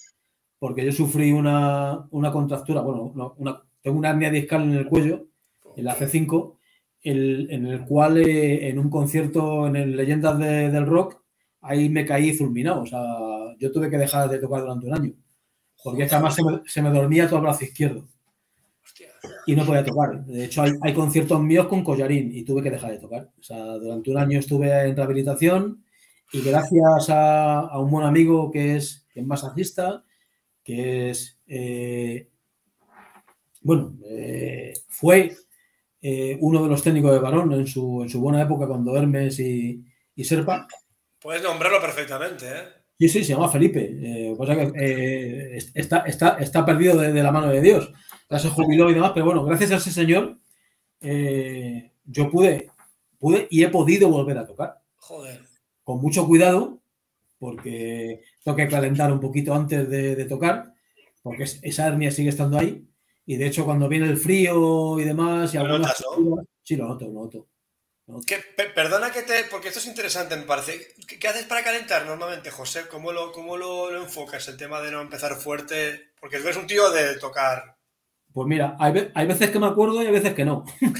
porque 0.59 0.83
yo 0.83 0.91
sufrí 0.91 1.31
una, 1.31 2.07
una 2.11 2.31
contractura, 2.31 2.81
bueno, 2.81 3.13
una, 3.37 3.61
tengo 3.81 3.99
una 3.99 4.09
hernia 4.09 4.31
discal 4.31 4.63
en 4.63 4.73
el 4.73 4.87
cuello, 4.87 5.27
en 5.75 5.85
la 5.85 5.95
C5, 5.95 6.55
el, 7.03 7.47
en 7.51 7.67
el 7.67 7.85
cual 7.85 8.17
eh, 8.17 8.69
en 8.69 8.79
un 8.79 8.89
concierto 8.89 9.67
en 9.67 9.75
el 9.75 9.95
Leyendas 9.95 10.39
de, 10.39 10.71
del 10.71 10.87
Rock 10.87 11.21
ahí 11.61 11.89
me 11.89 12.05
caí 12.05 12.33
fulminado. 12.33 12.81
O 12.81 12.85
sea, 12.85 12.99
yo 13.57 13.71
tuve 13.71 13.89
que 13.89 13.97
dejar 13.97 14.29
de 14.29 14.39
tocar 14.39 14.61
durante 14.61 14.87
un 14.87 14.93
año. 14.93 15.13
Porque 15.83 16.03
es 16.03 16.09
que 16.09 16.15
además 16.15 16.35
se 16.35 16.43
me, 16.43 16.61
se 16.65 16.81
me 16.81 16.89
dormía 16.89 17.27
todo 17.27 17.37
el 17.37 17.43
brazo 17.43 17.63
izquierdo 17.63 18.07
Hostia. 18.83 19.09
y 19.45 19.55
no 19.55 19.65
podía 19.65 19.83
tocar. 19.83 20.25
De 20.25 20.45
hecho, 20.45 20.63
hay, 20.63 20.71
hay 20.81 20.93
conciertos 20.93 21.39
míos 21.41 21.67
con 21.67 21.83
collarín 21.83 22.31
y 22.35 22.43
tuve 22.43 22.63
que 22.63 22.71
dejar 22.71 22.91
de 22.91 22.99
tocar. 22.99 23.29
O 23.39 23.43
sea, 23.43 23.63
durante 23.75 24.11
un 24.11 24.17
año 24.17 24.39
estuve 24.39 24.71
en 24.87 24.95
rehabilitación 24.95 25.83
y 26.31 26.41
gracias 26.41 27.09
a, 27.09 27.59
a 27.59 27.79
un 27.79 27.91
buen 27.91 28.05
amigo 28.05 28.51
que 28.51 28.75
es, 28.77 29.05
que 29.13 29.19
es 29.19 29.25
masajista, 29.25 30.03
que 30.63 31.11
es, 31.11 31.39
eh, 31.47 32.29
bueno, 33.61 33.95
eh, 34.09 34.73
fue 34.89 35.35
eh, 36.01 36.37
uno 36.41 36.63
de 36.63 36.69
los 36.69 36.83
técnicos 36.83 37.11
de 37.11 37.19
Barón 37.19 37.53
en 37.53 37.67
su, 37.67 38.01
en 38.01 38.09
su 38.09 38.19
buena 38.19 38.41
época 38.41 38.67
cuando 38.67 38.97
Hermes 38.97 39.39
y, 39.39 39.83
y 40.15 40.23
Serpa. 40.23 40.67
Puedes 41.19 41.41
nombrarlo 41.41 41.79
perfectamente, 41.79 42.45
¿eh? 42.47 42.63
Sí, 42.97 43.09
sí, 43.09 43.23
se 43.23 43.33
llama 43.33 43.49
Felipe. 43.49 43.81
Eh, 44.01 44.35
lo 44.37 44.45
que 44.45 44.71
eh, 44.75 45.57
está, 45.73 45.99
está, 45.99 46.37
está 46.39 46.65
perdido 46.65 46.97
de, 46.97 47.11
de 47.11 47.23
la 47.23 47.31
mano 47.31 47.47
de 47.49 47.61
Dios. 47.61 47.91
Ya 48.29 48.39
se 48.39 48.49
jubiló 48.49 48.89
y 48.89 48.93
demás, 48.93 49.11
pero 49.13 49.25
bueno, 49.25 49.43
gracias 49.43 49.71
a 49.71 49.75
ese 49.75 49.91
señor, 49.91 50.37
eh, 51.01 51.91
yo 52.05 52.29
pude, 52.29 52.69
pude 53.19 53.47
y 53.51 53.63
he 53.63 53.69
podido 53.69 54.09
volver 54.09 54.37
a 54.37 54.47
tocar. 54.47 54.79
Joder. 54.97 55.41
Con 55.83 56.01
mucho 56.01 56.25
cuidado, 56.25 56.79
porque 57.37 58.21
tengo 58.43 58.55
que 58.55 58.67
calentar 58.67 59.11
un 59.11 59.19
poquito 59.19 59.53
antes 59.53 59.87
de, 59.89 60.15
de 60.15 60.25
tocar, 60.25 60.73
porque 61.21 61.43
es- 61.43 61.59
esa 61.61 61.87
hernia 61.87 62.11
sigue 62.11 62.29
estando 62.29 62.57
ahí. 62.57 62.87
Y 63.25 63.35
de 63.37 63.47
hecho, 63.47 63.65
cuando 63.65 63.89
viene 63.89 64.07
el 64.07 64.17
frío 64.17 64.99
y 64.99 65.03
demás, 65.03 65.53
y 65.53 65.57
Lo 65.57 65.63
algunas 65.65 66.03
notas, 66.19 66.45
Sí, 66.63 66.75
lo 66.75 66.87
noto, 66.87 67.05
lo 67.05 67.13
noto. 67.13 67.47
Perdona 68.75 69.11
que 69.11 69.23
te. 69.23 69.45
Porque 69.49 69.69
esto 69.69 69.79
es 69.79 69.87
interesante, 69.87 70.35
me 70.35 70.43
parece. 70.43 70.93
¿Qué, 71.07 71.17
qué 71.17 71.27
haces 71.27 71.45
para 71.45 71.63
calentar 71.63 72.05
normalmente, 72.05 72.51
José? 72.51 72.87
¿Cómo, 72.89 73.11
lo, 73.11 73.31
cómo 73.31 73.57
lo, 73.57 73.89
lo 73.91 74.03
enfocas? 74.03 74.47
El 74.47 74.57
tema 74.57 74.79
de 74.81 74.91
no 74.91 75.01
empezar 75.01 75.35
fuerte. 75.35 76.11
Porque 76.19 76.37
tú 76.37 76.43
eres 76.43 76.57
un 76.57 76.67
tío 76.67 76.91
de 76.91 77.15
tocar. 77.17 77.75
Pues 78.31 78.47
mira, 78.47 78.75
hay, 78.79 79.11
hay 79.15 79.27
veces 79.27 79.49
que 79.49 79.59
me 79.59 79.67
acuerdo 79.67 80.03
y 80.03 80.07
hay 80.07 80.11
veces 80.11 80.33
que 80.33 80.45
no. 80.45 80.65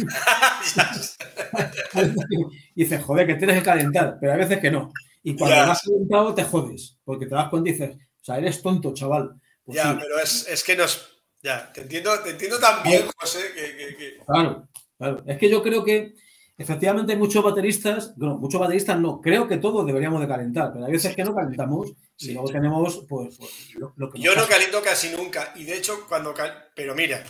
Y 2.76 2.84
dices, 2.84 3.03
joder, 3.03 3.28
que 3.28 3.36
tienes 3.36 3.58
que 3.60 3.64
calentar, 3.64 4.18
pero 4.20 4.34
hay 4.34 4.39
veces 4.39 4.60
que 4.60 4.72
no. 4.72 4.91
Y 5.24 5.36
cuando 5.36 5.56
Ya. 5.56 5.66
lo 5.66 5.72
has 5.72 5.82
calentado, 5.82 6.34
te 6.36 6.43
jodes, 6.43 6.97
porque 7.03 7.26
te 7.26 7.36
das 7.36 7.49
cuenta 7.49 7.70
y 7.70 7.74
dices, 7.74 7.95
o 7.95 8.24
sea, 8.24 8.38
eres 8.38 8.62
tonto, 8.62 8.93
chaval. 8.93 9.39
Pues 9.64 9.78
ya, 9.78 9.91
sí, 9.91 9.97
pero 10.01 10.20
es, 10.20 10.47
es 10.47 10.64
que 10.64 10.76
nos. 10.76 11.10
Ya, 11.41 11.72
te 11.72 11.82
entiendo, 11.82 12.20
te 12.22 12.32
entiendo 12.32 12.60
tan 12.60 12.84
bien, 12.84 13.06
José, 13.18 13.39
que. 13.53 13.78
que- 13.78 13.95
que- 13.97 14.18
claro, 14.26 14.68
claro. 14.97 15.24
Es 15.28 15.38
que 15.38 15.49
yo 15.49 15.62
creo 15.64 15.84
que 15.84 16.14
efectivamente 16.58 17.14
hay 17.14 17.20
muchos 17.20 17.43
bateristas, 17.43 18.14
bueno, 18.16 18.38
muchos 18.38 18.60
bateristas 18.60 18.99
no, 18.99 19.20
creo 19.22 19.47
que 19.47 19.58
todos 19.58 19.86
deberíamos 19.86 20.22
de 20.22 20.28
calentar, 20.28 20.72
pero 20.74 20.86
hay 20.86 20.91
veces 20.91 21.16
que 21.16 21.24
no 21.24 21.34
calentamos 21.36 21.93
Sí, 22.18 22.30
y 22.30 22.34
luego 22.34 22.47
sí. 22.47 22.53
tenemos, 22.53 23.06
pues, 23.10 23.38
pues, 23.38 23.76
lo, 23.76 23.93
lo 23.97 24.10
que 24.10 24.22
Yo 24.22 24.32
no 24.32 24.38
pasa. 24.41 24.49
caliento 24.53 24.82
casi 24.82 25.10
nunca. 25.10 25.51
Y 25.56 25.66
de 25.66 25.76
hecho, 25.78 26.06
cuando. 26.08 26.34
cal- 26.34 26.70
Pero 26.74 26.95
mira. 26.95 27.22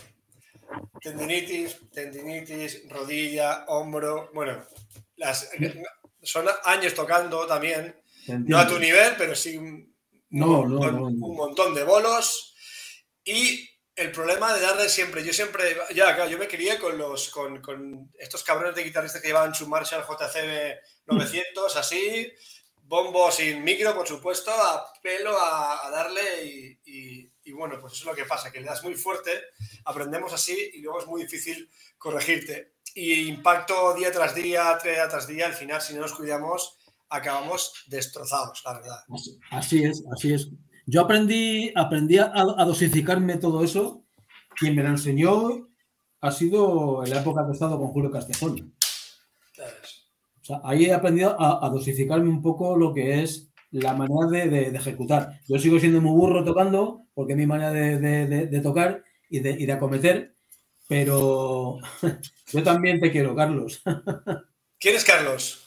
Tendinitis, 1.02 1.78
tendinitis, 1.92 2.84
rodilla, 2.90 3.66
hombro. 3.68 4.30
Bueno, 4.34 4.64
las, 5.18 5.50
son 6.22 6.46
años 6.66 6.94
tocando 6.94 7.46
también. 7.48 7.96
No 8.28 8.58
a 8.58 8.68
tu 8.68 8.80
nivel, 8.80 9.14
pero 9.18 9.36
sí 9.36 9.58
un, 9.58 9.94
no. 10.30 10.62
un 10.62 11.36
montón 11.36 11.74
de 11.74 11.84
bolos. 11.84 12.56
Y 13.24 13.65
el 13.96 14.12
problema 14.12 14.54
de 14.54 14.62
darle 14.62 14.90
siempre, 14.90 15.24
yo 15.24 15.32
siempre, 15.34 15.78
ya, 15.94 16.16
claro, 16.16 16.30
yo 16.30 16.38
me 16.38 16.48
crié 16.48 16.78
con 16.78 16.98
los, 16.98 17.30
con, 17.30 17.62
con 17.62 18.12
estos 18.20 18.44
cabrones 18.44 18.76
de 18.76 18.84
guitarristas 18.84 19.22
que 19.22 19.30
llevaban 19.30 19.56
su 19.56 19.68
Marshall 19.68 20.04
JCB 20.04 20.78
900, 21.08 21.76
así, 21.78 22.32
bombo 22.84 23.32
sin 23.32 23.64
micro, 23.64 23.96
por 23.96 24.08
supuesto, 24.08 24.52
a 24.52 24.92
pelo 25.02 25.38
a, 25.40 25.88
a 25.88 25.90
darle 25.90 26.46
y, 26.46 26.80
y- 26.86 27.32
y 27.48 27.52
bueno, 27.52 27.80
pues 27.80 27.94
eso 27.94 28.02
es 28.02 28.08
lo 28.08 28.16
que 28.16 28.26
pasa, 28.26 28.52
que 28.52 28.60
le 28.60 28.66
das 28.66 28.84
muy 28.84 28.96
fuerte, 28.96 29.30
aprendemos 29.86 30.34
así 30.34 30.72
y 30.74 30.82
luego 30.82 31.00
es 31.00 31.06
muy 31.06 31.22
difícil 31.22 31.70
corregirte. 32.00 32.74
Y 32.96 33.28
impacto 33.28 33.94
día 33.94 34.12
tras 34.12 34.34
día, 34.34 34.80
día 34.84 35.08
tras 35.08 35.28
día, 35.28 35.46
al 35.46 35.54
final, 35.54 35.80
si 35.80 35.94
no 35.94 36.02
nos 36.02 36.14
cuidamos, 36.16 36.80
acabamos 37.08 37.84
destrozados, 37.86 38.64
la 38.66 38.74
verdad. 38.74 39.04
Así 39.52 39.84
es, 39.84 40.04
así 40.12 40.34
es. 40.34 40.48
Yo 40.86 41.02
aprendí, 41.02 41.72
aprendí 41.76 42.18
a, 42.18 42.28
dosificarme 42.66 43.38
todo 43.38 43.64
eso. 43.64 44.04
Quien 44.58 44.76
me 44.76 44.84
lo 44.84 44.90
enseñó 44.90 45.68
ha 46.22 46.32
sido 46.32 47.04
en 47.04 47.10
la 47.12 47.22
época 47.22 47.44
que 47.46 47.52
he 47.52 47.54
estado 47.54 47.78
con 47.78 47.88
Julio 47.90 48.12
Castejón. 48.12 48.74
ahí 50.64 50.86
he 50.86 50.94
aprendido 50.94 51.36
a, 51.40 51.68
dosificarme 51.70 52.30
un 52.30 52.42
poco 52.42 52.76
lo 52.78 52.94
que 52.94 53.22
es 53.24 53.52
la 53.72 53.94
manera 53.94 54.28
de, 54.30 54.50
de- 54.50 54.78
ejecutar. 54.78 55.40
Yo 55.48 55.60
sigo 55.60 55.80
siendo 55.80 56.02
muy 56.02 56.12
burro 56.12 56.44
tocando, 56.44 57.04
porque 57.14 57.34
es 57.34 57.38
mi 57.38 57.46
manera 57.48 57.72
de- 57.72 58.48
de 58.48 58.62
tocar 58.62 59.04
y 59.30 59.40
de, 59.40 59.52
y 59.52 59.66
de 59.66 59.74
acometer, 59.74 60.34
pero 60.88 61.80
yo 62.54 62.64
también 62.64 63.00
te 63.00 63.12
quiero, 63.12 63.36
Carlos. 63.36 63.82
¿Quién 64.80 64.96
es 64.96 65.04
Carlos? 65.04 65.65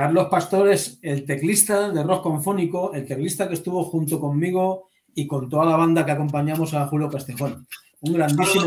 Carlos 0.00 0.28
Pastor 0.28 0.70
es 0.70 0.98
el 1.02 1.24
teclista 1.26 1.90
de 1.90 2.02
rock 2.02 2.22
confónico, 2.22 2.92
el 2.94 3.04
teclista 3.06 3.46
que 3.48 3.54
estuvo 3.54 3.84
junto 3.84 4.18
conmigo 4.18 4.88
y 5.14 5.26
con 5.26 5.48
toda 5.50 5.66
la 5.66 5.76
banda 5.76 6.06
que 6.06 6.12
acompañamos 6.12 6.72
a 6.72 6.86
Julio 6.86 7.10
Castejón. 7.10 7.66
Un 8.00 8.12
grandísimo, 8.14 8.64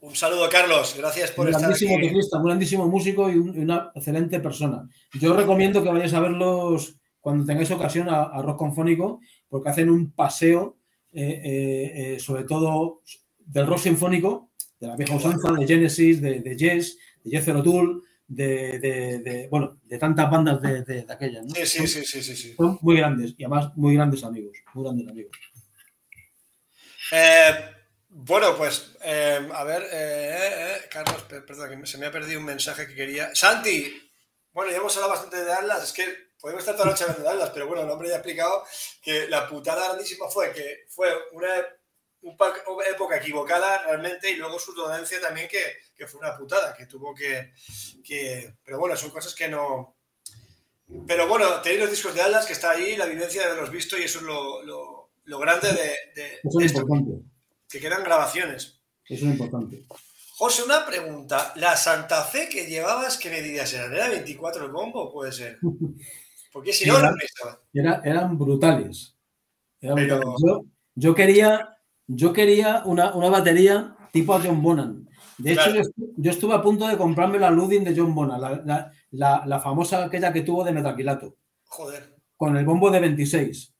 Un 0.00 0.14
saludo, 0.14 0.48
Carlos. 0.48 0.94
Gracias 0.96 1.32
por 1.32 1.46
un 1.46 1.50
estar 1.50 1.62
grandísimo 1.62 1.96
aquí. 1.96 2.06
teclista, 2.06 2.38
un 2.38 2.44
grandísimo 2.44 2.86
músico 2.86 3.28
y, 3.30 3.36
un- 3.36 3.56
y 3.56 3.58
una 3.60 3.90
excelente 3.96 4.38
persona. 4.38 4.88
Yo 5.20 5.34
recomiendo 5.34 5.82
que 5.82 5.88
vayáis 5.88 6.14
a 6.14 6.20
verlos 6.20 6.94
cuando 7.20 7.44
tengáis 7.44 7.70
ocasión 7.72 8.08
a, 8.08 8.22
a 8.22 8.40
rock 8.40 8.58
confónico, 8.58 9.20
porque 9.48 9.70
hacen 9.70 9.90
un 9.90 10.12
paseo, 10.12 10.76
eh, 11.12 11.42
eh, 11.44 12.14
eh, 12.14 12.20
sobre 12.20 12.44
todo 12.44 13.00
del 13.38 13.66
rock 13.66 13.78
sinfónico, 13.80 14.50
de 14.78 14.86
la 14.86 14.94
vieja 14.96 15.16
usanza, 15.16 15.52
de 15.52 15.66
Genesis, 15.66 16.20
de, 16.20 16.40
de 16.40 16.56
Yes, 16.56 16.96
de 17.24 17.30
Jethro 17.32 17.60
Tull, 17.62 18.04
de, 18.28 18.78
de- 18.78 19.18
de- 19.20 19.48
bueno, 19.48 19.80
de 19.84 19.98
tantas 19.98 20.30
bandas 20.30 20.60
de, 20.60 20.82
de- 20.82 21.06
aquellas. 21.08 21.44
¿no? 21.46 21.54
Sí, 21.54 21.66
sí, 21.66 21.86
sí, 21.88 22.04
sí, 22.04 22.22
sí, 22.22 22.36
sí. 22.36 22.54
Son 22.56 22.78
muy 22.82 22.96
grandes 22.98 23.34
y 23.38 23.44
además 23.44 23.74
muy 23.76 23.94
grandes 23.96 24.22
amigos, 24.22 24.56
muy 24.74 24.84
grandes 24.84 25.08
amigos. 25.08 25.32
Eh, 27.12 27.74
bueno, 28.10 28.56
pues, 28.56 28.96
eh, 29.02 29.48
a 29.52 29.64
ver, 29.64 29.86
eh, 29.90 30.76
Carlos, 30.90 31.22
per- 31.22 31.44
perdón, 31.44 31.80
que 31.80 31.86
se 31.86 31.98
me 31.98 32.06
ha 32.06 32.12
perdido 32.12 32.38
un 32.40 32.46
mensaje 32.46 32.86
que 32.86 32.94
quería. 32.94 33.34
Santi, 33.34 34.10
bueno, 34.52 34.70
ya 34.70 34.78
hemos 34.78 34.94
hablado 34.96 35.12
bastante 35.14 35.44
de 35.44 35.52
Atlas, 35.52 35.84
es 35.84 35.92
que 35.92 36.28
podemos 36.40 36.60
estar 36.62 36.74
toda 36.74 36.86
la 36.86 36.92
noche 36.92 37.04
hablando 37.04 37.22
de 37.24 37.30
Atlas, 37.30 37.50
pero 37.54 37.66
bueno, 37.66 37.82
el 37.82 37.90
hombre 37.90 38.08
ya 38.08 38.14
ha 38.14 38.18
explicado 38.18 38.64
que 39.02 39.28
la 39.28 39.48
putada 39.48 39.86
grandísima 39.88 40.28
fue 40.28 40.52
que 40.52 40.84
fue 40.88 41.08
una, 41.32 41.48
un 42.22 42.36
pa- 42.36 42.52
época 42.90 43.16
equivocada 43.16 43.82
realmente 43.84 44.30
y 44.30 44.36
luego 44.36 44.58
su 44.58 44.74
tendencia 44.74 45.20
también 45.20 45.48
que, 45.48 45.58
que 45.96 46.06
fue 46.06 46.20
una 46.20 46.36
putada, 46.36 46.74
que 46.76 46.86
tuvo 46.86 47.14
que, 47.14 47.52
que... 48.04 48.54
Pero 48.64 48.78
bueno, 48.78 48.96
son 48.96 49.10
cosas 49.10 49.34
que 49.34 49.48
no... 49.48 49.96
Pero 51.06 51.28
bueno, 51.28 51.60
tenéis 51.60 51.82
los 51.82 51.90
discos 51.90 52.14
de 52.14 52.22
Atlas 52.22 52.46
que 52.46 52.54
está 52.54 52.70
ahí, 52.70 52.96
la 52.96 53.04
vivencia 53.06 53.42
de 53.42 53.48
haberlos 53.48 53.70
visto 53.70 53.98
y 53.98 54.02
eso 54.04 54.18
es 54.20 54.24
lo, 54.24 54.62
lo- 54.62 55.10
lo 55.24 55.38
grande 55.38 55.68
de, 55.68 55.94
de- 56.20 56.40
Eso 56.42 56.58
de 56.58 56.64
es 56.64 56.72
esto, 56.72 56.80
importante. 56.82 57.24
que 57.68 57.80
quedan 57.80 58.02
grabaciones. 58.02 58.80
Eso 59.04 59.24
es 59.26 59.32
importante. 59.32 59.84
José, 60.38 60.62
una 60.62 60.86
pregunta. 60.86 61.52
¿La 61.56 61.76
Santa 61.76 62.22
Fe 62.24 62.48
que 62.48 62.66
llevabas, 62.66 63.18
qué 63.18 63.28
medidas 63.28 63.72
eran? 63.74 63.92
¿Era 63.92 64.08
24 64.08 64.64
el 64.64 64.72
bombo? 64.72 65.12
Puede 65.12 65.32
ser. 65.32 65.58
Porque 66.52 66.72
si 66.72 66.86
no, 66.86 66.98
era- 66.98 67.10
no 67.10 67.16
estaba. 67.22 67.60
Era- 67.74 68.00
eran 68.04 68.38
brutales. 68.38 69.14
Eran 69.80 69.96
Pero- 69.96 70.16
brutales. 70.20 70.40
Yo, 70.46 70.64
yo 70.94 71.14
quería, 71.14 71.77
yo 72.08 72.32
quería 72.32 72.82
una, 72.84 73.14
una 73.14 73.28
batería 73.30 73.94
tipo 74.12 74.34
a 74.34 74.40
John 74.42 74.60
Bonham. 74.62 75.06
De 75.38 75.52
hecho, 75.52 75.62
Claro. 75.64 75.74
yo, 75.76 75.80
estu- 75.82 76.12
yo 76.16 76.30
estuve 76.32 76.54
a 76.54 76.62
punto 76.62 76.88
de 76.88 76.96
comprarme 76.96 77.38
la 77.38 77.50
Ludin 77.50 77.84
de 77.84 77.94
John 77.96 78.12
Bonham, 78.14 78.40
la, 78.40 78.62
la- 78.64 78.92
la- 79.12 79.42
la 79.46 79.60
famosa 79.60 80.04
aquella 80.04 80.32
que 80.32 80.40
tuvo 80.42 80.64
de 80.64 80.72
metaquilato, 80.72 81.36
Joder. 81.68 82.16
con 82.36 82.56
el 82.56 82.64
bombo 82.64 82.90
de 82.90 82.98
26. 83.00 83.72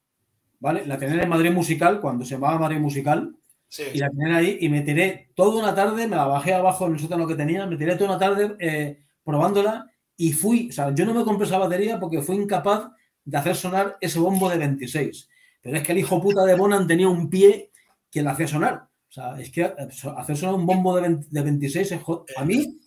¿Vale? 0.60 0.86
La 0.86 0.98
tenía 0.98 1.22
en 1.22 1.28
Madrid 1.28 1.52
Musical, 1.52 2.00
cuando 2.00 2.24
se 2.24 2.34
llamaba 2.34 2.58
Madrid 2.58 2.78
Musical, 2.80 3.34
Sí. 3.68 3.84
y 3.94 3.98
la 3.98 4.08
tenía 4.10 4.36
ahí 4.38 4.58
y 4.60 4.68
me 4.68 4.80
tiré 4.82 5.30
toda 5.34 5.60
una 5.62 5.74
tarde, 5.74 6.06
me 6.08 6.16
la 6.16 6.24
bajé 6.26 6.54
abajo 6.54 6.86
en 6.86 6.94
el 6.94 6.98
sótano 7.00 7.26
que 7.26 7.34
tenía, 7.36 7.64
me 7.66 7.76
tiré 7.76 7.94
toda 7.96 8.10
una 8.10 8.18
tarde 8.18 8.56
eh, 8.58 9.02
probándola 9.24 9.90
y 10.16 10.32
fui, 10.32 10.68
o 10.70 10.72
sea, 10.72 10.92
yo 10.94 11.04
no 11.06 11.14
me 11.14 11.22
compré 11.24 11.46
esa 11.46 11.58
batería 11.58 12.00
porque 12.00 12.22
fui 12.22 12.36
incapaz 12.36 12.90
de 13.24 13.36
hacer 13.36 13.54
sonar 13.54 13.96
ese 14.00 14.18
bombo 14.18 14.48
de 14.48 14.58
26. 14.58 15.28
Pero 15.60 15.76
es 15.76 15.82
que 15.84 15.92
el 15.92 15.98
hijo 15.98 16.20
puta 16.20 16.44
de 16.44 16.54
Bonan 16.56 16.86
tenía 16.88 17.08
un 17.08 17.28
pie 17.30 17.70
que 18.10 18.22
la 18.22 18.32
hacía 18.32 18.48
sonar. 18.48 18.88
O 19.08 19.12
sea, 19.12 19.40
es 19.40 19.50
que 19.50 19.62
eh, 19.62 19.74
hacer 20.16 20.36
sonar 20.36 20.54
un 20.54 20.66
bombo 20.66 20.94
de, 20.96 21.02
20 21.02 21.26
de 21.30 21.42
26 21.42 21.92
es 21.92 22.02
jo- 22.02 22.24
a 22.36 22.44
mí 22.44 22.78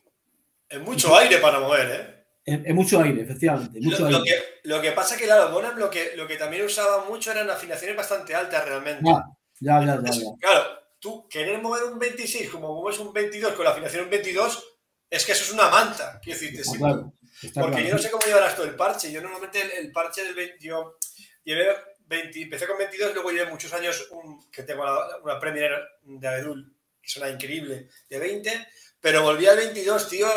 Es 0.70 0.80
mucho 0.82 1.16
aire 1.18 1.38
para 1.40 1.60
mover, 1.60 1.90
¿eh? 1.92 2.26
es, 2.46 2.60
es 2.66 2.76
mucho 2.76 3.02
aire, 3.02 3.22
efectivamente. 3.24 3.80
Mucho 3.82 4.04
Lo, 4.04 4.12
lo 4.12 4.18
aire. 4.24 4.36
que, 4.64 4.70
lo 4.70 4.82
que 4.82 4.92
pasa 4.92 5.18
que, 5.18 5.26
claro, 5.26 5.52
Bonham 5.52 5.78
lo 5.78 5.90
que, 5.90 6.16
lo 6.16 6.28
que 6.28 6.38
también 6.38 6.64
usaba 6.66 7.06
mucho 7.06 7.32
eran 7.32 7.50
afinaciones 7.50 7.96
bastante 7.98 8.34
altas 8.36 8.66
realmente. 8.66 9.04
Ya, 9.04 9.24
ya, 9.60 9.80
ya, 9.80 9.86
ya, 9.86 9.94
Entonces, 9.96 10.24
ya. 10.24 10.30
Claro, 10.40 10.64
tú 11.00 11.28
querer 11.28 11.62
mover 11.62 11.84
un 11.86 12.00
26 12.00 12.50
como 12.50 12.74
mueves 12.82 13.00
un 13.00 13.12
22 13.14 13.54
con 13.54 13.66
la 13.66 13.72
afinación 13.72 14.04
un 14.06 14.10
22, 14.12 14.68
es 15.10 15.26
que 15.26 15.32
eso 15.34 15.44
es 15.44 15.52
una 15.54 15.70
manta. 15.70 16.20
Quiero 16.24 16.40
decirte, 16.40 16.64
sí. 16.64 16.78
claro. 16.78 17.14
Porque 17.56 17.72
claro. 17.72 17.88
yo 17.88 17.96
no 17.96 17.98
sé 18.02 18.12
cómo 18.12 18.24
llevarás 18.26 18.56
tú 18.56 18.62
el 18.64 18.76
parche. 18.76 19.12
Yo 19.12 19.20
normalmente 19.22 19.62
el, 19.62 19.86
el 19.86 19.92
parche 19.92 20.24
del 20.24 20.36
20, 20.36 20.58
yo 20.64 20.98
llevé 21.44 21.70
20, 22.12 22.42
empecé 22.44 22.68
con 22.68 22.78
22, 22.78 23.14
luego 23.16 23.32
llevé 23.32 23.50
muchos 23.50 23.74
años 23.74 24.08
un- 24.12 24.48
que 24.52 24.62
tengo 24.62 24.86
la- 24.86 25.18
una 25.24 25.40
Premier 25.40 25.72
de 26.04 26.28
Abedul, 26.28 26.72
que 27.02 27.10
suena 27.10 27.30
increíble, 27.34 27.90
de 28.08 28.20
20, 28.20 28.68
pero 29.00 29.24
volví 29.24 29.48
al 29.48 29.58
22, 29.58 30.08
tío, 30.08 30.28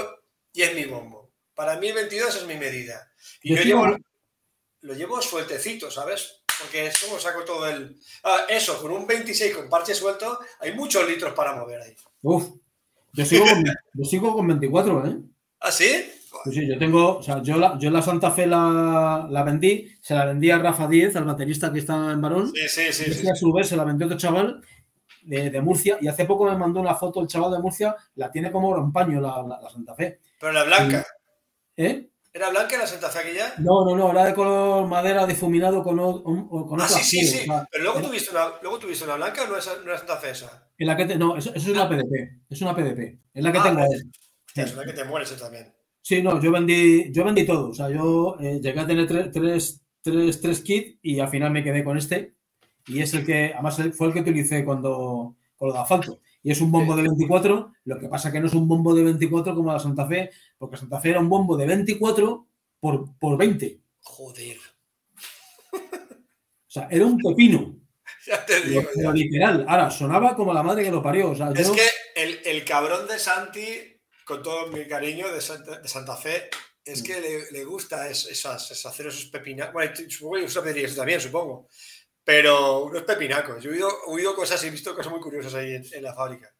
y 0.55 0.63
es 0.63 0.75
mi 0.75 0.87
bombo. 0.87 1.33
Para 1.55 1.77
mí 1.77 1.89
el 1.89 1.95
22 1.95 2.35
es 2.37 2.47
mi 2.47 2.55
medida. 2.57 3.13
Y 3.43 3.55
Yo 3.55 3.63
llevo, 3.63 3.97
lo 4.81 4.95
llevo 4.95 5.21
sueltecito, 5.21 5.91
¿sabes? 5.91 6.41
Porque 6.59 6.87
es 6.87 6.99
como 6.99 7.19
saco 7.19 7.45
todo 7.45 7.69
el... 7.69 7.97
Ah, 8.23 8.47
eso, 8.49 8.81
con 8.81 8.93
un 8.93 9.07
26 9.07 9.55
con 9.55 9.69
parche 9.69 9.95
suelto, 9.95 10.39
hay 10.61 10.73
muchos 10.73 11.07
litros 11.09 11.35
para 11.35 11.53
mover 11.55 11.81
ahí. 11.83 11.95
Uf, 12.23 12.45
yo 13.13 13.25
sigo 13.27 13.45
con, 13.45 13.65
yo 13.65 14.05
sigo 14.05 14.33
con 14.35 14.47
24, 14.47 15.07
¿eh? 15.07 15.17
¿Ah, 15.61 15.73
sí? 15.73 16.11
Pues 16.45 16.57
sí, 16.57 16.69
yo 16.69 16.79
tengo, 16.79 17.19
o 17.19 17.23
sea, 17.23 17.41
yo 17.43 17.57
la, 17.57 17.79
yo 17.79 17.91
la 17.91 18.03
Santa 18.03 18.31
Fe 18.31 18.47
la, 18.47 19.27
la 19.31 19.43
vendí, 19.43 19.89
se 20.01 20.15
la 20.15 20.27
vendí 20.27 20.51
a 20.51 20.59
Rafa 20.59 20.87
10, 20.87 21.17
al 21.17 21.25
baterista 21.25 21.73
que 21.73 21.79
está 21.79 22.13
en 22.13 22.21
Barón. 22.21 22.53
Sí, 22.55 22.69
sí, 22.69 22.93
sí. 22.93 23.27
a 23.29 23.35
su 23.35 23.51
vez 23.53 23.67
se 23.69 23.77
la 23.77 23.85
vendió 23.85 24.07
otro 24.07 24.19
chaval 24.19 24.61
de, 25.23 25.49
de 25.49 25.61
Murcia 25.63 25.97
y 26.03 26.07
hace 26.09 26.27
poco 26.27 26.45
me 26.45 26.57
mandó 26.57 26.81
una 26.81 26.95
foto 26.95 27.23
el 27.23 27.29
chaval 27.29 27.51
de 27.53 27.61
Murcia, 27.61 27.97
la 28.17 28.31
tiene 28.31 28.53
como 28.53 28.75
rompaño 28.75 29.21
la, 29.23 29.43
la, 29.43 29.59
la 29.59 29.71
Santa 29.71 29.95
Fe. 29.95 30.21
Pero 30.39 30.53
la 30.53 30.65
blanca. 30.65 31.07
¿Eh? 31.79 32.11
¿Era 32.31 32.51
blanca 32.51 32.77
la 32.77 32.87
Santa 32.87 33.09
Fe 33.09 33.21
aquella? 33.21 33.55
No, 33.59 33.85
no, 33.87 33.97
no, 33.97 34.11
era 34.11 34.27
de 34.27 34.35
color 34.35 34.87
madera 34.87 35.25
difuminado 35.27 35.83
con, 35.83 35.99
un- 35.99 36.49
con 36.67 36.79
Ah, 36.81 36.89
sí, 36.89 37.03
sí, 37.03 37.25
sí. 37.27 37.39
o 37.49 37.53
sea, 37.55 37.67
Pero 37.71 37.85
luego 37.85 37.99
era- 38.01 38.09
tuviste, 38.09 38.31
una, 38.33 38.49
luego 38.61 38.79
tuviste 38.79 39.05
una 39.05 39.17
blanca 39.17 39.45
o 39.45 39.47
no 39.47 39.57
es, 39.57 39.67
no 39.83 39.89
era 39.91 39.97
Santa 39.99 40.17
Fe 40.19 40.31
esa. 40.31 40.69
en 40.77 40.87
la 40.89 40.95
que 40.97 41.07
te- 41.07 41.17
no, 41.17 41.37
eso, 41.39 41.51
eso 41.55 41.71
es 41.71 41.75
una 41.75 41.89
PDP, 41.89 42.43
es 42.51 42.61
una 42.61 42.75
PDP, 42.77 43.19
es 43.33 43.43
la 43.45 43.51
que 43.53 43.59
Ah, 43.59 43.63
tengo. 43.63 43.81
Hostia, 43.83 44.65
es 44.65 44.75
una 44.75 44.85
que 44.85 44.93
te 44.93 45.05
mueres 45.05 45.31
esa 45.31 45.45
también. 45.45 45.73
Sí, 46.07 46.23
no, 46.23 46.39
yo 46.39 46.53
vendí, 46.53 47.11
yo 47.13 47.25
vendí 47.25 47.47
todo. 47.47 47.71
O 47.71 47.75
sea, 47.75 47.89
yo 47.89 48.37
eh, 48.39 48.61
llegué 48.63 48.79
a 48.79 48.87
tener 48.87 49.07
tres, 49.07 49.31
tres, 49.33 49.81
tres, 50.03 50.39
tres 50.39 50.61
kits 50.61 50.99
y 51.01 51.19
al 51.19 51.29
final 51.31 51.51
me 51.51 51.65
quedé 51.65 51.83
con 51.83 51.97
este. 51.97 52.35
Y 52.87 53.01
es 53.01 53.15
el 53.15 53.25
que, 53.25 53.53
además, 53.55 53.81
fue 53.97 54.09
el 54.09 54.13
que 54.13 54.21
utilicé 54.21 54.67
cuando 54.67 55.37
con 55.57 55.69
lo 55.69 55.73
de 55.75 55.81
asfalto. 55.81 56.21
Y 56.43 56.51
es 56.51 56.61
un 56.61 56.71
bombo 56.71 56.95
de 56.95 57.05
24, 57.05 57.73
lo 57.87 57.99
que 57.99 58.09
pasa 58.09 58.31
que 58.31 58.39
no 58.39 58.49
es 58.49 58.53
un 58.53 58.69
bombo 58.69 58.95
de 58.95 59.03
24 59.03 59.55
como 59.55 59.73
la 59.73 59.79
Santa 59.79 60.07
Fe, 60.07 60.29
porque 60.59 60.77
Santa 60.77 61.01
Fe 61.01 61.09
era 61.09 61.21
un 61.21 61.29
bombo 61.31 61.57
de 61.57 61.65
24 61.67 62.47
por, 62.81 63.17
por 63.19 63.39
20. 63.39 63.81
Joder. 64.03 64.59
O 65.73 65.79
sea, 66.69 66.89
era 66.91 67.07
un 67.07 67.19
pepino. 67.19 67.77
Ya 68.27 68.43
te 68.47 68.59
digo. 68.63 68.83
Pero 68.95 69.11
ya. 69.11 69.13
literal. 69.15 69.67
Ahora, 69.69 69.91
sonaba 69.91 70.35
como 70.35 70.55
la 70.55 70.63
madre 70.63 70.83
que 70.85 70.91
lo 70.91 71.03
parió. 71.03 71.31
O 71.33 71.35
sea, 71.35 71.51
Es 71.55 71.69
yo- 71.69 71.75
que 71.75 71.83
el, 72.17 72.39
el 72.47 72.65
cabrón 72.65 73.07
de 73.07 73.19
Santi, 73.19 73.94
con 74.25 74.43
todo 74.43 74.69
mi 74.69 74.87
cariño 74.87 75.31
de 75.33 75.41
Santa, 75.41 75.79
de 75.81 75.89
Santa 75.89 76.17
Fe, 76.17 76.49
es 76.85 77.03
que 77.03 77.21
le, 77.21 77.51
le 77.51 77.65
gusta 77.65 78.09
es- 78.09 78.27
esas, 78.27 78.71
es 78.71 78.85
hacer 78.87 79.07
esos 79.07 79.27
pepinacos. 79.27 79.73
Bueno, 79.73 79.93
supongo 80.09 80.37
que 80.37 80.45
usted 80.45 80.77
eso 80.77 80.97
también, 80.97 81.21
supongo. 81.21 81.69
Pero 82.25 82.85
unos 82.85 83.03
pepinacos. 83.03 83.63
Yo 83.63 83.71
he 83.71 83.75
oído, 83.75 83.89
he 84.07 84.11
oído 84.11 84.35
cosas 84.35 84.63
y 84.65 84.69
he 84.69 84.71
visto 84.71 84.95
cosas 84.95 85.13
muy 85.13 85.21
curiosas 85.21 85.55
ahí 85.55 85.75
en, 85.75 85.85
en 85.93 86.03
la 86.03 86.15
fábrica. 86.15 86.53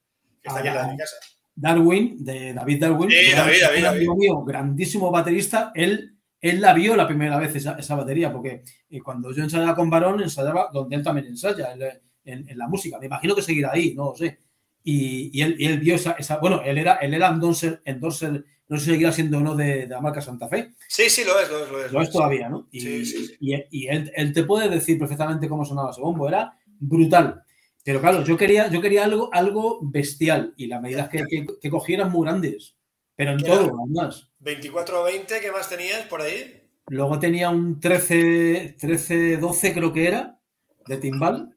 Que 0.43 0.49
está 0.49 0.59
Ah, 0.59 0.59
aquí 0.61 0.69
en 0.69 0.75
la 0.75 0.81
ya. 0.81 0.87
de 0.87 0.93
mi 0.93 0.99
casa. 0.99 1.17
Darwin, 1.57 2.25
de 2.25 2.53
David 2.53 2.81
Darwin, 2.81 3.11
Sí, 3.11 3.31
David, 3.33 3.83
David, 3.83 4.09
mío, 4.17 4.43
grandísimo 4.45 5.11
baterista, 5.11 5.71
él, 5.75 6.17
él 6.41 6.61
la 6.61 6.75
vio 6.75 6.97
la 6.97 7.07
primera 7.07 7.39
vez 7.39 7.55
esa, 7.55 7.79
esa 7.79 7.95
batería, 7.95 8.33
porque 8.33 8.63
eh, 8.91 9.01
cuando 9.01 9.33
yo 9.33 9.43
ensayaba 9.45 9.75
con 9.77 9.89
Barón, 9.89 10.21
ensayaba 10.21 10.69
donde 10.73 10.97
él 10.97 11.03
también 11.05 11.29
ensaya, 11.29 11.73
en, 11.73 11.83
en- 12.25 12.49
en 12.49 12.59
la 12.59 12.67
música. 12.67 12.99
Me 12.99 13.07
imagino 13.07 13.35
que 13.37 13.43
seguirá 13.43 13.71
ahí, 13.73 13.95
no 13.95 14.07
lo 14.07 14.17
sé. 14.17 14.41
Y, 14.85 15.31
y 15.39 15.43
él, 15.43 15.57
y 15.59 15.67
él 15.67 15.81
vio 15.81 15.97
esa, 15.97 16.13
esa- 16.13 16.39
bueno, 16.39 16.63
él 16.65 16.79
era, 16.79 16.97
él 16.97 17.15
era 17.15 17.29
endorser, 17.29 17.83
endorser, 17.85 18.45
no 18.69 18.77
sé 18.79 18.85
si 18.85 18.91
seguirá 18.93 19.13
siendo 19.13 19.39
o 19.39 19.41
no 19.41 19.57
de, 19.57 19.87
de 19.87 19.89
la 19.89 20.01
marca 20.01 20.21
Santa 20.21 20.49
Fe, 20.49 20.75
Sí, 20.89 21.11
sí, 21.11 21.25
lo 21.25 21.39
es, 21.41 21.51
lo 21.51 21.65
es, 21.65 21.71
lo 21.71 21.85
es. 21.85 21.93
lo 21.93 22.03
es 22.03 22.11
todavía, 22.11 22.49
¿no? 22.49 22.69
Y, 22.71 22.81
Sí, 22.81 23.05
sí, 23.07 23.27
sí. 23.27 23.37
y- 23.41 23.87
él, 23.89 24.13
él 24.15 24.33
te 24.33 24.45
puede 24.45 24.69
decir 24.69 24.99
perfectamente 24.99 25.49
cómo 25.49 25.65
sonaba 25.65 25.91
ese 25.91 26.01
bombo, 26.01 26.29
era 26.29 26.57
brutal. 26.79 27.43
Pero 27.83 28.01
claro, 28.01 28.25
yo 28.25 28.37
quería, 28.37 28.69
yo 28.71 28.81
quería 28.81 29.05
algo, 29.05 29.29
algo 29.33 29.81
bestial 29.83 30.55
y 30.57 30.67
las 30.67 30.81
medidas 30.83 31.09
que, 31.09 31.25
que, 31.27 31.47
que 31.61 31.71
cogí 31.71 31.95
eran 31.95 32.11
muy 32.13 32.27
grandes, 32.27 32.77
pero 33.17 33.33
en 33.33 33.39
¿Qué 33.39 33.45
todo, 33.45 33.77
además. 33.83 34.31
24 34.41 35.01
o 35.01 35.05
20, 35.05 35.41
¿qué 35.41 35.51
más 35.53 35.69
tenías 35.69 36.07
por 36.07 36.21
ahí? 36.23 36.63
Luego 36.89 37.19
tenía 37.19 37.51
un 37.51 37.81
13, 37.81 38.77
13, 38.79 39.37
12 39.39 39.73
creo 39.73 39.93
que 39.93 40.07
era, 40.07 40.39
de 40.87 40.97
timbal, 40.99 41.54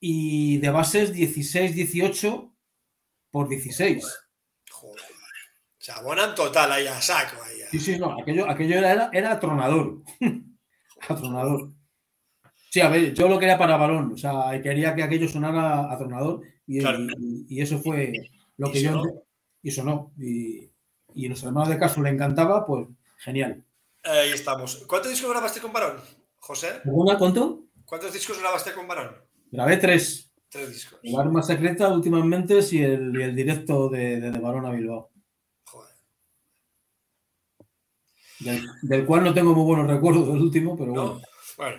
y 0.00 0.58
de 0.58 0.70
bases 0.70 1.12
16, 1.12 1.74
18 1.74 2.52
por 3.30 3.48
16. 3.48 4.04
Joder. 4.70 5.02
Se 5.78 5.92
abonan 5.92 6.34
total 6.34 6.72
ahí 6.72 6.86
a 6.86 7.00
saco. 7.00 7.42
Ahí 7.42 7.62
a- 7.62 7.70
Sí, 7.70 7.78
sí, 7.80 7.98
no, 7.98 8.20
aquello, 8.20 8.48
aquello 8.50 8.78
era, 8.78 9.10
era 9.12 9.32
atronador. 9.32 10.02
atronador. 11.08 11.72
Sí, 12.70 12.80
a 12.80 12.88
ver, 12.88 13.14
yo 13.14 13.28
lo 13.28 13.38
quería 13.38 13.56
para 13.58 13.76
balón, 13.76 14.12
o 14.12 14.16
sea, 14.16 14.60
quería 14.62 14.94
que 14.94 15.02
aquello 15.02 15.28
sonara 15.28 15.90
atronador 15.92 16.42
y, 16.66 16.80
Claro. 16.80 16.98
y- 17.18 17.46
y 17.48 17.60
eso 17.62 17.78
fue 17.80 18.12
lo 18.56 18.68
Y 18.68 18.72
que 18.72 18.82
yo... 18.82 18.90
sonó. 18.92 19.22
Y 19.62 19.70
sonó. 19.70 20.12
Y, 20.18 20.70
y 21.14 21.26
a 21.26 21.30
los 21.30 21.42
hermanos 21.42 21.68
de 21.70 21.78
Caso 21.78 22.00
le 22.02 22.10
encantaba, 22.10 22.64
pues 22.66 22.86
genial. 23.18 23.64
Ahí 24.04 24.30
estamos. 24.30 24.84
¿Cuántos 24.86 25.10
discos 25.10 25.30
grabaste 25.30 25.60
con 25.60 25.72
Varón, 25.72 25.96
José? 26.38 26.80
¿Perdona, 26.84 27.18
cuánto? 27.18 27.64
¿Cuántos 27.84 28.12
discos 28.12 28.38
grabaste 28.38 28.72
con 28.74 28.86
Varón? 28.86 29.16
Grabé 29.50 29.76
tres. 29.78 30.30
Tres 30.48 30.68
discos. 30.70 31.00
El 31.02 31.16
arma 31.16 31.42
secreta 31.42 31.88
últimamente 31.92 32.60
y 32.72 32.78
el, 32.82 33.14
y 33.18 33.22
el 33.22 33.34
directo 33.34 33.88
de, 33.88 34.20
de, 34.20 34.30
de 34.30 34.38
Barón 34.38 34.66
a 34.66 34.70
Bilbao. 34.72 35.10
Joder. 35.64 35.94
Del, 38.40 38.66
del 38.82 39.06
cual 39.06 39.24
no 39.24 39.34
tengo 39.34 39.54
muy 39.54 39.64
buenos 39.64 39.88
recuerdos 39.88 40.28
del 40.28 40.40
último, 40.42 40.76
pero 40.76 40.92
bueno. 40.92 41.14
¿No? 41.14 41.20
Bueno, 41.56 41.76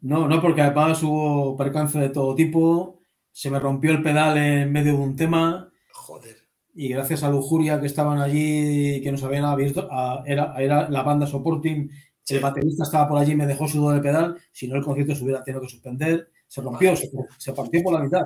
No, 0.00 0.28
no, 0.28 0.40
porque 0.40 0.62
además 0.62 1.02
hubo 1.02 1.56
percance 1.56 1.98
de 1.98 2.08
todo 2.10 2.34
tipo. 2.34 3.02
Se 3.30 3.50
me 3.50 3.60
rompió 3.60 3.92
el 3.92 4.02
pedal 4.02 4.36
en 4.38 4.72
medio 4.72 4.92
de 4.94 4.98
un 4.98 5.16
tema. 5.16 5.70
joder. 5.92 6.36
Y 6.74 6.88
gracias 6.88 7.22
a 7.22 7.30
Lujuria 7.30 7.80
que 7.80 7.86
estaban 7.86 8.18
allí, 8.20 9.00
que 9.02 9.12
nos 9.12 9.22
habían 9.22 9.44
abierto, 9.44 9.88
a- 9.90 10.22
era, 10.26 10.54
era 10.58 10.88
la 10.88 11.02
banda 11.02 11.26
supporting, 11.26 11.90
el 12.28 12.40
baterista 12.40 12.84
estaba 12.84 13.08
por 13.08 13.18
allí 13.18 13.32
y 13.32 13.36
me 13.36 13.46
dejó 13.46 13.66
sudor 13.66 13.96
el 13.96 14.00
pedal, 14.00 14.38
si 14.52 14.68
no 14.68 14.76
el 14.76 14.84
concierto 14.84 15.14
se 15.16 15.24
hubiera 15.24 15.42
tenido 15.42 15.60
que 15.62 15.68
suspender, 15.68 16.30
se 16.50 16.60
rompió, 16.60 16.96
se, 16.96 17.08
se 17.38 17.52
partió 17.52 17.82
por 17.82 17.92
la 17.94 18.00
mitad. 18.00 18.22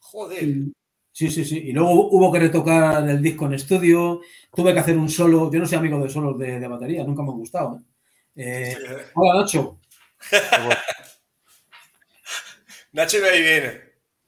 Joder. 0.00 0.42
Y- 0.42 0.72
sí, 1.10 1.30
sí, 1.30 1.44
sí. 1.44 1.58
Y 1.58 1.72
luego 1.72 2.08
hubo 2.10 2.30
que 2.32 2.38
retocar 2.40 3.08
el 3.08 3.22
disco 3.22 3.46
en 3.46 3.54
estudio, 3.54 4.20
tuve 4.54 4.74
que 4.74 4.80
hacer 4.80 4.96
un 4.98 5.08
solo, 5.08 5.50
yo 5.50 5.58
no 5.58 5.66
soy 5.66 5.78
amigo 5.78 5.98
de 6.02 6.10
solos 6.10 6.38
de, 6.38 6.60
de 6.60 6.68
batería, 6.68 7.02
nunca 7.04 7.22
me 7.22 7.30
han 7.30 7.38
gustado. 7.38 7.78
¿eh? 7.78 7.82
Eh, 8.34 8.76
hola 9.14 9.40
Nacho, 9.40 9.78
Nacho 12.92 13.18
me 13.20 13.28
ahí 13.28 13.42
viene. 13.42 13.80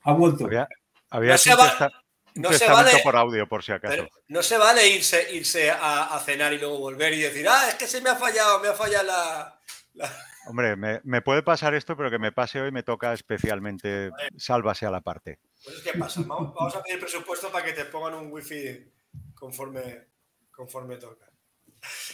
ha 0.02 0.12
vuelto. 0.12 0.46
Había, 0.46 0.68
había 1.10 1.32
No 1.32 1.38
se 1.38 1.50
un, 1.54 1.60
va- 1.60 1.68
testa- 1.70 1.90
un 2.36 2.42
no 2.42 2.52
se 2.52 2.58
testamento 2.58 2.90
vale- 2.92 3.02
por 3.02 3.16
audio, 3.16 3.48
por 3.48 3.62
si 3.62 3.72
acaso. 3.72 4.08
No 4.28 4.42
se 4.42 4.58
vale 4.58 4.88
irse, 4.88 5.34
irse 5.34 5.70
a, 5.70 6.14
a 6.14 6.20
cenar 6.20 6.52
y 6.52 6.58
luego 6.58 6.78
volver 6.78 7.12
y 7.14 7.20
decir, 7.20 7.46
ah, 7.48 7.68
es 7.68 7.74
que 7.74 7.86
se 7.86 8.00
me 8.00 8.10
ha 8.10 8.16
fallado, 8.16 8.60
me 8.60 8.68
ha 8.68 8.74
fallado 8.74 9.04
la. 9.06 9.60
la-". 9.94 10.12
Hombre, 10.46 10.76
me, 10.76 11.00
me 11.04 11.22
puede 11.22 11.42
pasar 11.42 11.74
esto, 11.74 11.96
pero 11.96 12.10
que 12.10 12.18
me 12.18 12.32
pase 12.32 12.60
hoy 12.60 12.70
me 12.70 12.82
toca 12.82 13.12
especialmente 13.12 14.10
sálvase 14.36 14.86
a 14.86 14.90
la 14.90 15.00
parte. 15.00 15.38
Pues 15.64 15.76
es 15.76 15.82
que 15.82 15.98
pasa. 15.98 16.20
Vamos, 16.26 16.54
vamos 16.54 16.74
a 16.76 16.82
pedir 16.82 17.00
presupuesto 17.00 17.50
para 17.50 17.64
que 17.64 17.72
te 17.72 17.86
pongan 17.86 18.14
un 18.14 18.30
wifi 18.32 18.92
conforme, 19.34 20.08
conforme 20.50 20.96
toca. 20.96 21.26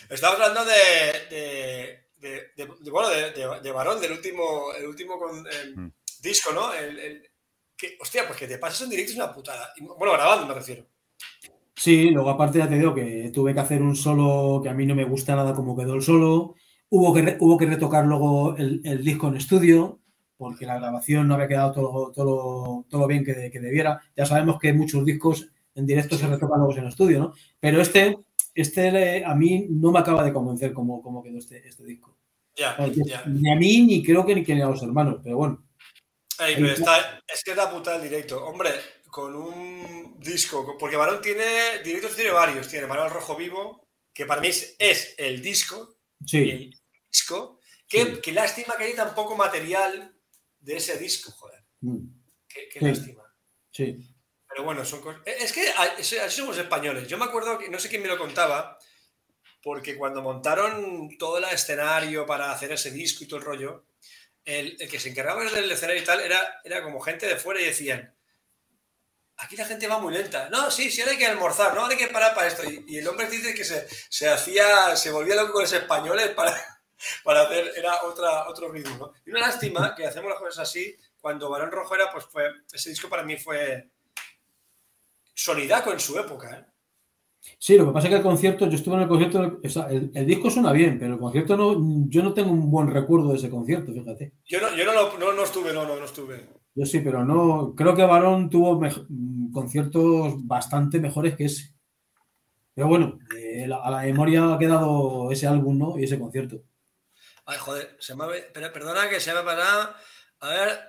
Estamos 0.08 0.40
hablando 0.40 0.64
de, 0.64 0.74
de, 1.30 2.08
de- 2.18 2.50
de- 2.56 2.74
de- 2.80 2.90
bueno, 2.90 3.08
de, 3.08 3.30
de, 3.32 3.60
de 3.60 3.72
Varón, 3.72 4.00
del 4.00 4.12
último, 4.12 4.72
el 4.78 4.86
último 4.86 5.18
con- 5.18 5.46
eh, 5.46 5.72
Mm. 5.76 5.92
disco, 6.22 6.52
¿no? 6.52 6.72
El, 6.72 6.98
el- 6.98 7.30
que, 7.76 7.96
hostia, 8.00 8.26
pues 8.26 8.38
que 8.38 8.46
te 8.46 8.58
pases 8.58 8.82
en 8.82 8.90
directo 8.90 9.12
es 9.12 9.16
una 9.16 9.32
putada. 9.32 9.72
Bueno, 9.98 10.12
grabando 10.12 10.46
me 10.46 10.54
refiero. 10.54 10.86
Sí, 11.74 12.10
luego 12.10 12.28
aparte 12.30 12.58
ya 12.58 12.68
te 12.68 12.74
digo 12.74 12.94
que 12.94 13.30
tuve 13.32 13.54
que 13.54 13.60
hacer 13.60 13.80
un 13.80 13.96
solo 13.96 14.60
que 14.62 14.68
a 14.68 14.74
mí 14.74 14.84
no 14.84 14.94
me 14.94 15.04
gusta 15.04 15.34
nada 15.34 15.54
como 15.54 15.74
quedó 15.76 15.94
el 15.94 16.02
solo. 16.02 16.56
Hubo 16.90 17.14
que, 17.14 17.36
hubo 17.40 17.56
que 17.56 17.66
retocar 17.66 18.04
luego 18.04 18.56
el, 18.56 18.80
el 18.84 19.04
disco 19.04 19.28
en 19.28 19.36
estudio 19.36 20.00
porque 20.36 20.64
la 20.64 20.78
grabación 20.78 21.28
no 21.28 21.34
había 21.34 21.48
quedado 21.48 21.72
todo, 21.72 22.12
todo, 22.12 22.86
todo 22.88 23.06
bien 23.06 23.22
que, 23.24 23.50
que 23.50 23.60
debiera. 23.60 24.00
Ya 24.16 24.24
sabemos 24.24 24.58
que 24.58 24.72
muchos 24.72 25.04
discos 25.04 25.48
en 25.74 25.86
directo 25.86 26.16
se 26.16 26.26
retocan 26.26 26.58
luego 26.60 26.76
en 26.78 26.86
estudio, 26.86 27.18
¿no? 27.18 27.34
Pero 27.60 27.82
este, 27.82 28.18
este 28.54 29.22
a 29.22 29.34
mí 29.34 29.66
no 29.68 29.92
me 29.92 29.98
acaba 29.98 30.24
de 30.24 30.32
convencer 30.32 30.72
cómo, 30.72 31.02
cómo 31.02 31.22
quedó 31.22 31.36
este, 31.38 31.68
este 31.68 31.84
disco. 31.84 32.16
Ya, 32.56 32.74
ya. 33.04 33.22
Ni 33.26 33.52
a 33.52 33.54
mí 33.54 33.82
ni 33.82 34.02
creo 34.02 34.24
que 34.24 34.34
ni, 34.34 34.42
que 34.42 34.54
ni 34.54 34.62
a 34.62 34.66
los 34.68 34.82
hermanos, 34.82 35.20
pero 35.22 35.36
bueno. 35.36 35.62
Ey, 36.38 36.54
pero 36.56 36.68
está- 36.72 37.20
es 37.28 37.44
que 37.44 37.50
es 37.50 37.56
la 37.58 37.70
puta 37.70 37.96
el 37.96 38.02
directo. 38.02 38.42
Hombre, 38.46 38.70
con 39.08 39.34
un 39.36 40.18
disco, 40.20 40.74
porque 40.78 40.96
Varón 40.96 41.20
tiene, 41.20 41.82
directos 41.84 42.16
tiene 42.16 42.30
varios. 42.30 42.66
Tiene 42.66 42.86
Manuel 42.86 43.10
Rojo 43.10 43.36
Vivo, 43.36 43.86
que 44.12 44.24
para 44.24 44.40
mí 44.40 44.48
es, 44.48 44.74
es 44.78 45.14
el 45.18 45.42
disco, 45.42 45.96
Sí, 46.24 46.70
disco. 47.10 47.60
Qué, 47.88 48.04
Sí. 48.04 48.20
qué 48.22 48.32
lástima 48.32 48.76
que 48.76 48.84
hay 48.84 48.94
tan 48.94 49.14
poco 49.14 49.36
material 49.36 50.14
de 50.58 50.76
ese 50.76 50.98
disco, 50.98 51.32
joder. 51.32 51.64
mm, 51.80 51.98
Qué, 52.48 52.68
qué 52.68 52.78
Sí. 52.80 52.84
lástima. 52.84 53.34
sí. 53.72 54.16
Pero 54.48 54.64
bueno, 54.64 54.84
son 54.84 55.00
cosas. 55.00 55.22
Es 55.24 55.52
que 55.52 55.68
así 55.70 56.16
somos 56.28 56.58
españoles. 56.58 57.06
Yo 57.06 57.16
me 57.16 57.24
acuerdo 57.24 57.56
que, 57.56 57.68
no 57.68 57.78
sé 57.78 57.88
quién 57.88 58.02
me 58.02 58.08
lo 58.08 58.18
contaba, 58.18 58.76
porque 59.62 59.96
cuando 59.96 60.22
montaron 60.22 61.16
todo 61.18 61.38
el 61.38 61.44
escenario 61.44 62.26
para 62.26 62.50
hacer 62.50 62.72
ese 62.72 62.90
disco 62.90 63.22
y 63.22 63.28
todo 63.28 63.38
el 63.38 63.46
rollo, 63.46 63.86
el, 64.44 64.76
que 64.76 64.98
se 64.98 65.10
encargaba 65.10 65.44
del 65.44 65.70
escenario 65.70 66.02
y 66.02 66.04
tal 66.04 66.20
era, 66.20 66.60
era 66.64 66.82
como 66.82 67.00
gente 67.00 67.26
de 67.26 67.36
fuera 67.36 67.60
y 67.60 67.66
decían, 67.66 68.12
aquí 69.36 69.56
la 69.56 69.66
gente 69.66 69.86
va 69.86 69.98
muy 70.00 70.12
lenta. 70.12 70.48
No, 70.48 70.68
sí, 70.70 70.90
sí, 70.90 71.00
ahora 71.00 71.12
hay 71.12 71.18
que 71.18 71.26
almorzar, 71.26 71.72
no, 71.74 71.86
hay 71.86 71.96
que 71.96 72.08
parar 72.08 72.34
para 72.34 72.48
esto. 72.48 72.62
Y, 72.68 72.98
el 72.98 73.06
hombre 73.06 73.28
dice 73.28 73.54
que 73.54 73.64
se, 73.64 73.86
se, 74.08 74.28
hacía, 74.28 74.96
se 74.96 75.12
volvía 75.12 75.36
loco 75.36 75.52
con 75.52 75.62
los 75.62 75.72
españoles 75.72 76.30
para, 76.30 76.79
para 77.24 77.42
hacer, 77.42 77.72
era 77.76 78.02
otra, 78.04 78.48
otro 78.48 78.70
ritmo. 78.70 79.12
Y 79.26 79.30
una 79.30 79.40
lástima 79.40 79.94
que 79.94 80.06
hacemos 80.06 80.30
las 80.30 80.38
cosas 80.38 80.68
así, 80.68 80.96
cuando 81.20 81.50
Barón 81.50 81.70
Rojo 81.70 81.94
era, 81.94 82.10
pues 82.10 82.24
fue, 82.26 82.44
ese 82.72 82.90
disco 82.90 83.08
para 83.08 83.22
mí 83.22 83.36
fue 83.36 83.90
solidaco 85.34 85.92
en 85.92 86.00
su 86.00 86.18
época. 86.18 86.58
¿eh? 86.58 86.64
Sí, 87.58 87.76
lo 87.76 87.86
que 87.86 87.92
pasa 87.92 88.06
es 88.06 88.10
que 88.10 88.16
el 88.16 88.22
concierto, 88.22 88.66
yo 88.68 88.76
estuve 88.76 88.96
en 88.96 89.02
el 89.02 89.08
concierto, 89.08 89.60
el, 89.88 90.26
disco 90.26 90.50
suena 90.50 90.72
bien, 90.72 90.98
pero 90.98 91.14
el 91.14 91.20
concierto 91.20 91.56
no, 91.56 92.06
yo 92.08 92.22
no 92.22 92.34
tengo 92.34 92.50
un 92.50 92.70
buen 92.70 92.88
recuerdo 92.88 93.30
de 93.30 93.36
ese 93.36 93.50
concierto, 93.50 93.92
fíjate. 93.92 94.32
Yo 94.44 94.60
no, 94.60 94.74
yo 94.74 94.84
no, 94.84 95.18
no, 95.18 95.32
no 95.32 95.44
estuve, 95.44 95.72
no, 95.72 95.86
no, 95.86 95.96
no 95.96 96.04
estuve. 96.04 96.48
Yo 96.74 96.86
sí, 96.86 97.00
pero 97.00 97.24
no, 97.24 97.74
creo 97.74 97.94
que 97.94 98.04
Barón 98.04 98.48
tuvo 98.48 98.80
conciertos 99.52 100.34
bastante 100.46 101.00
mejores 101.00 101.36
que 101.36 101.46
ese. 101.46 101.74
Pero 102.74 102.88
bueno, 102.88 103.18
eh, 103.36 103.64
a 103.64 103.90
la 103.90 104.02
memoria 104.02 104.54
ha 104.54 104.58
quedado 104.58 105.32
ese 105.32 105.46
álbum, 105.46 105.78
¿no? 105.78 105.98
Y 105.98 106.04
ese 106.04 106.18
concierto. 106.18 106.62
Ay, 107.50 107.58
joder, 107.58 107.96
se 107.98 108.14
me 108.14 108.70
perdona 108.70 109.08
que 109.08 109.18
se 109.18 109.32
me 109.32 109.40
ha 109.40 109.44
pasado. 109.44 109.92
A 110.38 110.48
ver, 110.50 110.80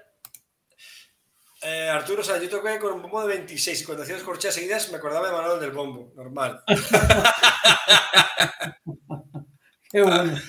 eh, 1.64 1.90
Arturo, 1.90 2.22
o 2.22 2.24
sea, 2.24 2.40
yo 2.40 2.48
toqué 2.50 2.78
con 2.78 2.94
un 2.94 3.02
bombo 3.02 3.24
de 3.24 3.30
26 3.30 3.82
y 3.82 3.84
cuando 3.84 4.04
hacía 4.04 4.14
las 4.14 4.24
corcheas 4.24 4.54
seguidas 4.54 4.92
me 4.92 4.98
acordaba 4.98 5.26
de 5.26 5.34
Manuel 5.34 5.60
del 5.60 5.72
bombo, 5.72 6.14
normal. 6.16 6.64
Qué 9.90 10.04
bueno. 10.04 10.40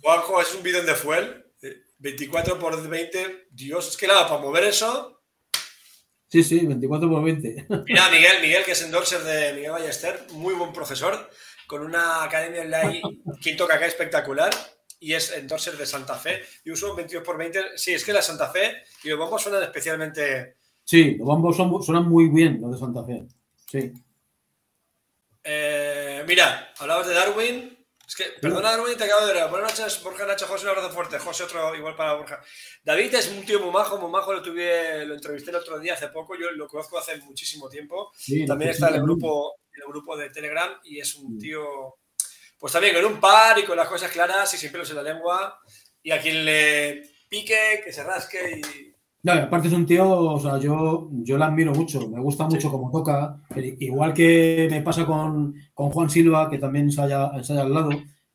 Juanjo, 0.00 0.40
es 0.40 0.54
un 0.54 0.62
bidón 0.62 0.86
de 0.86 0.94
fuel, 0.94 1.44
24 1.98 2.58
por 2.58 2.88
20. 2.88 3.48
Dios, 3.50 3.88
es 3.88 3.98
que 3.98 4.06
nada, 4.06 4.26
para 4.26 4.40
mover 4.40 4.64
eso. 4.64 5.24
Sí, 6.26 6.42
sí, 6.42 6.64
24 6.64 7.06
por 7.06 7.22
20. 7.22 7.66
Mira, 7.86 8.08
Miguel, 8.08 8.40
Miguel, 8.40 8.64
que 8.64 8.72
es 8.72 8.80
endorser 8.80 9.22
de 9.22 9.52
Miguel 9.52 9.72
Ballester, 9.72 10.24
muy 10.30 10.54
buen 10.54 10.72
profesor, 10.72 11.28
con 11.66 11.82
una 11.82 12.24
academia 12.24 12.62
online, 12.62 13.02
quinto 13.42 13.64
acá 13.64 13.84
espectacular 13.84 14.50
y 15.04 15.12
es 15.12 15.32
entonces 15.32 15.76
de 15.76 15.84
Santa 15.84 16.14
Fe. 16.14 16.40
Y 16.64 16.70
uso 16.70 16.94
22 16.94 17.22
por 17.22 17.36
20. 17.36 17.76
Sí, 17.76 17.92
es 17.92 18.02
que 18.02 18.12
la 18.14 18.22
Santa 18.22 18.48
Fe 18.48 18.84
y 19.02 19.10
los 19.10 19.18
bombos 19.18 19.42
suenan 19.42 19.62
especialmente. 19.62 20.56
Sí, 20.82 21.16
los 21.16 21.26
bombos 21.26 21.54
son, 21.54 21.82
suenan 21.82 22.08
muy 22.08 22.30
bien, 22.30 22.58
los 22.58 22.72
de 22.72 22.78
Santa 22.78 23.04
Fe. 23.04 23.26
Sí. 23.70 23.92
Eh, 25.42 26.24
mira, 26.26 26.72
hablabas 26.78 27.06
de 27.06 27.12
Darwin. 27.12 27.86
Es 28.08 28.16
que, 28.16 28.24
perdona, 28.40 28.70
Darwin, 28.70 28.96
te 28.96 29.04
acabo 29.04 29.26
de 29.26 29.34
ver. 29.34 29.50
Buenas 29.50 29.78
noches, 29.78 30.02
Borja 30.02 30.24
Nacho, 30.24 30.46
José, 30.46 30.64
un 30.64 30.70
abrazo 30.70 30.88
fuerte. 30.88 31.18
José, 31.18 31.44
otro 31.44 31.74
igual 31.74 31.96
para 31.96 32.14
Borja. 32.14 32.40
David 32.82 33.14
es 33.14 33.28
un 33.28 33.44
tío 33.44 33.60
muy 33.60 33.72
majo, 33.72 33.98
muy 33.98 34.10
majo. 34.10 34.32
Lo, 34.32 34.40
tuve, 34.40 35.04
lo 35.04 35.12
entrevisté 35.12 35.50
el 35.50 35.56
otro 35.56 35.78
día 35.78 35.92
hace 35.92 36.08
poco. 36.08 36.34
Yo 36.34 36.50
lo 36.52 36.66
conozco 36.66 36.96
hace 36.96 37.18
muchísimo 37.18 37.68
tiempo. 37.68 38.10
También 38.46 38.70
está 38.70 38.88
en 38.88 38.94
el 38.94 39.02
grupo, 39.02 39.56
en 39.70 39.82
el 39.82 39.88
grupo 39.88 40.16
de 40.16 40.30
Telegram 40.30 40.70
y 40.82 40.98
es 40.98 41.14
un 41.16 41.38
tío 41.38 41.98
pues 42.64 42.72
también 42.72 42.94
con 42.94 43.04
un 43.04 43.20
par 43.20 43.58
y 43.58 43.64
con 43.64 43.76
las 43.76 43.88
cosas 43.88 44.10
claras 44.10 44.54
y 44.54 44.56
sin 44.56 44.72
pelos 44.72 44.88
en 44.88 44.96
la 44.96 45.02
lengua. 45.02 45.60
Y 46.02 46.12
a 46.12 46.18
quien 46.18 46.46
le 46.46 47.02
pique, 47.28 47.82
que 47.84 47.92
se 47.92 48.02
rasque 48.02 48.38
y. 48.58 48.94
No, 49.22 49.32
aparte 49.32 49.68
es 49.68 49.74
un 49.74 49.84
tío, 49.84 50.08
o 50.08 50.40
sea, 50.40 50.58
yo, 50.58 51.10
yo 51.12 51.36
la 51.36 51.48
admiro 51.48 51.74
mucho, 51.74 52.08
me 52.08 52.22
gusta 52.22 52.46
mucho 52.46 52.70
cómo 52.70 52.90
toca, 52.90 53.38
igual 53.80 54.14
que 54.14 54.66
me 54.70 54.80
pasa 54.80 55.04
con, 55.04 55.54
Juan 55.74 56.08
Silva, 56.08 56.48
que 56.48 56.56
también 56.56 56.86
ensaya, 56.86 57.26
al 57.26 57.74
lado, 57.74 57.90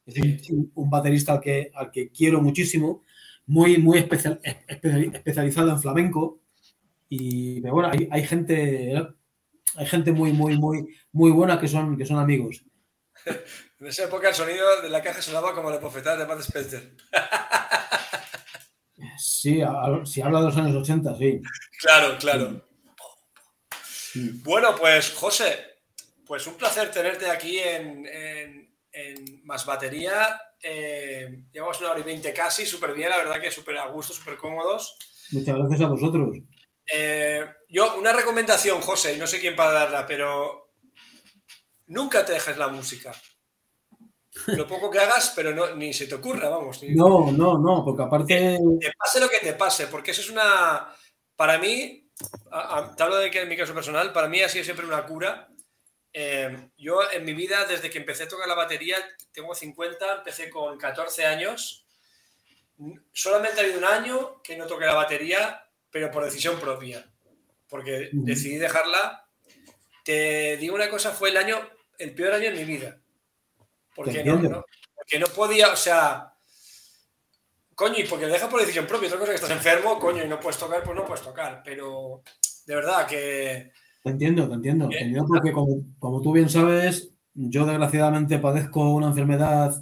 es 0.06 0.48
un, 0.52 0.90
baterista 0.92 1.34
al 1.34 1.42
que, 1.42 1.72
al 1.74 1.90
que 1.90 2.12
quiero 2.12 2.40
muchísimo, 2.40 3.02
muy, 3.48 3.80
muy 3.80 3.98
especializado 3.98 5.72
en 5.72 5.82
flamenco, 5.82 6.42
y 7.08 7.62
bueno, 7.62 7.90
hay, 7.92 8.08
hay, 8.12 8.28
gente, 8.28 8.96
hay 9.76 9.86
gente 9.88 10.12
muy, 10.12 10.34
muy, 10.34 10.56
muy, 10.60 10.88
muy 11.12 11.32
buena 11.32 11.60
que 11.60 11.68
son, 11.68 11.98
que 11.98 12.06
son 12.06 12.20
amigos. 12.20 12.64
En 13.80 13.88
esa 13.88 14.04
época 14.04 14.30
el 14.30 14.36
sonido 14.36 14.82
de 14.82 14.90
la 14.90 15.02
caja 15.02 15.22
sonaba 15.22 15.56
como 15.56 15.70
la 15.70 15.80
profetada 15.80 16.18
de 16.18 16.26
Bud 16.26 16.42
Spencer. 16.42 16.98
Sí, 19.18 19.62
si 20.06 20.22
habla 20.22 20.40
de 20.40 20.46
los 20.46 20.58
años 20.58 20.76
80, 20.76 21.16
sí. 21.18 21.42
Claro, 21.80 22.18
claro. 22.18 22.68
Bueno, 24.44 24.76
pues 24.76 25.12
José, 25.12 25.80
pues 26.26 26.46
un 26.48 26.56
placer 26.56 26.92
tenerte 26.92 27.30
aquí 27.30 27.60
en, 27.60 28.06
Más 29.44 29.66
Batería. 29.66 30.42
Eh, 30.62 31.46
llevamos 31.52 31.80
una 31.80 31.92
hora 31.92 32.00
y 32.00 32.04
veinte 32.04 32.34
casi, 32.34 32.66
súper 32.66 32.94
bien, 32.94 33.10
la 33.10 33.18
verdad 33.18 33.40
que 33.40 33.52
súper 33.52 33.78
a 33.78 33.88
gusto, 33.88 34.14
súper 34.14 34.36
cómodos. 34.36 34.98
Muchas 35.32 35.58
gracias 35.58 35.82
a 35.82 35.88
vosotros. 35.88 36.38
Eh, 36.92 37.46
yo, 37.70 37.96
una 37.98 38.12
recomendación, 38.14 38.82
José, 38.82 39.14
y 39.14 39.18
no 39.18 39.28
sé 39.28 39.40
quién 39.40 39.56
para 39.56 39.72
darla, 39.72 40.06
pero 40.06 40.69
nunca 41.90 42.26
te 42.26 42.34
dejes 42.34 42.58
la 42.58 42.70
música 42.70 43.12
lo 44.48 44.68
poco 44.68 44.90
que 44.90 45.00
hagas, 45.00 45.34
pero 45.36 45.54
no, 45.54 45.76
ni 45.76 45.94
se 45.94 46.08
te 46.08 46.16
ocurra, 46.16 46.50
vamos. 46.50 46.82
No, 46.84 47.32
no, 47.32 47.58
no, 47.58 47.84
porque 47.84 48.04
aparte... 48.04 48.60
Te 48.80 48.94
pase 48.98 49.20
lo 49.20 49.30
que 49.30 49.40
te 49.40 49.54
pase, 49.54 49.88
porque 49.88 50.12
eso 50.12 50.22
es 50.22 50.30
una... 50.30 50.94
Para 51.36 51.58
mí, 51.58 52.10
te 52.98 53.04
hablo 53.04 53.18
de 53.18 53.32
que 53.32 53.42
en 53.42 53.50
mi 53.50 53.58
caso 53.58 53.74
personal, 53.74 54.12
para 54.12 54.28
mí 54.28 54.42
ha 54.42 54.50
sido 54.50 54.66
siempre 54.66 54.86
una 54.86 55.06
cura. 55.06 55.48
Eh, 56.12 56.70
yo 56.78 57.10
en 57.12 57.24
mi 57.24 57.34
vida, 57.34 57.66
desde 57.66 57.90
que 57.90 58.00
empecé 58.00 58.24
a 58.24 58.28
tocar 58.28 58.48
la 58.48 58.56
batería, 58.56 58.98
tengo 59.32 59.56
50, 59.56 60.18
empecé 60.18 60.50
con 60.50 60.78
14 60.78 61.26
años. 61.26 61.86
Solamente 63.14 63.60
ha 63.60 63.64
habido 63.64 63.80
un 63.80 63.86
año 63.86 64.42
que 64.42 64.58
no 64.58 64.68
toqué 64.68 64.86
la 64.86 64.96
batería, 64.96 65.64
pero 65.90 66.12
por 66.12 66.26
decisión 66.26 66.60
propia, 66.60 67.10
porque 67.70 68.10
decidí 68.12 68.58
dejarla. 68.58 69.26
Te 70.04 70.58
digo 70.58 70.76
una 70.76 70.90
cosa, 70.90 71.12
fue 71.12 71.30
el 71.30 71.38
año, 71.38 71.58
el 72.00 72.16
peor 72.16 72.34
año 72.34 72.52
de 72.52 72.58
mi 72.58 72.64
vida 72.66 73.00
porque 74.00 74.24
no, 74.24 74.64
porque 74.96 75.20
no 75.20 75.28
podía, 75.28 75.74
o 75.74 75.76
sea, 75.76 76.34
coño, 77.76 77.96
y 77.98 78.04
porque 78.04 78.28
lo 78.28 78.34
deja 78.34 78.50
por 78.50 78.62
decisión 78.62 78.88
propia, 78.88 79.08
otra 79.08 79.20
cosa 79.20 79.32
que 79.32 79.36
estás 79.36 79.52
enfermo, 79.52 80.00
coño, 80.00 80.24
y 80.24 80.28
no 80.28 80.40
puedes 80.40 80.58
tocar, 80.58 80.84
pues 80.84 80.96
no 80.96 81.06
puedes 81.06 81.24
tocar, 81.24 81.62
pero 81.66 82.24
de 82.66 82.76
verdad 82.76 83.06
que... 83.06 83.72
Te 84.02 84.12
entiendo, 84.12 84.48
te 84.48 84.56
entiendo, 84.56 84.88
te 84.88 85.00
entiendo 85.00 85.28
porque 85.28 85.52
como, 85.52 86.22
tú 86.22 86.32
bien 86.32 86.50
sabes, 86.50 87.12
yo 87.34 87.66
desgraciadamente 87.66 88.40
padezco 88.40 88.94
una 88.94 89.08
enfermedad 89.08 89.76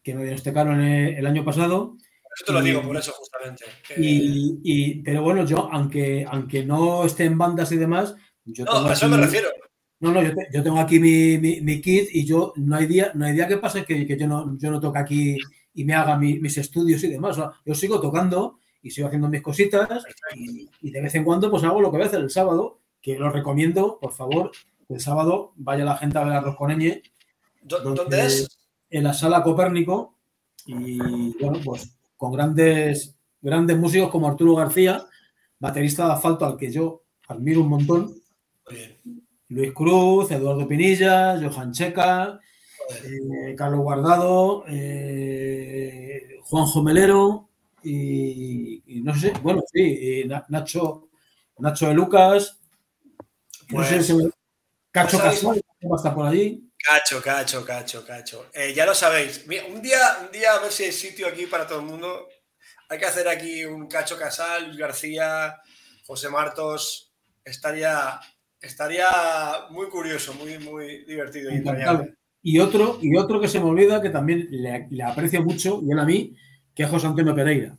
que 0.00 0.14
me 0.14 0.22
diagnosticaron 0.22 0.80
el 0.80 1.26
año 1.26 1.44
pasado. 1.44 1.96
Eso 2.36 2.44
te 2.46 2.52
lo 2.52 2.62
digo, 2.62 2.82
por 2.82 2.96
eso 2.96 3.12
justamente. 3.12 3.64
Y, 3.96 5.02
pero 5.02 5.22
bueno, 5.22 5.44
yo, 5.44 5.68
aunque, 5.72 6.24
aunque 6.30 6.64
no 6.64 7.04
esté 7.04 7.24
en 7.24 7.36
bandas 7.36 7.72
y 7.72 7.78
demás, 7.78 8.14
yo 8.44 8.64
no, 8.64 8.86
a 8.86 8.92
eso 8.92 9.08
me 9.08 9.16
refiero. 9.16 9.48
No, 10.00 10.12
no, 10.12 10.22
yo, 10.22 10.62
tengo 10.62 10.78
aquí 10.78 10.98
mi, 10.98 11.80
kit 11.80 12.08
y 12.12 12.24
yo 12.24 12.52
no 12.56 12.76
hay 12.76 12.86
día, 12.86 13.12
no 13.14 13.24
hay 13.24 13.32
día 13.32 13.48
que 13.48 13.56
pase 13.56 13.84
que, 13.84 14.06
yo, 14.18 14.26
no, 14.26 14.58
yo 14.58 14.70
no 14.70 14.80
toque 14.80 14.98
aquí 14.98 15.38
y 15.72 15.84
me 15.84 15.94
haga 15.94 16.18
mis 16.18 16.58
estudios 16.58 17.02
y 17.04 17.08
demás. 17.08 17.38
yo 17.64 17.74
sigo 17.74 18.00
tocando 18.00 18.58
y 18.82 18.90
sigo 18.90 19.06
haciendo 19.06 19.28
mis 19.28 19.40
cositas 19.40 20.04
y, 20.34 20.90
de 20.90 21.00
vez 21.00 21.14
en 21.14 21.24
cuando 21.24 21.50
pues 21.50 21.64
hago 21.64 21.80
lo 21.80 21.90
que 21.90 21.96
voy 21.96 22.04
a 22.04 22.08
hacer 22.08 22.20
el 22.20 22.30
sábado, 22.30 22.80
que 23.00 23.18
lo 23.18 23.30
recomiendo, 23.30 23.98
por 23.98 24.12
favor, 24.12 24.52
el 24.88 25.00
sábado 25.00 25.52
vaya 25.56 25.84
la 25.84 25.96
gente 25.96 26.18
a 26.18 26.24
ver 26.24 26.34
a 26.34 26.40
Rosconeñe. 26.40 27.02
¿Dónde 27.62 28.26
es? 28.26 28.58
En 28.90 29.04
la 29.04 29.14
sala 29.14 29.42
Copérnico 29.42 30.18
y 30.66 30.98
bueno, 31.38 31.60
pues 31.64 31.96
con 32.16 32.32
grandes, 32.32 33.16
grandes 33.40 33.76
músicos 33.76 34.10
como 34.10 34.28
Arturo 34.28 34.54
García, 34.54 35.04
baterista 35.58 36.06
de 36.06 36.12
asfalto 36.12 36.44
al 36.44 36.56
que 36.56 36.70
yo 36.70 37.02
admiro 37.28 37.62
un 37.62 37.68
montón. 37.68 38.14
Luis 39.48 39.72
Cruz, 39.72 40.30
Eduardo 40.30 40.66
Pinilla, 40.66 41.38
Johan 41.40 41.72
Checa, 41.72 42.40
eh, 43.04 43.54
Carlos 43.56 43.80
Guardado, 43.80 44.64
eh, 44.68 46.38
Juan 46.42 46.66
Jomelero 46.66 47.50
y, 47.82 48.82
no 49.04 49.14
sé, 49.14 49.32
bueno, 49.42 49.62
sí, 49.72 50.24
Nacho, 50.48 51.08
Nacho 51.58 51.88
de 51.88 51.94
Lucas. 51.94 52.58
no 53.68 53.84
sé 53.84 53.96
pues, 53.96 54.06
si 54.06 54.30
Cacho 54.90 55.18
pues 55.18 55.40
Casal, 55.40 55.62
va 55.82 55.96
a 55.96 55.96
estar 55.96 56.14
por 56.14 56.26
allí. 56.26 56.70
Cacho, 56.84 57.22
cacho, 57.22 57.64
cacho, 57.64 58.06
cacho. 58.06 58.46
Eh, 58.52 58.74
ya 58.74 58.84
lo 58.84 58.94
sabéis. 58.94 59.44
un 59.72 59.80
día, 59.80 60.18
un 60.22 60.30
día 60.30 60.52
a 60.52 60.60
ver 60.60 60.70
si 60.70 60.84
hay 60.84 60.92
sitio 60.92 61.26
aquí 61.26 61.46
para 61.46 61.66
todo 61.66 61.80
el 61.80 61.86
mundo. 61.86 62.28
Hay 62.90 62.98
que 62.98 63.06
hacer 63.06 63.26
aquí 63.26 63.64
un 63.64 63.88
Cacho 63.88 64.18
Casal, 64.18 64.66
Luis 64.66 64.78
García, 64.78 65.56
José 66.06 66.28
Martos. 66.28 67.12
Estaría, 67.42 68.20
Estaría 68.64 69.08
muy 69.70 69.88
curioso, 69.88 70.34
muy, 70.34 70.58
muy 70.58 71.04
divertido. 71.04 71.50
Y, 72.42 72.58
otro, 72.58 72.98
y 73.00 73.16
otro 73.16 73.40
que 73.40 73.48
se 73.48 73.60
me 73.60 73.66
olvida, 73.66 74.02
que 74.02 74.10
también 74.10 74.48
le, 74.50 75.02
aprecio 75.02 75.42
mucho, 75.42 75.80
y 75.82 75.92
él 75.92 75.98
a 75.98 76.04
mí, 76.04 76.36
que 76.74 76.82
es 76.82 76.90
José 76.90 77.06
Antonio 77.06 77.34
Pereira. 77.34 77.76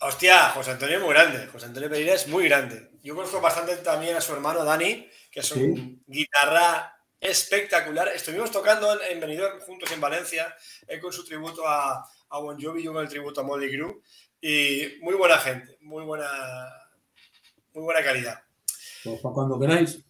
Hostia, 0.00 0.50
José 0.50 0.72
Antonio 0.72 0.96
es 0.96 1.02
muy 1.02 1.14
grande. 1.14 1.46
José 1.46 1.66
Antonio 1.66 1.88
Pereira 1.88 2.14
es 2.14 2.28
muy 2.28 2.44
grande. 2.48 2.90
Yo 3.02 3.14
conozco 3.14 3.40
bastante 3.40 3.76
también 3.76 4.16
a 4.16 4.20
su 4.20 4.32
hermano 4.32 4.64
Dani, 4.64 5.08
que 5.30 5.40
es 5.40 5.52
un 5.52 6.02
guitarra 6.06 6.96
espectacular. 7.20 8.08
Estuvimos 8.08 8.50
tocando 8.50 9.00
en, 9.02 9.20
Benidorm 9.20 9.60
juntos 9.60 9.90
en 9.92 10.00
Valencia, 10.00 10.54
él 10.86 11.00
con 11.00 11.12
su 11.12 11.24
tributo 11.24 11.66
a, 11.66 12.06
a 12.28 12.38
Bon 12.38 12.60
Jovi, 12.60 12.82
yo 12.82 12.92
con 12.92 13.02
el 13.02 13.08
tributo 13.08 13.40
a 13.40 13.44
Molly 13.44 13.70
Crew. 13.70 14.02
Y 14.40 14.98
muy 15.00 15.14
buena 15.14 15.38
gente, 15.38 15.78
muy 15.80 16.04
buena, 16.04 16.28
muy 17.72 17.84
buena 17.84 18.02
calidad. 18.02 18.45
Pues 19.06 19.34
cuando 19.34 19.58
queráis. 19.58 20.04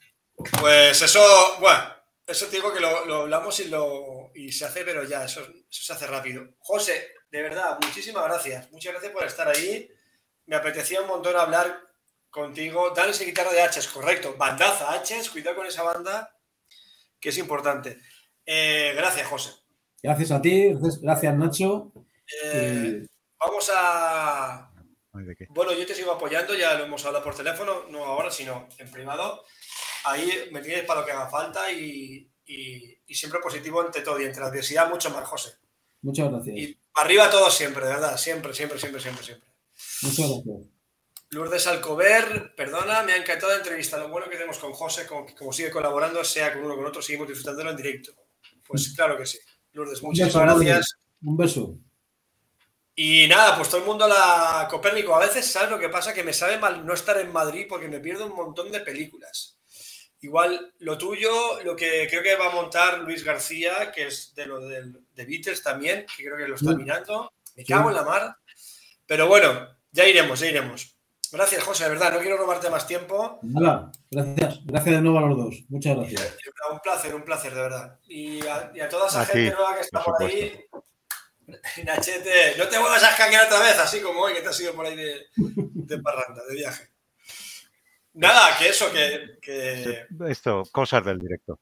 Pues 0.61 1.01
eso, 1.03 1.21
bueno, 1.61 1.85
eso 2.27 2.47
te 2.47 2.57
digo 2.57 2.73
que 2.73 2.81
lo, 2.81 3.23
hablamos 3.23 3.59
y, 3.61 3.69
lo, 3.69 4.31
y 4.35 4.53
se 4.53 4.65
hace, 4.65 4.85
pero 4.85 5.05
ya, 5.05 5.25
eso, 5.25 5.43
se 5.69 5.93
hace 5.93 6.07
rápido. 6.07 6.45
José, 6.59 7.09
de 7.31 7.43
verdad, 7.43 7.79
muchísimas 7.81 8.25
gracias. 8.25 8.71
Muchas 8.73 8.93
gracias 8.93 9.13
por 9.13 9.25
estar 9.25 9.49
ahí. 9.49 9.89
Me 10.47 10.57
apetecía 10.57 11.01
un 11.01 11.09
montón 11.09 11.37
hablar 11.37 11.81
contigo. 12.31 12.91
Dale 12.91 13.13
esa 13.13 13.25
guitarra 13.25 13.53
de 13.53 13.63
H, 13.63 13.81
correcto. 13.93 14.35
Bandaza 14.37 14.93
H, 14.93 15.31
cuidado 15.33 15.57
con 15.57 15.67
esa 15.67 15.83
banda, 15.83 16.35
que 17.21 17.31
es 17.31 17.39
importante. 17.39 17.99
Eh, 18.45 18.93
gracias, 18.97 19.27
José. 19.27 19.51
Gracias 20.03 20.31
a 20.31 20.41
ti, 20.41 20.73
gracias, 21.01 21.35
Nacho. 21.35 21.93
Eh, 22.45 23.07
vamos 23.39 23.71
a. 23.75 24.66
Bueno, 25.51 25.73
yo 25.73 25.87
te 25.87 25.95
sigo 25.95 26.13
apoyando, 26.13 26.55
ya 26.55 26.75
lo 26.75 26.85
hemos 26.85 27.05
hablado 27.05 27.25
por 27.25 27.35
teléfono, 27.35 27.85
no 27.91 28.05
ahora, 28.05 28.31
sino 28.31 28.69
en 28.79 28.91
privado. 28.91 29.45
Ahí 30.05 30.49
me 30.53 30.61
tienes 30.61 30.85
para 30.85 31.01
lo 31.01 31.07
que 31.07 31.13
haga 31.13 31.29
falta 31.29 31.71
y, 31.71 32.31
siempre 33.09 33.41
positivo 33.41 33.81
ante 33.81 34.03
todo 34.03 34.21
y 34.21 34.25
entre 34.25 34.41
la 34.41 34.49
adversidad 34.49 34.89
mucho 34.89 35.11
más, 35.11 35.27
José. 35.27 35.55
Muchas 36.03 36.31
gracias. 36.31 36.57
Y 36.57 36.79
arriba 36.95 37.31
todo 37.31 37.51
siempre, 37.51 37.87
de 37.87 37.93
verdad, 37.93 38.17
siempre, 38.17 38.55
siempre, 38.55 38.79
siempre, 38.79 39.01
siempre, 39.01 39.25
siempre. 39.25 39.49
Muchas 40.03 40.31
gracias. 40.31 40.77
Lourdes 41.31 41.67
Alcover, 41.67 42.55
perdona, 42.55 43.03
me 43.03 43.13
ha 43.13 43.17
encantado 43.17 43.53
la 43.53 43.59
entrevista. 43.59 43.99
Lo 43.99 44.09
bueno 44.09 44.27
que 44.27 44.37
tenemos 44.37 44.59
con 44.59 44.73
José, 44.73 45.07
con, 45.07 45.27
como 45.35 45.53
sigue 45.53 45.71
colaborando, 45.71 46.23
sea 46.23 46.53
con 46.53 46.65
uno 46.65 46.75
o 46.75 46.77
con 46.77 46.87
otro, 46.87 47.03
seguimos 47.03 47.29
disfrutándolo 47.29 47.71
en 47.71 47.77
directo. 47.77 48.13
Pues 48.67 48.93
claro 48.95 49.19
que 49.19 49.27
sí. 49.27 49.39
Lourdes, 49.73 50.03
muchas 50.03 50.35
gracias. 50.35 50.95
Un 51.23 51.37
beso. 51.37 51.79
Y 52.99 53.29
nada, 53.29 53.57
pues 53.57 53.69
todo 53.69 53.83
el 53.83 53.87
mundo 53.87 54.09
la 54.09 54.67
Copérnico. 54.71 55.15
A 55.15 55.21
veces, 55.21 55.53
¿sabes 55.53 55.71
lo 55.71 55.79
que 55.79 55.91
pasa? 55.91 56.15
Que 56.15 56.25
me 56.25 56.33
sabe 56.33 56.59
mal 56.59 56.85
no 56.85 56.95
estar 56.95 57.19
en 57.21 57.31
Madrid 57.31 57.67
porque 57.69 57.89
me 57.89 58.01
pierdo 58.01 58.25
un 58.25 58.35
montón 58.35 58.73
de 58.73 58.81
películas. 58.81 59.59
Igual 60.23 60.73
lo 60.79 60.97
tuyo, 60.97 61.63
lo 61.63 61.77
que 61.77 62.09
creo 62.09 62.23
que 62.23 62.37
va 62.37 62.47
a 62.47 62.55
montar 62.55 63.01
Luis 63.01 63.23
García, 63.23 63.93
que 63.93 64.07
es 64.07 64.35
de 64.35 64.47
lo 64.47 64.61
de, 64.61 64.95
Beatles 65.15 65.63
también, 65.63 66.07
que 66.17 66.25
creo 66.25 66.39
que 66.39 66.49
lo 66.49 66.55
está 66.55 66.75
mirando. 66.75 67.35
Me 67.55 67.67
cago 67.67 67.91
en 67.91 67.97
la 67.97 68.03
mar. 68.03 68.37
Pero 69.05 69.29
bueno, 69.29 69.69
ya 69.93 70.09
iremos, 70.09 70.41
ya 70.41 70.47
iremos. 70.47 70.97
Gracias, 71.31 71.63
José, 71.65 71.85
de 71.85 71.91
verdad, 71.91 72.15
no 72.15 72.21
quiero 72.21 72.39
robarte 72.39 72.71
más 72.71 72.87
tiempo. 72.87 73.41
Nada, 73.43 73.93
gracias. 74.11 74.61
Gracias 74.65 74.95
de 74.95 75.03
nuevo 75.03 75.19
a 75.19 75.23
los 75.23 75.37
dos. 75.37 75.65
Muchas 75.69 75.97
gracias. 75.97 76.37
Un 76.73 76.81
placer, 76.81 77.15
un 77.15 77.23
placer, 77.25 77.55
de 77.55 77.61
verdad. 77.61 77.99
Y 78.09 78.41
a, 78.47 78.89
toda 78.89 79.09
esa 79.09 79.27
gente 79.27 79.51
nueva 79.51 79.75
que 79.75 79.81
está 79.83 80.03
por, 80.03 80.23
ahí. 80.23 80.65
Nachete, 81.85 82.57
no 82.57 82.69
te 82.69 82.79
vuelvas 82.79 83.03
a 83.03 83.11
escanear 83.11 83.47
otra 83.47 83.61
vez, 83.61 83.79
así 83.79 84.01
como 84.01 84.21
hoy 84.21 84.35
que 84.35 84.43
te 84.43 84.49
has 84.49 84.61
ido 84.61 84.75
por 84.75 84.87
ahí 84.87 84.97
de, 84.97 85.27
de 85.37 85.99
parranda, 85.99 86.45
de 86.45 86.55
viaje. 86.55 86.91
Nada, 88.15 88.57
que 88.57 88.69
eso, 88.69 88.91
que, 88.91 90.07
Esto, 90.29 90.63
cosas 90.73 91.05
del 91.05 91.19
directo. 91.19 91.61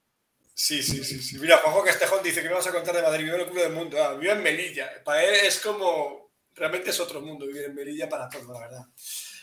Sí, 0.54 0.84
sí, 0.84 1.02
sí, 1.02 1.20
sí. 1.20 1.38
Mira, 1.38 1.58
Juanjo 1.58 1.82
Castejón 1.82 2.22
dice 2.22 2.40
que 2.40 2.48
me 2.48 2.54
vas 2.54 2.66
a 2.68 2.72
contar 2.72 2.94
de 2.94 3.02
Madrid, 3.02 3.24
vivo 3.24 3.34
en 3.34 3.40
el 3.40 3.48
culo 3.48 3.62
del 3.62 3.72
mundo. 3.72 4.02
Ah, 4.02 4.14
vivo 4.14 4.32
en 4.32 4.42
Melilla. 4.42 5.02
Para 5.02 5.24
él 5.24 5.34
es 5.34 5.58
como. 5.58 6.32
Realmente 6.54 6.90
es 6.90 7.00
otro 7.00 7.20
mundo 7.20 7.44
vivir 7.44 7.64
en 7.64 7.74
Melilla 7.74 8.08
para 8.08 8.28
todos, 8.28 8.46
la 8.46 8.60
verdad. 8.60 8.86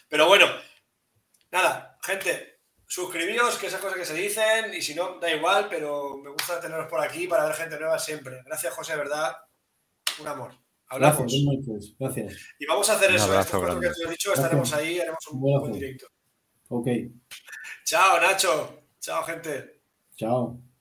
Pero 0.07 0.27
bueno, 0.27 0.47
nada, 1.51 1.97
gente, 2.01 2.61
suscribíos, 2.87 3.57
que 3.57 3.67
esas 3.67 3.81
cosas 3.81 3.97
que 3.97 4.05
se 4.05 4.13
dicen, 4.13 4.73
y 4.73 4.81
si 4.81 4.95
no, 4.95 5.19
da 5.19 5.29
igual, 5.29 5.67
pero 5.69 6.17
me 6.17 6.29
gusta 6.29 6.61
teneros 6.61 6.87
por 6.87 7.01
aquí 7.01 7.27
para 7.27 7.43
ver 7.43 7.55
gente 7.55 7.77
nueva 7.77 7.99
siempre. 7.99 8.41
Gracias, 8.45 8.73
José, 8.73 8.95
verdad. 8.95 9.35
Un 10.19 10.27
amor. 10.27 10.51
Hablamos. 10.87 11.33
Gracias. 11.97 12.37
Y 12.59 12.65
vamos 12.65 12.89
a 12.89 12.95
hacer 12.95 13.15
eso. 13.15 13.39
Esto 13.39 13.79
que 13.79 13.89
te 13.89 14.03
he 14.05 14.09
dicho, 14.09 14.33
estaremos 14.33 14.73
ahí, 14.73 14.99
haremos 14.99 15.25
un 15.27 15.39
buen 15.39 15.71
directo. 15.71 16.07
Ok. 16.69 16.87
Chao, 17.85 18.19
Nacho. 18.19 18.83
Chao, 18.99 19.23
gente. 19.23 19.81
Chao. 20.15 20.61